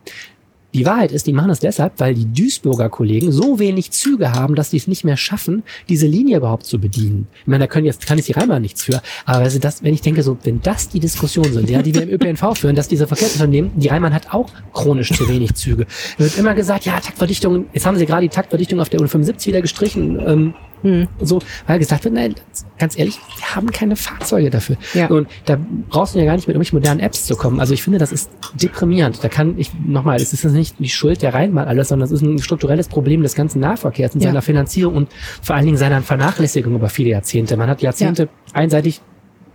Die 0.74 0.86
Wahrheit 0.86 1.12
ist, 1.12 1.28
die 1.28 1.34
machen 1.34 1.50
das 1.50 1.60
deshalb, 1.60 1.94
weil 1.98 2.14
die 2.14 2.26
Duisburger 2.26 2.90
Kollegen 2.90 3.32
so 3.32 3.60
wenig 3.60 3.92
Züge 3.92 4.34
haben, 4.34 4.56
dass 4.56 4.72
sie 4.72 4.78
es 4.78 4.88
nicht 4.88 5.04
mehr 5.04 5.18
schaffen, 5.18 5.64
diese 5.90 6.08
Linie 6.08 6.38
überhaupt 6.38 6.66
zu 6.66 6.80
bedienen. 6.80 7.28
Ich 7.42 7.48
meine, 7.48 7.66
da 7.66 7.68
können 7.68 7.86
jetzt, 7.86 8.06
kann 8.06 8.18
jetzt 8.18 8.28
die 8.28 8.34
Rheinbahn 8.34 8.62
nichts 8.62 8.84
für. 8.84 9.02
Aber 9.26 9.40
also 9.40 9.60
das, 9.60 9.84
wenn 9.84 9.94
ich 9.94 10.02
denke, 10.02 10.24
so, 10.24 10.38
wenn 10.44 10.62
das 10.62 10.88
die 10.90 11.00
Diskussion 11.00 11.52
sind, 11.52 11.70
ja, 11.70 11.82
die 11.82 11.94
wir 11.94 12.04
im 12.04 12.10
ÖPNV 12.10 12.54
führen, 12.58 12.76
dass 12.76 12.88
diese 12.88 13.08
Verkehrsunternehmen, 13.08 13.72
die 13.76 13.90
Rheinbahn 13.90 14.14
hat 14.14 14.34
auch 14.34 14.50
chronisch 14.74 15.12
zu 15.12 15.28
wenig 15.28 15.56
Züge. 15.56 15.86
Da 16.18 16.24
wird 16.24 16.38
immer 16.38 16.54
gesagt, 16.54 16.86
ja, 16.86 17.00
Taktverdichtung, 17.00 17.66
jetzt 17.74 17.86
haben 17.86 17.98
sie 17.98 18.06
gerade 18.06 18.22
die 18.22 18.30
Taktverdichtung 18.30 18.80
auf 18.80 18.90
der 18.90 19.02
U75 19.02 19.48
wieder 19.48 19.62
gestrichen. 19.62 20.20
Ähm, 20.26 20.54
Hm. 20.84 21.08
so, 21.22 21.40
weil 21.68 21.80
gesagt 21.80 22.04
wird, 22.04 22.14
nein, 22.14 22.36
ganz 22.80 22.98
ehrlich, 22.98 23.20
wir 23.38 23.56
haben 23.56 23.72
keine 23.72 23.96
Fahrzeuge 23.96 24.50
dafür. 24.50 24.78
Ja. 24.94 25.08
Und 25.08 25.28
da 25.46 25.58
brauchst 25.90 26.16
du 26.16 26.20
ja 26.20 26.26
gar 26.26 26.36
nicht 26.36 26.48
mit 26.48 26.56
irgendwelchen 26.56 26.78
modernen 26.80 27.00
Apps 27.00 27.26
zu 27.26 27.36
kommen. 27.36 27.60
Also 27.60 27.74
ich 27.74 27.84
finde, 27.84 28.00
das 28.00 28.12
ist 28.12 28.32
deprimierend. 28.56 29.24
Da 29.24 29.30
kann 29.30 29.58
ich, 29.58 29.72
nochmal, 29.86 30.18
es 30.18 30.34
ist 30.34 30.44
nicht 30.46 30.76
die 30.80 30.90
Schuld 30.90 31.22
der 31.22 31.34
Rheinbahn 31.34 31.68
alles, 31.68 31.90
sondern 31.90 32.06
es 32.06 32.12
ist 32.12 32.22
ein 32.22 32.40
strukturelles 32.40 32.88
Problem 32.88 33.22
des 33.22 33.36
ganzen 33.36 33.60
Nahverkehrs 33.60 34.16
in 34.16 34.22
Ja. 34.22 34.28
seiner 34.30 34.42
Finanzierung 34.42 34.96
und 34.96 35.10
vor 35.42 35.56
allen 35.56 35.66
Dingen 35.66 35.78
seiner 35.78 36.02
Vernachlässigung 36.02 36.76
über 36.76 36.90
viele 36.90 37.10
Jahrzehnte. 37.10 37.58
Man 37.58 37.70
hat 37.70 37.82
Jahrzehnte 37.82 38.30
einseitig 38.54 39.02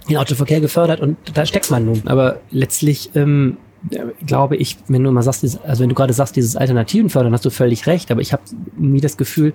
den 0.09 0.19
Autoverkehr 0.19 0.61
gefördert 0.61 1.01
und 1.01 1.17
da 1.35 1.45
steckt 1.47 1.71
man 1.71 1.85
nun. 1.85 2.03
Aber 2.07 2.41
letztlich, 2.53 3.11
ähm, 3.17 3.57
äh, 3.91 3.99
glaube 4.25 4.57
ich, 4.57 4.79
wenn 4.87 5.03
du 5.03 5.11
mal 5.11 5.23
sagst, 5.23 5.59
also 5.65 5.83
wenn 5.83 5.89
du 5.89 5.95
gerade 5.97 6.13
sagst, 6.13 6.37
dieses 6.37 6.55
Alternativen 6.57 7.11
fördern, 7.11 7.33
hast 7.33 7.45
du 7.45 7.51
völlig 7.51 7.87
recht. 7.89 8.11
Aber 8.13 8.21
ich 8.21 8.33
habe 8.33 8.43
nie 8.79 9.01
das 9.01 9.17
Gefühl, 9.17 9.53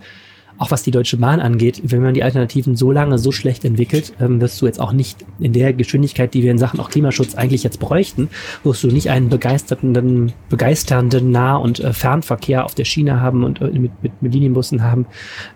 auch 0.61 0.69
was 0.69 0.83
die 0.83 0.91
Deutsche 0.91 1.17
Bahn 1.17 1.39
angeht, 1.39 1.81
wenn 1.85 2.03
man 2.03 2.13
die 2.13 2.21
Alternativen 2.21 2.75
so 2.75 2.91
lange 2.91 3.17
so 3.17 3.31
schlecht 3.31 3.65
entwickelt, 3.65 4.13
ähm, 4.21 4.39
wirst 4.39 4.61
du 4.61 4.67
jetzt 4.67 4.79
auch 4.79 4.93
nicht 4.93 5.25
in 5.39 5.53
der 5.53 5.73
Geschwindigkeit, 5.73 6.35
die 6.35 6.43
wir 6.43 6.51
in 6.51 6.59
Sachen 6.59 6.79
auch 6.79 6.91
Klimaschutz 6.91 7.33
eigentlich 7.33 7.63
jetzt 7.63 7.79
bräuchten, 7.79 8.29
wirst 8.63 8.83
du 8.83 8.89
nicht 8.89 9.09
einen 9.09 9.29
begeisternden, 9.29 10.33
begeisternden 10.49 11.31
Nah- 11.31 11.55
und 11.55 11.79
äh, 11.79 11.93
Fernverkehr 11.93 12.63
auf 12.63 12.75
der 12.75 12.85
Schiene 12.85 13.19
haben 13.19 13.43
und 13.43 13.59
äh, 13.59 13.69
mit, 13.69 13.91
mit, 14.03 14.21
mit 14.21 14.33
Linienbussen 14.35 14.83
haben, 14.83 15.07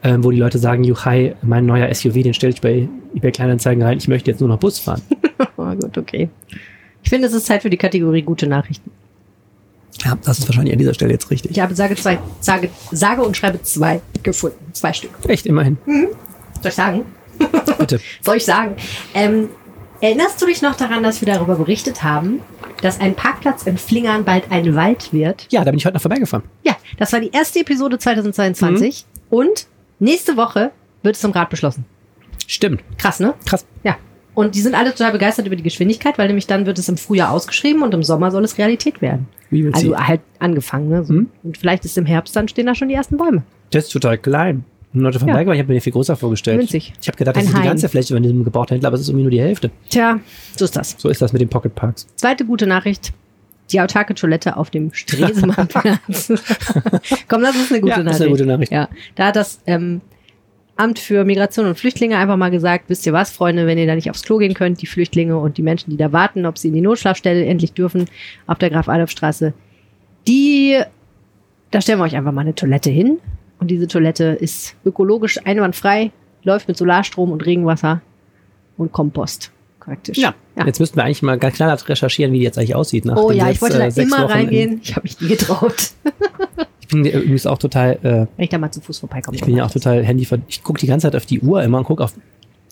ähm, 0.04 0.24
wo 0.24 0.32
die 0.32 0.40
Leute 0.40 0.58
sagen, 0.58 0.84
Juchai, 0.84 1.36
mein 1.44 1.68
neuer 1.68 1.94
SUV, 1.94 2.24
den 2.24 2.34
stelle 2.34 2.54
ich 2.54 2.62
bei 2.62 2.90
eBay 3.14 3.32
Kleinanzeigen 3.32 3.84
rein, 3.84 4.00
ich 4.00 4.08
möchte 4.08 4.32
jetzt 4.32 4.40
nur 4.40 4.50
noch 4.50 4.60
Bus 4.60 4.80
fahren. 4.80 5.02
Oh 5.58 5.74
gut, 5.74 5.98
okay. 5.98 6.30
Ich 7.02 7.10
finde, 7.10 7.28
es 7.28 7.34
ist 7.34 7.46
Zeit 7.46 7.62
für 7.62 7.70
die 7.70 7.78
Kategorie 7.78 8.22
gute 8.22 8.46
Nachrichten. 8.46 8.92
Ja, 10.04 10.18
das 10.24 10.40
ist 10.40 10.48
wahrscheinlich 10.48 10.74
an 10.74 10.80
dieser 10.80 10.94
Stelle 10.94 11.14
jetzt 11.14 11.30
richtig. 11.32 11.52
Ich 11.52 11.60
habe 11.60 11.76
sage, 11.76 11.96
zwei, 11.96 12.20
sage, 12.40 12.70
sage 12.92 13.22
und 13.24 13.38
schreibe 13.38 13.62
zwei 13.64 14.02
gefunden. 14.24 14.58
Zwei 14.74 14.94
Stück. 14.94 15.12
Echt, 15.28 15.46
immerhin. 15.46 15.78
Soll 15.86 16.70
ich 16.70 16.74
sagen? 16.74 17.06
Bitte. 17.80 18.00
Soll 18.22 18.38
ich 18.38 18.46
sagen? 18.46 18.76
Ähm, 19.14 19.50
erinnerst 20.02 20.42
du 20.42 20.46
dich 20.46 20.62
noch 20.62 20.76
daran, 20.76 21.04
dass 21.04 21.22
wir 21.22 21.34
darüber 21.34 21.56
berichtet 21.56 22.04
haben, 22.04 22.42
dass 22.82 23.00
ein 23.00 23.16
Parkplatz 23.16 23.64
in 23.64 23.78
Flingern 23.78 24.26
bald 24.26 24.52
ein 24.52 24.76
Wald 24.76 25.14
wird? 25.14 25.48
Ja, 25.52 25.64
da 25.64 25.72
bin 25.72 25.78
ich 25.78 25.86
heute 25.86 25.96
noch 25.96 26.02
vorbeigefahren. 26.02 26.46
Ja, 26.64 26.76
das 26.98 27.14
war 27.14 27.20
die 27.20 27.32
erste 27.32 27.60
Episode 27.60 27.98
2022. 27.98 29.06
Mhm. 29.06 29.38
Und 29.38 29.68
nächste 30.00 30.38
Woche 30.38 30.72
wird 31.04 31.16
es 31.16 31.24
im 31.24 31.32
Rat 31.32 31.50
beschlossen. 31.50 31.86
Stimmt. 32.48 32.84
Krass, 32.98 33.20
ne? 33.20 33.34
Krass. 33.46 33.66
Ja. 33.84 33.98
Und 34.36 34.54
die 34.56 34.62
sind 34.62 34.76
alle 34.76 34.92
total 34.92 35.12
begeistert 35.14 35.48
über 35.48 35.56
die 35.56 35.64
Geschwindigkeit, 35.64 36.18
weil 36.18 36.28
nämlich 36.28 36.46
dann 36.46 36.66
wird 36.66 36.78
es 36.78 36.88
im 36.90 36.98
Frühjahr 36.98 37.32
ausgeschrieben 37.32 37.82
und 37.84 37.94
im 37.94 38.04
Sommer 38.04 38.32
soll 38.32 38.44
es 38.44 38.58
Realität 38.58 39.02
werden. 39.02 39.28
Also 39.74 39.90
sie? 39.92 39.96
halt 39.96 40.22
angefangen, 40.40 40.90
ne? 40.90 41.04
So. 41.06 41.14
Mhm. 41.14 41.30
Und 41.44 41.58
vielleicht 41.58 41.86
ist 41.86 41.98
im 41.98 42.06
Herbst, 42.06 42.36
dann 42.36 42.48
stehen 42.48 42.66
da 42.66 42.76
schon 42.76 42.90
die 42.90 42.96
ersten 42.96 43.18
Bäume. 43.18 43.44
Das 43.72 43.86
ist 43.86 43.92
total 43.92 44.18
klein. 44.18 44.66
Leute 44.94 45.20
vorbeigefahren, 45.20 45.54
ich 45.56 45.60
habe 45.60 45.68
mir 45.70 45.80
den 45.80 45.82
viel 45.82 45.92
größer 45.92 46.16
vorgestellt. 46.16 46.60
Winzig. 46.62 46.94
Ich 47.02 47.08
habe 47.10 47.18
gedacht, 47.18 47.36
das 47.36 47.44
Ein 47.44 47.48
ist 47.48 47.54
die 47.54 47.60
Hain. 47.60 47.68
ganze 47.68 47.90
Fläche 47.90 48.14
von 48.14 48.24
diesem 48.24 48.46
gebauten 48.46 48.76
Händler, 48.76 48.88
aber 48.88 48.96
es 48.96 49.02
ist 49.02 49.10
irgendwie 49.10 49.24
nur 49.24 49.32
die 49.32 49.42
Hälfte. 49.42 49.70
Tja, 49.90 50.20
so 50.56 50.64
ist 50.64 50.76
das. 50.76 50.96
So 50.98 51.10
ist 51.10 51.22
das 51.22 51.34
mit 51.34 51.42
den 51.42 51.50
Pocket 51.50 51.76
Parks. 51.76 52.08
Zweite 52.16 52.46
gute 52.46 52.66
Nachricht. 52.66 53.12
Die 53.72 53.82
autarke 53.82 54.14
Toilette 54.16 54.56
auf 54.56 54.70
dem 54.70 54.94
Stresemannplatz. 54.94 56.28
Komm, 57.28 57.42
das 57.42 57.56
ist 57.56 57.72
eine 57.72 57.82
gute 57.82 57.92
Ja, 57.92 57.98
Nachricht. 57.98 58.08
das 58.08 58.16
ist 58.16 58.22
eine 58.22 58.30
gute 58.32 58.46
Nachricht. 58.46 58.72
Ja, 58.72 58.88
da 59.16 59.26
hat 59.28 59.36
das 59.36 59.60
ähm, 59.68 60.02
Amt 60.78 61.00
für 61.00 61.24
Migration 61.24 61.66
und 61.66 61.80
Flüchtlinge 61.80 62.18
einfach 62.18 62.36
mal 62.36 62.52
gesagt, 62.52 62.86
wisst 62.90 63.06
ihr 63.06 63.14
was, 63.14 63.32
Freunde, 63.32 63.66
wenn 63.66 63.78
ihr 63.78 63.88
da 63.88 63.96
nicht 63.96 64.10
aufs 64.10 64.24
Klo 64.24 64.38
gehen 64.38 64.54
könnt, 64.54 64.82
die 64.82 64.88
Flüchtlinge 64.88 65.38
und 65.38 65.58
die 65.58 65.62
Menschen, 65.62 65.90
die 65.90 65.98
da 65.98 66.12
warten, 66.12 66.46
ob 66.46 66.58
sie 66.58 66.68
in 66.68 66.74
die 66.74 66.82
Notschlafstelle 66.82 67.46
endlich 67.46 67.74
dürfen, 67.74 68.06
auf 68.46 68.58
der 68.58 68.70
Graf-Adolf-Straße, 68.70 69.54
die, 70.28 70.78
da 71.72 71.82
stellen 71.82 72.00
wir 72.00 72.04
euch 72.04 72.16
einfach 72.16 72.34
mal 72.34 72.42
eine 72.42 72.56
Toilette 72.56 72.90
hin. 72.90 73.20
Und 73.60 73.72
diese 73.72 73.88
Toilette 73.88 74.26
ist 74.26 74.76
ökologisch 74.86 75.40
einwandfrei, 75.46 76.12
läuft 76.44 76.68
mit 76.68 76.76
Solarstrom 76.76 77.32
und 77.32 77.46
Regenwasser 77.46 78.02
und 78.78 78.92
Kompost. 78.92 79.52
Praktisch. 79.80 80.18
ja. 80.58 80.66
Jetzt 80.66 80.80
müssten 80.80 80.98
wir 80.98 81.04
eigentlich 81.04 81.22
mal 81.22 81.38
ganz 81.38 81.56
klar 81.56 81.78
recherchieren, 81.88 82.34
wie 82.34 82.40
die 82.40 82.44
jetzt 82.44 82.58
eigentlich 82.58 82.76
aussieht. 82.76 83.06
Nach 83.06 83.18
Oh 83.18 83.32
ja, 83.32 83.52
ich 83.52 83.62
wollte 83.62 83.76
äh, 83.78 83.92
da 83.92 84.02
immer 84.02 84.24
Wochen 84.24 84.32
reingehen. 84.32 84.80
Ich 84.82 84.96
habe 84.96 85.04
mich 85.04 85.22
nie 85.22 85.28
getraut, 85.28 85.92
Bin 87.04 87.12
übrigens 87.14 87.46
auch 87.46 87.58
total, 87.58 87.94
äh, 88.04 88.28
wenn 88.38 88.44
ich 88.44 88.50
da 88.50 88.58
mal 88.58 88.72
zu 88.72 88.82
Fuß 88.82 89.00
vorbeikomme. 89.00 89.36
ich 89.36 89.44
bin 89.44 89.56
ja 89.58 89.66
auch 89.66 89.72
total 89.72 90.04
Handy, 90.04 90.28
ich 90.48 90.64
gucke 90.64 90.80
die 90.80 90.88
ganze 90.88 91.08
Zeit 91.08 91.16
auf 91.16 91.26
die 91.26 91.40
Uhr 91.42 91.64
immer 91.64 91.80
und 91.80 91.84
gucke 91.86 92.04
auf 92.04 92.14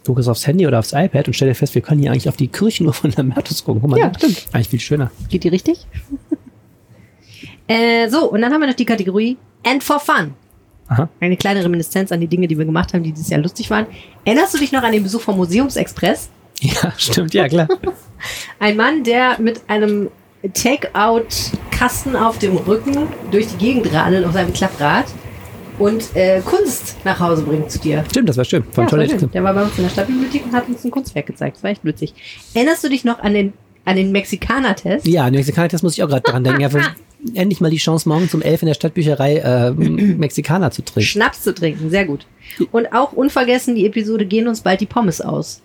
gucke 0.05 0.19
es 0.19 0.27
aufs 0.27 0.45
Handy 0.47 0.67
oder 0.67 0.79
aufs 0.79 0.91
iPad 0.93 1.27
und 1.27 1.33
stelle 1.33 1.55
fest, 1.55 1.75
wir 1.75 1.81
können 1.81 2.01
hier 2.01 2.11
eigentlich 2.11 2.27
auf 2.27 2.35
die 2.37 2.47
Kirchenuhr 2.47 2.93
von 2.93 3.11
Lambertus 3.11 3.63
gucken. 3.63 3.81
Guck 3.81 3.91
mal, 3.91 3.99
Ja, 3.99 4.09
da. 4.09 4.19
stimmt. 4.19 4.47
Eigentlich 4.51 4.69
viel 4.69 4.79
schöner. 4.79 5.11
Geht 5.29 5.43
die 5.43 5.47
richtig? 5.49 5.87
äh, 7.67 8.09
so, 8.09 8.29
und 8.29 8.41
dann 8.41 8.51
haben 8.53 8.61
wir 8.61 8.67
noch 8.67 8.75
die 8.75 8.85
Kategorie 8.85 9.37
And 9.65 9.83
for 9.83 9.99
Fun. 9.99 10.33
Aha. 10.89 11.07
Eine 11.21 11.37
kleine 11.37 11.63
Reminiszenz 11.63 12.11
an 12.11 12.19
die 12.19 12.27
Dinge, 12.27 12.47
die 12.47 12.57
wir 12.57 12.65
gemacht 12.65 12.93
haben, 12.93 13.03
die 13.03 13.13
dieses 13.13 13.29
Jahr 13.29 13.39
lustig 13.39 13.69
waren. 13.69 13.85
Erinnerst 14.25 14.53
du 14.53 14.57
dich 14.57 14.71
noch 14.71 14.83
an 14.83 14.91
den 14.91 15.03
Besuch 15.03 15.21
vom 15.21 15.37
Museumsexpress? 15.37 16.29
Ja, 16.59 16.93
stimmt, 16.97 17.33
ja 17.33 17.47
klar. 17.47 17.67
Ein 18.59 18.75
Mann, 18.77 19.03
der 19.03 19.39
mit 19.39 19.61
einem 19.67 20.09
Take-out-Kasten 20.53 22.15
auf 22.15 22.37
dem 22.37 22.57
Rücken 22.57 23.07
durch 23.31 23.47
die 23.47 23.57
Gegend 23.57 23.93
radelt 23.93 24.25
auf 24.25 24.33
seinem 24.33 24.53
Klapprad 24.53 25.05
und 25.79 26.15
äh, 26.15 26.41
Kunst 26.41 26.97
nach 27.03 27.19
Hause 27.19 27.43
bringen 27.43 27.67
zu 27.69 27.79
dir. 27.79 28.03
Stimmt, 28.09 28.29
das 28.29 28.37
war 28.37 28.45
schön. 28.45 28.63
Von 28.71 28.83
Ja, 28.83 28.89
schön. 28.89 29.17
Idee. 29.17 29.27
Der 29.27 29.43
war 29.43 29.53
bei 29.53 29.63
uns 29.63 29.77
in 29.77 29.83
der 29.83 29.89
Stadtbibliothek 29.89 30.45
und 30.45 30.53
hat 30.53 30.67
uns 30.67 30.83
ein 30.83 30.91
Kunstwerk 30.91 31.25
gezeigt. 31.25 31.57
Das 31.57 31.63
war 31.63 31.71
echt 31.71 31.83
witzig. 31.83 32.13
Erinnerst 32.53 32.83
du 32.83 32.89
dich 32.89 33.03
noch 33.03 33.19
an 33.19 33.33
den, 33.33 33.53
an 33.85 33.95
den 33.95 34.11
Mexikaner-Test? 34.11 35.07
Ja, 35.07 35.25
an 35.25 35.33
Mexikaner, 35.33 35.69
das 35.69 35.81
muss 35.81 35.93
ich 35.93 36.03
auch 36.03 36.09
gerade 36.09 36.23
dran 36.23 36.43
denken. 36.43 36.61
Ja, 36.61 36.69
endlich 37.33 37.61
mal 37.61 37.71
die 37.71 37.77
Chance, 37.77 38.07
morgen 38.07 38.29
um 38.33 38.41
elf 38.41 38.61
in 38.61 38.67
der 38.67 38.75
Stadtbücherei 38.75 39.37
äh, 39.37 39.71
Mexikaner 39.71 40.71
zu 40.71 40.83
trinken. 40.83 41.07
Schnaps 41.07 41.41
zu 41.41 41.53
trinken, 41.53 41.89
sehr 41.89 42.05
gut. 42.05 42.25
Und 42.71 42.93
auch 42.93 43.13
unvergessen, 43.13 43.75
die 43.75 43.85
Episode 43.85 44.25
gehen 44.25 44.47
uns 44.47 44.61
bald 44.61 44.81
die 44.81 44.85
Pommes 44.85 45.21
aus. 45.21 45.61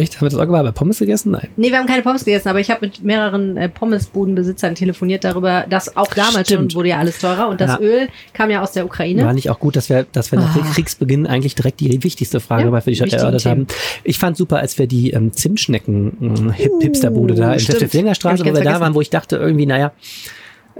Echt? 0.00 0.14
Haben 0.16 0.22
wir 0.22 0.30
das 0.30 0.38
auch 0.38 0.46
gemacht? 0.46 0.64
Bei 0.64 0.70
Pommes 0.70 0.98
gegessen? 0.98 1.32
Nein. 1.32 1.48
Nee, 1.56 1.70
wir 1.70 1.78
haben 1.78 1.86
keine 1.86 2.02
Pommes 2.02 2.24
gegessen, 2.24 2.48
aber 2.48 2.60
ich 2.60 2.70
habe 2.70 2.86
mit 2.86 3.02
mehreren 3.04 3.56
äh, 3.56 3.68
Pommesbudenbesitzern 3.68 4.74
telefoniert 4.74 5.24
darüber, 5.24 5.64
dass 5.68 5.96
auch 5.96 6.06
damals 6.14 6.48
Stimmt. 6.48 6.72
schon 6.72 6.78
wurde 6.78 6.88
ja 6.90 6.98
alles 6.98 7.18
teurer 7.18 7.48
und 7.48 7.60
das 7.60 7.72
Ja. 7.72 7.80
Öl 7.80 8.08
kam 8.32 8.50
ja 8.50 8.62
aus 8.62 8.72
der 8.72 8.84
Ukraine. 8.86 9.24
War 9.24 9.32
nicht 9.34 9.50
auch 9.50 9.58
gut, 9.60 9.76
dass 9.76 9.88
wir, 9.90 10.06
dass 10.12 10.32
wir 10.32 10.38
nach 10.38 10.56
Ah. 10.56 10.66
Kriegsbeginn 10.74 11.26
eigentlich 11.26 11.54
direkt 11.54 11.80
die 11.80 12.02
wichtigste 12.02 12.40
Frage 12.40 12.64
Ja, 12.64 12.70
mal 12.70 12.80
für 12.80 12.90
die 12.90 12.96
Stadt 12.96 13.12
erörtert 13.12 13.44
haben. 13.46 13.66
Ich 14.04 14.18
fand 14.18 14.36
super, 14.36 14.58
als 14.58 14.78
wir 14.78 14.86
die 14.86 15.10
ähm, 15.10 15.32
Zimtschnecken 15.32 16.16
ähm, 16.20 16.50
Hip 16.52 16.72
Hipsterbude 16.80 17.34
da 17.34 17.52
in 17.54 17.60
Uh, 17.60 17.66
der 17.66 17.82
ich 17.82 18.24
wo 18.40 18.44
wir 18.44 18.52
da 18.52 18.52
vergessen. 18.62 18.80
waren, 18.80 18.94
wo 18.94 19.00
ich 19.00 19.10
dachte 19.10 19.36
irgendwie, 19.36 19.66
naja, 19.66 19.92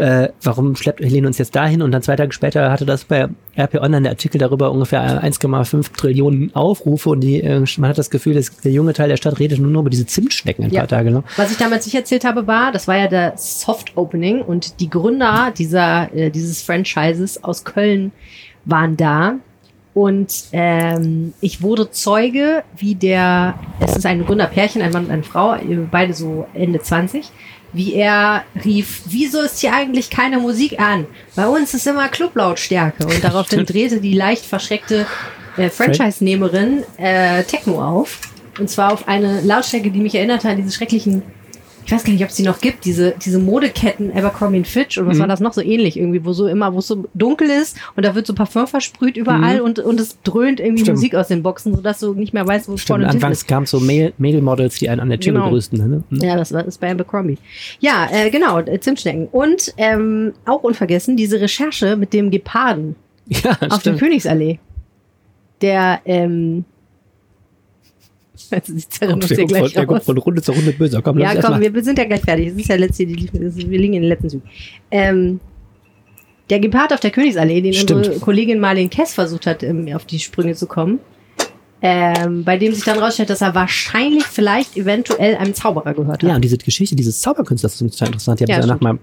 äh, 0.01 0.31
warum 0.43 0.75
schleppt 0.77 1.01
Helene 1.01 1.27
uns 1.27 1.39
jetzt 1.39 1.55
dahin? 1.55 1.83
Und 1.83 1.93
dann 1.93 2.03
zwei 2.03 2.17
Tage 2.17 2.33
später 2.33 2.71
hatte 2.73 2.85
das 2.87 3.05
bei 3.05 3.29
RP 3.57 3.75
Online 3.77 4.03
der 4.03 4.11
Artikel 4.13 4.39
darüber 4.39 4.71
ungefähr 4.73 5.23
1,5 5.23 5.93
Trillionen 5.97 6.55
Aufrufe 6.55 7.11
und 7.11 7.21
die, 7.21 7.41
äh, 7.43 7.65
man 7.79 7.91
hat 7.91 7.99
das 7.99 8.11
Gefühl, 8.11 8.35
dass 8.35 8.51
der 8.61 8.73
junge 8.73 8.93
Teil 8.93 9.09
der 9.09 9.17
Stadt 9.17 9.39
redet 9.39 9.59
nur 9.61 9.71
noch 9.71 9.81
über 9.83 9.91
diese 9.91 10.07
Zimtschnecken 10.07 10.65
ein 10.65 10.71
Ja. 10.71 10.81
paar 10.81 10.89
Tage. 10.89 11.11
Ne? 11.11 11.23
Was 11.37 11.53
ich 11.53 11.59
damals 11.59 11.85
nicht 11.87 11.95
erzählt 11.95 12.25
habe, 12.25 12.47
war, 12.47 12.73
das 12.73 12.89
war 12.89 12.97
ja 12.97 13.07
der 13.09 13.35
Soft 13.37 13.97
Opening 13.97 14.41
und 14.43 14.81
die 14.81 14.91
Gründer 14.91 15.53
dieser, 15.57 16.13
äh, 16.15 16.31
dieses 16.31 16.63
Franchises 16.63 17.43
aus 17.45 17.65
Köln 17.65 18.13
waren 18.65 18.97
da. 18.97 19.35
Und 19.93 20.45
ähm, 20.53 21.35
ich 21.41 21.63
wurde 21.63 21.91
Zeuge, 21.91 22.63
wie 22.77 22.95
der, 22.95 23.55
es 23.81 23.97
ist 23.97 24.07
ein 24.07 24.25
Gründerpärchen, 24.25 24.81
ein 24.83 24.93
Mann 24.93 25.07
und 25.07 25.11
eine 25.11 25.25
Frau, 25.25 25.57
beide 25.91 26.15
so 26.15 26.47
Ende 26.55 26.81
20, 26.81 27.29
wie 27.73 27.95
er 27.95 28.45
rief, 28.64 29.03
wieso 29.07 29.41
ist 29.41 29.61
hier 29.61 29.73
eigentlich 29.73 30.11
keine 30.11 30.39
Musik 30.39 30.81
an? 30.81 31.07
Bei 31.37 31.47
uns 31.47 31.75
ist 31.75 31.87
immer 31.87 32.09
Clublautstärke. 32.09 33.05
Und 33.05 33.23
daraufhin 33.23 33.64
drehte 33.64 34.01
die 34.01 34.14
leicht 34.14 34.45
verschreckte 34.45 35.07
äh, 35.57 35.71
Franchise-Nehmerin 35.71 36.85
äh, 36.97 37.45
Techno 37.45 37.83
auf. 37.83 38.18
Und 38.59 38.68
zwar 38.68 38.93
auf 38.93 39.09
eine 39.09 39.41
Lautstärke, 39.43 39.91
die 39.91 40.01
mich 40.01 40.14
erinnerte 40.14 40.49
an 40.49 40.57
diese 40.57 40.73
schrecklichen, 40.73 41.23
ich 41.85 41.93
weiß 41.93 42.05
gar 42.05 42.12
nicht, 42.12 42.22
ob 42.22 42.31
es 42.31 42.37
die 42.37 42.43
noch 42.45 42.61
gibt, 42.61 42.85
diese, 42.85 43.14
diese 43.24 43.39
Modeketten 43.39 44.11
Abercrombie 44.16 44.64
Fitch 44.64 44.99
und 44.99 45.07
was 45.07 45.16
Mhm. 45.16 45.20
war 45.22 45.28
das 45.28 45.41
noch 45.41 45.53
so 45.53 45.61
ähnlich 45.61 45.97
irgendwie, 45.99 46.24
wo 46.24 46.33
so 46.33 46.47
immer, 46.47 46.72
wo 46.74 46.78
es 46.78 46.87
so 46.87 47.05
dunkel 47.14 47.49
ist 47.51 47.76
und 47.97 48.05
da 48.05 48.14
wird 48.14 48.26
so 48.26 48.35
Parfum 48.35 48.66
versprüht 48.66 49.16
überall 49.16 49.59
Mhm. 49.59 49.64
und, 49.64 49.78
und 49.81 49.99
es 50.01 50.18
dröhnt 50.22 50.61
irgendwie 50.61 50.83
Stimmt. 50.83 50.99
Musik 50.99 51.14
aus 51.14 51.28
den 51.28 51.43
Boxen, 51.43 51.74
sodass 51.74 52.01
du 52.01 52.14
nicht 52.14 52.33
mehr 52.35 52.47
weißt, 52.47 52.68
wo 52.68 52.74
es 52.74 52.83
vorne 52.85 53.09
anfangs 53.09 53.39
ist. 53.39 53.49
kam 53.49 53.66
so 53.66 53.81
Mail- 53.81 54.12
Mail-Models, 54.18 54.78
die 54.78 54.89
einen 54.89 55.01
an 55.01 55.09
der 55.11 55.18
Tür 55.20 55.33
Genau. 55.33 55.45
begrüßten. 55.47 55.78
Ne? 55.78 56.05
Hm. 56.11 56.18
Ja, 56.20 56.37
das 56.37 56.53
war 56.53 56.64
ist 56.64 56.81
bei 56.81 56.91
Abercrombie. 56.91 57.39
Ja, 57.81 58.09
äh, 58.12 58.31
genau, 58.31 58.59
äh, 58.61 58.78
Zimtschnecken. 58.81 59.26
Und 59.33 59.72
ähm, 59.76 60.33
auch 60.47 60.62
unvergessen, 60.62 61.16
diese 61.16 61.41
Recherche 61.41 61.97
mit 61.97 62.12
dem 62.12 62.31
Geparden 62.31 62.95
Ja, 63.26 63.51
auf 63.53 63.59
der 63.59 63.81
stimmt. 63.81 63.99
Königsallee. 64.01 64.59
Der, 65.62 66.01
ähm, 66.07 66.64
also 68.51 68.72
die 68.74 68.88
zerren 68.88 69.14
uns 69.14 69.26
hier 69.26 69.36
von, 69.38 69.47
gleich 69.47 69.74
guckt 69.74 69.91
raus. 69.91 70.05
von 70.05 70.18
Runde 70.18 70.43
zu 70.43 70.53
Runde 70.53 70.72
böser. 70.72 71.03
Komm, 71.03 71.18
Ja, 71.18 71.34
komm, 71.41 71.61
wir, 71.61 71.84
sind 71.84 71.99
ja 71.99 72.05
gleich 72.05 72.20
fertig. 72.22 72.49
Es 72.49 72.55
ist 72.55 72.68
ja 72.68 72.76
letzte, 72.76 73.07
die, 73.07 73.28
wir 73.32 73.78
liegen 73.78 73.95
in 73.95 74.03
den 74.03 74.09
letzten 74.09 74.28
Zügen. 74.30 74.43
Ähm, 74.91 75.41
der 76.49 76.59
Gepard 76.61 76.93
auf 76.93 77.01
der 77.01 77.11
Königsallee, 77.12 77.61
den 77.61 77.72
Stimmt. 77.74 77.99
unsere 78.07 78.18
Kollegin 78.18 78.59
Marlene 78.59 78.88
Kess 78.88 79.14
versucht 79.14 79.47
hat, 79.47 79.62
ähm, 79.62 79.88
auf 79.95 80.05
die 80.05 80.18
Sprünge 80.18 80.55
zu 80.55 80.66
kommen, 80.66 80.99
ähm, 81.82 82.43
bei 82.45 82.59
dem 82.59 82.74
sich 82.74 82.84
dann 82.84 82.99
rausstellt, 82.99 83.30
dass 83.30 83.41
er 83.41 83.55
wahrscheinlich 83.55 84.24
vielleicht 84.24 84.76
eventuell 84.76 85.36
einem 85.36 85.55
Zauberer 85.55 85.95
gehört 85.95 86.22
hat. 86.22 86.28
Ja, 86.28 86.34
und 86.34 86.43
diese 86.43 86.59
Geschichte 86.59 86.97
dieses 86.97 87.20
Zauberkünstlers 87.20 87.80
ist 87.80 87.93
total 87.93 88.09
interessant. 88.09 88.41
Die 88.41 88.45
habe 88.45 88.53
Ja, 88.53 88.59
ich 88.59 88.62
danach 88.66 88.76
stimmt. 88.78 88.82
mal 88.95 88.99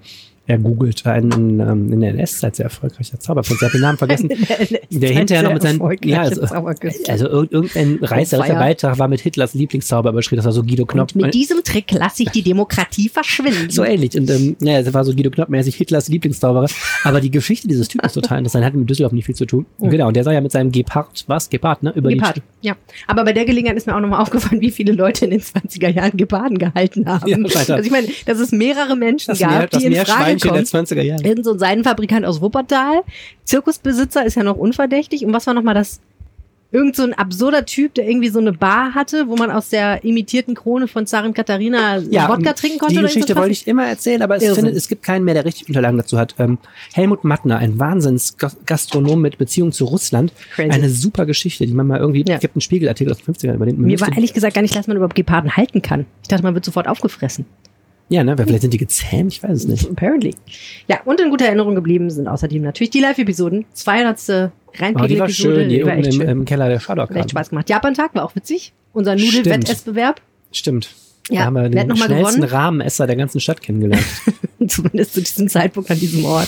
ergoogelt. 0.47 1.05
Ein 1.05 1.31
in, 1.31 1.59
ähm, 1.59 1.91
in 1.93 2.01
der 2.01 2.11
NS-Zeit 2.11 2.55
sehr 2.55 2.65
erfolgreicher 2.65 3.19
Zauberkünstler. 3.19 3.67
Ich 3.67 3.73
habe 3.73 3.77
den 3.77 3.81
Namen 3.81 3.97
vergessen. 3.97 4.29
Der 4.89 5.09
hinterher 5.11 5.43
noch 5.43 5.53
mit 5.53 5.61
seinen, 5.61 5.81
ja, 6.03 6.21
also, 6.21 6.41
also 6.41 7.27
irg- 7.27 7.51
irgendein 7.51 7.99
reißerischer 8.03 8.47
Feier. 8.53 8.59
Beitrag 8.59 8.99
war 8.99 9.07
mit 9.07 9.21
Hitlers 9.21 9.53
Lieblingszauber 9.53 10.09
überschrieben. 10.11 10.37
Das 10.37 10.45
war 10.45 10.53
so 10.53 10.63
Guido 10.63 10.85
Knopp. 10.85 11.13
Und 11.15 11.21
mit 11.21 11.33
diesem 11.33 11.63
Trick 11.63 11.91
lasse 11.91 12.23
ich 12.23 12.29
die 12.29 12.41
Demokratie 12.41 13.09
verschwinden. 13.09 13.69
so 13.69 13.83
ähnlich. 13.83 14.17
Und 14.17 14.29
ähm, 14.29 14.55
ja, 14.61 14.81
das 14.81 14.93
war 14.93 15.03
so 15.03 15.13
Guido 15.13 15.29
Knopp-mäßig 15.29 15.75
Hitlers 15.75 16.07
Lieblingszauberer. 16.07 16.67
Aber 17.03 17.21
die 17.21 17.31
Geschichte 17.31 17.67
dieses 17.67 17.87
Typen 17.87 18.05
ist 18.05 18.13
total 18.13 18.39
interessant. 18.39 18.63
Hat 18.65 18.73
mit 18.73 18.89
Düsseldorf 18.89 19.11
nicht 19.13 19.25
viel 19.25 19.35
zu 19.35 19.45
tun. 19.45 19.65
Genau. 19.79 20.07
Und 20.07 20.15
der 20.15 20.23
soll 20.23 20.33
ja 20.33 20.41
mit 20.41 20.51
seinem 20.51 20.71
Gepard, 20.71 21.25
was? 21.27 21.49
Gepard, 21.49 21.83
ne? 21.83 21.91
Über 21.95 22.09
Gepard, 22.09 22.41
ja. 22.61 22.75
Aber 23.07 23.23
bei 23.23 23.33
der 23.33 23.45
Gelegenheit 23.45 23.77
ist 23.77 23.87
mir 23.87 23.95
auch 23.95 23.99
nochmal 23.99 24.21
aufgefallen, 24.21 24.61
wie 24.61 24.71
viele 24.71 24.93
Leute 24.93 25.25
in 25.25 25.31
den 25.31 25.41
20er 25.41 25.89
Jahren 25.89 26.15
Geparden 26.17 26.57
gehalten 26.57 27.05
haben. 27.07 27.27
Ja, 27.27 27.37
also 27.37 27.75
ich 27.83 27.91
meine, 27.91 28.07
dass 28.25 28.39
es 28.39 28.51
mehrere 28.51 28.95
Menschen 28.95 29.31
das, 29.31 29.39
gab, 29.39 29.69
das 29.69 29.81
die 29.81 29.87
in 29.87 29.95
Frage 29.95 30.36
Meerschweinchen 30.43 30.71
der 30.71 30.85
kommen. 30.85 30.85
20er 30.85 31.01
Jahre. 31.03 31.23
Irgend 31.23 31.45
so 31.45 31.51
ein 31.53 31.59
Seidenfabrikant 31.59 32.25
aus 32.25 32.41
Wuppertal. 32.41 33.01
Zirkusbesitzer 33.45 34.25
ist 34.25 34.35
ja 34.35 34.43
noch 34.43 34.57
unverdächtig. 34.57 35.25
Und 35.25 35.33
was 35.33 35.47
war 35.47 35.53
nochmal 35.53 35.73
das? 35.75 35.99
Irgend 36.69 36.97
so 36.97 37.03
ein 37.03 37.13
absurder 37.13 37.65
Typ, 37.65 37.93
der 37.93 38.09
irgendwie 38.09 38.27
so 38.27 38.39
eine 38.39 38.51
Bar 38.51 38.93
hatte, 38.93 39.29
wo 39.29 39.37
man 39.37 39.49
aus 39.51 39.69
der 39.69 40.03
imitierten 40.03 40.53
Krone 40.53 40.89
von 40.89 41.07
Zarin 41.07 41.33
Katharina 41.33 42.01
Wodka 42.03 42.51
trinken 42.51 42.79
konnte. 42.79 42.95
Die 42.95 43.01
Geschichte 43.03 43.37
wollte 43.37 43.53
ich 43.53 43.67
immer 43.67 43.85
erzählen, 43.85 44.21
aber 44.21 44.35
es, 44.35 44.43
Irrsinn. 44.43 44.65
finde, 44.65 44.77
es 44.77 44.89
gibt 44.89 45.01
keinen 45.01 45.23
mehr, 45.23 45.33
der 45.33 45.45
richtig 45.45 45.69
Unterlagen 45.69 45.97
dazu 45.97 46.17
hat. 46.17 46.35
Ähm, 46.39 46.57
Helmut 46.93 47.23
Mattner, 47.23 47.57
ein 47.59 47.79
Wahnsinns-Gastronom 47.79 49.21
mit 49.21 49.37
Beziehung 49.37 49.71
zu 49.71 49.85
Russland. 49.85 50.33
Crazy. 50.55 50.69
Eine 50.69 50.89
super 50.89 51.25
Geschichte, 51.25 51.65
die 51.65 51.71
man 51.73 51.87
mal 51.87 51.99
irgendwie, 51.99 52.25
Ja. 52.27 52.35
es 52.35 52.41
gibt 52.41 52.55
einen 52.57 52.61
Spiegelartikel 52.61 53.13
aus 53.13 53.19
den 53.19 53.33
50ern 53.33 53.55
über 53.55 53.65
den. 53.65 53.79
Mir 53.79 54.01
war 54.01 54.11
ehrlich 54.11 54.33
gesagt 54.33 54.53
gar 54.55 54.61
nicht 54.61 54.75
dass 54.75 54.87
man 54.87 54.97
überhaupt 54.97 55.15
Geparden 55.15 55.55
halten 55.55 55.81
kann. 55.81 56.05
Ich 56.21 56.27
dachte, 56.27 56.43
man 56.43 56.53
wird 56.53 56.65
sofort 56.65 56.89
aufgefressen. 56.89 57.45
Ja, 58.09 58.23
ne, 58.23 58.35
vielleicht 58.37 58.61
sind 58.61 58.73
die 58.73 58.77
gezähmt, 58.77 59.33
ich 59.33 59.43
weiß 59.43 59.51
es 59.51 59.67
nicht. 59.67 59.89
Apparently. 59.89 60.33
Ja, 60.87 61.01
und 61.03 61.19
in 61.19 61.29
guter 61.29 61.45
Erinnerung 61.45 61.75
geblieben 61.75 62.09
sind 62.09 62.27
außerdem 62.27 62.61
natürlich 62.61 62.89
die 62.91 63.01
Live-Episoden. 63.01 63.65
200. 63.73 64.17
Oh, 64.17 64.23
die 64.23 64.31
war 64.31 64.51
Reinpegel-Episode. 64.79 65.33
schön, 65.33 65.69
die 65.69 65.85
war 65.85 65.97
echt 65.97 66.13
im, 66.13 66.13
schön. 66.13 66.29
im 66.29 66.45
Keller 66.45 66.69
der 66.69 66.79
Hat 66.79 67.15
echt. 67.15 67.31
Spaß 67.31 67.49
gemacht. 67.49 67.69
Japan-Tag 67.69 68.15
war 68.15 68.23
auch 68.23 68.35
witzig. 68.35 68.73
Unser. 68.93 69.15
Nudelwettbewerb. 69.15 70.21
Stimmt. 70.51 70.95
Ja, 71.29 71.41
da 71.41 71.45
haben 71.47 71.53
wir 71.55 71.69
den 71.69 71.95
schnellsten 71.97 72.41
gewonnen? 72.41 72.43
Rahmenesser 72.43 73.07
der 73.07 73.17
ganzen 73.17 73.41
Stadt 73.41 73.61
kennengelernt. 73.61 74.05
Zumindest 74.67 75.13
zu 75.13 75.21
diesem 75.21 75.49
Zeitpunkt 75.49 75.91
an 75.91 75.99
diesem 75.99 76.23
Ort. 76.23 76.47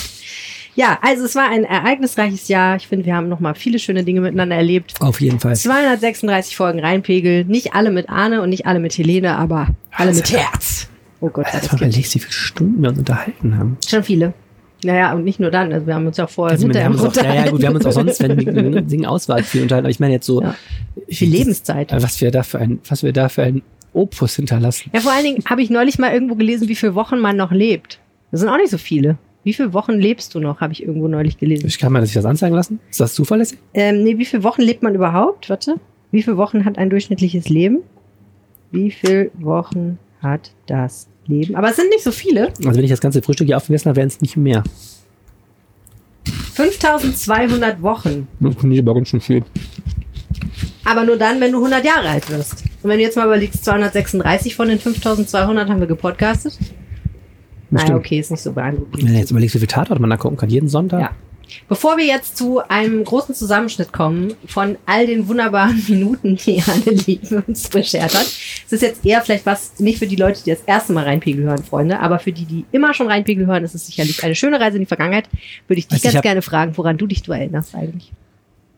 Ja, 0.74 0.98
also 1.02 1.24
es 1.24 1.34
war 1.34 1.50
ein 1.50 1.64
ereignisreiches 1.64 2.48
Jahr. 2.48 2.76
Ich 2.76 2.88
finde, 2.88 3.04
wir 3.04 3.14
haben 3.14 3.28
noch 3.28 3.40
mal 3.40 3.54
viele 3.54 3.78
schöne 3.78 4.04
Dinge 4.04 4.22
miteinander 4.22 4.56
erlebt. 4.56 4.94
Auf 5.00 5.20
jeden 5.20 5.38
Fall. 5.38 5.56
236 5.56 6.56
Folgen 6.56 6.80
Reinpegel. 6.80 7.44
Nicht 7.44 7.74
alle 7.74 7.90
mit 7.90 8.08
Arne 8.08 8.40
und 8.40 8.48
nicht 8.48 8.66
alle 8.66 8.78
mit 8.78 8.96
Helene, 8.96 9.36
aber 9.36 9.68
alle 9.90 10.14
mit 10.14 10.32
Herz. 10.32 10.88
Oh 11.20 11.28
Gott, 11.28 11.46
Alter, 11.46 11.58
das 11.58 11.70
gibt 11.70 11.82
überlegst, 11.82 12.14
wie 12.14 12.18
viele 12.20 12.32
Stunden 12.32 12.82
wir 12.82 12.88
uns 12.90 12.98
unterhalten 12.98 13.56
haben. 13.58 13.76
schon 13.86 14.02
viele. 14.02 14.32
Naja, 14.82 15.12
und 15.12 15.24
nicht 15.24 15.38
nur 15.38 15.50
dann. 15.50 15.72
Also 15.72 15.86
wir 15.86 15.94
haben 15.94 16.06
uns 16.06 16.16
ja 16.16 16.26
vorher 16.26 16.52
Also, 16.52 16.64
hinterher 16.66 16.90
auch, 16.90 17.14
ja, 17.16 17.34
ja, 17.34 17.50
gut, 17.50 17.60
wir 17.60 17.68
haben 17.68 17.76
uns 17.76 17.84
auch 17.84 17.92
sonst, 17.92 18.22
wenn 18.22 18.38
wir 18.38 18.80
Dingen 18.82 19.04
Auswahl 19.04 19.42
viel 19.42 19.62
unterhalten, 19.62 19.84
aber 19.86 19.90
ich 19.90 20.00
meine 20.00 20.14
jetzt 20.14 20.26
so, 20.26 20.40
Ja. 20.42 20.54
Viel 21.08 21.28
Lebenszeit. 21.28 21.92
was 21.92 22.20
wir 22.22 22.30
da 22.30 22.42
für 22.42 22.58
ein, 22.58 22.78
was 22.88 23.02
wir 23.02 23.12
da 23.12 23.28
für 23.28 23.42
ein 23.42 23.62
Opus 23.92 24.36
hinterlassen. 24.36 24.90
Ja, 24.94 25.00
vor 25.00 25.12
allen 25.12 25.24
Dingen 25.24 25.42
habe 25.46 25.60
ich 25.62 25.68
neulich 25.68 25.98
mal 25.98 26.12
irgendwo 26.12 26.34
gelesen, 26.34 26.68
wie 26.68 26.74
viele 26.76 26.94
Wochen 26.94 27.18
man 27.18 27.36
noch 27.36 27.50
lebt. 27.52 27.98
Das 28.30 28.40
sind 28.40 28.48
auch 28.48 28.56
nicht 28.56 28.70
so 28.70 28.78
viele. 28.78 29.18
Wie 29.42 29.52
viele 29.52 29.72
Wochen 29.74 29.92
lebst 29.92 30.34
du 30.34 30.40
noch, 30.40 30.60
habe 30.60 30.72
ich 30.72 30.82
irgendwo 30.82 31.08
neulich 31.08 31.36
gelesen. 31.38 31.66
Ich 31.66 31.78
kann 31.78 31.92
mal 31.92 32.04
sich 32.04 32.14
das 32.14 32.24
anzeigen 32.24 32.54
lassen. 32.54 32.78
Ist 32.90 33.00
das 33.00 33.14
zuverlässig? 33.14 33.58
Ähm, 33.74 34.02
nee, 34.02 34.16
wie 34.18 34.24
viele 34.24 34.44
Wochen 34.44 34.62
lebt 34.62 34.82
man 34.82 34.94
überhaupt? 34.94 35.50
Warte. 35.50 35.76
Wie 36.10 36.22
viele 36.22 36.36
Wochen 36.38 36.64
hat 36.64 36.78
ein 36.78 36.88
durchschnittliches 36.90 37.48
Leben? 37.48 37.78
Wie 38.70 38.90
viele 38.90 39.30
Wochen 39.38 39.98
hat 40.22 40.52
das 40.66 41.08
Leben? 41.26 41.54
Aber 41.56 41.70
es 41.70 41.76
sind 41.76 41.88
nicht 41.88 42.02
so 42.02 42.12
viele. 42.12 42.48
Also 42.48 42.74
wenn 42.74 42.84
ich 42.84 42.90
das 42.90 43.00
ganze 43.00 43.22
Frühstück 43.22 43.46
hier 43.46 43.56
aufgegessen 43.56 43.88
habe, 43.88 43.96
wären 43.96 44.08
es 44.08 44.20
nicht 44.20 44.36
mehr. 44.36 44.62
5200 46.54 47.82
Wochen. 47.82 48.28
Das 48.40 48.54
finde 48.56 48.76
ich 48.76 48.82
aber 48.82 48.94
ganz 48.94 49.08
schön 49.08 49.20
viel. 49.20 49.42
Aber 50.84 51.04
nur 51.04 51.16
dann, 51.16 51.40
wenn 51.40 51.52
du 51.52 51.58
100 51.58 51.84
Jahre 51.84 52.08
alt 52.08 52.28
wirst. 52.30 52.64
Und 52.82 52.90
wenn 52.90 52.98
du 52.98 53.04
jetzt 53.04 53.16
mal 53.16 53.26
überlegst, 53.26 53.64
236 53.64 54.54
von 54.54 54.68
den 54.68 54.78
5200 54.78 55.68
haben 55.68 55.80
wir 55.80 55.86
gepodcastet. 55.86 56.58
Naja, 57.70 57.94
okay, 57.94 58.18
ist 58.18 58.30
nicht 58.30 58.42
so 58.42 58.52
beeindruckend. 58.52 59.04
Wenn 59.04 59.12
du 59.12 59.18
jetzt 59.18 59.30
überlegst, 59.30 59.54
wie 59.54 59.60
viel 59.60 59.68
Tatort 59.68 60.00
man 60.00 60.10
da 60.10 60.16
gucken 60.16 60.36
kann, 60.36 60.50
jeden 60.50 60.68
Sonntag. 60.68 61.00
Ja. 61.00 61.10
Bevor 61.68 61.96
wir 61.96 62.04
jetzt 62.04 62.36
zu 62.36 62.60
einem 62.68 63.04
großen 63.04 63.34
Zusammenschnitt 63.34 63.92
kommen 63.92 64.34
von 64.46 64.76
all 64.86 65.06
den 65.06 65.28
wunderbaren 65.28 65.82
Minuten, 65.88 66.36
die 66.36 66.62
Annelie 66.62 67.20
uns 67.46 67.68
beschert 67.68 68.14
hat, 68.14 68.26
es 68.66 68.72
ist 68.72 68.82
jetzt 68.82 69.04
eher 69.04 69.22
vielleicht 69.22 69.46
was, 69.46 69.78
nicht 69.78 69.98
für 69.98 70.06
die 70.06 70.16
Leute, 70.16 70.42
die 70.44 70.50
das 70.50 70.62
erste 70.66 70.92
Mal 70.92 71.04
Reinpegel 71.04 71.44
hören, 71.44 71.64
Freunde, 71.64 72.00
aber 72.00 72.18
für 72.18 72.32
die, 72.32 72.44
die 72.44 72.64
immer 72.72 72.94
schon 72.94 73.08
Reinpegel 73.08 73.46
hören, 73.46 73.64
ist 73.64 73.74
es 73.74 73.86
sicherlich 73.86 74.22
eine 74.24 74.34
schöne 74.34 74.60
Reise 74.60 74.76
in 74.76 74.82
die 74.82 74.86
Vergangenheit. 74.86 75.28
Würde 75.66 75.78
ich 75.78 75.88
dich 75.88 76.00
du, 76.00 76.04
ganz 76.04 76.14
ich 76.16 76.22
gerne 76.22 76.42
fragen, 76.42 76.76
woran 76.76 76.98
du 76.98 77.06
dich 77.06 77.22
du 77.22 77.32
erinnerst 77.32 77.74
eigentlich. 77.74 78.12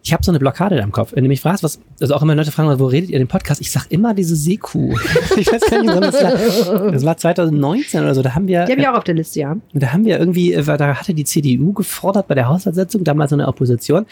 Ich 0.04 0.12
habe 0.12 0.24
so 0.24 0.32
eine 0.32 0.40
Blockade 0.40 0.76
da 0.76 0.82
im 0.82 0.90
Kopf. 0.90 1.12
Wenn 1.14 1.22
du 1.22 1.28
mich 1.28 1.40
fragst, 1.40 1.62
was, 1.62 1.78
also 2.00 2.14
auch 2.14 2.22
immer 2.22 2.34
Leute 2.34 2.50
fragen, 2.50 2.76
wo 2.80 2.86
redet 2.86 3.10
ihr 3.10 3.18
den 3.18 3.28
Podcast? 3.28 3.60
Ich 3.60 3.70
sag 3.70 3.86
immer 3.90 4.14
diese 4.14 4.34
Seekuh. 4.34 4.96
ich 5.36 5.50
weiß 5.50 5.62
gar 5.70 5.80
nicht, 5.80 5.94
wann 5.94 6.00
das 6.00 6.14
war. 6.14 6.90
Das 6.90 7.04
war 7.04 7.16
2019 7.16 8.02
oder 8.02 8.14
so. 8.14 8.22
Da 8.22 8.34
haben 8.34 8.48
wir, 8.48 8.64
Die 8.64 8.72
habe 8.72 8.80
ich 8.80 8.88
auch 8.88 8.96
auf 8.96 9.04
der 9.04 9.14
Liste, 9.14 9.40
ja. 9.40 9.56
da 9.72 9.92
haben 9.92 10.04
wir 10.04 10.18
irgendwie, 10.18 10.54
äh, 10.54 10.64
da 10.64 10.94
hatte 10.94 11.14
die 11.14 11.24
CDU 11.24 11.72
gefordert 11.72 12.26
bei 12.26 12.34
der 12.34 12.48
Haushaltssitzung, 12.48 13.04
damals 13.04 13.30
in 13.30 13.38
der 13.38 13.48
Opposition, 13.48 14.06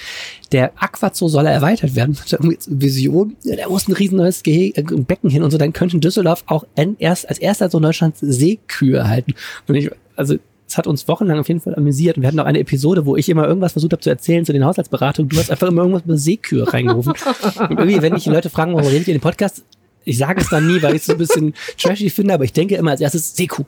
der 0.53 0.73
Aquazoo 0.77 1.29
soll 1.29 1.47
erweitert 1.47 1.97
werden. 1.97 2.17
Vision, 2.69 3.37
da 3.45 3.69
muss 3.69 3.89
ein 3.89 3.93
riesen 3.93 4.19
neues 4.19 4.45
Gehege, 4.45 4.81
äh, 4.81 4.85
Becken 4.85 5.29
hin 5.29 5.43
und 5.43 5.51
so, 5.51 5.59
dann 5.59 5.73
könnte 5.73 5.99
Düsseldorf 5.99 6.45
auch 6.47 6.65
erst, 6.99 7.29
als 7.29 7.39
erster 7.39 7.69
so 7.69 7.79
in 7.79 7.83
Deutschland 7.83 8.15
Seekühe 8.21 9.09
halten. 9.09 9.35
Und 9.67 9.75
ich, 9.75 9.91
also, 10.15 10.37
es 10.71 10.79
hat 10.79 10.87
uns 10.87 11.09
wochenlang 11.09 11.41
auf 11.41 11.49
jeden 11.49 11.61
Fall 11.61 11.75
amüsiert. 11.75 12.17
Und 12.17 12.23
wir 12.23 12.29
hatten 12.29 12.39
auch 12.39 12.45
eine 12.45 12.61
Episode, 12.61 13.05
wo 13.05 13.17
ich 13.17 13.29
immer 13.29 13.47
irgendwas 13.49 13.73
versucht 13.73 13.93
habe 13.93 14.03
zu 14.03 14.09
erzählen 14.09 14.45
zu 14.45 14.53
den 14.53 14.65
Haushaltsberatungen. 14.65 15.29
Du 15.29 15.37
hast 15.37 15.51
einfach 15.51 15.67
immer 15.67 15.83
irgendwas 15.83 16.05
über 16.05 16.17
Seekühe 16.17 16.73
reingerufen. 16.73 17.13
Und 17.13 17.79
irgendwie, 17.79 18.01
wenn 18.01 18.15
ich 18.15 18.23
die 18.23 18.31
Leute 18.31 18.51
fragen, 18.51 18.73
warum 18.75 18.87
redet 18.89 19.09
ihr 19.09 19.15
in 19.15 19.19
den 19.19 19.23
Podcast? 19.23 19.65
Ich 20.05 20.17
sage 20.19 20.41
es 20.41 20.49
dann 20.49 20.69
nie, 20.69 20.81
weil 20.81 20.95
ich 20.95 21.01
es 21.01 21.07
so 21.07 21.13
ein 21.13 21.19
bisschen 21.19 21.55
trashy 21.77 22.09
finde, 22.09 22.35
aber 22.35 22.45
ich 22.45 22.53
denke 22.53 22.77
immer 22.77 22.93
als 22.93 23.01
erstes 23.01 23.35
Seekuh. 23.35 23.65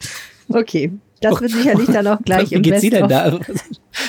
Okay. 0.48 0.92
Das 1.20 1.40
wird 1.40 1.50
sicherlich 1.50 1.86
dann 1.88 2.06
auch 2.06 2.20
gleich 2.24 2.50
Wie 2.50 2.54
im 2.56 2.62
geht's 2.62 2.80
dir 2.80 2.90
denn 2.90 3.08
Best-of. 3.08 3.40
da? 3.46 3.54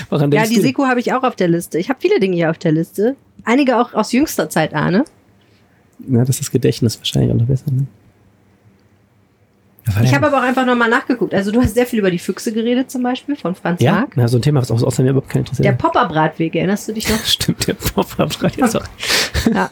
Woran 0.09 0.31
Ja, 0.31 0.45
die? 0.45 0.61
Seko 0.61 0.85
habe 0.85 0.99
ich 0.99 1.13
auch 1.13 1.23
auf 1.23 1.35
der 1.35 1.47
Liste. 1.47 1.77
Ich 1.79 1.89
habe 1.89 1.99
viele 1.99 2.19
Dinge 2.19 2.35
hier 2.35 2.49
auf 2.49 2.57
der 2.59 2.71
Liste. 2.71 3.15
Einige 3.43 3.77
auch 3.79 3.93
aus 3.93 4.11
jüngster 4.11 4.49
Zeit, 4.49 4.73
Arne. 4.73 5.03
Ja, 6.07 6.19
das 6.19 6.29
ist 6.29 6.41
das 6.41 6.51
Gedächtnis 6.51 6.97
wahrscheinlich 6.97 7.31
auch 7.31 7.37
noch 7.37 7.45
besser. 7.47 7.71
Ne? 7.71 7.85
Ich 10.03 10.13
habe 10.13 10.27
aber 10.27 10.37
auch 10.37 10.43
einfach 10.43 10.65
nochmal 10.65 10.89
nachgeguckt. 10.89 11.33
Also 11.33 11.51
du 11.51 11.61
hast 11.61 11.73
sehr 11.73 11.85
viel 11.85 11.99
über 11.99 12.09
die 12.09 12.19
Füchse 12.19 12.53
geredet 12.53 12.89
zum 12.89 13.03
Beispiel 13.03 13.35
von 13.35 13.53
Franz 13.53 13.81
ja? 13.81 13.91
Marc. 13.93 14.15
ja, 14.15 14.27
so 14.27 14.37
ein 14.37 14.41
Thema, 14.41 14.61
was 14.61 14.71
auch 14.71 14.81
außerdem 14.81 15.11
überhaupt 15.11 15.29
keinen 15.29 15.41
interessiert. 15.41 15.65
Der 15.65 15.73
Popper-Bratweg, 15.73 16.55
erinnerst 16.55 16.87
du 16.87 16.93
dich 16.93 17.09
noch? 17.09 17.19
Stimmt, 17.25 17.67
der 17.67 17.75
auch. 17.95 18.83
Ja. 19.53 19.69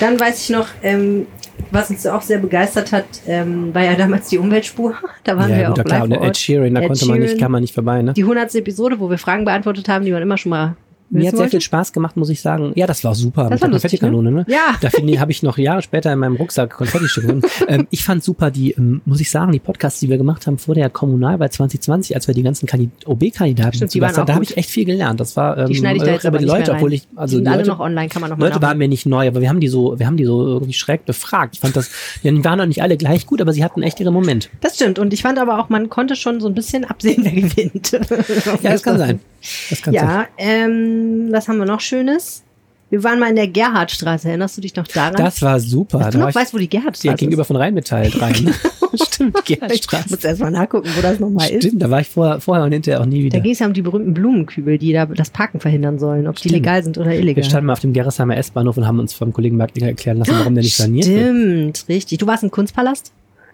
Dann 0.00 0.18
weiß 0.18 0.44
ich 0.44 0.50
noch, 0.50 0.66
ähm, 0.82 1.26
was 1.70 1.90
uns 1.90 2.06
auch 2.06 2.22
sehr 2.22 2.38
begeistert 2.38 2.90
hat, 2.90 3.04
ähm, 3.26 3.74
war 3.74 3.82
ja 3.84 3.94
damals 3.94 4.28
die 4.28 4.38
Umweltspur. 4.38 4.94
Da 5.24 5.36
waren 5.36 5.50
wir 5.50 5.56
Ja, 5.56 5.62
ja 5.62 5.68
gut, 5.68 5.74
auch 5.74 5.78
ja, 5.78 5.84
klar. 5.84 6.06
live 6.06 6.18
Und 6.20 6.26
Ed. 6.26 6.36
Sheeran, 6.38 6.74
da 6.74 6.80
Ed 6.80 6.88
konnte 6.88 7.06
man 7.06 7.18
nicht, 7.18 7.28
Sheeran. 7.28 7.40
kann 7.40 7.52
man 7.52 7.60
nicht 7.60 7.74
vorbei, 7.74 8.02
ne? 8.02 8.14
Die 8.14 8.22
100. 8.22 8.54
Episode, 8.54 8.98
wo 8.98 9.10
wir 9.10 9.18
Fragen 9.18 9.44
beantwortet 9.44 9.88
haben, 9.88 10.04
die 10.06 10.12
man 10.12 10.22
immer 10.22 10.38
schon 10.38 10.50
mal 10.50 10.76
Mir 11.10 11.28
hat 11.28 11.36
sehr 11.36 11.48
viel. 11.48 11.60
Spaß 11.60 11.92
gemacht, 11.92 12.16
muss 12.16 12.28
ich 12.30 12.40
sagen. 12.40 12.72
Ja, 12.76 12.86
das 12.86 13.02
war 13.02 13.14
super. 13.14 13.42
Das 13.44 13.50
mit 13.50 13.62
war 13.62 13.68
der 13.68 13.74
lustig, 13.74 14.00
Konfettikanone, 14.00 14.30
ne? 14.30 14.46
Ja. 14.48 14.76
Da 14.80 14.90
habe 15.20 15.32
ich 15.32 15.42
noch 15.42 15.58
Jahre 15.58 15.82
später 15.82 16.12
in 16.12 16.20
meinem 16.20 16.36
Rucksack 16.36 16.70
Konfettistücke 16.70 17.26
gefunden. 17.26 17.48
ähm, 17.68 17.86
ich 17.90 18.04
fand 18.04 18.22
super 18.22 18.50
die, 18.50 18.72
ähm, 18.72 19.00
muss 19.04 19.20
ich 19.20 19.30
sagen, 19.30 19.50
die 19.52 19.58
Podcasts, 19.58 19.98
die 20.00 20.08
wir 20.08 20.18
gemacht 20.18 20.46
haben 20.46 20.58
vor 20.58 20.74
der 20.74 20.88
Kommunalwahl 20.88 21.50
2020, 21.50 22.14
als 22.14 22.28
wir 22.28 22.34
die 22.34 22.42
ganzen 22.42 22.66
Kandid- 22.66 22.90
OB-Kandidaten 23.06 23.88
die 23.88 24.00
waren 24.00 24.26
da 24.26 24.34
habe 24.34 24.44
ich 24.44 24.56
echt 24.56 24.70
viel 24.70 24.84
gelernt. 24.84 25.18
Das 25.20 25.36
war 25.36 25.58
ähm, 25.58 25.66
Die 25.66 25.74
schneide 25.74 25.96
ich 25.96 26.04
da 26.04 26.12
jetzt 26.12 26.26
aber 26.26 26.38
die 26.38 26.44
Leute, 26.44 26.72
obwohl 26.72 26.92
ich, 26.92 27.08
also 27.16 27.38
die 27.38 27.42
die 27.42 27.48
alle 27.48 27.58
Leute, 27.58 27.70
noch 27.70 27.80
online, 27.80 28.08
kann 28.08 28.20
man 28.20 28.30
noch 28.30 28.38
Leute 28.38 28.62
waren 28.62 28.78
mir 28.78 28.88
nicht 28.88 29.06
neu, 29.06 29.26
aber 29.26 29.40
wir 29.40 29.48
haben 29.48 29.60
die 29.60 29.68
so, 29.68 29.98
wir 29.98 30.06
haben 30.06 30.16
die 30.16 30.24
so 30.24 30.46
irgendwie 30.46 30.72
schräg 30.72 31.04
befragt. 31.04 31.54
Ich 31.54 31.60
fand 31.60 31.76
das, 31.76 31.90
die 32.22 32.44
waren 32.44 32.58
noch 32.58 32.66
nicht 32.66 32.82
alle 32.82 32.96
gleich 32.96 33.26
gut, 33.26 33.40
aber 33.40 33.52
sie 33.52 33.64
hatten 33.64 33.82
echt 33.82 33.98
ihre 34.00 34.12
Momente. 34.12 34.48
Das 34.60 34.76
stimmt. 34.76 34.98
Und 34.98 35.12
ich 35.12 35.22
fand 35.22 35.38
aber 35.38 35.58
auch, 35.58 35.68
man 35.68 35.88
konnte 35.88 36.14
schon 36.14 36.40
so 36.40 36.46
ein 36.46 36.54
bisschen 36.54 36.84
absehen, 36.84 37.24
wer 37.24 37.32
gewinnt. 37.32 37.92
Ja, 38.62 38.70
das 38.72 38.82
kann 38.82 38.98
sein. 38.98 39.20
Das. 39.70 39.80
Ja, 39.90 40.26
ähm, 40.38 41.28
was 41.30 41.48
haben 41.48 41.58
wir 41.58 41.66
noch 41.66 41.80
Schönes? 41.80 42.44
Wir 42.90 43.04
waren 43.04 43.20
mal 43.20 43.30
in 43.30 43.36
der 43.36 43.46
Gerhardstraße. 43.46 44.28
Erinnerst 44.28 44.56
du 44.56 44.60
dich 44.62 44.74
noch 44.74 44.86
daran? 44.88 45.14
Das 45.14 45.40
war 45.42 45.60
super. 45.60 45.98
Dass 45.98 46.06
Da 46.08 46.10
du 46.10 46.18
noch 46.26 46.34
weißt, 46.34 46.52
wo 46.52 46.58
die 46.58 46.68
Gerhardstraße 46.68 47.06
ja, 47.06 47.14
gegenüber 47.14 47.44
von 47.44 47.54
Rheinmetall 47.54 48.08
rein. 48.18 48.52
Stimmt, 48.94 49.36
ist. 49.38 49.48
Ich 49.48 49.58
Gerhardstraße. 49.58 50.10
muss 50.10 50.24
erst 50.24 50.40
mal 50.40 50.50
nachgucken, 50.50 50.88
wo 50.96 51.00
das 51.00 51.20
nochmal 51.20 51.48
ist. 51.50 51.64
Stimmt, 51.64 51.80
da 51.82 51.88
war 51.88 52.00
ich 52.00 52.08
vorher, 52.08 52.40
vorher 52.40 52.64
und 52.64 52.72
hinterher 52.72 53.00
auch 53.00 53.06
nie 53.06 53.20
Da 53.20 53.24
wieder. 53.26 53.40
ging 53.40 53.52
es 53.52 53.60
ja 53.60 53.66
um 53.68 53.72
die 53.72 53.82
berühmten 53.82 54.12
Blumenkübel, 54.12 54.76
die 54.78 54.92
da 54.92 55.06
das 55.06 55.30
Parken 55.30 55.60
verhindern 55.60 56.00
sollen, 56.00 56.26
ob 56.26 56.34
die 56.36 56.48
Stimmt. 56.48 56.54
legal 56.54 56.82
sind 56.82 56.98
oder 56.98 57.10
Wir 57.12 57.20
illegal. 57.20 57.44
standen 57.44 57.66
mal 57.66 57.74
auf 57.74 57.80
dem 57.80 57.92
Gerresheimer 57.92 58.36
S-Bahnhof 58.36 58.76
und 58.76 58.88
haben 58.88 58.98
uns 58.98 59.14
vom 59.14 59.32
Kollegen 59.32 59.56
Marklinger 59.56 59.86
erklären 59.86 60.18
lassen, 60.18 60.34
warum 60.36 60.54
der 60.56 60.64
nicht 60.64 60.76
saniert 60.76 61.06
wird. 61.06 61.20
Stimmt, 61.20 61.84
richtig. 61.88 62.18
Du 62.18 62.26
warst 62.26 62.42
im 62.42 62.50
Kunstpalast? 62.50 63.12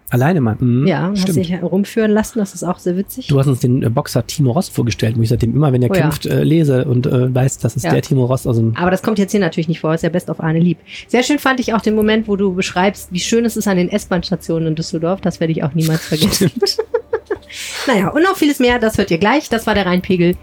Alleine 0.09 0.41
mal. 0.41 0.55
Mhm, 0.59 0.87
Ja, 0.87 1.09
und 1.09 1.21
hast 1.21 1.35
dich 1.35 1.61
rumführen 1.63 2.13
lassen. 2.13 2.39
Das 2.39 2.55
ist 2.55 2.63
auch 2.63 2.79
sehr 2.79 2.97
witzig. 2.97 3.27
Du 3.27 3.39
hast 3.41 3.49
uns 3.49 3.59
den 3.61 3.83
äh, 3.83 3.91
Boxer 3.91 4.25
Timo 4.27 4.53
Ross 4.53 4.69
vorgestellt, 4.69 5.19
wo 5.19 5.23
ich 5.23 5.29
seitdem 5.31 5.53
immer, 5.55 5.73
wenn 5.73 5.83
er 5.83 5.91
Oh 5.91 5.95
ja. 5.95 6.03
kämpft, 6.03 6.27
äh, 6.27 6.45
lese 6.45 6.85
und 6.85 7.07
äh, 7.07 7.35
weiß, 7.35 7.59
das 7.59 7.75
ist 7.75 7.83
Ja. 7.85 7.91
der 7.93 8.03
Timo 8.03 8.25
Ross 8.27 8.47
aus 8.47 8.57
dem 8.57 8.77
Aber 8.77 8.93
das 8.93 9.03
kommt 9.03 9.19
jetzt 9.19 9.33
hier 9.33 9.41
natürlich 9.41 9.67
nicht 9.67 9.81
vor, 9.81 9.93
ist 9.95 10.03
ja 10.05 10.09
best 10.09 10.31
auf 10.31 10.41
Arne 10.41 10.61
lieb. 10.61 10.79
Sehr 11.09 11.25
schön 11.25 11.41
fand 11.41 11.59
ich 11.59 11.75
auch 11.75 11.81
den 11.81 11.97
Moment, 11.97 12.29
wo 12.29 12.37
du 12.37 12.55
beschreibst, 12.55 13.13
wie 13.13 13.19
schön 13.19 13.45
es 13.45 13.57
ist 13.57 13.67
an 13.67 13.77
den 13.79 13.89
S-Bahn-Stationen 13.89 14.69
in 14.69 14.75
Düsseldorf. 14.77 15.21
Das 15.23 15.41
werde 15.41 15.53
ich 15.53 15.65
auch 15.65 15.75
niemals 15.75 16.01
vergessen. 16.07 16.53
naja, 17.89 18.09
und 18.11 18.23
noch 18.23 18.37
vieles 18.37 18.59
mehr, 18.61 18.79
das 18.79 18.99
hört 18.99 19.11
ihr 19.11 19.19
gleich. 19.19 19.49
Das 19.49 19.67
war 19.67 19.75
der 19.75 19.87
Rheinpegel 19.87 20.37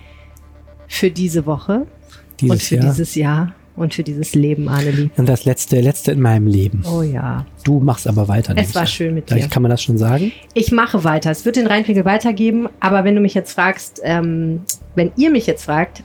für 0.88 1.10
diese 1.10 1.46
Woche 1.46 1.88
dieses 2.42 2.52
und 2.52 2.62
für 2.62 2.76
Jahr. 2.76 2.86
dieses 2.86 3.16
Jahr 3.16 3.56
und 3.76 3.94
für 3.94 4.04
dieses 4.04 4.36
Leben, 4.36 4.68
Arne 4.70 4.92
lieb. 4.92 5.12
und 5.18 5.28
das 5.28 5.46
letzte, 5.46 5.80
letzte 5.82 6.12
in 6.12 6.22
meinem 6.22 6.48
Leben. 6.48 6.84
Oh 6.92 7.02
ja, 7.02 7.46
Du 7.64 7.80
machst 7.80 8.08
aber 8.08 8.28
weiter. 8.28 8.54
es 8.58 8.76
war 8.76 8.86
schön 8.86 9.14
mit 9.16 9.30
dir. 9.30 9.36
Vielleicht 9.36 9.52
kann 9.52 9.64
man 9.64 9.72
das 9.72 9.82
schon 9.82 9.98
sagen. 9.98 10.32
Ich 10.54 10.72
mache 10.72 11.04
weiter. 11.04 11.32
Es 11.32 11.46
wird 11.46 11.56
den 11.56 11.68
Rheinpegel 11.68 12.06
weitergeben, 12.06 12.68
aber 12.80 13.04
wenn 13.04 13.16
du 13.16 13.22
mich 13.22 13.34
jetzt 13.34 13.54
fragst, 13.54 14.02
ähm, 14.04 14.62
wenn 14.96 15.12
ihr 15.16 15.32
mich 15.32 15.48
jetzt 15.48 15.64
fragt, 15.66 16.04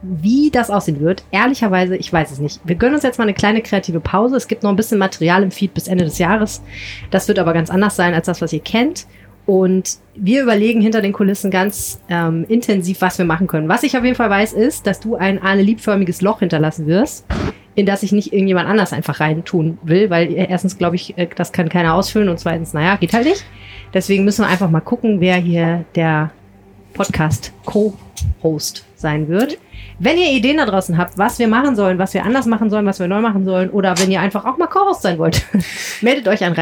wie 0.00 0.50
das 0.52 0.70
aussehen 0.70 1.00
wird, 1.00 1.24
ehrlicherweise, 1.32 1.96
ich 1.96 2.12
weiß 2.12 2.30
es 2.30 2.38
nicht. 2.38 2.60
Wir 2.62 2.76
gönnen 2.76 2.94
uns 2.94 3.02
jetzt 3.02 3.18
mal 3.18 3.24
eine 3.24 3.34
kleine 3.34 3.62
kreative 3.62 3.98
Pause. 3.98 4.36
Es 4.36 4.46
gibt 4.46 4.62
noch 4.62 4.70
ein 4.70 4.76
bisschen 4.76 4.98
Material 4.98 5.42
im 5.42 5.50
Feed 5.50 5.74
bis 5.74 5.88
Ende 5.88 6.04
des 6.04 6.18
Jahres. 6.18 6.62
Das 7.10 7.26
wird 7.26 7.40
aber 7.40 7.52
ganz 7.52 7.68
anders 7.68 7.96
sein 7.96 8.14
als 8.14 8.26
das, 8.26 8.40
was 8.40 8.52
ihr 8.52 8.60
kennt. 8.60 9.06
Und 9.48 9.96
wir 10.14 10.42
überlegen 10.42 10.82
hinter 10.82 11.00
den 11.00 11.14
Kulissen 11.14 11.50
ganz 11.50 12.02
ähm, 12.10 12.44
intensiv, 12.50 13.00
was 13.00 13.16
wir 13.16 13.24
machen 13.24 13.46
können. 13.46 13.66
Was 13.66 13.82
ich 13.82 13.96
auf 13.96 14.04
jeden 14.04 14.14
Fall 14.14 14.28
weiß, 14.28 14.52
ist, 14.52 14.86
dass 14.86 15.00
du 15.00 15.16
ein 15.16 15.40
Arne 15.40 15.62
liebförmiges 15.62 16.20
Loch 16.20 16.40
hinterlassen 16.40 16.86
wirst, 16.86 17.24
in 17.74 17.86
das 17.86 18.02
ich 18.02 18.12
nicht 18.12 18.34
irgendjemand 18.34 18.68
anders 18.68 18.92
einfach 18.92 19.20
reintun 19.20 19.78
will, 19.82 20.10
weil 20.10 20.34
äh, 20.34 20.48
erstens 20.50 20.76
glaube 20.76 20.96
ich, 20.96 21.16
äh, 21.16 21.28
das 21.34 21.52
kann 21.52 21.70
keiner 21.70 21.94
ausfüllen 21.94 22.28
und 22.28 22.38
zweitens, 22.38 22.74
naja, 22.74 22.96
geht 22.96 23.14
halt 23.14 23.24
nicht. 23.24 23.42
Deswegen 23.94 24.26
müssen 24.26 24.44
wir 24.44 24.50
einfach 24.50 24.68
mal 24.68 24.80
gucken, 24.80 25.18
wer 25.22 25.36
hier 25.36 25.86
der 25.94 26.30
Podcast 26.92 27.54
Co-Host 27.64 28.84
sein 29.00 29.28
wird. 29.28 29.58
Wenn 29.98 30.16
ihr 30.18 30.30
Ideen 30.32 30.56
da 30.58 30.66
draußen 30.66 30.96
habt, 30.98 31.18
was 31.18 31.38
wir 31.38 31.48
machen 31.48 31.74
sollen, 31.76 31.98
was 31.98 32.14
wir 32.14 32.24
anders 32.24 32.46
machen 32.46 32.70
sollen, 32.70 32.86
was 32.86 32.98
wir 33.00 33.08
neu 33.08 33.20
machen 33.20 33.44
sollen, 33.44 33.70
oder 33.70 33.94
wenn 33.98 34.10
ihr 34.10 34.20
einfach 34.20 34.44
auch 34.44 34.56
mal 34.58 34.66
Co-Host 34.66 35.02
sein 35.02 35.18
wollt, 35.18 35.42
meldet 36.02 36.28
euch 36.28 36.44
an. 36.44 36.54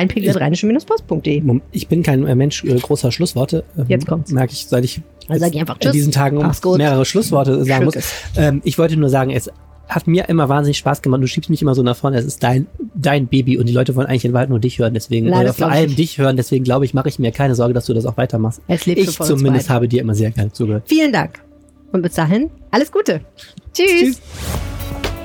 Mom- 1.45 1.63
Ich 1.73 1.89
bin 1.89 2.03
kein 2.03 2.27
äh, 2.27 2.35
Mensch 2.35 2.65
äh, 2.65 2.75
großer 2.79 3.13
Schlussworte. 3.13 3.65
Ähm, 3.77 3.85
Jetzt 3.89 4.07
kommt's. 4.07 4.33
Merke 4.33 4.53
ich, 4.53 4.67
seit 4.67 4.85
ich 4.85 5.01
Also 5.29 5.45
sag 5.45 5.55
ich 5.55 5.61
einfach 5.61 5.79
in 5.81 5.93
diesen 5.93 6.13
Tagen 6.13 6.39
gut. 6.63 6.79
mehrere 6.79 7.05
Schlussworte 7.05 7.65
sagen 7.65 7.85
muss. 7.85 7.95
Schluck 7.95 8.05
Ähm, 8.37 8.61
ich 8.65 8.79
wollte 8.79 8.97
nur 8.97 9.09
sagen, 9.11 9.31
es 9.31 9.51
hat 9.89 10.09
mir 10.09 10.29
immer 10.29 10.49
wahnsinnig 10.49 10.79
Spaß 10.79 11.01
gemacht. 11.01 11.23
Du 11.23 11.29
schiebst 11.29 11.49
mich 11.49 11.63
immer 11.63 11.75
so 11.77 11.83
nach 11.85 11.95
vorne. 11.97 12.19
Es 12.19 12.25
ist 12.25 12.43
dein, 12.43 12.67
dein 12.97 13.29
Baby 13.29 13.57
und 13.57 13.69
die 13.69 13.73
Leute 13.73 13.95
wollen 13.95 14.09
eigentlich 14.09 14.25
in 14.25 14.33
Wahrheit 14.33 14.49
nur 14.49 14.59
dich 14.59 14.81
hören. 14.81 14.95
Deswegen, 14.95 15.29
Nein, 15.29 15.43
oder 15.43 15.53
vor 15.55 15.69
ich 15.69 15.73
allem 15.75 15.87
nicht. 15.87 15.99
dich 15.99 16.19
hören. 16.19 16.37
Deswegen 16.37 16.65
glaube 16.65 16.85
ich, 16.85 16.93
mache 16.93 17.09
ich 17.09 17.19
mir 17.21 17.31
keine 17.31 17.55
Sorge, 17.55 17.73
dass 17.73 17.87
du 17.87 17.95
das 17.95 18.05
auch 18.05 18.17
weitermachst. 18.17 18.61
Ich 18.69 19.11
zumindest 19.13 19.71
habe 19.71 19.87
dir 19.87 20.01
immer 20.01 20.15
sehr 20.17 20.33
gerne 20.33 20.51
zugehört. 20.53 20.85
Vielen 20.87 21.13
Dank. 21.13 21.41
Und 21.97 22.03
bis 22.03 22.13
dahin, 22.13 22.51
alles 22.73 22.93
Gute. 22.93 23.23
Tschüss. 23.73 23.89
Tschüss. 23.89 24.21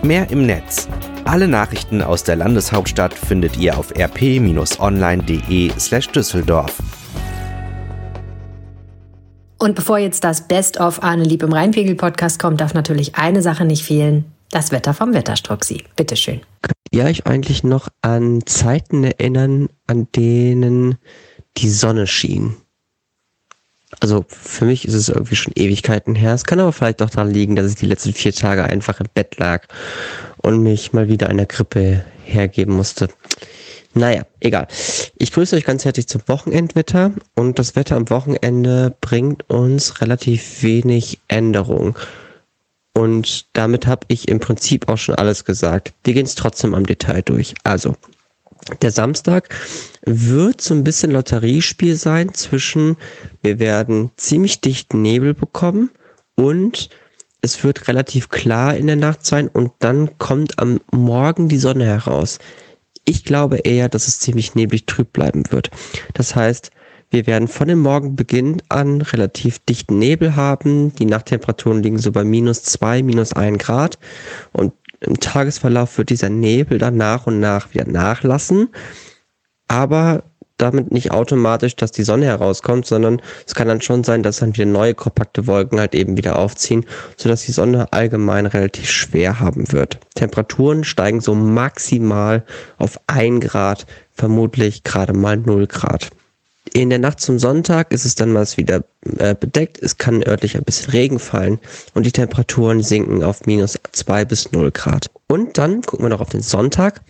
Mehr 0.03 0.29
im 0.29 0.45
Netz. 0.45 0.87
Alle 1.25 1.49
Nachrichten 1.49 2.01
aus 2.01 2.23
der 2.23 2.37
Landeshauptstadt 2.37 3.13
findet 3.13 3.57
ihr 3.57 3.77
auf 3.77 3.93
rp-online.de 3.93 5.71
slash 5.77 6.07
Düsseldorf. 6.07 6.81
Und 9.59 9.75
bevor 9.75 9.97
jetzt 9.97 10.23
das 10.23 10.47
Best 10.47 10.79
of 10.79 11.03
Arne 11.03 11.25
Lieb 11.25 11.43
im 11.43 11.51
Rheinpegel-Podcast 11.51 12.39
kommt, 12.39 12.61
darf 12.61 12.73
natürlich 12.73 13.15
eine 13.15 13.41
Sache 13.41 13.65
nicht 13.65 13.83
fehlen. 13.83 14.31
Das 14.49 14.71
Wetter 14.71 14.93
vom 14.93 15.13
Wetterstruxi. 15.13 15.83
Bitteschön. 15.97 16.39
ihr 16.91 17.03
euch 17.03 17.27
eigentlich 17.27 17.65
noch 17.65 17.89
an 18.01 18.45
Zeiten 18.45 19.03
erinnern, 19.03 19.67
an 19.87 20.07
denen 20.15 20.95
die 21.57 21.69
Sonne 21.69 22.07
schien? 22.07 22.55
Also 23.99 24.25
für 24.27 24.65
mich 24.65 24.87
ist 24.87 24.93
es 24.93 25.09
irgendwie 25.09 25.35
schon 25.35 25.53
Ewigkeiten 25.55 26.15
her. 26.15 26.33
Es 26.33 26.45
kann 26.45 26.59
aber 26.59 26.71
vielleicht 26.71 27.01
auch 27.01 27.09
daran 27.09 27.31
liegen, 27.31 27.55
dass 27.55 27.69
ich 27.69 27.75
die 27.75 27.85
letzten 27.85 28.13
vier 28.13 28.33
Tage 28.33 28.63
einfach 28.63 28.99
im 28.99 29.07
Bett 29.13 29.37
lag 29.37 29.67
und 30.37 30.63
mich 30.63 30.93
mal 30.93 31.09
wieder 31.09 31.29
einer 31.29 31.45
Grippe 31.45 32.03
hergeben 32.23 32.75
musste. 32.75 33.09
Naja, 33.93 34.23
egal. 34.39 34.67
Ich 35.17 35.33
grüße 35.33 35.55
euch 35.55 35.65
ganz 35.65 35.83
herzlich 35.83 36.07
zum 36.07 36.21
Wochenendwetter 36.27 37.11
und 37.35 37.59
das 37.59 37.75
Wetter 37.75 37.97
am 37.97 38.09
Wochenende 38.09 38.95
bringt 39.01 39.49
uns 39.49 39.99
relativ 40.01 40.63
wenig 40.63 41.19
Änderung. 41.27 41.97
Und 42.93 43.47
damit 43.53 43.87
habe 43.87 44.05
ich 44.07 44.27
im 44.27 44.39
Prinzip 44.39 44.87
auch 44.87 44.97
schon 44.97 45.15
alles 45.15 45.43
gesagt. 45.45 45.93
Wir 46.03 46.13
gehen 46.13 46.25
es 46.25 46.35
trotzdem 46.35 46.73
am 46.73 46.85
Detail 46.85 47.21
durch. 47.21 47.53
Also, 47.63 47.95
der 48.81 48.91
Samstag 48.91 49.49
wird 50.05 50.61
so 50.61 50.73
ein 50.73 50.83
bisschen 50.83 51.11
Lotteriespiel 51.11 51.95
sein 51.95 52.33
zwischen, 52.33 52.97
wir 53.41 53.59
werden 53.59 54.11
ziemlich 54.17 54.61
dichten 54.61 55.01
Nebel 55.01 55.33
bekommen 55.33 55.91
und 56.35 56.89
es 57.41 57.63
wird 57.63 57.87
relativ 57.87 58.29
klar 58.29 58.75
in 58.75 58.87
der 58.87 58.95
Nacht 58.95 59.25
sein 59.25 59.47
und 59.47 59.71
dann 59.79 60.17
kommt 60.17 60.59
am 60.59 60.79
Morgen 60.91 61.49
die 61.49 61.57
Sonne 61.57 61.85
heraus. 61.85 62.39
Ich 63.03 63.25
glaube 63.25 63.57
eher, 63.57 63.89
dass 63.89 64.07
es 64.07 64.19
ziemlich 64.19 64.53
neblig 64.53 64.85
trüb 64.85 65.11
bleiben 65.11 65.43
wird. 65.51 65.71
Das 66.13 66.35
heißt, 66.35 66.71
wir 67.11 67.27
werden 67.27 67.49
von 67.49 67.67
dem 67.67 67.79
Morgenbeginn 67.79 68.61
an 68.69 69.01
relativ 69.01 69.59
dichten 69.59 69.99
Nebel 69.99 70.37
haben. 70.37 70.95
Die 70.95 71.05
Nachttemperaturen 71.05 71.83
liegen 71.83 71.97
so 71.97 72.13
bei 72.13 72.23
minus 72.23 72.63
zwei, 72.63 73.03
minus 73.03 73.33
ein 73.33 73.57
Grad. 73.57 73.99
Und 74.53 74.71
im 75.01 75.19
Tagesverlauf 75.19 75.97
wird 75.97 76.09
dieser 76.09 76.29
Nebel 76.29 76.77
dann 76.77 76.95
nach 76.95 77.27
und 77.27 77.39
nach 77.39 77.73
wieder 77.73 77.87
nachlassen, 77.87 78.69
aber 79.67 80.23
damit 80.61 80.91
nicht 80.91 81.11
automatisch, 81.11 81.75
dass 81.75 81.91
die 81.91 82.03
Sonne 82.03 82.25
herauskommt, 82.25 82.85
sondern 82.85 83.21
es 83.47 83.55
kann 83.55 83.67
dann 83.67 83.81
schon 83.81 84.03
sein, 84.03 84.21
dass 84.21 84.37
dann 84.37 84.53
wieder 84.53 84.67
neue 84.67 84.93
kompakte 84.93 85.47
Wolken 85.47 85.79
halt 85.79 85.95
eben 85.95 86.17
wieder 86.17 86.37
aufziehen, 86.37 86.85
sodass 87.17 87.43
die 87.43 87.51
Sonne 87.51 87.91
allgemein 87.91 88.45
relativ 88.45 88.89
schwer 88.89 89.39
haben 89.39 89.71
wird. 89.71 89.99
Temperaturen 90.13 90.83
steigen 90.83 91.19
so 91.19 91.33
maximal 91.33 92.45
auf 92.77 92.99
ein 93.07 93.39
Grad, 93.39 93.87
vermutlich 94.11 94.83
gerade 94.83 95.13
mal 95.13 95.37
0 95.37 95.65
Grad. 95.67 96.11
In 96.73 96.89
der 96.89 96.99
Nacht 96.99 97.19
zum 97.19 97.39
Sonntag 97.39 97.91
ist 97.91 98.05
es 98.05 98.15
dann 98.15 98.31
mal 98.31 98.45
wieder 98.55 98.83
äh, 99.17 99.35
bedeckt. 99.35 99.79
Es 99.81 99.97
kann 99.97 100.23
örtlich 100.23 100.55
ein 100.55 100.63
bisschen 100.63 100.91
Regen 100.91 101.19
fallen 101.19 101.59
und 101.95 102.05
die 102.05 102.11
Temperaturen 102.11 102.83
sinken 102.83 103.23
auf 103.23 103.45
minus 103.45 103.79
zwei 103.91 104.25
bis 104.25 104.51
null 104.51 104.71
Grad. 104.71 105.09
Und 105.27 105.57
dann 105.57 105.81
gucken 105.81 106.05
wir 106.05 106.09
noch 106.09 106.21
auf 106.21 106.29
den 106.29 106.41
Sonntag. 106.41 107.01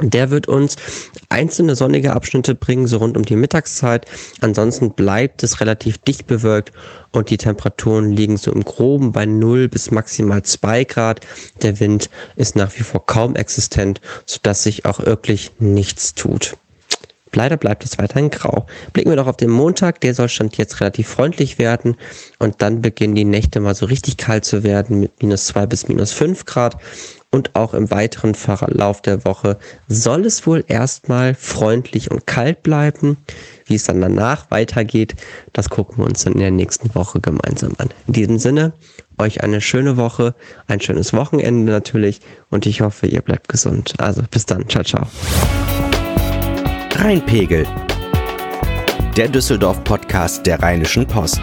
Der 0.00 0.30
wird 0.30 0.48
uns 0.48 0.76
einzelne 1.28 1.76
sonnige 1.76 2.12
Abschnitte 2.12 2.54
bringen, 2.54 2.86
so 2.86 2.96
rund 2.96 3.16
um 3.16 3.24
die 3.24 3.36
Mittagszeit. 3.36 4.06
Ansonsten 4.40 4.92
bleibt 4.92 5.42
es 5.42 5.60
relativ 5.60 5.98
dicht 5.98 6.26
bewölkt 6.26 6.72
und 7.12 7.30
die 7.30 7.36
Temperaturen 7.36 8.10
liegen 8.10 8.36
so 8.36 8.52
im 8.52 8.64
Groben 8.64 9.12
bei 9.12 9.26
0 9.26 9.68
bis 9.68 9.90
maximal 9.90 10.42
2 10.42 10.84
Grad. 10.84 11.20
Der 11.62 11.78
Wind 11.78 12.10
ist 12.36 12.56
nach 12.56 12.72
wie 12.76 12.82
vor 12.82 13.06
kaum 13.06 13.36
existent, 13.36 14.00
sodass 14.26 14.64
sich 14.64 14.86
auch 14.86 14.98
wirklich 15.04 15.52
nichts 15.60 16.14
tut. 16.14 16.56
Leider 17.34 17.56
bleibt 17.56 17.84
es 17.84 17.98
weiterhin 17.98 18.30
grau. 18.30 18.66
Blicken 18.92 19.10
wir 19.10 19.16
doch 19.16 19.26
auf 19.26 19.36
den 19.36 19.50
Montag, 19.50 20.00
der 20.00 20.14
soll 20.14 20.28
stand 20.28 20.56
jetzt 20.56 20.80
relativ 20.80 21.08
freundlich 21.08 21.58
werden 21.58 21.96
und 22.38 22.62
dann 22.62 22.82
beginnen 22.82 23.14
die 23.14 23.24
Nächte 23.24 23.60
mal 23.60 23.74
so 23.74 23.86
richtig 23.86 24.16
kalt 24.16 24.44
zu 24.44 24.62
werden 24.62 25.00
mit 25.00 25.22
minus 25.22 25.46
zwei 25.46 25.66
bis 25.66 25.88
minus 25.88 26.12
fünf 26.12 26.44
Grad. 26.44 26.76
Und 27.34 27.56
auch 27.56 27.72
im 27.72 27.90
weiteren 27.90 28.34
Verlauf 28.34 29.00
der 29.00 29.24
Woche 29.24 29.58
soll 29.88 30.26
es 30.26 30.46
wohl 30.46 30.64
erstmal 30.68 31.34
freundlich 31.34 32.10
und 32.10 32.26
kalt 32.26 32.62
bleiben. 32.62 33.16
Wie 33.64 33.74
es 33.74 33.84
dann 33.84 34.02
danach 34.02 34.50
weitergeht, 34.50 35.14
das 35.54 35.70
gucken 35.70 35.96
wir 35.96 36.04
uns 36.04 36.24
dann 36.24 36.34
in 36.34 36.40
der 36.40 36.50
nächsten 36.50 36.94
Woche 36.94 37.20
gemeinsam 37.20 37.72
an. 37.78 37.88
In 38.06 38.12
diesem 38.12 38.38
Sinne, 38.38 38.74
euch 39.18 39.42
eine 39.42 39.62
schöne 39.62 39.96
Woche, 39.96 40.34
ein 40.66 40.82
schönes 40.82 41.14
Wochenende 41.14 41.72
natürlich 41.72 42.20
und 42.50 42.66
ich 42.66 42.82
hoffe, 42.82 43.06
ihr 43.06 43.22
bleibt 43.22 43.48
gesund. 43.48 43.94
Also 43.96 44.22
bis 44.30 44.44
dann, 44.44 44.68
ciao, 44.68 44.84
ciao. 44.84 45.06
Rheinpegel. 47.04 47.66
Der 49.16 49.26
Düsseldorf-Podcast 49.26 50.46
der 50.46 50.62
Rheinischen 50.62 51.04
Post. 51.04 51.40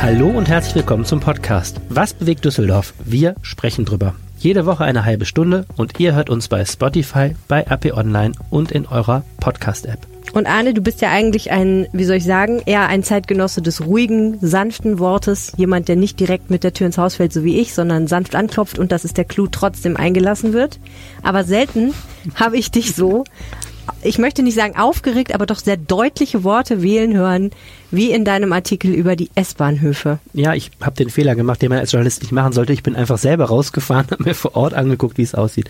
Hallo 0.00 0.28
und 0.28 0.48
herzlich 0.48 0.74
willkommen 0.74 1.04
zum 1.04 1.20
Podcast. 1.20 1.78
Was 1.90 2.14
bewegt 2.14 2.46
Düsseldorf? 2.46 2.94
Wir 3.04 3.34
sprechen 3.42 3.84
drüber. 3.84 4.14
Jede 4.38 4.64
Woche 4.64 4.84
eine 4.84 5.04
halbe 5.04 5.26
Stunde 5.26 5.66
und 5.76 6.00
ihr 6.00 6.14
hört 6.14 6.30
uns 6.30 6.48
bei 6.48 6.64
Spotify, 6.64 7.36
bei 7.46 7.60
RP 7.70 7.92
Online 7.92 8.32
und 8.48 8.72
in 8.72 8.86
eurer 8.86 9.22
Podcast-App. 9.38 10.11
Und 10.32 10.46
Arne, 10.46 10.72
du 10.72 10.80
bist 10.80 11.02
ja 11.02 11.10
eigentlich 11.10 11.50
ein, 11.50 11.86
wie 11.92 12.04
soll 12.04 12.16
ich 12.16 12.24
sagen, 12.24 12.62
eher 12.64 12.86
ein 12.88 13.02
Zeitgenosse 13.02 13.60
des 13.60 13.84
ruhigen, 13.86 14.38
sanften 14.40 14.98
Wortes. 14.98 15.52
Jemand, 15.56 15.88
der 15.88 15.96
nicht 15.96 16.18
direkt 16.18 16.50
mit 16.50 16.64
der 16.64 16.72
Tür 16.72 16.86
ins 16.86 16.96
Haus 16.96 17.16
fällt, 17.16 17.32
so 17.32 17.44
wie 17.44 17.60
ich, 17.60 17.74
sondern 17.74 18.06
sanft 18.06 18.34
anklopft 18.34 18.78
und 18.78 18.92
das 18.92 19.04
ist 19.04 19.18
der 19.18 19.26
Clou, 19.26 19.46
trotzdem 19.46 19.96
eingelassen 19.96 20.54
wird. 20.54 20.78
Aber 21.22 21.44
selten 21.44 21.92
habe 22.34 22.56
ich 22.56 22.70
dich 22.70 22.94
so, 22.94 23.24
ich 24.02 24.18
möchte 24.18 24.42
nicht 24.42 24.54
sagen 24.54 24.76
aufgeregt, 24.76 25.34
aber 25.34 25.46
doch 25.46 25.58
sehr 25.58 25.76
deutliche 25.76 26.44
Worte 26.44 26.82
wählen 26.82 27.14
hören, 27.16 27.50
wie 27.90 28.10
in 28.10 28.24
deinem 28.24 28.52
Artikel 28.52 28.92
über 28.92 29.16
die 29.16 29.30
S-Bahnhöfe. 29.34 30.18
Ja, 30.32 30.54
ich 30.54 30.70
habe 30.80 30.96
den 30.96 31.10
Fehler 31.10 31.34
gemacht, 31.34 31.62
den 31.62 31.68
man 31.68 31.78
als 31.78 31.92
Journalist 31.92 32.22
nicht 32.22 32.32
machen 32.32 32.52
sollte. 32.52 32.72
Ich 32.72 32.82
bin 32.82 32.96
einfach 32.96 33.18
selber 33.18 33.46
rausgefahren, 33.46 34.06
habe 34.10 34.24
mir 34.24 34.34
vor 34.34 34.56
Ort 34.56 34.74
angeguckt, 34.74 35.18
wie 35.18 35.22
es 35.22 35.34
aussieht. 35.34 35.68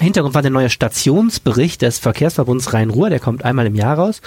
Hintergrund 0.00 0.34
war 0.34 0.42
der 0.42 0.50
neue 0.50 0.70
Stationsbericht 0.70 1.82
des 1.82 1.98
Verkehrsverbunds 1.98 2.72
Rhein-Ruhr, 2.72 3.10
der 3.10 3.20
kommt 3.20 3.44
einmal 3.44 3.66
im 3.66 3.74
Jahr 3.74 3.98
raus. 3.98 4.20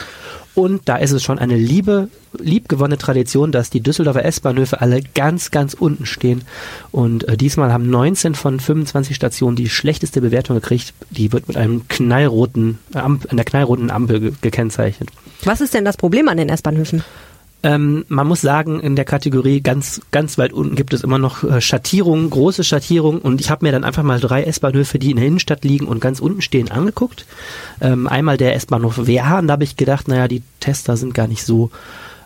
Und 0.55 0.81
da 0.85 0.97
ist 0.97 1.11
es 1.11 1.23
schon 1.23 1.39
eine 1.39 1.55
liebe, 1.55 2.09
liebgewonnene 2.37 2.97
Tradition, 2.97 3.51
dass 3.51 3.69
die 3.69 3.81
Düsseldorfer 3.81 4.23
S-Bahnhöfe 4.23 4.81
alle 4.81 5.01
ganz, 5.01 5.49
ganz 5.49 5.73
unten 5.73 6.05
stehen. 6.05 6.43
Und 6.91 7.27
äh, 7.27 7.37
diesmal 7.37 7.73
haben 7.73 7.89
19 7.89 8.35
von 8.35 8.59
25 8.59 9.15
Stationen 9.15 9.55
die 9.55 9.69
schlechteste 9.69 10.21
Bewertung 10.21 10.55
gekriegt. 10.55 10.93
Die 11.09 11.31
wird 11.31 11.47
mit 11.47 11.57
einem 11.57 11.87
knallroten, 11.87 12.77
äh, 12.93 12.99
einer 12.99 13.43
knallroten 13.43 13.89
Ampel 13.89 14.19
ge 14.19 14.33
gekennzeichnet. 14.41 15.09
Was 15.43 15.61
ist 15.61 15.73
denn 15.73 15.85
das 15.85 15.97
Problem 15.97 16.27
an 16.27 16.37
den 16.37 16.49
S-Bahnhöfen? 16.49 17.03
Ähm, 17.63 18.03
man 18.09 18.27
muss 18.27 18.41
sagen, 18.41 18.81
in 18.81 18.97
der 18.97 19.05
Kategorie 19.05 19.61
ganz, 19.61 20.01
ganz 20.11 20.37
weit 20.37 20.51
unten 20.51 20.75
gibt 20.75 20.93
es 20.93 21.01
immer 21.01 21.17
noch 21.17 21.43
äh, 21.43 21.61
Schattierungen, 21.61 22.29
große 22.29 22.63
Schattierungen. 22.65 23.21
Und 23.21 23.39
ich 23.39 23.49
habe 23.49 23.65
mir 23.65 23.71
dann 23.71 23.85
einfach 23.85 24.03
mal 24.03 24.19
drei 24.19 24.43
S-Bahnhöfe, 24.43 24.99
die 24.99 25.11
in 25.11 25.17
der 25.17 25.25
Innenstadt 25.25 25.63
liegen 25.63 25.87
und 25.87 26.01
ganz 26.01 26.19
unten 26.19 26.41
stehen, 26.41 26.69
angeguckt. 26.69 27.25
Ähm, 27.79 28.07
einmal 28.07 28.37
der 28.37 28.55
S-Bahnhof 28.55 29.07
Wehrhahn, 29.07 29.47
da 29.47 29.53
habe 29.53 29.63
ich 29.63 29.77
gedacht, 29.77 30.09
naja, 30.09 30.27
die 30.27 30.43
Tester 30.59 30.97
sind 30.97 31.13
gar 31.13 31.27
nicht 31.27 31.45
so 31.45 31.71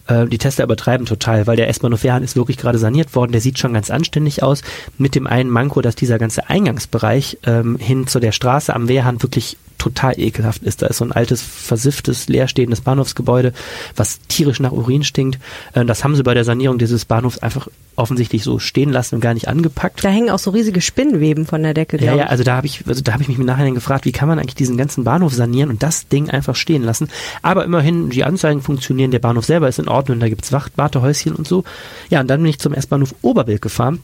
äh, 0.07 0.25
die 0.27 0.37
Tester 0.37 0.63
übertreiben 0.63 1.05
total, 1.05 1.47
weil 1.47 1.55
der 1.55 1.69
S-Bahnhof 1.69 2.03
Wehrhahn 2.03 2.23
ist 2.23 2.35
wirklich 2.35 2.57
gerade 2.57 2.77
saniert 2.77 3.15
worden. 3.15 3.31
Der 3.31 3.41
sieht 3.41 3.59
schon 3.59 3.73
ganz 3.73 3.89
anständig 3.89 4.43
aus. 4.43 4.61
Mit 4.97 5.15
dem 5.15 5.27
einen 5.27 5.49
Manko, 5.49 5.81
dass 5.81 5.95
dieser 5.95 6.19
ganze 6.19 6.49
Eingangsbereich 6.49 7.37
ähm, 7.45 7.77
hin 7.77 8.07
zu 8.07 8.19
der 8.19 8.31
Straße 8.31 8.73
am 8.73 8.87
Wehrhahn 8.87 9.21
wirklich 9.21 9.57
total 9.77 10.19
ekelhaft 10.19 10.63
ist. 10.63 10.81
Da 10.81 10.87
ist 10.87 10.97
so 10.97 11.05
ein 11.05 11.11
altes, 11.11 11.41
versifftes, 11.41 12.27
leerstehendes 12.27 12.81
Bahnhofsgebäude, 12.81 13.53
was 13.95 14.19
tierisch 14.27 14.59
nach 14.59 14.71
Urin 14.71 15.03
stinkt. 15.03 15.39
Äh, 15.73 15.85
das 15.85 16.03
haben 16.03 16.15
sie 16.15 16.23
bei 16.23 16.33
der 16.33 16.43
Sanierung 16.43 16.77
dieses 16.77 17.05
Bahnhofs 17.05 17.39
einfach 17.39 17.67
offensichtlich 17.95 18.43
so 18.43 18.59
stehen 18.59 18.91
lassen 18.91 19.15
und 19.15 19.21
gar 19.21 19.33
nicht 19.33 19.47
angepackt. 19.47 20.03
Da 20.03 20.09
hängen 20.09 20.29
auch 20.29 20.39
so 20.39 20.51
riesige 20.51 20.81
Spinnenweben 20.81 21.45
von 21.45 21.63
der 21.63 21.73
Decke. 21.73 21.97
Ja, 21.97 22.15
ja, 22.15 22.25
also 22.25 22.43
da 22.43 22.55
habe 22.55 22.67
ich, 22.67 22.83
also 22.87 23.01
da 23.01 23.13
habe 23.13 23.23
ich 23.23 23.27
mich 23.27 23.39
im 23.39 23.45
Nachhinein 23.45 23.73
gefragt, 23.73 24.05
wie 24.05 24.11
kann 24.11 24.27
man 24.27 24.39
eigentlich 24.39 24.55
diesen 24.55 24.77
ganzen 24.77 25.03
Bahnhof 25.03 25.33
sanieren 25.33 25.69
und 25.69 25.81
das 25.81 26.07
Ding 26.07 26.29
einfach 26.29 26.55
stehen 26.55 26.83
lassen. 26.83 27.09
Aber 27.41 27.65
immerhin, 27.65 28.09
die 28.09 28.23
Anzeigen 28.23 28.61
funktionieren, 28.61 29.11
der 29.11 29.19
Bahnhof 29.19 29.45
selber 29.45 29.67
ist 29.67 29.79
in 29.79 29.87
Ordnung, 29.87 29.96
da 30.01 30.29
gibt's 30.29 30.51
Wacht, 30.51 30.77
Wartehäuschen 30.77 31.33
und 31.33 31.47
so. 31.47 31.63
Ja, 32.09 32.21
und 32.21 32.27
dann 32.27 32.41
bin 32.41 32.49
ich 32.49 32.59
zum 32.59 32.73
S-Bahnhof 32.73 33.15
Oberbild 33.21 33.61
gefahren 33.61 34.01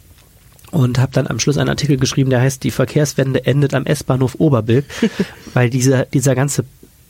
und 0.71 0.97
habe 0.99 1.11
dann 1.11 1.27
am 1.27 1.39
Schluss 1.39 1.57
einen 1.57 1.69
Artikel 1.69 1.97
geschrieben, 1.97 2.29
der 2.29 2.41
heißt, 2.41 2.63
die 2.63 2.71
Verkehrswende 2.71 3.45
endet 3.45 3.73
am 3.73 3.85
S-Bahnhof 3.85 4.35
Oberbilk, 4.39 4.85
weil 5.53 5.69
dieser, 5.69 6.05
dieser 6.05 6.35
ganze 6.35 6.65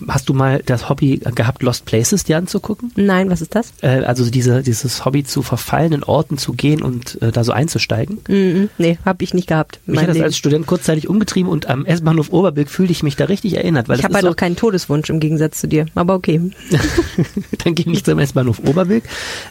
Hast 0.07 0.29
du 0.29 0.33
mal 0.33 0.61
das 0.65 0.89
Hobby 0.89 1.19
gehabt, 1.35 1.63
Lost 1.63 1.85
Places 1.85 2.23
dir 2.23 2.37
anzugucken? 2.37 2.91
Nein, 2.95 3.29
was 3.29 3.41
ist 3.41 3.55
das? 3.55 3.73
Äh, 3.81 4.03
also 4.05 4.29
diese, 4.29 4.61
dieses 4.61 5.05
Hobby 5.05 5.23
zu 5.23 5.41
verfallenen 5.41 6.03
Orten 6.03 6.37
zu 6.37 6.53
gehen 6.53 6.81
und 6.81 7.21
äh, 7.21 7.31
da 7.31 7.43
so 7.43 7.51
einzusteigen? 7.51 8.19
Mm, 8.27 8.69
nee, 8.77 8.97
habe 9.05 9.23
ich 9.23 9.33
nicht 9.33 9.47
gehabt. 9.47 9.79
Mich 9.85 9.99
hat 9.99 10.09
das 10.09 10.19
als 10.19 10.37
Student 10.37 10.67
kurzzeitig 10.67 11.07
umgetrieben 11.07 11.49
und 11.49 11.67
am 11.69 11.85
S-Bahnhof 11.85 12.31
Oberbilk 12.31 12.69
fühlte 12.69 12.91
ich 12.91 13.03
mich 13.03 13.15
da 13.15 13.25
richtig 13.25 13.55
erinnert. 13.55 13.89
Weil 13.89 13.99
ich 13.99 14.03
habe 14.03 14.15
halt 14.15 14.25
so 14.25 14.31
auch 14.31 14.35
keinen 14.35 14.55
Todeswunsch 14.55 15.09
im 15.09 15.19
Gegensatz 15.19 15.59
zu 15.59 15.67
dir, 15.67 15.85
aber 15.95 16.15
okay. 16.15 16.51
Dann 17.63 17.75
gehe 17.75 17.91
ich 17.91 18.03
zum 18.03 18.19
S-Bahnhof 18.19 18.59
Oberbilk, 18.59 19.03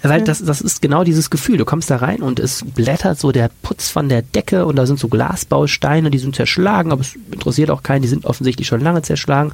weil 0.03 0.23
das, 0.23 0.45
das 0.45 0.61
ist 0.61 0.83
genau 0.83 1.05
dieses 1.05 1.31
Gefühl. 1.31 1.57
Du 1.57 1.65
kommst 1.65 1.91
da 1.91 1.97
rein 1.97 2.23
und 2.23 2.41
es 2.41 2.65
blättert 2.65 3.19
so 3.19 3.33
der 3.33 3.51
Putz 3.63 3.89
von 3.89 4.09
der 4.09 4.23
Decke 4.23 4.67
und 4.67 4.77
da 4.77 4.87
sind 4.87 4.99
so 4.99 5.09
Glasbausteine, 5.09 6.11
die 6.11 6.19
sind 6.19 6.35
zerschlagen, 6.35 6.93
aber 6.93 7.01
es 7.01 7.17
interessiert 7.31 7.71
auch 7.71 7.83
keinen, 7.83 8.03
die 8.03 8.09
sind 8.09 8.25
offensichtlich 8.25 8.67
schon 8.67 8.81
lange 8.81 9.03
zerschlagen. 9.03 9.53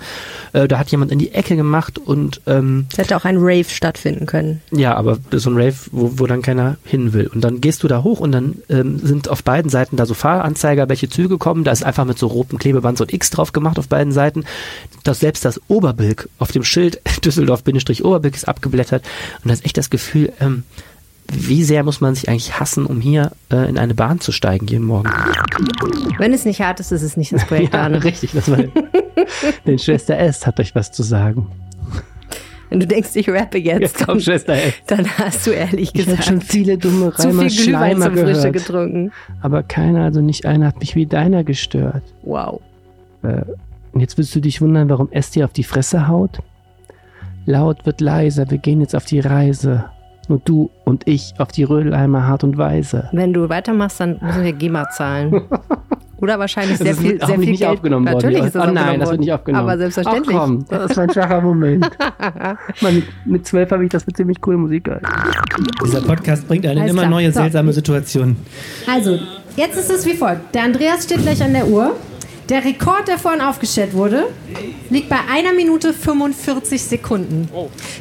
Äh, 0.53 0.69
da 0.69 0.79
hat 0.79 0.88
jemand 0.91 1.13
in 1.13 1.19
die 1.19 1.33
Ecke 1.33 1.57
gemacht 1.57 1.99
und 1.99 2.41
ähm, 2.47 2.87
es 2.93 2.99
hätte 2.99 3.17
auch 3.17 3.25
ein 3.25 3.37
Rave 3.39 3.69
stattfinden 3.69 4.27
können. 4.27 4.61
Ja, 4.71 4.95
aber 4.95 5.19
so 5.33 5.51
ein 5.51 5.57
Rave, 5.57 5.75
wo, 5.93 6.19
wo 6.19 6.27
dann 6.27 6.43
keiner 6.43 6.77
hin 6.85 7.13
will. 7.13 7.27
Und 7.27 7.43
dann 7.43 7.61
gehst 7.61 7.83
du 7.83 7.89
da 7.89 8.03
hoch 8.03 8.21
und 8.21 8.33
dann 8.33 8.57
ähm, 8.69 8.99
sind 8.99 9.29
auf 9.29 9.43
beiden 9.43 9.71
Seiten 9.71 9.97
da 9.97 10.07
so 10.07 10.15
Fahranzeiger, 10.15 10.89
welche 10.89 11.09
Züge 11.09 11.39
kommen. 11.39 11.65
Da 11.65 11.73
ist 11.73 11.85
einfach 11.85 12.05
mit 12.05 12.19
so 12.19 12.27
rotem 12.27 12.59
Klebeband 12.59 12.99
so 12.99 13.05
ein 13.05 13.11
X 13.11 13.31
drauf 13.31 13.53
gemacht 13.53 13.79
auf 13.79 13.89
beiden 13.89 14.13
Seiten. 14.13 14.45
Das, 15.05 15.21
selbst 15.21 15.45
das 15.45 15.61
Oberbilk 15.69 16.29
auf 16.39 16.53
dem 16.53 16.65
Schild 16.65 17.01
Düsseldorf-Oberbilk 17.25 18.35
ist 18.35 18.49
abgeblättert. 18.49 19.05
Und 19.43 19.49
da 19.49 19.55
ist 19.55 19.65
echt 19.65 19.77
das 19.77 19.91
Gefühl, 19.91 20.33
ähm, 20.41 20.65
wie 21.33 21.63
sehr 21.63 21.85
muss 21.85 22.01
man 22.01 22.15
sich 22.15 22.29
eigentlich 22.29 22.59
hassen, 22.59 22.87
um 22.87 23.01
hier 23.01 23.33
äh, 23.53 23.69
in 23.69 23.79
eine 23.79 23.95
Bahn 23.95 24.21
zu 24.21 24.33
steigen 24.33 24.67
jeden 24.67 24.85
Morgen? 24.85 25.11
Wenn 26.19 26.33
es 26.33 26.45
nicht 26.45 26.61
hart 26.61 26.81
ist, 26.81 26.91
ist 26.91 27.03
es 27.03 27.17
nicht 27.17 27.33
das 27.33 27.47
Projekt, 27.47 27.75
ja, 27.75 27.83
Arne. 27.83 28.03
richtig, 28.03 28.33
das 28.33 28.51
war 28.51 28.59
denn 29.67 29.79
Schwester 29.79 30.19
S 30.19 30.47
hat 30.47 30.59
euch 30.59 30.75
was 30.75 30.91
zu 30.91 31.03
sagen. 31.03 31.47
Wenn 32.71 32.81
du 32.81 32.87
denkst, 32.87 33.11
ich 33.15 33.29
rappe 33.31 33.59
jetzt, 33.59 33.81
Jetzt 33.81 34.07
kommt 34.07 34.23
Schwester 34.23 34.55
S. 34.55 34.75
dann 34.87 35.07
hast 35.19 35.47
du 35.47 35.51
ehrlich 35.51 35.89
Ich 35.89 35.93
gesagt 35.95 36.25
schon 36.25 36.41
viele 36.41 36.77
dumme 36.77 37.13
zu 37.15 37.29
Reimer 37.29 37.49
viel 37.49 37.65
Glühwein 37.65 38.03
zum 38.03 38.17
Frische 38.17 38.53
getrunken. 38.53 39.13
Aber 39.41 39.63
keiner, 39.63 40.05
also 40.05 40.21
nicht 40.21 40.45
einer, 40.45 40.67
hat 40.67 40.81
mich 40.81 40.95
wie 40.95 41.07
deiner 41.07 41.45
gestört. 41.45 42.03
Wow. 42.23 42.61
Äh, 43.23 43.43
und 43.93 44.01
jetzt 44.01 44.19
willst 44.19 44.35
du 44.35 44.41
dich 44.41 44.61
wundern, 44.61 44.91
warum 44.91 45.11
S 45.13 45.31
dir 45.31 45.47
auf 45.47 45.53
die 45.53 45.65
Fresse 45.65 46.09
haut? 46.09 46.41
Laut 47.47 47.87
wird 47.87 48.03
leiser, 48.03 48.51
wir 48.51 48.59
gehen 48.59 48.81
jetzt 48.81 48.95
auf 48.95 49.07
die 49.07 49.21
Reise. 49.21 49.87
Nur 50.29 50.41
du 50.45 50.71
und 50.85 51.07
ich 51.09 51.33
auf 51.39 51.49
die 51.49 51.65
Rödeleimer 51.65 52.23
Art 52.23 52.45
und 52.45 52.59
Weise. 52.59 53.09
Wenn 53.13 53.33
du 53.33 53.49
weitermachst, 53.49 54.01
dann 54.01 54.19
müssen 54.21 54.45
wir 54.45 54.53
GEMA 54.53 54.89
zahlen. 54.91 55.43
Oder 56.21 56.39
wahrscheinlich 56.41 56.79
sehr 56.79 56.89
Das 56.89 56.99
viel, 56.99 57.13
ist 57.13 57.27
sehr 57.27 57.39
viel 57.39 57.51
nicht 57.51 57.61
Geld. 57.61 57.71
aufgenommen 57.71 58.07
worden. 58.07 58.15
Natürlich 58.17 58.39
ja. 58.41 58.45
ist 58.47 58.55
das 58.57 58.69
oh 58.69 58.73
nein, 58.73 58.77
aufgenommen 58.77 59.01
das 59.01 59.11
wird 59.11 59.21
nicht 59.21 59.29
worden. 59.31 59.39
aufgenommen. 59.41 59.69
Aber 59.69 59.79
selbstverständlich. 59.79 60.37
Ach 60.37 60.41
komm, 60.41 60.65
das 60.69 60.91
ist 60.91 60.97
mein 60.97 61.11
schwacher 61.13 61.41
Moment. 61.41 61.91
Mann, 62.83 63.03
mit, 63.25 63.47
zwölf 63.47 63.71
habe 63.71 63.85
ich 63.85 63.91
das 63.91 64.05
mit 64.07 64.17
ziemlich 64.17 64.41
coole 64.41 64.57
Musik 64.59 64.85
gehört. 64.85 65.05
Dieser 65.85 66.01
Podcast 66.01 66.49
bringt 66.49 66.67
einen 66.67 66.73
in 66.79 66.81
Alles 66.83 66.91
immer 66.93 67.03
klar. 67.03 67.11
neue 67.13 67.31
So. 67.33 67.41
seltsame 67.41 67.73
Situationen. 67.73 68.37
Also, 68.93 69.19
Jetzt 69.57 69.77
ist 69.79 69.91
es 69.91 70.07
wie 70.07 70.15
folgt. 70.15 70.55
Der 70.55 70.63
Andreas 70.65 71.05
steht 71.05 71.23
gleich 71.23 71.43
an 71.43 71.53
der 71.53 71.67
Uhr. 71.69 71.95
Der 72.49 72.65
Rekord, 72.65 73.09
der 73.09 73.19
vorhin 73.19 73.43
aufgestellt 73.43 73.93
wurde, 73.93 74.29
liegt 74.89 75.11
bei 75.11 75.19
einer 75.31 75.53
Minute 75.53 75.93
45 75.93 76.83
Sekunden. 76.83 77.49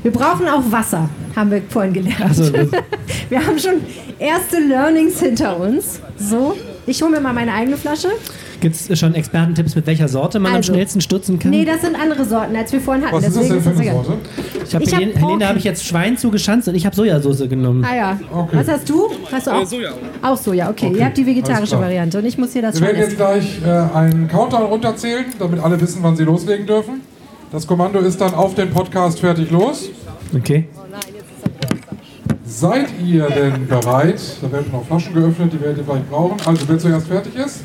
Wir 0.04 0.12
brauchen 0.12 0.48
auch 0.48 0.64
Wasser, 0.72 1.10
haben 1.36 1.52
wir 1.52 1.62
vorhin 1.70 1.92
gelernt. 1.92 2.22
Also, 2.22 2.54
wir 3.30 3.46
haben 3.46 3.60
schon 3.60 3.82
erste 4.20 4.60
Learnings 4.60 5.20
hinter 5.20 5.60
uns. 5.60 6.00
So, 6.18 6.56
ich 6.86 7.02
hole 7.02 7.12
mir 7.12 7.20
mal 7.20 7.34
meine 7.34 7.54
eigene 7.54 7.76
Flasche. 7.76 8.10
Gibt 8.60 8.76
es 8.76 9.00
schon 9.00 9.14
Expertentipps, 9.14 9.76
mit 9.76 9.86
welcher 9.86 10.08
Sorte 10.08 10.40
man 10.40 10.56
Also. 10.56 10.72
am 10.72 10.76
schnellsten 10.76 11.00
stutzen 11.02 11.38
kann? 11.38 11.52
Nee, 11.52 11.64
das 11.64 11.82
sind 11.82 11.96
andere 11.96 12.26
Sorten, 12.26 12.56
als 12.56 12.72
wir 12.74 12.82
vorhin 12.82 13.04
hatten. 13.06 13.16
Was 13.16 13.28
ist 13.28 13.38
das 13.38 13.48
denn 13.50 13.62
für 13.62 13.70
eine. 13.70 13.94
Sorte? 13.94 14.14
ich 14.66 14.76
hab 14.76 14.82
ich 14.82 14.92
hab 14.94 15.00
Helene, 15.00 15.12
Pork- 15.14 15.30
Helene 15.30 15.48
habe 15.48 15.58
ich 15.60 15.64
jetzt 15.64 15.86
Schwein 15.86 16.18
zugeschanzt 16.18 16.68
und 16.68 16.74
ich 16.76 16.86
habe 16.86 16.96
Sojasauce 16.96 17.48
genommen. 17.50 17.86
Ah 17.88 17.96
ja. 17.96 18.20
Okay. 18.34 18.58
Was 18.58 18.68
hast 18.68 18.90
du? 18.90 19.10
Hast 19.32 19.46
du 19.48 19.52
auch? 19.52 19.66
Soja. 19.66 19.92
Auch 20.24 20.38
Soja, 20.38 20.70
okay. 20.72 20.88
Okay, 20.88 20.98
Ihr 21.00 21.06
habt 21.06 21.18
die 21.18 21.26
vegetarische. 21.26 21.80
Variante 21.80 22.18
und 22.18 22.26
ich 22.26 22.38
muss 22.38 22.54
hier 22.54 22.64
das 22.64 22.76
Wir 22.80 22.88
werden 22.88 22.98
jetzt 23.00 23.18
gleich 23.18 23.60
äh, 23.64 23.70
einen 23.96 24.28
Countdown 24.28 24.64
runterzählen, 24.64 25.26
damit 25.38 25.60
alle 25.60 25.80
wissen, 25.80 26.00
wann 26.02 26.16
sie 26.16 26.24
loslegen 26.24 26.66
dürfen. 26.66 27.02
Das 27.52 27.68
Kommando 27.68 28.00
ist 28.00 28.20
dann 28.20 28.34
auf 28.34 28.56
den 28.56 28.72
Podcast 28.72 29.20
fertig 29.20 29.52
los. 29.52 29.90
Okay. 30.36 30.68
Seid 32.46 32.88
ihr 33.06 33.28
denn 33.30 33.68
bereit? 33.68 34.20
Da 34.42 34.52
werden 34.52 34.72
noch 34.72 34.86
Flaschen 34.86 35.14
geöffnet, 35.14 35.52
die 35.54 35.62
werdet 35.62 35.78
ihr 35.80 35.84
vielleicht 35.84 36.10
brauchen. 36.10 36.38
Also, 36.46 36.68
wer 36.68 36.78
zuerst 36.80 37.08
fertig 37.08 37.36
ist, 37.36 37.62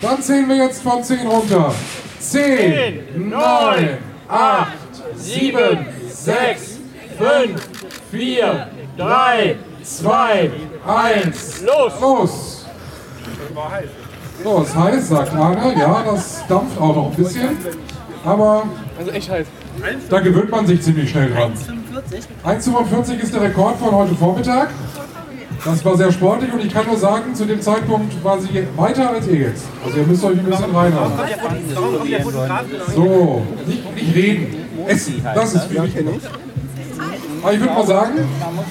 dann 0.00 0.22
zählen 0.22 0.48
wir 0.48 0.56
jetzt 0.56 0.82
von 0.82 1.02
10 1.02 1.26
runter. 1.26 1.74
10, 2.20 3.28
9, 3.28 3.98
8, 4.28 4.68
7, 5.16 5.86
6, 6.10 6.78
5, 7.18 7.68
4, 8.10 8.66
3, 8.96 9.56
2, 9.82 10.50
1. 10.86 11.62
Los! 11.62 11.92
Los! 12.00 12.64
So, 14.44 14.62
es 14.62 14.74
heiß, 14.74 15.08
sagt 15.08 15.34
Arne. 15.34 15.74
Ja, 15.78 16.02
das 16.04 16.44
dampft 16.48 16.80
auch 16.80 16.94
noch 16.94 17.10
ein 17.10 17.16
bisschen. 17.16 17.56
Aber 18.24 18.64
Also 18.98 19.10
echt 19.10 19.30
heiß. 19.30 19.46
da 20.10 20.20
gewöhnt 20.20 20.50
man 20.50 20.66
sich 20.66 20.80
ziemlich 20.82 21.10
schnell 21.10 21.30
dran. 21.32 21.52
1,45 22.44 23.18
ist 23.20 23.34
der 23.34 23.42
Rekord 23.42 23.78
von 23.78 23.92
heute 23.92 24.14
Vormittag. 24.14 24.70
Das 25.64 25.84
war 25.84 25.96
sehr 25.96 26.12
sportlich 26.12 26.52
und 26.52 26.64
ich 26.64 26.72
kann 26.72 26.86
nur 26.86 26.96
sagen, 26.96 27.34
zu 27.34 27.44
dem 27.44 27.60
Zeitpunkt 27.60 28.22
war 28.24 28.40
sie 28.40 28.66
weiter 28.76 29.10
als 29.10 29.26
ihr 29.26 29.38
jetzt. 29.38 29.64
Also 29.84 29.98
ihr 29.98 30.06
müsst 30.06 30.24
euch 30.24 30.38
ein 30.38 30.44
bisschen 30.44 30.74
reinhauen. 30.74 31.12
So, 32.94 33.42
nicht, 33.66 33.94
nicht 33.94 34.14
reden. 34.14 34.66
Essen, 34.86 35.22
das 35.34 35.54
ist 35.54 35.64
viel 35.64 35.82
wichtiger. 35.82 36.10
Aber 37.42 37.52
ich 37.52 37.60
würde 37.60 37.74
mal 37.74 37.86
sagen, 37.86 38.12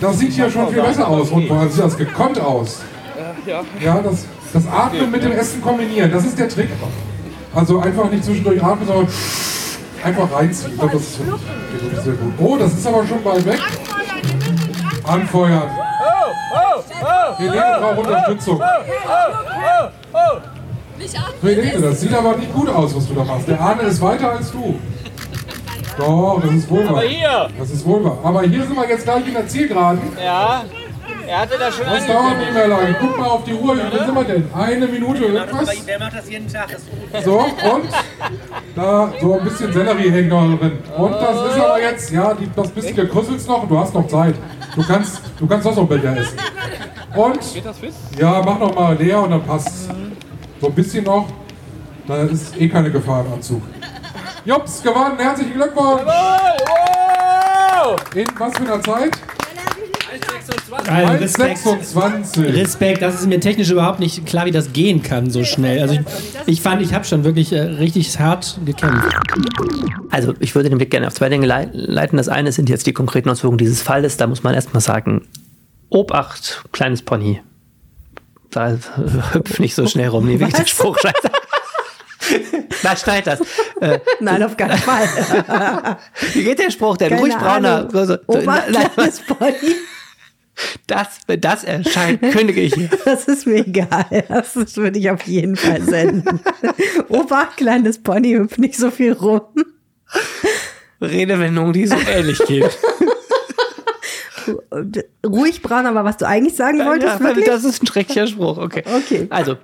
das 0.02 0.20
sieht 0.20 0.32
hier 0.34 0.50
schon 0.50 0.68
viel 0.70 0.82
besser 0.82 1.08
aus. 1.08 1.30
Und 1.30 1.48
vor 1.48 1.58
allem 1.58 1.70
sieht 1.70 1.84
das 1.84 1.98
gekonnt 1.98 2.40
aus. 2.40 2.82
Ja, 3.84 4.02
das, 4.02 4.26
das 4.54 4.68
Atmen 4.68 5.12
mit 5.12 5.24
dem 5.24 5.32
Essen 5.32 5.62
kombinieren, 5.62 6.12
das 6.12 6.26
ist 6.26 6.38
der 6.38 6.50
Trick. 6.50 6.70
Also 7.54 7.80
einfach 7.80 8.10
nicht 8.10 8.24
zwischendurch 8.26 8.62
atmen, 8.64 8.88
sondern 8.88 9.08
einfach 10.04 10.32
reinziehen. 10.34 10.72
Ich 10.74 10.80
glaube, 10.80 10.94
das 10.94 11.02
ist 11.04 11.20
wirklich 11.20 12.00
sehr 12.04 12.14
gut. 12.14 12.34
Oh, 12.40 12.58
das 12.58 12.74
ist 12.74 12.88
aber 12.88 13.06
schon 13.08 13.24
bald 13.24 13.46
weg. 13.46 13.60
Anfeuern. 15.04 15.70
Helene 17.38 17.78
braucht 17.80 17.98
Unterstützung. 17.98 18.62
Helene, 21.42 21.82
das 21.82 22.02
sieht 22.02 22.14
aber 22.14 22.36
nicht 22.38 22.54
gut 22.54 22.70
aus, 22.70 22.96
was 22.96 23.08
du 23.08 23.14
da 23.14 23.24
machst. 23.24 23.48
Der 23.48 23.60
Arne 23.60 23.84
ist 23.84 24.02
weiter 24.02 24.32
als 24.32 24.52
du. 24.52 24.80
Doch, 25.98 26.40
das 26.44 26.52
ist 26.52 26.70
wohl 26.70 26.90
wahr. 26.90 27.02
hier. 27.02 27.50
Das 27.58 27.72
ist 27.72 27.86
wohl 27.86 28.04
wahr. 28.04 28.18
Aber 28.24 28.44
hier 28.44 28.64
sind 28.64 28.76
wir 28.76 28.88
jetzt 28.88 29.04
gleich 29.04 29.28
in 29.28 29.34
der 29.34 29.48
Zielgeraden. 29.48 30.02
Ja. 30.24 30.64
Er 31.28 31.40
hatte 31.42 31.58
das 31.58 31.76
schon 31.76 31.86
Das 31.86 32.08
dauert 32.08 32.38
nicht 32.38 32.54
mehr 32.54 32.68
lange. 32.68 32.96
Guck 33.00 33.18
mal 33.18 33.28
auf 33.28 33.44
die 33.44 33.54
Uhr. 33.54 33.76
Wie 33.76 33.82
viel 33.82 34.06
sind 34.06 34.16
wir 34.16 34.24
denn? 34.24 34.50
Eine 34.54 34.88
Minute 34.88 35.26
irgendwas? 35.26 35.86
Der 35.86 36.00
macht 36.00 36.16
das 36.16 36.30
jeden 36.30 36.48
Tag. 36.48 36.70
So, 37.26 37.40
und 37.40 37.90
da 38.76 39.12
so 39.20 39.38
ein 39.38 39.44
bisschen 39.44 39.74
Sellerie 39.74 40.10
hängt 40.10 40.30
noch 40.30 40.58
drin. 40.58 40.80
Und 40.98 41.12
das 41.12 41.52
ist 41.52 41.60
aber 41.60 41.82
jetzt, 41.82 42.12
ja, 42.12 42.34
die, 42.34 42.50
das 42.56 42.70
bisschen 42.72 42.96
gekrüsselt's 42.96 43.46
noch. 43.46 43.68
Du 43.68 43.78
hast 43.78 43.94
noch 43.94 44.08
Zeit. 44.08 44.36
Du 44.76 44.84
kannst, 44.84 45.22
du 45.38 45.48
kannst 45.48 45.68
auch 45.68 45.76
noch 45.76 45.88
Becher 45.88 46.16
essen. 46.16 46.38
Und, 47.14 47.40
ja, 48.18 48.42
mach 48.46 48.60
noch 48.60 48.74
mal 48.74 48.96
leer 48.96 49.22
und 49.22 49.32
dann 49.32 49.44
passt's. 49.44 49.90
So 50.62 50.68
ein 50.68 50.76
bisschen 50.76 51.04
noch. 51.04 51.28
Da 52.08 52.24
ist 52.24 52.56
eh 52.60 52.70
keine 52.70 52.90
Gefahr 52.90 53.26
im 53.26 53.34
Anzug. 53.34 53.62
Jups, 54.46 54.82
gewonnen. 54.82 55.18
Herzlichen 55.18 55.54
Glückwunsch. 55.54 56.04
In 58.16 58.28
was 58.38 58.58
für 58.58 58.64
einer 58.64 58.82
Zeit? 58.82 59.12
Also 60.88 61.14
Respekt. 61.14 61.60
1,26. 61.66 62.54
Respekt, 62.56 63.02
das 63.02 63.16
ist 63.16 63.28
mir 63.28 63.40
technisch 63.40 63.70
überhaupt 63.70 64.00
nicht 64.00 64.26
klar, 64.26 64.46
wie 64.46 64.52
das 64.52 64.74
gehen 64.74 65.02
kann 65.04 65.30
so 65.30 65.44
schnell. 65.44 65.82
Also 65.82 65.96
ich, 65.96 66.02
ich 66.46 66.62
fand, 66.62 66.82
ich 66.82 66.94
habe 66.94 67.06
schon 67.06 67.24
wirklich 67.24 67.52
äh, 67.54 67.60
richtig 67.62 68.18
hart 68.20 68.60
gekämpft. 68.66 69.16
Also 70.12 70.34
ich 70.40 70.56
würde 70.56 70.70
den 70.70 70.78
Blick 70.78 70.92
gerne 70.92 71.08
auf 71.08 71.14
zwei 71.14 71.30
Dinge 71.30 71.46
lei- 71.46 71.70
leiten. 71.74 72.18
Das 72.18 72.30
eine 72.30 72.52
sind 72.52 72.70
jetzt 72.70 72.88
die 72.88 72.94
konkreten 72.94 73.30
Auswirkungen 73.30 73.58
dieses 73.58 73.82
Falles. 73.82 74.18
Da 74.18 74.28
muss 74.28 74.44
man 74.44 74.54
erstmal 74.54 74.82
sagen, 74.82 75.28
Obacht, 75.90 76.64
kleines 76.72 77.02
Pony. 77.02 77.42
Da 78.52 78.78
hüpf 79.34 79.60
nicht 79.60 79.76
so 79.76 79.88
schnell 79.88 80.08
rum. 80.10 80.26
Nee, 80.26 80.40
wirklich 80.40 80.56
der 80.56 80.66
Spruch 80.66 80.98
scheiße. 81.00 81.30
Na, 82.84 82.96
schneid 82.98 83.28
das. 83.28 83.42
Äh, 83.82 84.00
Nein, 84.20 84.44
auf 84.44 84.56
keinen 84.58 84.78
Fall. 84.78 85.08
wie 86.34 86.44
geht 86.44 86.60
der 86.60 86.72
Spruch 86.72 86.98
denn? 86.98 87.10
Keine 87.10 87.22
Ruhig 87.22 87.36
brauner. 87.38 87.88
Nein, 88.28 88.90
kleines 88.94 89.22
Pony. 89.22 89.54
Das, 90.88 91.08
wenn 91.28 91.42
das 91.42 91.64
erscheint, 91.64 92.22
kündige 92.32 92.62
ich. 92.62 92.74
Das 93.06 93.28
ist 93.28 93.46
mir 93.48 93.66
egal. 93.66 94.06
Das 94.28 94.56
ist- 94.56 94.78
würde 94.78 95.00
ich 95.00 95.10
auf 95.12 95.22
jeden 95.24 95.56
Fall 95.56 95.82
senden. 95.82 96.40
Opa, 97.10 97.46
kleines 97.56 98.02
Pony, 98.02 98.34
hüpft 98.34 98.60
nicht 98.60 98.78
so 98.78 98.90
viel 98.92 99.14
rum. 99.14 99.42
Redewendung, 101.02 101.74
die 101.74 101.86
so 101.86 101.96
ähnlich 102.10 102.40
geht. 102.48 102.78
Ruhig 105.26 105.62
braun, 105.62 105.86
aber 105.86 106.04
was 106.06 106.18
du 106.18 106.26
eigentlich 106.28 106.56
sagen 106.56 106.80
wolltest, 106.86 107.20
Ja, 107.20 107.26
wirklich? 107.26 107.46
das 107.46 107.64
ist 107.66 107.84
ein 107.84 107.88
schrecklicher 107.88 108.28
Spruch, 108.28 108.58
okay. 108.58 108.84
Okay. 108.86 109.28
Also, 109.30 109.58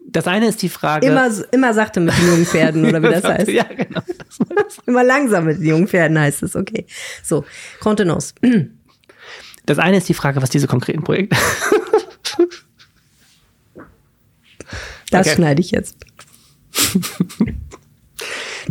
das 0.00 0.26
eine 0.26 0.48
ist 0.48 0.60
die 0.62 0.68
Frage. 0.68 1.06
Immer, 1.06 1.30
immer 1.52 1.72
sachte 1.72 2.00
mit 2.00 2.16
den 2.18 2.26
jungen 2.26 2.46
Pferden, 2.46 2.84
oder 2.86 3.00
wie 3.02 3.08
das 3.10 3.22
heißt. 3.24 3.48
Ja, 3.48 3.62
genau. 3.64 4.00
Immer 4.86 5.04
langsam 5.04 5.44
mit 5.44 5.58
den 5.58 5.66
jungen 5.66 5.86
Pferden 5.88 6.18
heißt 6.18 6.42
es, 6.42 6.56
okay. 6.56 6.86
So, 7.22 7.44
Kontenance. 7.78 8.34
Das 9.66 9.78
eine 9.78 9.98
ist 9.98 10.08
die 10.08 10.14
Frage, 10.14 10.42
was 10.42 10.50
diese 10.50 10.66
konkreten 10.66 11.02
Projekte. 11.02 11.36
Das 15.10 15.26
Okay. 15.26 15.36
schneide 15.36 15.60
ich 15.60 15.70
jetzt. 15.72 15.96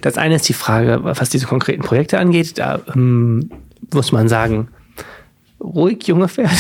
Das 0.02 0.18
eine 0.18 0.36
ist 0.36 0.48
die 0.48 0.54
Frage, 0.54 1.00
was 1.04 1.30
diese 1.30 1.46
konkreten 1.48 1.82
Projekte 1.84 2.20
angeht. 2.20 2.58
Da 2.58 2.80
ähm, 2.96 3.52
muss 3.94 4.14
man 4.14 4.30
sagen, 4.30 4.70
ruhig, 5.60 6.08
junge 6.08 6.30
Pferde. 6.30 6.54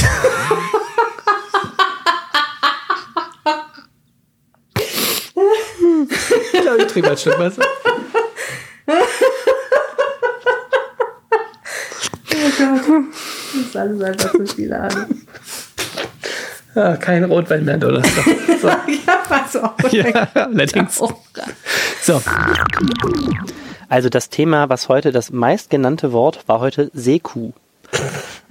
ich 6.53 6.61
glaube, 6.61 6.81
ich 6.83 6.87
trinke 6.87 7.09
mal 7.09 7.17
Stück 7.17 7.37
Wasser. 7.39 7.63
Das 12.29 12.59
ist 13.69 13.77
alles 13.77 14.01
einfach 14.01 14.31
zu 14.31 14.45
viel 14.45 14.73
an. 14.73 14.91
Ja, 16.75 16.95
kein 16.97 17.23
Rotwein 17.23 17.65
mehr, 17.65 17.77
Donnerstag. 17.77 18.25
So. 18.61 18.67
ja, 18.67 19.23
was 19.27 19.55
auch. 19.55 19.73
Ja, 19.91 20.27
allerdings. 20.35 21.01
So. 22.03 22.21
Also 23.89 24.09
das 24.09 24.29
Thema, 24.29 24.69
was 24.69 24.87
heute 24.87 25.11
das 25.11 25.31
meistgenannte 25.31 26.13
Wort 26.13 26.43
war 26.45 26.59
heute 26.59 26.91
Seekuh. 26.93 27.53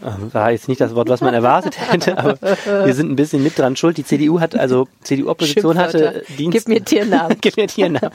War 0.01 0.53
jetzt 0.53 0.69
nicht 0.69 0.81
das 0.81 0.95
Wort, 0.95 1.09
was 1.09 1.21
man 1.21 1.35
erwartet 1.35 1.77
hätte, 1.91 2.19
aber 2.19 2.39
wir 2.41 2.95
sind 2.95 3.11
ein 3.11 3.17
bisschen 3.17 3.43
mit 3.43 3.59
dran 3.59 3.75
schuld. 3.75 3.97
Die 3.97 4.05
CDU 4.05 4.39
hat, 4.39 4.55
also 4.55 4.87
CDU-Opposition 5.03 5.77
hatte 5.77 6.23
Dienst. 6.39 6.57
Gib 6.57 6.69
mir 6.69 6.85
Tiernamen. 6.85 7.37
Gib 7.41 7.57
mir 7.57 7.67
Tiernamen. 7.67 8.13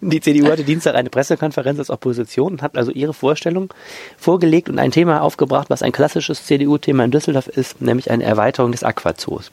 Die 0.00 0.20
CDU 0.20 0.50
hatte 0.50 0.64
Dienstag 0.64 0.94
eine 0.94 1.10
Pressekonferenz 1.10 1.78
als 1.78 1.90
Opposition 1.90 2.52
und 2.52 2.62
hat 2.62 2.76
also 2.76 2.90
ihre 2.90 3.12
Vorstellung 3.12 3.68
vorgelegt 4.16 4.70
und 4.70 4.78
ein 4.78 4.92
Thema 4.92 5.20
aufgebracht, 5.20 5.68
was 5.68 5.82
ein 5.82 5.92
klassisches 5.92 6.46
CDU-Thema 6.46 7.04
in 7.04 7.10
Düsseldorf 7.10 7.48
ist, 7.48 7.82
nämlich 7.82 8.10
eine 8.10 8.24
Erweiterung 8.24 8.72
des 8.72 8.82
Aquazoos. 8.82 9.50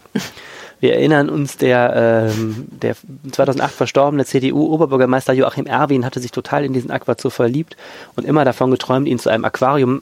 Wir 0.79 0.95
erinnern 0.95 1.29
uns, 1.29 1.55
der, 1.57 2.29
ähm, 2.29 2.67
der 2.69 2.95
2008 3.31 3.73
verstorbene 3.73 4.25
CDU-Oberbürgermeister 4.25 5.31
Joachim 5.31 5.65
Erwin 5.65 6.05
hatte 6.05 6.19
sich 6.19 6.31
total 6.31 6.65
in 6.65 6.73
diesen 6.73 6.91
Aquazoo 6.91 7.29
verliebt 7.29 7.77
und 8.15 8.25
immer 8.25 8.43
davon 8.43 8.71
geträumt, 8.71 9.07
ihn 9.07 9.19
zu 9.19 9.29
einem 9.29 9.45
Aquarium 9.45 10.01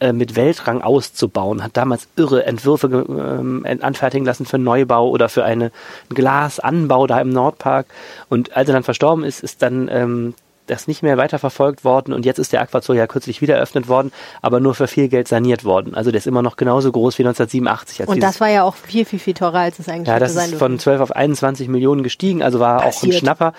äh, 0.00 0.12
mit 0.12 0.36
Weltrang 0.36 0.82
auszubauen, 0.82 1.62
hat 1.62 1.76
damals 1.76 2.08
irre 2.16 2.44
Entwürfe 2.46 2.86
ähm, 2.88 3.64
anfertigen 3.80 4.26
lassen 4.26 4.46
für 4.46 4.58
Neubau 4.58 5.08
oder 5.08 5.28
für 5.28 5.44
eine, 5.44 5.64
einen 5.64 6.14
Glasanbau 6.14 7.06
da 7.06 7.20
im 7.20 7.30
Nordpark. 7.30 7.86
Und 8.28 8.56
als 8.56 8.68
er 8.68 8.74
dann 8.74 8.82
verstorben 8.82 9.24
ist, 9.24 9.42
ist 9.42 9.62
dann 9.62 9.88
ähm, 9.90 10.34
das 10.66 10.88
nicht 10.88 11.02
mehr 11.02 11.16
weiterverfolgt 11.16 11.84
worden 11.84 12.14
und 12.14 12.24
jetzt 12.24 12.38
ist 12.38 12.52
der 12.52 12.62
Aquazoo 12.62 12.94
ja 12.94 13.06
kürzlich 13.06 13.42
wieder 13.42 13.56
eröffnet 13.56 13.88
worden, 13.88 14.12
aber 14.40 14.60
nur 14.60 14.74
für 14.74 14.86
viel 14.86 15.08
Geld 15.08 15.28
saniert 15.28 15.64
worden. 15.64 15.94
Also 15.94 16.10
der 16.10 16.18
ist 16.18 16.26
immer 16.26 16.42
noch 16.42 16.56
genauso 16.56 16.90
groß 16.90 17.18
wie 17.18 17.22
1987. 17.22 18.00
Als 18.00 18.08
Und 18.08 18.22
das 18.22 18.40
war 18.40 18.48
ja 18.48 18.62
auch 18.62 18.74
viel, 18.74 19.04
viel, 19.04 19.18
viel 19.18 19.34
teurer, 19.34 19.58
als 19.58 19.78
es 19.78 19.88
eigentlich 19.88 20.08
ja, 20.08 20.18
das 20.18 20.34
sein 20.34 20.50
ist 20.50 20.58
von 20.58 20.72
dürfen. 20.72 20.80
12 20.80 21.00
auf 21.00 21.12
21 21.12 21.68
Millionen 21.68 22.02
gestiegen, 22.02 22.42
also 22.42 22.60
war 22.60 22.78
auch 22.78 22.84
ein 22.84 22.90
Passiert. 22.92 23.14
Schnapper. 23.14 23.52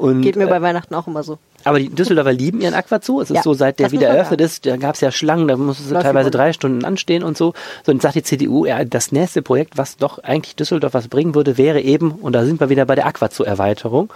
Und, 0.00 0.22
Geht 0.22 0.36
mir 0.36 0.44
äh, 0.44 0.50
bei 0.50 0.62
Weihnachten 0.62 0.94
auch 0.94 1.06
immer 1.06 1.22
so. 1.22 1.36
aber 1.64 1.78
die 1.78 1.90
Düsseldorfer 1.90 2.32
lieben 2.32 2.62
ihren 2.62 2.72
Aquazoo. 2.72 3.20
Es 3.20 3.28
ist 3.28 3.36
Ja, 3.36 3.42
so, 3.42 3.52
seit 3.52 3.78
der 3.80 3.92
wieder 3.92 4.08
eröffnet 4.08 4.40
ist, 4.40 4.64
da 4.64 4.78
gab 4.78 4.94
es 4.94 5.02
ja 5.02 5.12
Schlangen, 5.12 5.46
da 5.46 5.58
musste 5.58 5.84
es 5.84 5.90
Läuft 5.90 6.06
teilweise 6.06 6.30
drei 6.30 6.54
Stunden 6.54 6.86
anstehen 6.86 7.22
und 7.22 7.36
so. 7.36 7.52
So, 7.84 7.92
und 7.92 8.00
sagt 8.00 8.14
die 8.14 8.22
CDU, 8.22 8.64
ja, 8.64 8.82
das 8.86 9.12
nächste 9.12 9.42
Projekt, 9.42 9.76
was 9.76 9.98
doch 9.98 10.18
eigentlich 10.20 10.56
Düsseldorf 10.56 10.94
was 10.94 11.08
bringen 11.08 11.34
würde, 11.34 11.58
wäre 11.58 11.82
eben, 11.82 12.12
und 12.12 12.32
da 12.32 12.46
sind 12.46 12.60
wir 12.60 12.70
wieder 12.70 12.86
bei 12.86 12.94
der 12.94 13.04
Aquazoo-Erweiterung, 13.04 14.10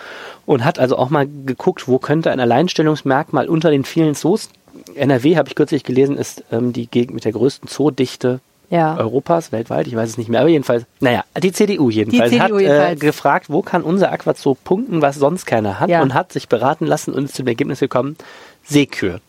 und 0.46 0.64
hat 0.64 0.78
also 0.78 0.96
auch 0.96 1.10
mal 1.10 1.26
geguckt, 1.26 1.86
wo 1.86 1.98
könnte 1.98 2.30
ein 2.30 2.40
Alleinstellungsmerkmal 2.40 3.46
unter 3.46 3.70
den 3.70 3.84
vielen 3.84 4.14
Zoos, 4.14 4.48
NRW, 4.94 5.36
habe 5.36 5.48
ich 5.48 5.54
kürzlich 5.54 5.84
gelesen, 5.84 6.16
ist 6.16 6.44
ähm, 6.50 6.72
die 6.72 6.86
Gegend 6.86 7.14
mit 7.14 7.26
der 7.26 7.32
größten 7.32 7.68
Zoodichte 7.68 8.40
Ja. 8.70 8.96
Europas, 8.96 9.52
weltweit, 9.52 9.86
ich 9.86 9.94
weiß 9.94 10.10
es 10.10 10.18
nicht 10.18 10.28
mehr, 10.28 10.40
aber 10.40 10.48
jedenfalls, 10.48 10.84
naja, 11.00 11.24
die 11.42 11.52
CDU 11.52 11.90
jedenfalls 11.90 12.30
Die 12.30 12.40
hat 12.40 12.48
CDU 12.48 12.58
Äh, 12.58 12.62
jedenfalls. 12.62 13.00
gefragt, 13.00 13.46
wo 13.48 13.62
kann 13.62 13.82
unser 13.82 14.10
Aquazoo 14.10 14.54
punkten, 14.64 15.02
was 15.02 15.16
sonst 15.16 15.44
keiner 15.46 15.78
hat 15.80 15.90
Ja. 15.90 16.02
und 16.02 16.14
hat 16.14 16.32
sich 16.32 16.48
beraten 16.48 16.86
lassen 16.86 17.12
und 17.12 17.24
ist 17.26 17.34
zum 17.36 17.46
Ergebnis 17.46 17.80
gekommen, 17.80 18.16
Seekühe. 18.64 19.20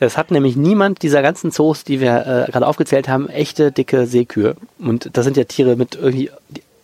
Es 0.00 0.18
hat 0.18 0.32
nämlich 0.32 0.56
niemand 0.56 1.02
dieser 1.02 1.22
ganzen 1.22 1.52
Zoos, 1.52 1.84
die 1.84 2.00
wir 2.00 2.46
äh, 2.48 2.50
gerade 2.50 2.66
aufgezählt 2.66 3.08
haben, 3.08 3.28
echte 3.28 3.70
dicke 3.70 4.06
Seekühe. 4.06 4.56
Und 4.80 5.16
das 5.16 5.24
sind 5.24 5.36
ja 5.36 5.44
Tiere 5.44 5.76
mit 5.76 5.94
irgendwie, 5.94 6.30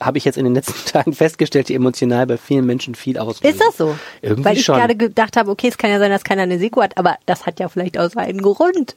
habe 0.00 0.18
ich 0.18 0.24
jetzt 0.24 0.38
in 0.38 0.44
den 0.44 0.54
letzten 0.54 0.84
Tagen 0.92 1.12
festgestellt, 1.12 1.68
die 1.68 1.74
emotional 1.74 2.26
bei 2.26 2.36
vielen 2.36 2.66
Menschen 2.66 2.94
viel 2.94 3.18
auslösen. 3.18 3.54
Ist 3.56 3.60
das 3.60 3.76
so? 3.76 3.96
Irgendwie 4.22 4.44
Weil 4.44 4.56
ich 4.56 4.64
schon. 4.64 4.76
gerade 4.76 4.96
gedacht 4.96 5.36
habe, 5.36 5.50
okay, 5.50 5.68
es 5.68 5.78
kann 5.78 5.90
ja 5.90 5.98
sein, 5.98 6.10
dass 6.10 6.24
keiner 6.24 6.42
eine 6.42 6.58
Seko 6.58 6.82
hat, 6.82 6.96
aber 6.98 7.16
das 7.26 7.46
hat 7.46 7.60
ja 7.60 7.68
vielleicht 7.68 7.98
auch 7.98 8.10
seinen 8.10 8.40
Grund. 8.42 8.96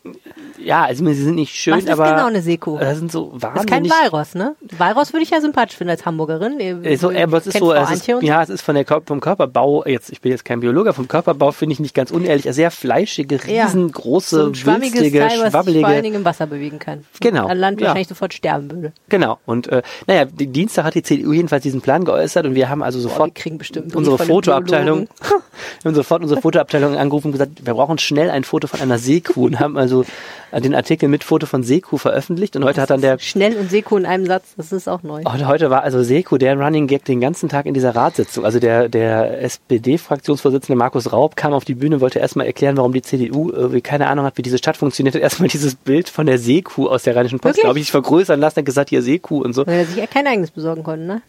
Ja, 0.63 0.83
also 0.85 1.05
sie 1.05 1.13
sind 1.13 1.35
nicht 1.35 1.53
schön, 1.55 1.73
Was 1.75 1.83
ist 1.83 1.89
aber 1.89 2.09
genau 2.11 2.27
eine 2.27 2.41
Seko? 2.41 2.77
Das 2.77 2.97
sind 2.99 3.11
so 3.11 3.33
Das 3.39 3.55
ist 3.55 3.67
kein 3.67 3.83
wahnsinnig 3.83 3.91
Walross, 3.91 4.35
ne? 4.35 4.55
Walross 4.77 5.13
würde 5.13 5.23
ich 5.23 5.29
ja 5.31 5.41
sympathisch 5.41 5.77
finden 5.77 5.91
als 5.91 6.05
Hamburgerin. 6.05 6.59
Äh, 6.59 6.95
So, 6.97 7.11
Ihr 7.11 7.23
aber 7.23 7.37
es 7.37 7.47
ist 7.47 7.57
so, 7.57 7.73
es 7.73 7.89
ist, 7.91 8.05
so. 8.05 8.19
ja, 8.21 8.43
es 8.43 8.49
ist 8.49 8.61
von 8.61 8.75
der 8.75 8.85
vom 9.05 9.19
Körperbau, 9.19 9.85
jetzt, 9.85 10.11
ich 10.11 10.21
bin 10.21 10.31
jetzt 10.31 10.45
kein 10.45 10.59
Biologe, 10.59 10.93
vom 10.93 11.07
Körperbau 11.07 11.51
finde 11.51 11.73
ich 11.73 11.79
nicht 11.79 11.95
ganz 11.95 12.11
unehrlich, 12.11 12.45
sehr 12.53 12.71
fleischige, 12.71 13.39
Ja. 13.47 13.65
riesengroße, 13.65 14.39
so 14.41 14.47
ein 14.49 14.55
schwammiges 14.55 14.93
wülstige, 14.95 15.19
Teil, 15.19 15.27
was 15.27 15.31
sich 15.31 15.39
vor 15.39 15.43
allen 15.45 15.51
schwabbelige. 15.73 16.01
Dingen 16.01 16.15
im 16.15 16.25
Wasser 16.25 16.47
bewegen 16.47 16.79
kann. 16.79 17.05
Genau, 17.19 17.47
Ein 17.47 17.57
Land 17.57 17.79
ja. 17.81 17.87
wahrscheinlich 17.87 18.07
sofort 18.07 18.33
sterben 18.33 18.69
würde. 18.71 18.93
Genau. 19.09 19.39
Und 19.45 19.67
äh, 19.67 19.81
naja, 20.07 20.25
die 20.25 20.47
Dienstag 20.47 20.83
hat 20.85 20.90
die 20.95 21.03
CDU 21.03 21.33
jedenfalls 21.33 21.63
diesen 21.63 21.81
Plan 21.81 22.05
geäußert 22.05 22.45
und 22.45 22.55
wir 22.55 22.69
haben 22.69 22.83
also 22.83 22.99
sofort 22.99 23.33
einen 23.45 23.91
unsere 23.93 24.17
Fotoabteilung, 24.17 25.07
haben 25.85 25.95
sofort 25.95 26.21
unsere 26.21 26.41
Fotoabteilung 26.41 26.97
angerufen 26.97 27.27
und 27.27 27.31
gesagt, 27.33 27.65
wir 27.65 27.73
brauchen 27.73 27.97
schnell 27.97 28.29
ein 28.29 28.43
Foto 28.43 28.67
von 28.67 28.81
einer 28.81 28.97
Seekuh 28.97 29.45
und 29.45 29.59
haben 29.59 29.77
also 29.77 30.05
äh, 30.51 30.61
den 30.61 30.75
Artikel 30.75 31.09
mit 31.09 31.23
Foto 31.23 31.45
von 31.45 31.63
Seekuh 31.63 31.97
veröffentlicht 31.97 32.55
und 32.55 32.63
heute 32.63 32.81
hat 32.81 32.89
dann 32.89 33.01
der 33.01 33.19
Schnell 33.19 33.57
und 33.57 33.69
Seko 33.69 33.97
in 33.97 34.05
einem 34.05 34.25
Satz, 34.25 34.53
das 34.57 34.71
ist 34.71 34.87
auch 34.87 35.03
neu. 35.03 35.21
Und 35.23 35.47
heute 35.47 35.69
war 35.69 35.83
also 35.83 36.03
Seku 36.03 36.37
der 36.37 36.57
Running 36.57 36.87
Gag 36.87 37.05
den 37.05 37.21
ganzen 37.21 37.49
Tag 37.49 37.65
in 37.65 37.73
dieser 37.73 37.95
Ratssitzung. 37.95 38.45
Also 38.45 38.59
der, 38.59 38.89
der 38.89 39.41
SPD-Fraktionsvorsitzende 39.41 40.77
Markus 40.77 41.11
Raub 41.11 41.35
kam 41.35 41.53
auf 41.53 41.65
die 41.65 41.75
Bühne, 41.75 42.01
wollte 42.01 42.19
erstmal 42.19 42.45
erklären, 42.45 42.77
warum 42.77 42.93
die 42.93 43.01
CDU 43.01 43.51
irgendwie 43.51 43.81
keine 43.81 44.07
Ahnung 44.07 44.25
hat, 44.25 44.37
wie 44.37 44.41
diese 44.41 44.57
Stadt 44.57 44.77
funktioniert. 44.77 45.15
Hat 45.15 45.21
erstmal 45.21 45.49
dieses 45.49 45.75
Bild 45.75 46.09
von 46.09 46.25
der 46.25 46.37
Seekuh 46.37 46.87
aus 46.87 47.03
der 47.03 47.15
Rheinischen 47.15 47.39
Post, 47.39 47.61
glaube 47.61 47.79
ich, 47.79 47.91
vergrößern 47.91 48.39
lassen, 48.39 48.57
hat 48.57 48.65
gesagt, 48.65 48.89
hier 48.89 49.01
Seekuh 49.01 49.41
und 49.41 49.53
so. 49.53 49.65
Weil 49.65 49.79
er 49.79 49.85
sich 49.85 49.97
ja 49.97 50.07
kein 50.07 50.27
eigenes 50.27 50.51
besorgen 50.51 50.80
konnte, 50.81 51.05
ne? 51.05 51.21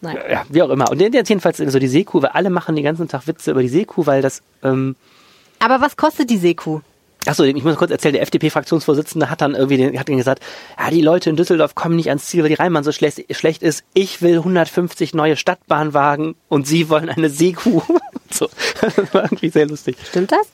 Nein. 0.00 0.18
Ja, 0.30 0.44
wie 0.50 0.62
auch 0.62 0.68
immer. 0.68 0.90
Und 0.90 1.00
der 1.00 1.08
jetzt 1.08 1.28
jedenfalls 1.28 1.56
so 1.56 1.78
die 1.78 1.88
Seekuh, 1.88 2.22
weil 2.22 2.30
alle 2.30 2.50
machen 2.50 2.76
den 2.76 2.84
ganzen 2.84 3.08
Tag 3.08 3.26
Witze 3.26 3.52
über 3.52 3.62
die 3.62 3.68
Seekuh, 3.68 4.06
weil 4.06 4.20
das, 4.22 4.42
ähm, 4.62 4.96
Aber 5.58 5.80
was 5.80 5.96
kostet 5.96 6.28
die 6.28 6.36
Seekuh? 6.36 6.80
Achso, 7.26 7.42
ich 7.44 7.64
muss 7.64 7.76
kurz 7.76 7.90
erzählen, 7.90 8.12
der 8.12 8.22
FDP-Fraktionsvorsitzende 8.22 9.30
hat 9.30 9.40
dann 9.40 9.54
irgendwie 9.54 9.78
den, 9.78 9.98
hat 9.98 10.08
dann 10.08 10.18
gesagt, 10.18 10.42
ja, 10.78 10.90
die 10.90 11.00
Leute 11.00 11.30
in 11.30 11.36
Düsseldorf 11.36 11.74
kommen 11.74 11.96
nicht 11.96 12.08
ans 12.08 12.26
Ziel, 12.26 12.42
weil 12.42 12.50
die 12.50 12.56
Rheinbahn 12.56 12.84
so 12.84 12.92
schlecht, 12.92 13.24
schlecht 13.34 13.62
ist. 13.62 13.82
Ich 13.94 14.20
will 14.20 14.36
150 14.38 15.14
neue 15.14 15.36
Stadtbahnwagen 15.36 16.34
und 16.50 16.66
sie 16.66 16.90
wollen 16.90 17.08
eine 17.08 17.30
Seekuh. 17.30 17.82
so. 18.30 18.48
Das 18.80 19.14
war 19.14 19.24
irgendwie 19.24 19.48
sehr 19.48 19.66
lustig. 19.66 19.96
Stimmt 20.06 20.32
das? 20.32 20.46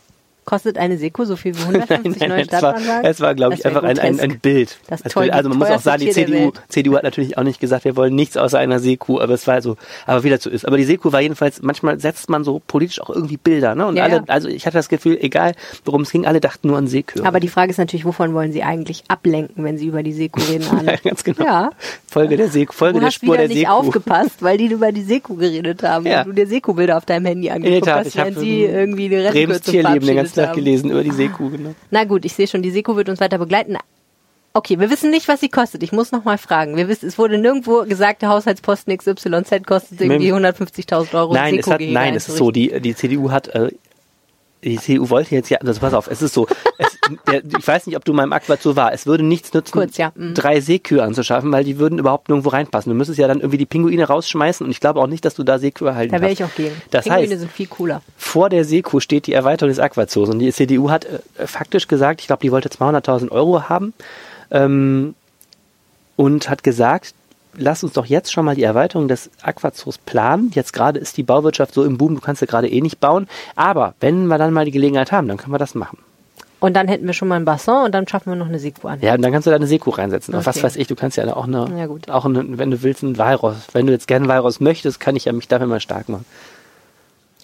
Kostet 0.45 0.79
eine 0.79 0.97
Seekuh 0.99 1.25
so 1.27 1.37
viel 1.37 1.55
wie 1.57 1.62
150 1.79 2.29
neue 2.29 2.41
es 2.43 2.51
war, 2.53 2.59
Stadtbahnwagen? 2.59 3.05
es 3.11 3.21
war 3.21 3.35
glaube 3.35 3.55
ich, 3.55 3.61
Das 3.61 3.67
einfach 3.77 3.89
ein, 3.89 3.99
ein, 3.99 4.19
ein 4.21 4.39
Bild. 4.41 4.79
Das 4.89 5.03
toll- 5.03 5.25
Bild. 5.25 5.35
Also 5.35 5.49
man 5.49 5.59
muss 5.59 5.69
auch 5.69 5.81
sagen, 5.81 6.01
die 6.03 6.11
CDU. 6.11 6.53
CDU 6.69 6.97
hat 6.97 7.03
natürlich 7.05 7.39
auch 7.39 7.43
nicht 7.45 7.61
gesagt, 7.61 7.85
wir 7.85 7.95
wollen 7.97 8.15
nichts 8.15 8.37
außer 8.37 8.59
einer 8.59 8.79
Seekuh, 8.81 9.21
aber 9.21 9.35
es 9.35 9.47
war 9.47 9.61
so, 9.62 9.77
aber 10.07 10.25
wieder 10.25 10.39
so 10.39 10.51
ist. 10.51 10.67
Aber 10.67 10.77
die 10.77 10.85
Seekuh 10.85 11.12
war 11.12 11.21
jedenfalls, 11.21 11.62
manchmal 11.62 12.01
setzt 12.01 12.29
man 12.31 12.43
so 12.45 12.61
politisch 12.67 13.01
auch 13.01 13.11
irgendwie 13.11 13.37
Bilder, 13.37 13.75
ne? 13.75 13.87
Und 13.87 13.97
Ja, 13.97 14.05
alle, 14.05 14.17
ja. 14.17 14.23
also 14.29 14.49
ich 14.49 14.67
hatte 14.67 14.79
das 14.79 14.89
Gefühl, 14.89 15.19
egal 15.21 15.55
worum 15.85 16.03
es 16.03 16.11
ging, 16.11 16.27
alle 16.27 16.41
dachten 16.41 16.69
nur 16.69 16.79
an 16.79 16.87
Seekühe. 16.89 17.25
Aber 17.25 17.39
die 17.39 17.49
Frage 17.49 17.71
ist 17.71 17.79
natürlich, 17.79 18.05
wovon 18.05 18.35
wollen 18.35 18.53
sie 18.53 18.62
eigentlich 18.62 19.05
ablenken, 19.09 19.62
wenn 19.65 19.79
sie 19.79 19.87
über 19.87 20.03
die 20.03 20.12
Seekuh 20.12 20.41
reden? 20.51 20.65
Anne? 20.79 20.93
Ja, 20.93 20.97
ganz 21.11 21.23
genau. 21.23 21.45
Ja. 21.45 21.71
Folge 22.11 22.37
der 22.37 22.49
Seekuh, 22.49 22.73
Folge 22.73 22.99
Du 22.99 23.05
der 23.05 23.11
Spur 23.12 23.37
der 23.37 23.47
nicht 23.49 23.59
Seekuh. 23.59 23.71
aufgepasst, 23.73 24.43
weil 24.43 24.59
die 24.59 24.67
über 24.67 24.91
die 24.91 25.03
Seekuh 25.03 25.37
geredet 25.37 25.83
haben 25.83 26.07
Ja. 26.07 26.23
und 26.23 26.29
du 26.29 26.33
dir 26.33 26.47
Seekuhbilder 26.47 26.97
auf 26.97 27.05
deinem 27.05 27.27
Handy 27.27 27.51
angeguckt 27.51 27.87
hast, 27.89 28.17
während 28.17 28.39
sie 28.39 28.62
irgendwie 28.65 29.09
die 29.11 29.17
Brems 29.17 30.30
Rennkürzung 30.31 30.31
Tierleben 30.31 30.31
den 30.31 30.31
ganzen 30.31 30.35
verabschiedet 30.35 30.35
Tag 30.35 30.48
haben. 30.48 30.57
gelesen 30.57 30.90
über 30.90 31.05
die 31.05 31.11
Seekuh, 31.12 31.51
genau. 31.51 31.74
Na 31.90 32.05
gut, 32.05 32.24
ich 32.24 32.32
sehe 32.35 32.47
schon, 32.47 32.62
die 32.62 32.70
Seekuh 32.70 32.97
wird 32.97 33.09
uns 33.09 33.20
weiter 33.20 33.39
begleiten. 33.39 33.77
Okay, 34.52 34.81
wir 34.81 34.90
wissen 34.90 35.11
nicht, 35.11 35.28
was 35.28 35.39
sie 35.40 35.48
kostet. 35.48 35.82
Ich 35.85 35.93
muss 35.93 36.11
noch 36.11 36.24
mal 36.24 36.36
fragen. 36.36 36.77
Wir 36.77 36.89
wissen, 36.89 37.07
es 37.07 37.19
wurde 37.19 37.39
nirgendwo 37.39 37.85
gesagt, 37.85 38.23
der 38.23 38.31
Haushaltsposten 38.31 38.97
XYZ 38.97 39.65
kostet 39.65 40.01
irgendwie 40.01 40.32
150.000 40.32 41.15
Euro. 41.15 41.35
Nein, 41.35 41.59
es 41.59 41.69
hat, 41.69 41.81
nein, 41.81 42.16
es 42.16 42.28
ist 42.28 42.36
so, 42.36 42.51
die, 42.51 42.81
die 42.81 42.97
CDU 42.97 43.31
hat, 43.31 43.47
äh, 43.48 43.70
die 44.62 44.78
CDU 44.78 45.11
wollte 45.11 45.35
jetzt 45.35 45.49
ja, 45.49 45.59
also 45.59 45.81
pass 45.81 45.95
auf, 45.95 46.09
es 46.09 46.23
ist 46.23 46.35
so, 46.35 46.47
es, 46.78 46.99
der, 47.27 47.43
ich 47.45 47.66
weiß 47.66 47.87
nicht, 47.87 47.97
ob 47.97 48.05
du 48.05 48.12
meinem 48.12 48.32
Aquazoo 48.32 48.77
war, 48.77 48.93
es 48.93 49.07
würde 49.07 49.24
nichts 49.24 49.53
nützen, 49.53 49.73
Kurz, 49.73 49.97
ja, 49.97 50.12
mhm. 50.15 50.35
drei 50.35 50.61
Seekühe 50.61 51.03
anzuschaffen, 51.03 51.51
weil 51.53 51.65
die 51.65 51.78
würden 51.78 51.99
überhaupt 51.99 52.28
nirgendwo 52.28 52.51
reinpassen. 52.51 52.91
Du 52.91 52.97
müsstest 52.97 53.19
ja 53.19 53.28
dann 53.28 53.39
irgendwie 53.39 53.59
die 53.59 53.66
Pinguine 53.66 54.05
rausschmeißen 54.05 54.65
und 54.65 54.70
ich 54.70 54.81
glaube 54.81 55.01
auch 55.01 55.07
nicht, 55.07 55.24
dass 55.24 55.35
du 55.35 55.43
da 55.43 55.59
Seekühe 55.59 55.95
halten 55.95 56.12
Da 56.12 56.20
wäre 56.20 56.32
ich 56.32 56.45
auch 56.45 56.55
gegen. 56.55 56.81
Das 56.91 57.05
Pinguine 57.05 57.28
heißt, 57.28 57.41
sind 57.41 57.53
viel 57.53 57.66
cooler. 57.66 58.03
vor 58.16 58.49
der 58.49 58.65
Seekuh 58.65 59.01
steht 59.01 59.27
die 59.27 59.32
Erweiterung 59.32 59.70
des 59.70 59.78
Aquazoos 59.78 60.28
und 60.28 60.39
die 60.39 60.53
CDU 60.53 60.91
hat 60.91 61.07
äh, 61.07 61.47
faktisch 61.47 61.89
gesagt, 61.89 62.20
ich 62.20 62.27
glaube, 62.27 62.43
die 62.43 62.53
wollte 62.53 62.69
200.000 62.69 63.31
Euro 63.31 63.69
haben 63.69 63.95
ähm, 64.51 65.15
und 66.16 66.51
hat 66.51 66.62
gesagt, 66.62 67.15
lass 67.57 67.83
uns 67.85 67.93
doch 67.95 68.07
jetzt 68.07 68.33
schon 68.33 68.45
mal 68.45 68.55
die 68.55 68.63
Erweiterung 68.63 69.09
des 69.09 69.31
Aquazoos 69.43 69.99
planen. 69.99 70.51
Jetzt 70.55 70.73
gerade 70.73 70.99
ist 70.99 71.17
die 71.17 71.23
Bauwirtschaft 71.23 71.75
so 71.75 71.85
im 71.85 71.99
Boom, 71.99 72.15
du 72.17 72.21
kannst 72.21 72.41
ja 72.41 72.47
gerade 72.47 72.69
eh 72.69 72.81
nicht 72.81 73.01
bauen, 73.01 73.29
aber 73.57 73.95
wenn 74.01 74.27
wir 74.27 74.39
dann 74.39 74.53
mal 74.53 74.65
die 74.65 74.71
Gelegenheit 74.71 75.13
haben, 75.13 75.29
dann 75.29 75.37
können 75.37 75.53
wir 75.53 75.59
das 75.59 75.75
machen. 75.75 75.99
Und 76.61 76.75
dann 76.77 76.89
hätten 76.89 77.07
wir 77.07 77.15
schon 77.15 77.29
mal 77.29 77.37
ein 77.37 77.47
Bassin 77.47 77.73
und 77.87 77.95
dann 77.95 78.07
schaffen 78.07 78.31
wir 78.33 78.37
noch 78.37 78.47
eine 78.49 78.59
Seekuh 78.59 78.89
an. 78.89 78.99
Ja, 79.01 79.15
und 79.15 79.23
dann 79.23 79.33
kannst 79.33 79.47
du 79.47 79.51
da 79.51 79.57
eine 79.57 79.67
Seekuh 79.67 79.91
reinsetzen. 79.91 80.35
Und 80.35 80.45
was 80.45 80.57
Okay. 80.59 80.67
weiß 80.67 80.77
ich, 80.77 80.87
du 80.89 80.95
kannst 80.95 81.17
ja 81.17 81.35
auch 81.35 81.47
eine, 81.47 81.67
Ja, 81.79 81.87
gut. 81.87 82.11
auch 82.11 82.27
eine, 82.27 82.59
wenn 82.59 82.71
du 82.71 82.83
willst, 82.83 83.03
ein 83.03 83.17
Walross. 83.17 83.57
Wenn 83.73 83.87
du 83.87 83.93
jetzt 83.93 84.07
gerne 84.07 84.27
ein 84.27 84.29
Walross 84.29 84.61
möchtest, 84.61 85.01
kann 85.01 85.17
ich 85.17 85.25
ja 85.25 85.33
mich 85.33 85.49
dafür 85.49 85.67
mal 85.67 85.81
stark 85.81 86.11
machen. 86.11 86.27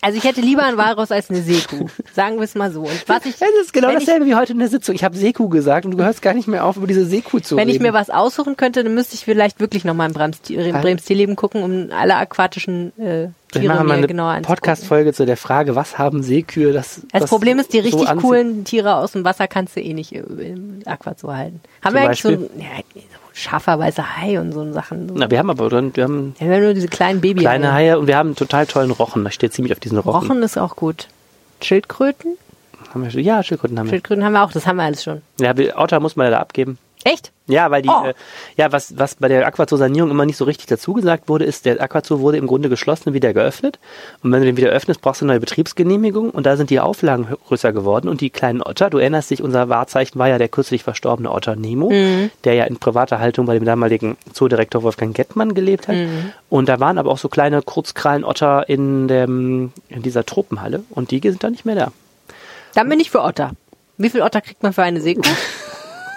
Also 0.07 0.19
ich 0.19 0.25
hätte 0.25 0.41
lieber 0.41 0.63
ein 0.63 0.77
Walross 0.77 1.11
als 1.11 1.31
eine 1.31 1.43
Seekuh. 1.43 1.89
Sagen 2.15 2.37
wir 2.37 2.45
es 2.45 2.55
mal 2.55 2.71
so. 2.71 2.83
Und 2.83 3.09
was 3.09 3.25
ich, 3.27 3.37
Das 3.39 3.49
ist 3.61 3.73
genau 3.73 3.89
wenn 3.89 3.99
ich, 3.99 4.05
dasselbe 4.05 4.25
wie 4.27 4.37
heute 4.37 4.53
in 4.53 4.61
der 4.61 4.69
Sitzung. 4.69 4.95
Ich 4.95 5.03
habe 5.03 5.17
Seekuh 5.17 5.49
gesagt 5.49 5.85
und 5.85 5.91
du 5.91 6.05
hörst 6.05 6.23
gar 6.23 6.33
nicht 6.33 6.47
mehr 6.47 6.65
auf, 6.65 6.77
über 6.77 6.87
diese 6.87 7.05
Seekuh 7.05 7.41
zu 7.41 7.57
wenn 7.57 7.67
reden. 7.67 7.77
ich 7.77 7.83
mir 7.83 7.93
was 7.93 8.09
aussuchen 8.09 8.57
könnte, 8.57 8.85
dann 8.85 8.95
müsste 8.95 9.15
ich 9.17 9.25
vielleicht 9.25 9.59
wirklich 9.59 9.85
nochmal 9.85 10.09
Brems, 10.11 10.39
in 10.49 10.73
Brems 10.81 11.05
Tierleben 11.07 11.35
gucken, 11.35 11.65
um 11.65 11.89
alle 11.93 12.15
aquatischen 12.15 12.93
äh, 13.01 13.03
Wir 13.03 13.33
Tiere 13.63 13.75
machen 13.75 13.87
mir 13.89 14.25
eine. 14.29 14.43
Podcast-Folge 14.43 15.13
zu 15.13 15.27
der 15.27 15.37
Frage, 15.37 15.75
was 15.75 15.99
haben 15.99 16.23
Seekühe? 16.23 16.73
Das, 16.73 17.01
Das 17.13 17.29
Problem 17.29 17.59
ist, 17.59 17.73
die 17.73 17.79
so 17.79 17.85
richtig 17.85 18.09
anzieht. 18.09 18.23
coolen 18.25 18.65
Tiere 18.65 18.95
aus 18.95 19.11
dem 19.11 19.25
Wasser 19.25 19.49
kannst 19.49 19.75
du 19.75 19.81
eh 19.81 19.93
nicht 19.93 20.13
äh, 20.13 20.21
im 20.21 20.83
Aquazoo 20.85 21.33
halten. 21.33 21.61
Haben 21.83 21.95
Zum 21.95 21.95
wir 21.95 22.07
eigentlich 22.07 22.23
so 22.23 22.29
Beispiel? 22.29 22.51
ein 22.55 22.61
ja, 22.61 23.03
so 23.03 23.26
scharfer 23.37 23.79
weißer 23.79 24.17
Hai 24.17 24.41
und 24.41 24.53
so 24.53 24.73
Sachen. 24.73 25.11
Na, 25.15 25.31
wir 25.31 25.39
haben 25.39 25.51
aber 25.51 25.69
drin, 25.69 25.93
wir 25.95 26.05
haben 26.05 26.35
Ja, 26.41 26.47
wir 26.47 26.55
haben 26.57 26.63
nur 26.63 26.75
diese 26.75 26.89
kleinen 26.89 27.21
Baby 27.21 27.41
kleine 27.41 27.73
Haie 27.73 27.99
und 27.99 28.07
wir 28.07 28.17
haben 28.17 28.29
einen 28.29 28.37
total 28.37 28.67
tollen 28.67 28.91
Rochen. 28.91 29.25
Da 29.25 29.31
steht 29.31 29.53
ziemlich 29.53 29.73
auf 29.73 29.81
diesen 29.81 29.99
Rochen. 29.99 30.29
Rochen 30.29 30.43
ist 30.43 30.57
auch 30.57 30.75
gut. 30.75 31.09
Schildkröten? 31.63 32.39
Haben 32.93 33.05
wir 33.05 33.21
ja, 33.21 33.43
Schildkröten 33.43 33.79
haben 33.79 33.87
wir. 33.87 33.91
Schildkröten 33.91 34.25
haben 34.25 34.33
wir 34.33 34.43
auch, 34.43 34.53
das 34.53 34.67
haben 34.67 34.77
wir 34.77 34.85
alles 34.85 35.05
schon. 35.05 35.21
Ja, 35.39 35.53
Otter 35.77 36.01
muss 36.01 36.17
man 36.17 36.27
ja 36.27 36.31
da 36.31 36.39
abgeben. 36.39 36.79
Echt? 37.07 37.33
Ja, 37.47 37.71
weil 37.71 37.83
die, 37.83 37.89
Oh. 37.89 38.05
äh, 38.07 38.15
ja, 38.57 38.73
was, 38.73 38.99
was 38.99 39.15
bei 39.15 39.29
der 39.29 39.47
Aquazoo-Sanierung 39.47 40.11
immer 40.11 40.27
nicht 40.27 40.37
so 40.37 40.45
richtig 40.45 40.67
dazu 40.67 40.93
gesagt 40.95 41.29
wurde, 41.29 41.45
ist, 41.45 41.65
der 41.65 41.81
Aquazoo 41.81 42.19
wurde 42.19 42.39
im 42.39 42.49
Grunde 42.49 42.69
geschlossen 42.69 43.11
und 43.11 43.15
wieder 43.15 43.33
geöffnet. 43.33 43.79
Und 44.25 44.33
wenn 44.33 44.41
du 44.41 44.47
den 44.47 44.57
wieder 44.57 44.71
öffnest, 44.71 45.01
brauchst 45.01 45.21
du 45.21 45.25
eine 45.25 45.35
neue 45.35 45.41
Betriebsgenehmigung. 45.41 46.31
Und 46.31 46.45
da 46.47 46.57
sind 46.57 46.71
die 46.71 46.81
Auflagen 46.81 47.29
größer 47.47 47.73
geworden. 47.73 48.09
Und 48.09 48.21
die 48.21 48.31
kleinen 48.31 48.63
Otter, 48.63 48.91
du 48.91 48.99
erinnerst 48.99 49.31
dich, 49.31 49.43
unser 49.43 49.69
Wahrzeichen 49.69 50.19
war 50.19 50.29
ja 50.29 50.39
der 50.39 50.49
kürzlich 50.49 50.83
verstorbene 50.83 51.31
Otter 51.31 51.55
Nemo, 51.55 51.91
der 52.43 52.55
ja 52.55 52.65
in 52.65 52.79
privater 52.79 53.21
Haltung 53.21 53.47
bei 53.47 53.55
dem 53.55 53.65
damaligen 53.65 54.17
Zoodirektor 54.33 54.83
Wolfgang 54.83 55.15
Gettmann 55.15 55.55
gelebt 55.55 55.87
hat. 55.87 55.97
Und 56.49 56.69
da 56.69 56.81
waren 56.81 56.99
aber 56.99 57.11
auch 57.13 57.19
so 57.19 57.29
kleine 57.29 57.63
Kurzkrallen-Otter 57.63 58.69
in, 58.69 59.07
dem, 59.07 59.73
in 59.89 60.03
dieser 60.03 60.27
Tropenhalle. 60.27 60.83
Und 60.91 61.13
die 61.13 61.21
sind 61.23 61.45
dann 61.45 61.53
nicht 61.53 61.65
mehr 61.65 61.77
da. 61.77 61.93
Dann 62.75 62.89
bin 62.89 62.99
ich 62.99 63.11
für 63.11 63.23
Otter. 63.23 63.53
Wie 63.99 64.11
viel 64.11 64.21
Otter 64.23 64.41
kriegt 64.41 64.63
man 64.65 64.73
für 64.73 64.83
eine 64.83 65.01
Seekuh? 65.01 65.23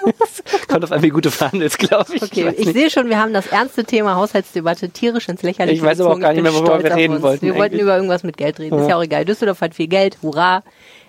Kommt 0.68 0.84
auf 0.84 0.92
an, 0.92 1.02
wie 1.02 1.10
gut 1.10 1.26
du 1.26 1.32
verhandelst, 1.32 1.78
glaube 1.80 2.16
ich. 2.16 2.22
Okay, 2.22 2.54
ich 2.58 2.66
nicht. 2.66 2.74
sehe 2.74 2.90
schon, 2.90 3.10
wir 3.10 3.20
haben 3.20 3.34
das 3.34 3.48
ernste 3.48 3.84
Thema 3.84 4.16
Haushaltsdebatte 4.16 4.90
tierisch 4.90 5.28
ins 5.30 5.42
Lächerliche 5.42 5.76
Ich 5.78 5.84
weiß 5.84 6.00
aber 6.02 6.12
auch 6.12 6.20
gar 6.20 6.34
nicht 6.34 6.42
mehr, 6.44 6.54
worüber 6.54 6.68
stolz 6.80 6.84
wir 6.84 6.92
auf 6.92 6.98
reden 6.98 7.14
uns. 7.16 7.24
wollten 7.24 7.46
Wir 7.46 7.56
wollten 7.56 7.64
eigentlich. 7.74 7.82
über 7.82 7.96
irgendwas 7.96 8.24
mit 8.24 8.38
Geld 8.38 8.60
reden. 8.60 8.80
Ist 8.80 8.90
ja 8.90 8.96
auch 8.98 9.04
egal. 9.04 9.26
Düsseldorf 9.26 9.62
hat 9.62 9.76
viel 9.76 9.88
Geld. 9.88 10.18
Hurra. 10.22 10.64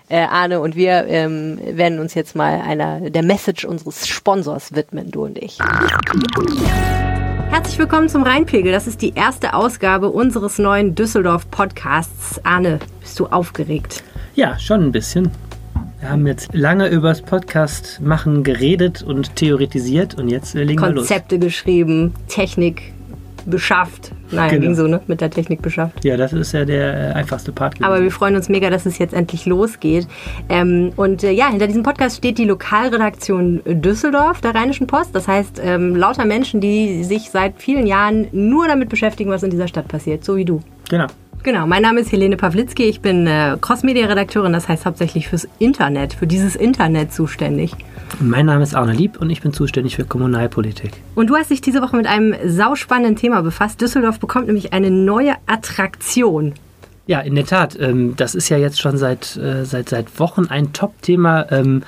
Äh, 0.09 0.23
Arne 0.25 0.59
und 0.59 0.75
wir 0.75 1.05
ähm, 1.07 1.57
werden 1.63 1.99
uns 1.99 2.15
jetzt 2.15 2.35
mal 2.35 2.59
einer 2.59 3.09
der 3.09 3.23
Message 3.23 3.63
unseres 3.63 4.07
Sponsors 4.09 4.75
widmen, 4.75 5.09
du 5.09 5.23
und 5.23 5.37
ich. 5.37 5.57
Herzlich 7.49 7.77
willkommen 7.79 8.09
zum 8.09 8.23
Rheinpegel. 8.23 8.73
Das 8.73 8.87
ist 8.87 9.01
die 9.01 9.13
erste 9.15 9.53
Ausgabe 9.53 10.09
unseres 10.09 10.57
neuen 10.57 10.95
Düsseldorf-Podcasts. 10.95 12.41
Arne, 12.43 12.79
bist 12.99 13.19
du 13.19 13.27
aufgeregt? 13.27 14.03
Ja, 14.35 14.59
schon 14.59 14.81
ein 14.83 14.91
bisschen. 14.91 15.31
Wir 16.01 16.09
haben 16.09 16.25
jetzt 16.25 16.53
lange 16.53 16.87
übers 16.89 17.21
Podcast 17.21 18.01
machen 18.01 18.43
geredet 18.43 19.03
und 19.03 19.35
theoretisiert 19.35 20.15
und 20.17 20.29
jetzt 20.29 20.55
äh, 20.55 20.63
legen 20.63 20.81
wir 20.81 20.89
los. 20.89 21.07
Konzepte 21.07 21.37
geschrieben, 21.37 22.13
Technik 22.27 22.91
beschafft. 23.45 24.11
Nein, 24.31 24.49
Genau. 24.49 24.61
ging 24.61 24.75
so, 24.75 24.87
ne? 24.87 24.99
Mit 25.07 25.21
der 25.21 25.29
Technik 25.29 25.61
beschafft. 25.61 26.03
Ja, 26.03 26.17
das 26.17 26.33
ist 26.33 26.53
ja 26.53 26.65
der 26.65 27.11
äh, 27.11 27.13
einfachste 27.13 27.51
Part 27.51 27.75
gewesen. 27.75 27.85
Aber 27.85 28.01
wir 28.01 28.11
freuen 28.11 28.35
uns 28.35 28.49
mega, 28.49 28.69
dass 28.71 28.85
es 28.87 28.97
jetzt 28.97 29.13
endlich 29.13 29.45
losgeht. 29.45 30.07
Ähm, 30.49 30.91
und 30.95 31.23
äh, 31.23 31.31
ja, 31.31 31.49
hinter 31.49 31.67
diesem 31.67 31.83
Podcast 31.83 32.17
steht 32.17 32.37
die 32.39 32.45
Lokalredaktion 32.45 33.61
Düsseldorf 33.65 34.41
der 34.41 34.55
Rheinischen 34.55 34.87
Post. 34.87 35.13
Das 35.15 35.27
heißt, 35.27 35.61
ähm, 35.63 35.95
lauter 35.95 36.25
Menschen, 36.25 36.61
die 36.61 37.03
sich 37.03 37.29
seit 37.31 37.55
vielen 37.61 37.85
Jahren 37.87 38.27
nur 38.31 38.67
damit 38.67 38.89
beschäftigen, 38.89 39.29
was 39.29 39.43
in 39.43 39.49
dieser 39.51 39.67
Stadt 39.67 39.87
passiert, 39.87 40.23
so 40.23 40.35
wie 40.35 40.45
du. 40.45 40.61
genau. 40.89 41.07
Genau, 41.43 41.65
mein 41.65 41.81
Name 41.81 42.01
ist 42.01 42.11
Helene 42.11 42.37
Pawlitzki. 42.37 42.83
Ich 42.83 43.01
bin 43.01 43.25
äh, 43.25 43.57
Cross-Media-Redakteurin, 43.59 44.53
das 44.53 44.67
heißt 44.67 44.85
hauptsächlich 44.85 45.27
fürs 45.27 45.47
Internet, 45.57 46.13
für 46.13 46.27
dieses 46.27 46.55
Internet 46.55 47.11
zuständig. 47.11 47.75
Mein 48.19 48.45
Name 48.45 48.61
ist 48.61 48.75
Arne 48.75 48.93
Lieb 48.93 49.19
und 49.19 49.31
ich 49.31 49.41
bin 49.41 49.51
zuständig 49.51 49.95
für 49.95 50.05
Kommunalpolitik. 50.05 50.91
Und 51.15 51.31
du 51.31 51.35
hast 51.35 51.49
dich 51.49 51.59
diese 51.61 51.81
Woche 51.81 51.95
mit 51.95 52.05
einem 52.05 52.35
sauspannenden 52.45 53.15
Thema 53.15 53.41
befasst. 53.41 53.81
Düsseldorf 53.81 54.19
bekommt 54.19 54.45
nämlich 54.45 54.71
eine 54.71 54.91
neue 54.91 55.33
Attraktion. 55.47 56.53
Ja, 57.07 57.21
in 57.21 57.33
der 57.33 57.47
Tat. 57.47 57.75
Ähm, 57.79 58.15
das 58.15 58.35
ist 58.35 58.49
ja 58.49 58.57
jetzt 58.57 58.79
schon 58.79 58.97
seit, 58.97 59.35
äh, 59.35 59.65
seit, 59.65 59.89
seit 59.89 60.19
Wochen 60.19 60.45
ein 60.47 60.73
Top-Thema. 60.73 61.51
Ähm, 61.51 61.81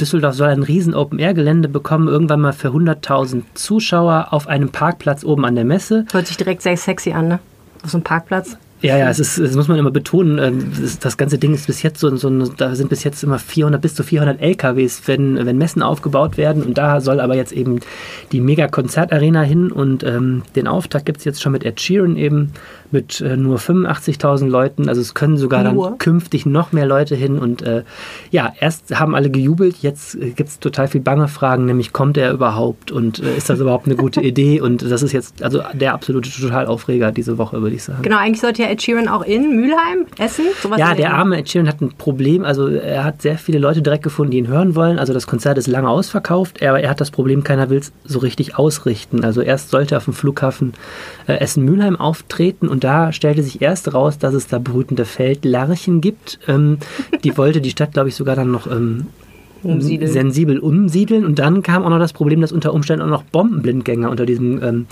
Düsseldorf 0.00 0.34
soll 0.34 0.48
ein 0.48 0.64
riesen 0.64 0.94
Open-Air-Gelände 0.94 1.68
bekommen, 1.68 2.08
irgendwann 2.08 2.40
mal 2.40 2.52
für 2.52 2.70
100.000 2.70 3.42
Zuschauer 3.54 4.28
auf 4.32 4.48
einem 4.48 4.70
Parkplatz 4.70 5.22
oben 5.22 5.44
an 5.44 5.54
der 5.54 5.64
Messe. 5.64 6.06
Hört 6.10 6.26
sich 6.26 6.36
direkt 6.36 6.62
sehr 6.62 6.76
sexy 6.76 7.12
an, 7.12 7.28
ne? 7.28 7.38
Auf 7.84 7.90
so 7.90 7.98
einem 7.98 8.04
Parkplatz. 8.04 8.56
Ja, 8.82 8.96
ja, 8.96 9.10
es 9.10 9.18
ist, 9.18 9.38
das 9.38 9.54
muss 9.56 9.68
man 9.68 9.78
immer 9.78 9.90
betonen. 9.90 10.38
ähm, 10.38 10.72
Das, 11.00 11.16
ganze 11.16 11.38
Ding 11.38 11.52
ist 11.54 11.66
bis 11.66 11.82
jetzt 11.82 12.00
so, 12.00 12.14
so 12.16 12.30
da 12.30 12.74
sind 12.74 12.88
bis 12.88 13.04
jetzt 13.04 13.22
immer 13.22 13.38
400 13.38 13.80
bis 13.80 13.94
zu 13.94 14.02
400 14.02 14.40
LKWs, 14.40 15.02
wenn, 15.06 15.44
wenn 15.44 15.58
Messen 15.58 15.82
aufgebaut 15.82 16.36
werden. 16.36 16.62
Und 16.62 16.78
da 16.78 17.00
soll 17.00 17.20
aber 17.20 17.36
jetzt 17.36 17.52
eben 17.52 17.80
die 18.32 18.40
Mega-Konzertarena 18.40 19.42
hin. 19.42 19.70
Und 19.70 20.02
ähm, 20.04 20.42
den 20.56 20.66
Auftakt 20.66 21.06
gibt 21.06 21.18
es 21.18 21.24
jetzt 21.24 21.42
schon 21.42 21.52
mit 21.52 21.64
Ed 21.64 21.80
Sheeran 21.80 22.16
eben 22.16 22.52
mit 22.90 23.20
äh, 23.20 23.36
nur 23.36 23.58
85.000 23.58 24.48
Leuten. 24.48 24.88
Also 24.88 25.00
es 25.00 25.14
können 25.14 25.36
sogar 25.36 25.72
Nur? 25.72 25.90
dann 25.90 25.98
künftig 25.98 26.46
noch 26.46 26.72
mehr 26.72 26.86
Leute 26.86 27.14
hin. 27.14 27.38
Und 27.38 27.62
äh, 27.62 27.84
ja, 28.30 28.52
erst 28.58 28.98
haben 28.98 29.14
alle 29.14 29.30
gejubelt, 29.30 29.76
jetzt 29.80 30.14
äh, 30.16 30.30
gibt 30.30 30.48
es 30.48 30.58
total 30.58 30.88
viel 30.88 31.00
bange 31.00 31.28
Fragen, 31.28 31.66
nämlich 31.66 31.92
kommt 31.92 32.16
er 32.16 32.32
überhaupt 32.32 32.90
und 32.90 33.20
äh, 33.20 33.36
ist 33.36 33.50
das 33.50 33.60
überhaupt 33.60 33.86
eine 33.86 33.96
gute 33.96 34.20
Idee? 34.22 34.60
Und 34.60 34.82
das 34.82 35.02
ist 35.02 35.12
jetzt 35.12 35.42
also 35.42 35.62
der 35.72 35.94
absolute 35.94 36.30
Totalaufreger 36.30 37.12
diese 37.12 37.38
Woche, 37.38 37.62
würde 37.62 37.76
ich 37.76 37.84
sagen. 37.84 38.02
Genau, 38.02 38.18
eigentlich 38.18 38.40
sollte 38.40 38.62
ja 38.62 38.69
Ed 38.70 38.82
Sheeran 38.82 39.08
auch 39.08 39.22
in 39.22 39.56
Mülheim 39.56 40.06
essen. 40.18 40.46
Sowas 40.60 40.78
Ja, 40.78 40.94
der 40.94 41.14
arme 41.14 41.38
Ed 41.38 41.48
Sheeran 41.48 41.68
hat 41.68 41.80
ein 41.80 41.92
Problem. 41.92 42.44
Also 42.44 42.68
er 42.68 43.04
hat 43.04 43.22
sehr 43.22 43.38
viele 43.38 43.58
Leute 43.58 43.82
direkt 43.82 44.02
gefunden, 44.02 44.32
die 44.32 44.38
ihn 44.38 44.48
hören 44.48 44.74
wollen. 44.74 44.98
Also 44.98 45.12
das 45.12 45.26
Konzert 45.26 45.58
ist 45.58 45.66
lange 45.66 45.88
ausverkauft, 45.88 46.62
aber 46.62 46.80
er 46.80 46.90
hat 46.90 47.00
das 47.00 47.10
Problem, 47.10 47.44
keiner 47.44 47.70
will 47.70 47.78
es 47.78 47.92
so 48.04 48.18
richtig 48.20 48.56
ausrichten. 48.56 49.24
Also 49.24 49.42
erst 49.42 49.70
sollte 49.70 49.94
er 49.94 49.98
auf 49.98 50.04
dem 50.04 50.14
Flughafen 50.14 50.74
äh, 51.26 51.34
Essen-Mülheim 51.34 51.96
auftreten 51.96 52.68
und 52.68 52.84
da 52.84 53.12
stellte 53.12 53.42
sich 53.42 53.60
erst 53.62 53.92
raus, 53.92 54.18
dass 54.18 54.34
es 54.34 54.46
da 54.46 54.58
brütende 54.58 55.04
Feldlarchen 55.04 56.00
gibt. 56.00 56.38
Ähm, 56.48 56.78
die 57.24 57.36
wollte 57.36 57.60
die 57.60 57.70
Stadt, 57.70 57.92
glaube 57.92 58.08
ich, 58.08 58.14
sogar 58.14 58.36
dann 58.36 58.50
noch 58.50 58.66
ähm, 58.66 59.06
Umsiedeln. 59.62 60.10
sensibel 60.12 60.58
umsiedeln. 60.58 61.24
Und 61.24 61.38
dann 61.38 61.62
kam 61.62 61.84
auch 61.84 61.90
noch 61.90 61.98
das 61.98 62.12
Problem, 62.12 62.40
dass 62.40 62.52
unter 62.52 62.72
Umständen 62.72 63.02
auch 63.04 63.10
noch 63.10 63.22
Bombenblindgänger 63.22 64.10
unter 64.10 64.26
diesem 64.26 64.62
ähm, 64.62 64.86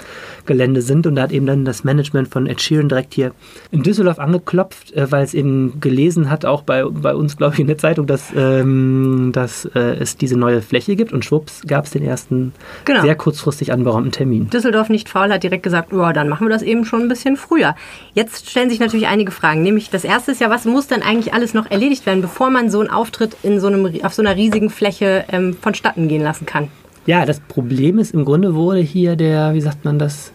Gelände 0.46 0.82
sind. 0.82 1.06
Und 1.06 1.16
da 1.16 1.22
hat 1.22 1.32
eben 1.32 1.46
dann 1.46 1.64
das 1.64 1.84
Management 1.84 2.28
von 2.28 2.46
Ed 2.46 2.60
Sheeran 2.60 2.88
direkt 2.88 3.14
hier 3.14 3.32
in 3.70 3.82
Düsseldorf 3.82 4.18
angeklopft, 4.18 4.92
äh, 4.92 5.10
weil 5.10 5.24
es 5.24 5.34
eben 5.34 5.80
gelesen 5.80 6.30
hat, 6.30 6.44
auch 6.44 6.62
bei, 6.62 6.84
bei 6.84 7.14
uns, 7.14 7.36
glaube 7.36 7.54
ich, 7.54 7.60
in 7.60 7.66
der 7.66 7.78
Zeitung, 7.78 8.06
dass, 8.06 8.32
ähm, 8.36 9.30
dass 9.32 9.64
äh, 9.74 9.96
es 10.00 10.16
diese 10.16 10.36
neue 10.38 10.62
Fläche 10.62 10.96
gibt. 10.96 11.12
Und 11.12 11.24
schwupps 11.24 11.62
gab 11.66 11.84
es 11.84 11.90
den 11.92 12.02
ersten 12.02 12.52
Genau. 12.84 13.02
sehr 13.02 13.14
kurzfristig 13.14 13.72
anberaumten 13.72 14.12
Termin. 14.12 14.50
Düsseldorf 14.50 14.88
nicht 14.88 15.08
faul 15.08 15.30
hat 15.30 15.42
direkt 15.42 15.62
gesagt, 15.62 15.92
ja, 15.92 16.12
dann 16.12 16.28
machen 16.28 16.46
wir 16.46 16.50
das 16.50 16.62
eben 16.62 16.84
schon 16.84 17.02
ein 17.02 17.08
bisschen 17.08 17.36
früher. 17.36 17.74
Jetzt 18.14 18.50
stellen 18.50 18.70
sich 18.70 18.80
natürlich 18.80 19.06
einige 19.06 19.30
Fragen. 19.30 19.62
Nämlich 19.62 19.90
das 19.90 20.04
erste 20.04 20.32
ist 20.32 20.40
ja, 20.40 20.50
was 20.50 20.64
muss 20.64 20.86
denn 20.88 21.02
eigentlich 21.02 21.34
alles 21.34 21.54
noch 21.54 21.70
erledigt 21.70 22.06
werden, 22.06 22.22
bevor 22.22 22.50
man 22.50 22.70
so 22.70 22.80
einen 22.80 22.90
Auftritt 22.90 23.36
in 23.42 23.60
so 23.60 23.66
einem, 23.66 23.88
auf 24.02 24.14
so 24.14 24.22
einer 24.22 24.36
riesigen 24.36 24.57
Fläche 24.68 25.24
ähm, 25.30 25.55
vonstatten 25.55 26.09
gehen 26.09 26.22
lassen 26.22 26.47
kann? 26.47 26.68
Ja, 27.06 27.24
das 27.24 27.40
Problem 27.40 27.98
ist, 27.98 28.12
im 28.12 28.24
Grunde 28.24 28.55
wurde 28.55 28.80
hier 28.80 29.16
der, 29.16 29.55
wie 29.55 29.62
sagt 29.62 29.85
man 29.85 29.98
das? 29.98 30.32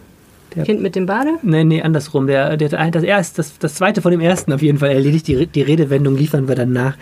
Der 0.56 0.64
Kind 0.64 0.82
mit 0.82 0.94
dem 0.94 1.06
Bade? 1.06 1.30
Nee, 1.42 1.64
nee, 1.64 1.82
andersrum. 1.82 2.26
Der, 2.26 2.56
der, 2.56 2.68
das, 2.90 3.02
erste, 3.02 3.36
das, 3.36 3.58
das 3.58 3.74
zweite 3.74 4.02
von 4.02 4.10
dem 4.10 4.20
ersten 4.20 4.52
auf 4.52 4.62
jeden 4.62 4.78
Fall 4.78 4.90
erledigt. 4.90 5.26
Die, 5.28 5.46
die 5.46 5.62
Redewendung 5.62 6.16
liefern 6.16 6.48
wir 6.48 6.54
dann 6.54 6.72
nach. 6.72 6.96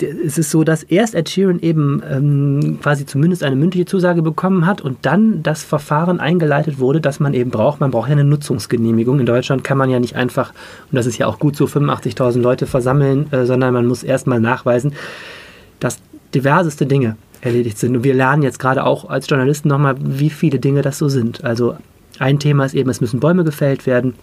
Es 0.00 0.38
ist 0.38 0.50
so, 0.50 0.64
dass 0.64 0.82
erst 0.82 1.14
Ed 1.14 1.28
Sheeran 1.28 1.58
eben 1.60 2.02
ähm, 2.08 2.78
quasi 2.80 3.04
zumindest 3.04 3.42
eine 3.42 3.54
mündliche 3.54 3.84
Zusage 3.84 4.22
bekommen 4.22 4.64
hat 4.64 4.80
und 4.80 4.98
dann 5.02 5.42
das 5.42 5.62
Verfahren 5.62 6.20
eingeleitet 6.20 6.78
wurde, 6.78 7.00
das 7.00 7.20
man 7.20 7.34
eben 7.34 7.50
braucht. 7.50 7.80
Man 7.80 7.90
braucht 7.90 8.08
ja 8.08 8.12
eine 8.12 8.24
Nutzungsgenehmigung. 8.24 9.20
In 9.20 9.26
Deutschland 9.26 9.62
kann 9.62 9.76
man 9.76 9.90
ja 9.90 10.00
nicht 10.00 10.16
einfach, 10.16 10.50
und 10.90 10.96
das 10.96 11.06
ist 11.06 11.18
ja 11.18 11.26
auch 11.26 11.38
gut 11.38 11.54
so, 11.54 11.66
85.000 11.66 12.40
Leute 12.40 12.66
versammeln, 12.66 13.30
äh, 13.32 13.44
sondern 13.44 13.74
man 13.74 13.86
muss 13.86 14.02
erstmal 14.02 14.40
nachweisen, 14.40 14.94
dass 15.80 15.98
diverseste 16.34 16.86
Dinge 16.86 17.16
erledigt 17.40 17.78
sind. 17.78 17.96
Und 17.96 18.04
wir 18.04 18.14
lernen 18.14 18.42
jetzt 18.42 18.58
gerade 18.58 18.84
auch 18.84 19.08
als 19.08 19.28
Journalisten 19.28 19.68
nochmal, 19.68 19.96
wie 19.98 20.30
viele 20.30 20.58
Dinge 20.58 20.82
das 20.82 20.98
so 20.98 21.08
sind. 21.08 21.44
Also 21.44 21.76
ein 22.18 22.38
Thema 22.38 22.64
ist 22.64 22.74
eben, 22.74 22.90
es 22.90 23.00
müssen 23.00 23.20
Bäume 23.20 23.44
gefällt 23.44 23.86
werden. 23.86 24.14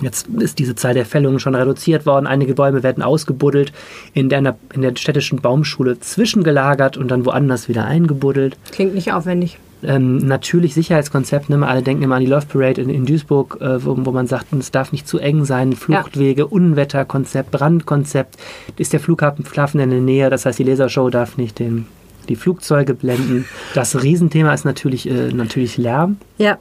Jetzt 0.00 0.28
ist 0.28 0.58
diese 0.58 0.76
Zahl 0.76 0.94
der 0.94 1.06
Fällungen 1.06 1.40
schon 1.40 1.54
reduziert 1.54 2.06
worden. 2.06 2.26
Einige 2.26 2.54
Bäume 2.54 2.82
werden 2.82 3.02
ausgebuddelt, 3.02 3.72
in 4.12 4.28
der, 4.28 4.56
in 4.72 4.82
der 4.82 4.94
städtischen 4.96 5.40
Baumschule 5.40 5.98
zwischengelagert 5.98 6.96
und 6.96 7.08
dann 7.08 7.24
woanders 7.24 7.68
wieder 7.68 7.84
eingebuddelt. 7.84 8.56
Klingt 8.70 8.94
nicht 8.94 9.12
aufwendig. 9.12 9.58
Ähm, 9.82 10.18
natürlich 10.18 10.74
Sicherheitskonzept, 10.74 11.50
ne? 11.50 11.66
alle 11.66 11.82
denken 11.82 12.02
immer 12.02 12.16
an 12.16 12.20
die 12.20 12.26
Love 12.26 12.46
Parade 12.46 12.80
in, 12.80 12.90
in 12.90 13.06
Duisburg, 13.06 13.58
äh, 13.60 13.84
wo, 13.84 13.96
wo 13.98 14.10
man 14.10 14.26
sagt, 14.26 14.52
es 14.52 14.70
darf 14.72 14.90
nicht 14.90 15.06
zu 15.06 15.18
eng 15.18 15.44
sein, 15.44 15.72
Fluchtwege, 15.72 16.46
Unwetterkonzept, 16.46 17.52
Brandkonzept, 17.52 18.36
ist 18.76 18.92
der 18.92 19.00
Flughafen 19.00 19.44
in 19.80 19.90
der 19.90 20.00
Nähe, 20.00 20.30
das 20.30 20.46
heißt 20.46 20.58
die 20.58 20.64
Lasershow 20.64 21.10
darf 21.10 21.36
nicht 21.36 21.60
den, 21.60 21.86
die 22.28 22.36
Flugzeuge 22.36 22.94
blenden. 22.94 23.44
Das 23.74 24.02
Riesenthema 24.02 24.52
ist 24.52 24.64
natürlich, 24.64 25.08
äh, 25.08 25.32
natürlich 25.32 25.78
Lärm. 25.78 26.16
Ja, 26.38 26.58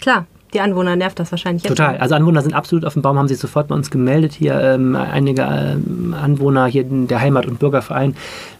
klar. 0.00 0.26
Die 0.56 0.62
Anwohner 0.62 0.96
nervt 0.96 1.18
das 1.18 1.30
wahrscheinlich 1.32 1.64
jetzt. 1.64 1.76
Total. 1.76 1.98
Also 1.98 2.14
Anwohner 2.14 2.40
sind 2.40 2.54
absolut 2.54 2.86
auf 2.86 2.94
dem 2.94 3.02
Baum, 3.02 3.18
haben 3.18 3.28
sich 3.28 3.36
sofort 3.36 3.68
bei 3.68 3.74
uns 3.74 3.90
gemeldet. 3.90 4.32
Hier 4.32 4.58
ähm, 4.58 4.96
einige 4.96 5.42
ähm, 5.42 6.14
Anwohner 6.18 6.64
hier 6.64 6.80
in 6.80 7.08
der 7.08 7.20
Heimat- 7.20 7.44
und 7.44 7.58
Bürgerverein. 7.58 8.16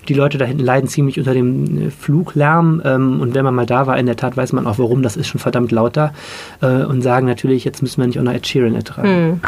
Die 0.07 0.13
Leute 0.13 0.37
da 0.37 0.45
hinten 0.45 0.63
leiden 0.63 0.91
ziemlich 0.91 1.19
unter 1.19 1.33
dem 1.33 1.87
äh, 1.87 1.91
Fluglärm. 1.91 2.83
Ähm, 2.85 3.23
und 3.23 3.35
wenn 3.35 3.47
man 3.47 3.55
mal 3.55 3.65
da 3.65 3.87
war, 3.87 3.97
in 3.97 4.05
der 4.05 4.17
Tat 4.17 4.37
weiß 4.37 4.53
man 4.53 4.67
auch, 4.67 4.79
warum. 4.79 5.03
Das 5.03 5.17
ist 5.17 5.29
schon 5.29 5.41
verdammt 5.41 5.73
laut 5.73 5.97
da. 5.97 6.13
Äh, 6.61 6.85
und 6.85 7.01
sagen 7.01 7.27
natürlich, 7.27 7.65
jetzt 7.65 7.81
müssen 7.81 7.99
wir 8.03 8.07
nicht 8.09 8.19
auch 8.19 8.25
noch 8.25 8.35
Ed 8.35 8.47
Sheeran 8.47 8.75
ertragen. 8.75 9.41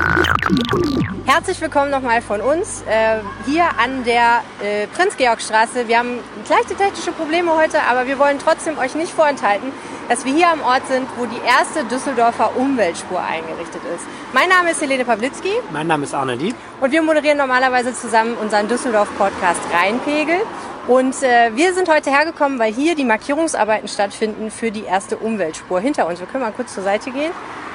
Herzlich 1.27 1.61
willkommen 1.61 1.91
nochmal 1.91 2.23
von 2.23 2.41
uns 2.41 2.83
äh, 2.89 3.19
hier 3.45 3.65
an 3.65 4.05
der 4.07 4.41
äh, 4.65 4.87
Prinz-Georg-Straße. 4.97 5.87
Wir 5.87 5.99
haben 5.99 6.12
leichte 6.49 6.75
technische 6.75 7.12
Probleme 7.12 7.51
heute, 7.55 7.77
aber 7.91 8.07
wir 8.07 8.19
wollen 8.19 8.39
trotzdem 8.43 8.79
euch 8.79 8.95
nicht 8.95 9.12
vorenthalten, 9.12 9.69
dass 10.09 10.24
wir 10.24 10.32
hier 10.32 10.48
am 10.51 10.62
Ort 10.62 10.86
sind, 10.89 11.06
wo 11.16 11.26
die 11.26 11.40
erste 11.47 11.85
Düsseldorfer 11.85 12.56
Umweltspur 12.56 13.20
eingerichtet 13.20 13.82
ist. 13.94 14.05
Mein 14.32 14.48
Name 14.48 14.70
ist 14.70 14.80
Helene 14.80 15.05
Pawlitzki 15.05 15.52
Mein 15.72 15.86
Name 15.86 16.05
ist 16.05 16.14
Arne 16.14 16.35
Lieb. 16.35 16.56
und 16.80 16.93
wir 16.93 17.02
moderieren 17.02 17.39
normalerweise 17.39 17.94
zusammen 17.94 18.35
unseren 18.40 18.68
Düsseldorf-Podcast 18.68 19.60
Rheinpegel. 19.72 20.40
Und 20.86 21.22
äh, 21.22 21.55
wir 21.55 21.74
sind 21.74 21.90
heute 21.90 22.10
hergekommen, 22.10 22.59
weil 22.59 22.72
hier 22.72 22.94
die 22.94 23.05
Markierungsarbeiten 23.05 23.89
stattfinden 23.89 24.51
für 24.51 24.70
die 24.70 24.85
erste 24.85 25.18
Umweltspur 25.18 25.80
hinter 25.80 26.06
uns. 26.06 26.18
Wir 26.18 26.26
können 26.26 26.44
mal 26.44 26.52
kurz 26.52 26.72
zur 26.72 26.82
Seite 26.82 27.10
gehen. 27.10 27.30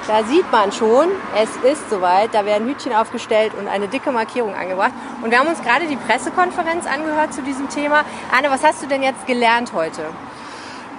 Da 0.07 0.23
sieht 0.23 0.51
man 0.51 0.71
schon, 0.71 1.09
es 1.35 1.49
ist 1.71 1.89
soweit. 1.91 2.33
Da 2.33 2.43
werden 2.45 2.67
Hütchen 2.67 2.91
aufgestellt 2.91 3.53
und 3.57 3.67
eine 3.67 3.87
dicke 3.87 4.11
Markierung 4.11 4.55
angebracht. 4.55 4.91
Und 5.21 5.29
wir 5.29 5.37
haben 5.37 5.47
uns 5.47 5.61
gerade 5.61 5.85
die 5.85 5.95
Pressekonferenz 5.95 6.87
angehört 6.87 7.35
zu 7.35 7.43
diesem 7.43 7.69
Thema. 7.69 8.03
Anne, 8.35 8.49
was 8.49 8.63
hast 8.63 8.81
du 8.81 8.87
denn 8.87 9.03
jetzt 9.03 9.27
gelernt 9.27 9.73
heute? 9.73 10.01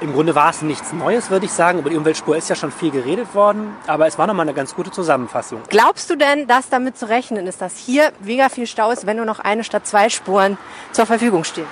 Im 0.01 0.13
Grunde 0.13 0.35
war 0.35 0.51
es 0.51 0.61
nichts 0.63 0.93
Neues, 0.93 1.31
würde 1.31 1.47
ich 1.47 1.53
sagen. 1.53 1.79
Über 1.79 1.89
die 1.89 1.97
Umweltspur 1.97 2.37
ist 2.37 2.49
ja 2.49 2.57
schon 2.57 2.73
viel 2.73 2.91
geredet 2.91 3.35
worden, 3.35 3.77
aber 3.87 4.07
es 4.07 4.19
war 4.19 4.27
nochmal 4.27 4.45
eine 4.45 4.55
ganz 4.55 4.75
gute 4.75 4.91
Zusammenfassung. 4.91 5.63
Glaubst 5.69 6.11
du 6.11 6.17
denn, 6.17 6.47
dass 6.47 6.69
damit 6.69 6.99
zu 6.99 7.09
rechnen 7.09 7.47
ist, 7.47 7.61
dass 7.61 7.77
hier 7.77 8.13
mega 8.21 8.49
viel 8.49 8.67
Stau 8.67 8.91
ist, 8.91 9.07
wenn 9.07 9.17
nur 9.17 9.27
noch 9.27 9.39
eine 9.39 9.63
statt 9.65 9.87
zwei 9.87 10.09
Spuren 10.09 10.59
zur 10.93 11.07
Verfügung 11.07 11.45
stehen? 11.45 11.67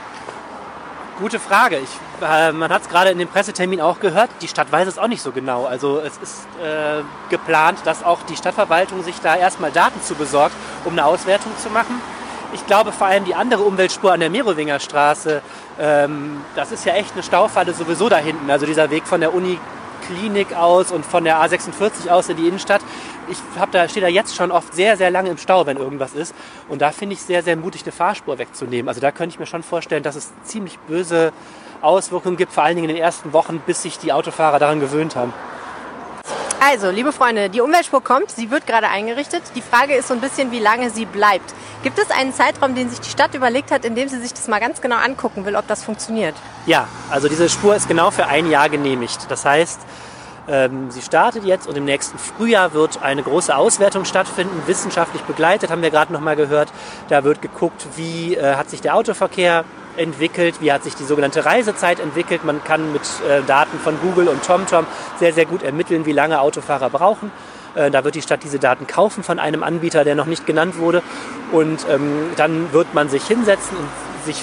Gute 1.18 1.38
Frage. 1.38 1.78
Ich, 1.78 1.90
äh, 2.26 2.52
man 2.52 2.72
hat 2.72 2.82
es 2.82 2.88
gerade 2.88 3.10
in 3.10 3.18
dem 3.18 3.28
Pressetermin 3.28 3.80
auch 3.80 4.00
gehört. 4.00 4.30
Die 4.40 4.48
Stadt 4.48 4.72
weiß 4.72 4.88
es 4.88 4.98
auch 4.98 5.08
nicht 5.08 5.22
so 5.22 5.30
genau. 5.30 5.66
Also 5.66 5.98
es 5.98 6.16
ist 6.18 6.46
äh, 6.62 7.02
geplant, 7.28 7.80
dass 7.84 8.02
auch 8.02 8.22
die 8.22 8.36
Stadtverwaltung 8.36 9.02
sich 9.02 9.20
da 9.20 9.36
erstmal 9.36 9.72
Daten 9.72 10.00
zu 10.00 10.14
besorgt, 10.14 10.54
um 10.84 10.92
eine 10.92 11.04
Auswertung 11.04 11.52
zu 11.58 11.68
machen. 11.70 12.00
Ich 12.54 12.66
glaube 12.66 12.92
vor 12.92 13.06
allem 13.06 13.24
die 13.24 13.34
andere 13.34 13.62
Umweltspur 13.62 14.12
an 14.12 14.20
der 14.20 14.28
Merowinger 14.28 14.78
Straße, 14.78 15.42
ähm, 15.80 16.40
das 16.54 16.72
ist 16.72 16.84
ja 16.84 16.94
echt 16.94 17.12
eine 17.14 17.22
Staufalle 17.22 17.72
sowieso 17.72 18.08
da 18.08 18.18
hinten. 18.18 18.50
Also 18.50 18.66
dieser 18.66 18.90
Weg 18.90 19.06
von 19.06 19.20
der 19.20 19.34
Uniklinik 19.34 20.54
aus 20.54 20.92
und 20.92 21.04
von 21.04 21.24
der 21.24 21.38
A46 21.38 22.10
aus 22.10 22.28
in 22.28 22.36
die 22.36 22.46
Innenstadt. 22.48 22.82
Ich 23.28 23.38
hab 23.58 23.70
da, 23.72 23.88
stehe 23.88 24.04
da 24.04 24.10
jetzt 24.10 24.34
schon 24.34 24.50
oft 24.50 24.74
sehr, 24.74 24.96
sehr 24.96 25.10
lange 25.10 25.30
im 25.30 25.38
Stau, 25.38 25.66
wenn 25.66 25.76
irgendwas 25.76 26.14
ist. 26.14 26.34
Und 26.68 26.82
da 26.82 26.90
finde 26.90 27.14
ich 27.14 27.22
sehr, 27.22 27.42
sehr 27.42 27.56
mutig, 27.56 27.82
eine 27.82 27.92
Fahrspur 27.92 28.38
wegzunehmen. 28.38 28.88
Also 28.88 29.00
da 29.00 29.12
könnte 29.12 29.34
ich 29.34 29.40
mir 29.40 29.46
schon 29.46 29.62
vorstellen, 29.62 30.02
dass 30.02 30.16
es 30.16 30.32
ziemlich 30.44 30.78
böse 30.80 31.32
Auswirkungen 31.80 32.36
gibt, 32.36 32.52
vor 32.52 32.64
allen 32.64 32.76
Dingen 32.76 32.88
in 32.88 32.96
den 32.96 33.02
ersten 33.02 33.32
Wochen, 33.32 33.60
bis 33.64 33.82
sich 33.82 33.98
die 33.98 34.12
Autofahrer 34.12 34.58
daran 34.58 34.80
gewöhnt 34.80 35.16
haben. 35.16 35.32
Also, 36.64 36.90
liebe 36.90 37.12
Freunde, 37.12 37.50
die 37.50 37.60
Umweltspur 37.60 38.04
kommt, 38.04 38.30
sie 38.30 38.52
wird 38.52 38.68
gerade 38.68 38.88
eingerichtet. 38.88 39.42
Die 39.56 39.60
Frage 39.60 39.94
ist 39.94 40.06
so 40.06 40.14
ein 40.14 40.20
bisschen, 40.20 40.52
wie 40.52 40.60
lange 40.60 40.90
sie 40.90 41.06
bleibt. 41.06 41.52
Gibt 41.82 41.98
es 41.98 42.10
einen 42.12 42.32
Zeitraum, 42.32 42.76
den 42.76 42.88
sich 42.88 43.00
die 43.00 43.10
Stadt 43.10 43.34
überlegt 43.34 43.72
hat, 43.72 43.84
in 43.84 43.96
dem 43.96 44.08
sie 44.08 44.20
sich 44.20 44.32
das 44.32 44.46
mal 44.46 44.60
ganz 44.60 44.80
genau 44.80 44.96
angucken 44.96 45.44
will, 45.44 45.56
ob 45.56 45.66
das 45.66 45.82
funktioniert? 45.82 46.36
Ja, 46.66 46.86
also 47.10 47.28
diese 47.28 47.48
Spur 47.48 47.74
ist 47.74 47.88
genau 47.88 48.12
für 48.12 48.26
ein 48.26 48.48
Jahr 48.48 48.68
genehmigt. 48.68 49.28
Das 49.28 49.44
heißt, 49.44 49.80
ähm, 50.46 50.90
sie 50.92 51.02
startet 51.02 51.44
jetzt 51.44 51.66
und 51.66 51.76
im 51.76 51.84
nächsten 51.84 52.16
Frühjahr 52.16 52.72
wird 52.72 53.02
eine 53.02 53.24
große 53.24 53.54
Auswertung 53.54 54.04
stattfinden, 54.04 54.62
wissenschaftlich 54.66 55.22
begleitet, 55.22 55.70
haben 55.70 55.82
wir 55.82 55.90
gerade 55.90 56.12
noch 56.12 56.20
mal 56.20 56.36
gehört. 56.36 56.72
Da 57.08 57.24
wird 57.24 57.42
geguckt, 57.42 57.86
wie 57.96 58.36
äh, 58.36 58.54
hat 58.54 58.70
sich 58.70 58.80
der 58.80 58.94
Autoverkehr 58.94 59.64
entwickelt, 59.96 60.60
wie 60.60 60.72
hat 60.72 60.84
sich 60.84 60.94
die 60.94 61.04
sogenannte 61.04 61.44
Reisezeit 61.44 62.00
entwickelt. 62.00 62.44
Man 62.44 62.62
kann 62.64 62.92
mit 62.92 63.02
äh, 63.28 63.42
Daten 63.46 63.78
von 63.78 63.98
Google 64.00 64.28
und 64.28 64.42
TomTom 64.44 64.86
sehr, 65.18 65.32
sehr 65.32 65.46
gut 65.46 65.62
ermitteln, 65.62 66.06
wie 66.06 66.12
lange 66.12 66.40
Autofahrer 66.40 66.90
brauchen. 66.90 67.30
Äh, 67.74 67.90
da 67.90 68.04
wird 68.04 68.14
die 68.14 68.22
Stadt 68.22 68.42
diese 68.42 68.58
Daten 68.58 68.86
kaufen 68.86 69.22
von 69.22 69.38
einem 69.38 69.62
Anbieter, 69.62 70.04
der 70.04 70.14
noch 70.14 70.26
nicht 70.26 70.46
genannt 70.46 70.78
wurde. 70.78 71.02
Und 71.50 71.86
ähm, 71.90 72.30
dann 72.36 72.72
wird 72.72 72.94
man 72.94 73.08
sich 73.08 73.26
hinsetzen 73.26 73.76
und 73.76 73.88
sich 74.24 74.36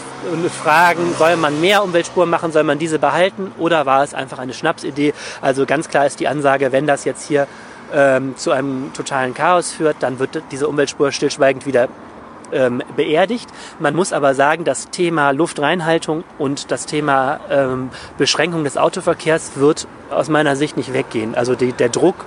fragen, 0.61 1.13
soll 1.17 1.38
man 1.38 1.61
mehr 1.61 1.84
Umweltspuren 1.84 2.30
machen, 2.30 2.51
soll 2.51 2.63
man 2.63 2.80
diese 2.80 2.99
behalten 2.99 3.51
oder 3.57 3.85
war 3.85 4.03
es 4.03 4.13
einfach 4.13 4.38
eine 4.39 4.53
Schnapsidee? 4.53 5.13
Also 5.41 5.65
ganz 5.65 5.88
klar 5.88 6.05
ist 6.05 6.19
die 6.19 6.27
Ansage, 6.27 6.71
wenn 6.73 6.85
das 6.85 7.05
jetzt 7.05 7.27
hier 7.27 7.47
ähm, 7.93 8.35
zu 8.35 8.51
einem 8.51 8.91
totalen 8.93 9.34
Chaos 9.34 9.71
führt, 9.71 9.97
dann 10.01 10.19
wird 10.19 10.43
diese 10.51 10.67
Umweltspur 10.67 11.11
stillschweigend 11.11 11.65
wieder 11.65 11.88
ähm, 12.51 12.81
beerdigt. 12.95 13.49
Man 13.80 13.95
muss 13.95 14.13
aber 14.13 14.34
sagen, 14.34 14.63
das 14.63 14.89
Thema 14.89 15.31
Luftreinhaltung 15.31 16.23
und 16.38 16.71
das 16.71 16.85
Thema 16.85 17.39
ähm, 17.49 17.89
Beschränkung 18.17 18.63
des 18.63 18.77
Autoverkehrs 18.77 19.51
wird 19.55 19.88
aus 20.09 20.30
meiner 20.30 20.55
Sicht 20.55 20.77
nicht 20.77 20.93
weggehen. 20.93 21.35
Also 21.35 21.55
die, 21.55 21.71
der 21.71 21.89
Druck, 21.89 22.26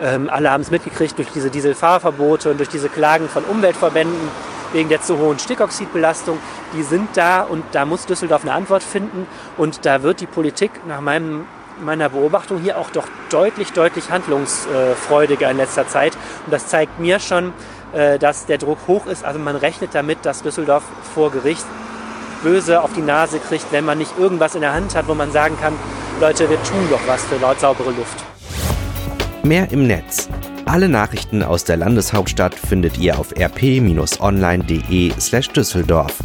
ähm, 0.00 0.28
alle 0.30 0.50
haben 0.50 0.62
es 0.62 0.70
mitgekriegt 0.70 1.18
durch 1.18 1.28
diese 1.32 1.50
Dieselfahrverbote 1.50 2.50
und 2.50 2.58
durch 2.58 2.68
diese 2.68 2.88
Klagen 2.88 3.28
von 3.28 3.44
Umweltverbänden 3.44 4.28
wegen 4.72 4.88
der 4.88 5.02
zu 5.02 5.18
hohen 5.18 5.38
Stickoxidbelastung, 5.38 6.38
die 6.74 6.82
sind 6.82 7.10
da 7.14 7.42
und 7.42 7.62
da 7.72 7.84
muss 7.84 8.06
Düsseldorf 8.06 8.42
eine 8.42 8.54
Antwort 8.54 8.82
finden 8.82 9.26
und 9.56 9.84
da 9.84 10.02
wird 10.02 10.20
die 10.20 10.26
Politik 10.26 10.70
nach 10.86 11.00
meinem 11.00 11.44
meiner 11.80 12.08
Beobachtung 12.10 12.60
hier 12.60 12.78
auch 12.78 12.90
doch 12.90 13.08
deutlich, 13.30 13.72
deutlich 13.72 14.10
handlungsfreudiger 14.10 15.50
in 15.50 15.56
letzter 15.56 15.88
Zeit. 15.88 16.16
Und 16.44 16.52
das 16.52 16.68
zeigt 16.68 17.00
mir 17.00 17.18
schon, 17.18 17.52
dass 17.92 18.46
der 18.46 18.58
Druck 18.58 18.78
hoch 18.86 19.06
ist. 19.06 19.24
Also 19.24 19.38
man 19.38 19.56
rechnet 19.56 19.94
damit, 19.94 20.24
dass 20.24 20.42
Düsseldorf 20.42 20.84
vor 21.14 21.30
Gericht 21.30 21.64
böse 22.42 22.82
auf 22.82 22.92
die 22.92 23.02
Nase 23.02 23.38
kriegt, 23.38 23.70
wenn 23.70 23.84
man 23.84 23.98
nicht 23.98 24.18
irgendwas 24.18 24.54
in 24.54 24.62
der 24.62 24.72
Hand 24.72 24.94
hat, 24.94 25.08
wo 25.08 25.14
man 25.14 25.30
sagen 25.32 25.56
kann, 25.60 25.74
Leute, 26.20 26.48
wir 26.50 26.62
tun 26.62 26.88
doch 26.90 27.00
was 27.06 27.24
für 27.24 27.36
laut 27.36 27.60
saubere 27.60 27.90
Luft. 27.90 28.24
Mehr 29.42 29.70
im 29.70 29.86
Netz. 29.86 30.28
Alle 30.64 30.88
Nachrichten 30.88 31.42
aus 31.42 31.64
der 31.64 31.76
Landeshauptstadt 31.76 32.54
findet 32.54 32.96
ihr 32.98 33.18
auf 33.18 33.32
rp-online.de 33.36 35.12
slash 35.18 35.48
Düsseldorf. 35.48 36.18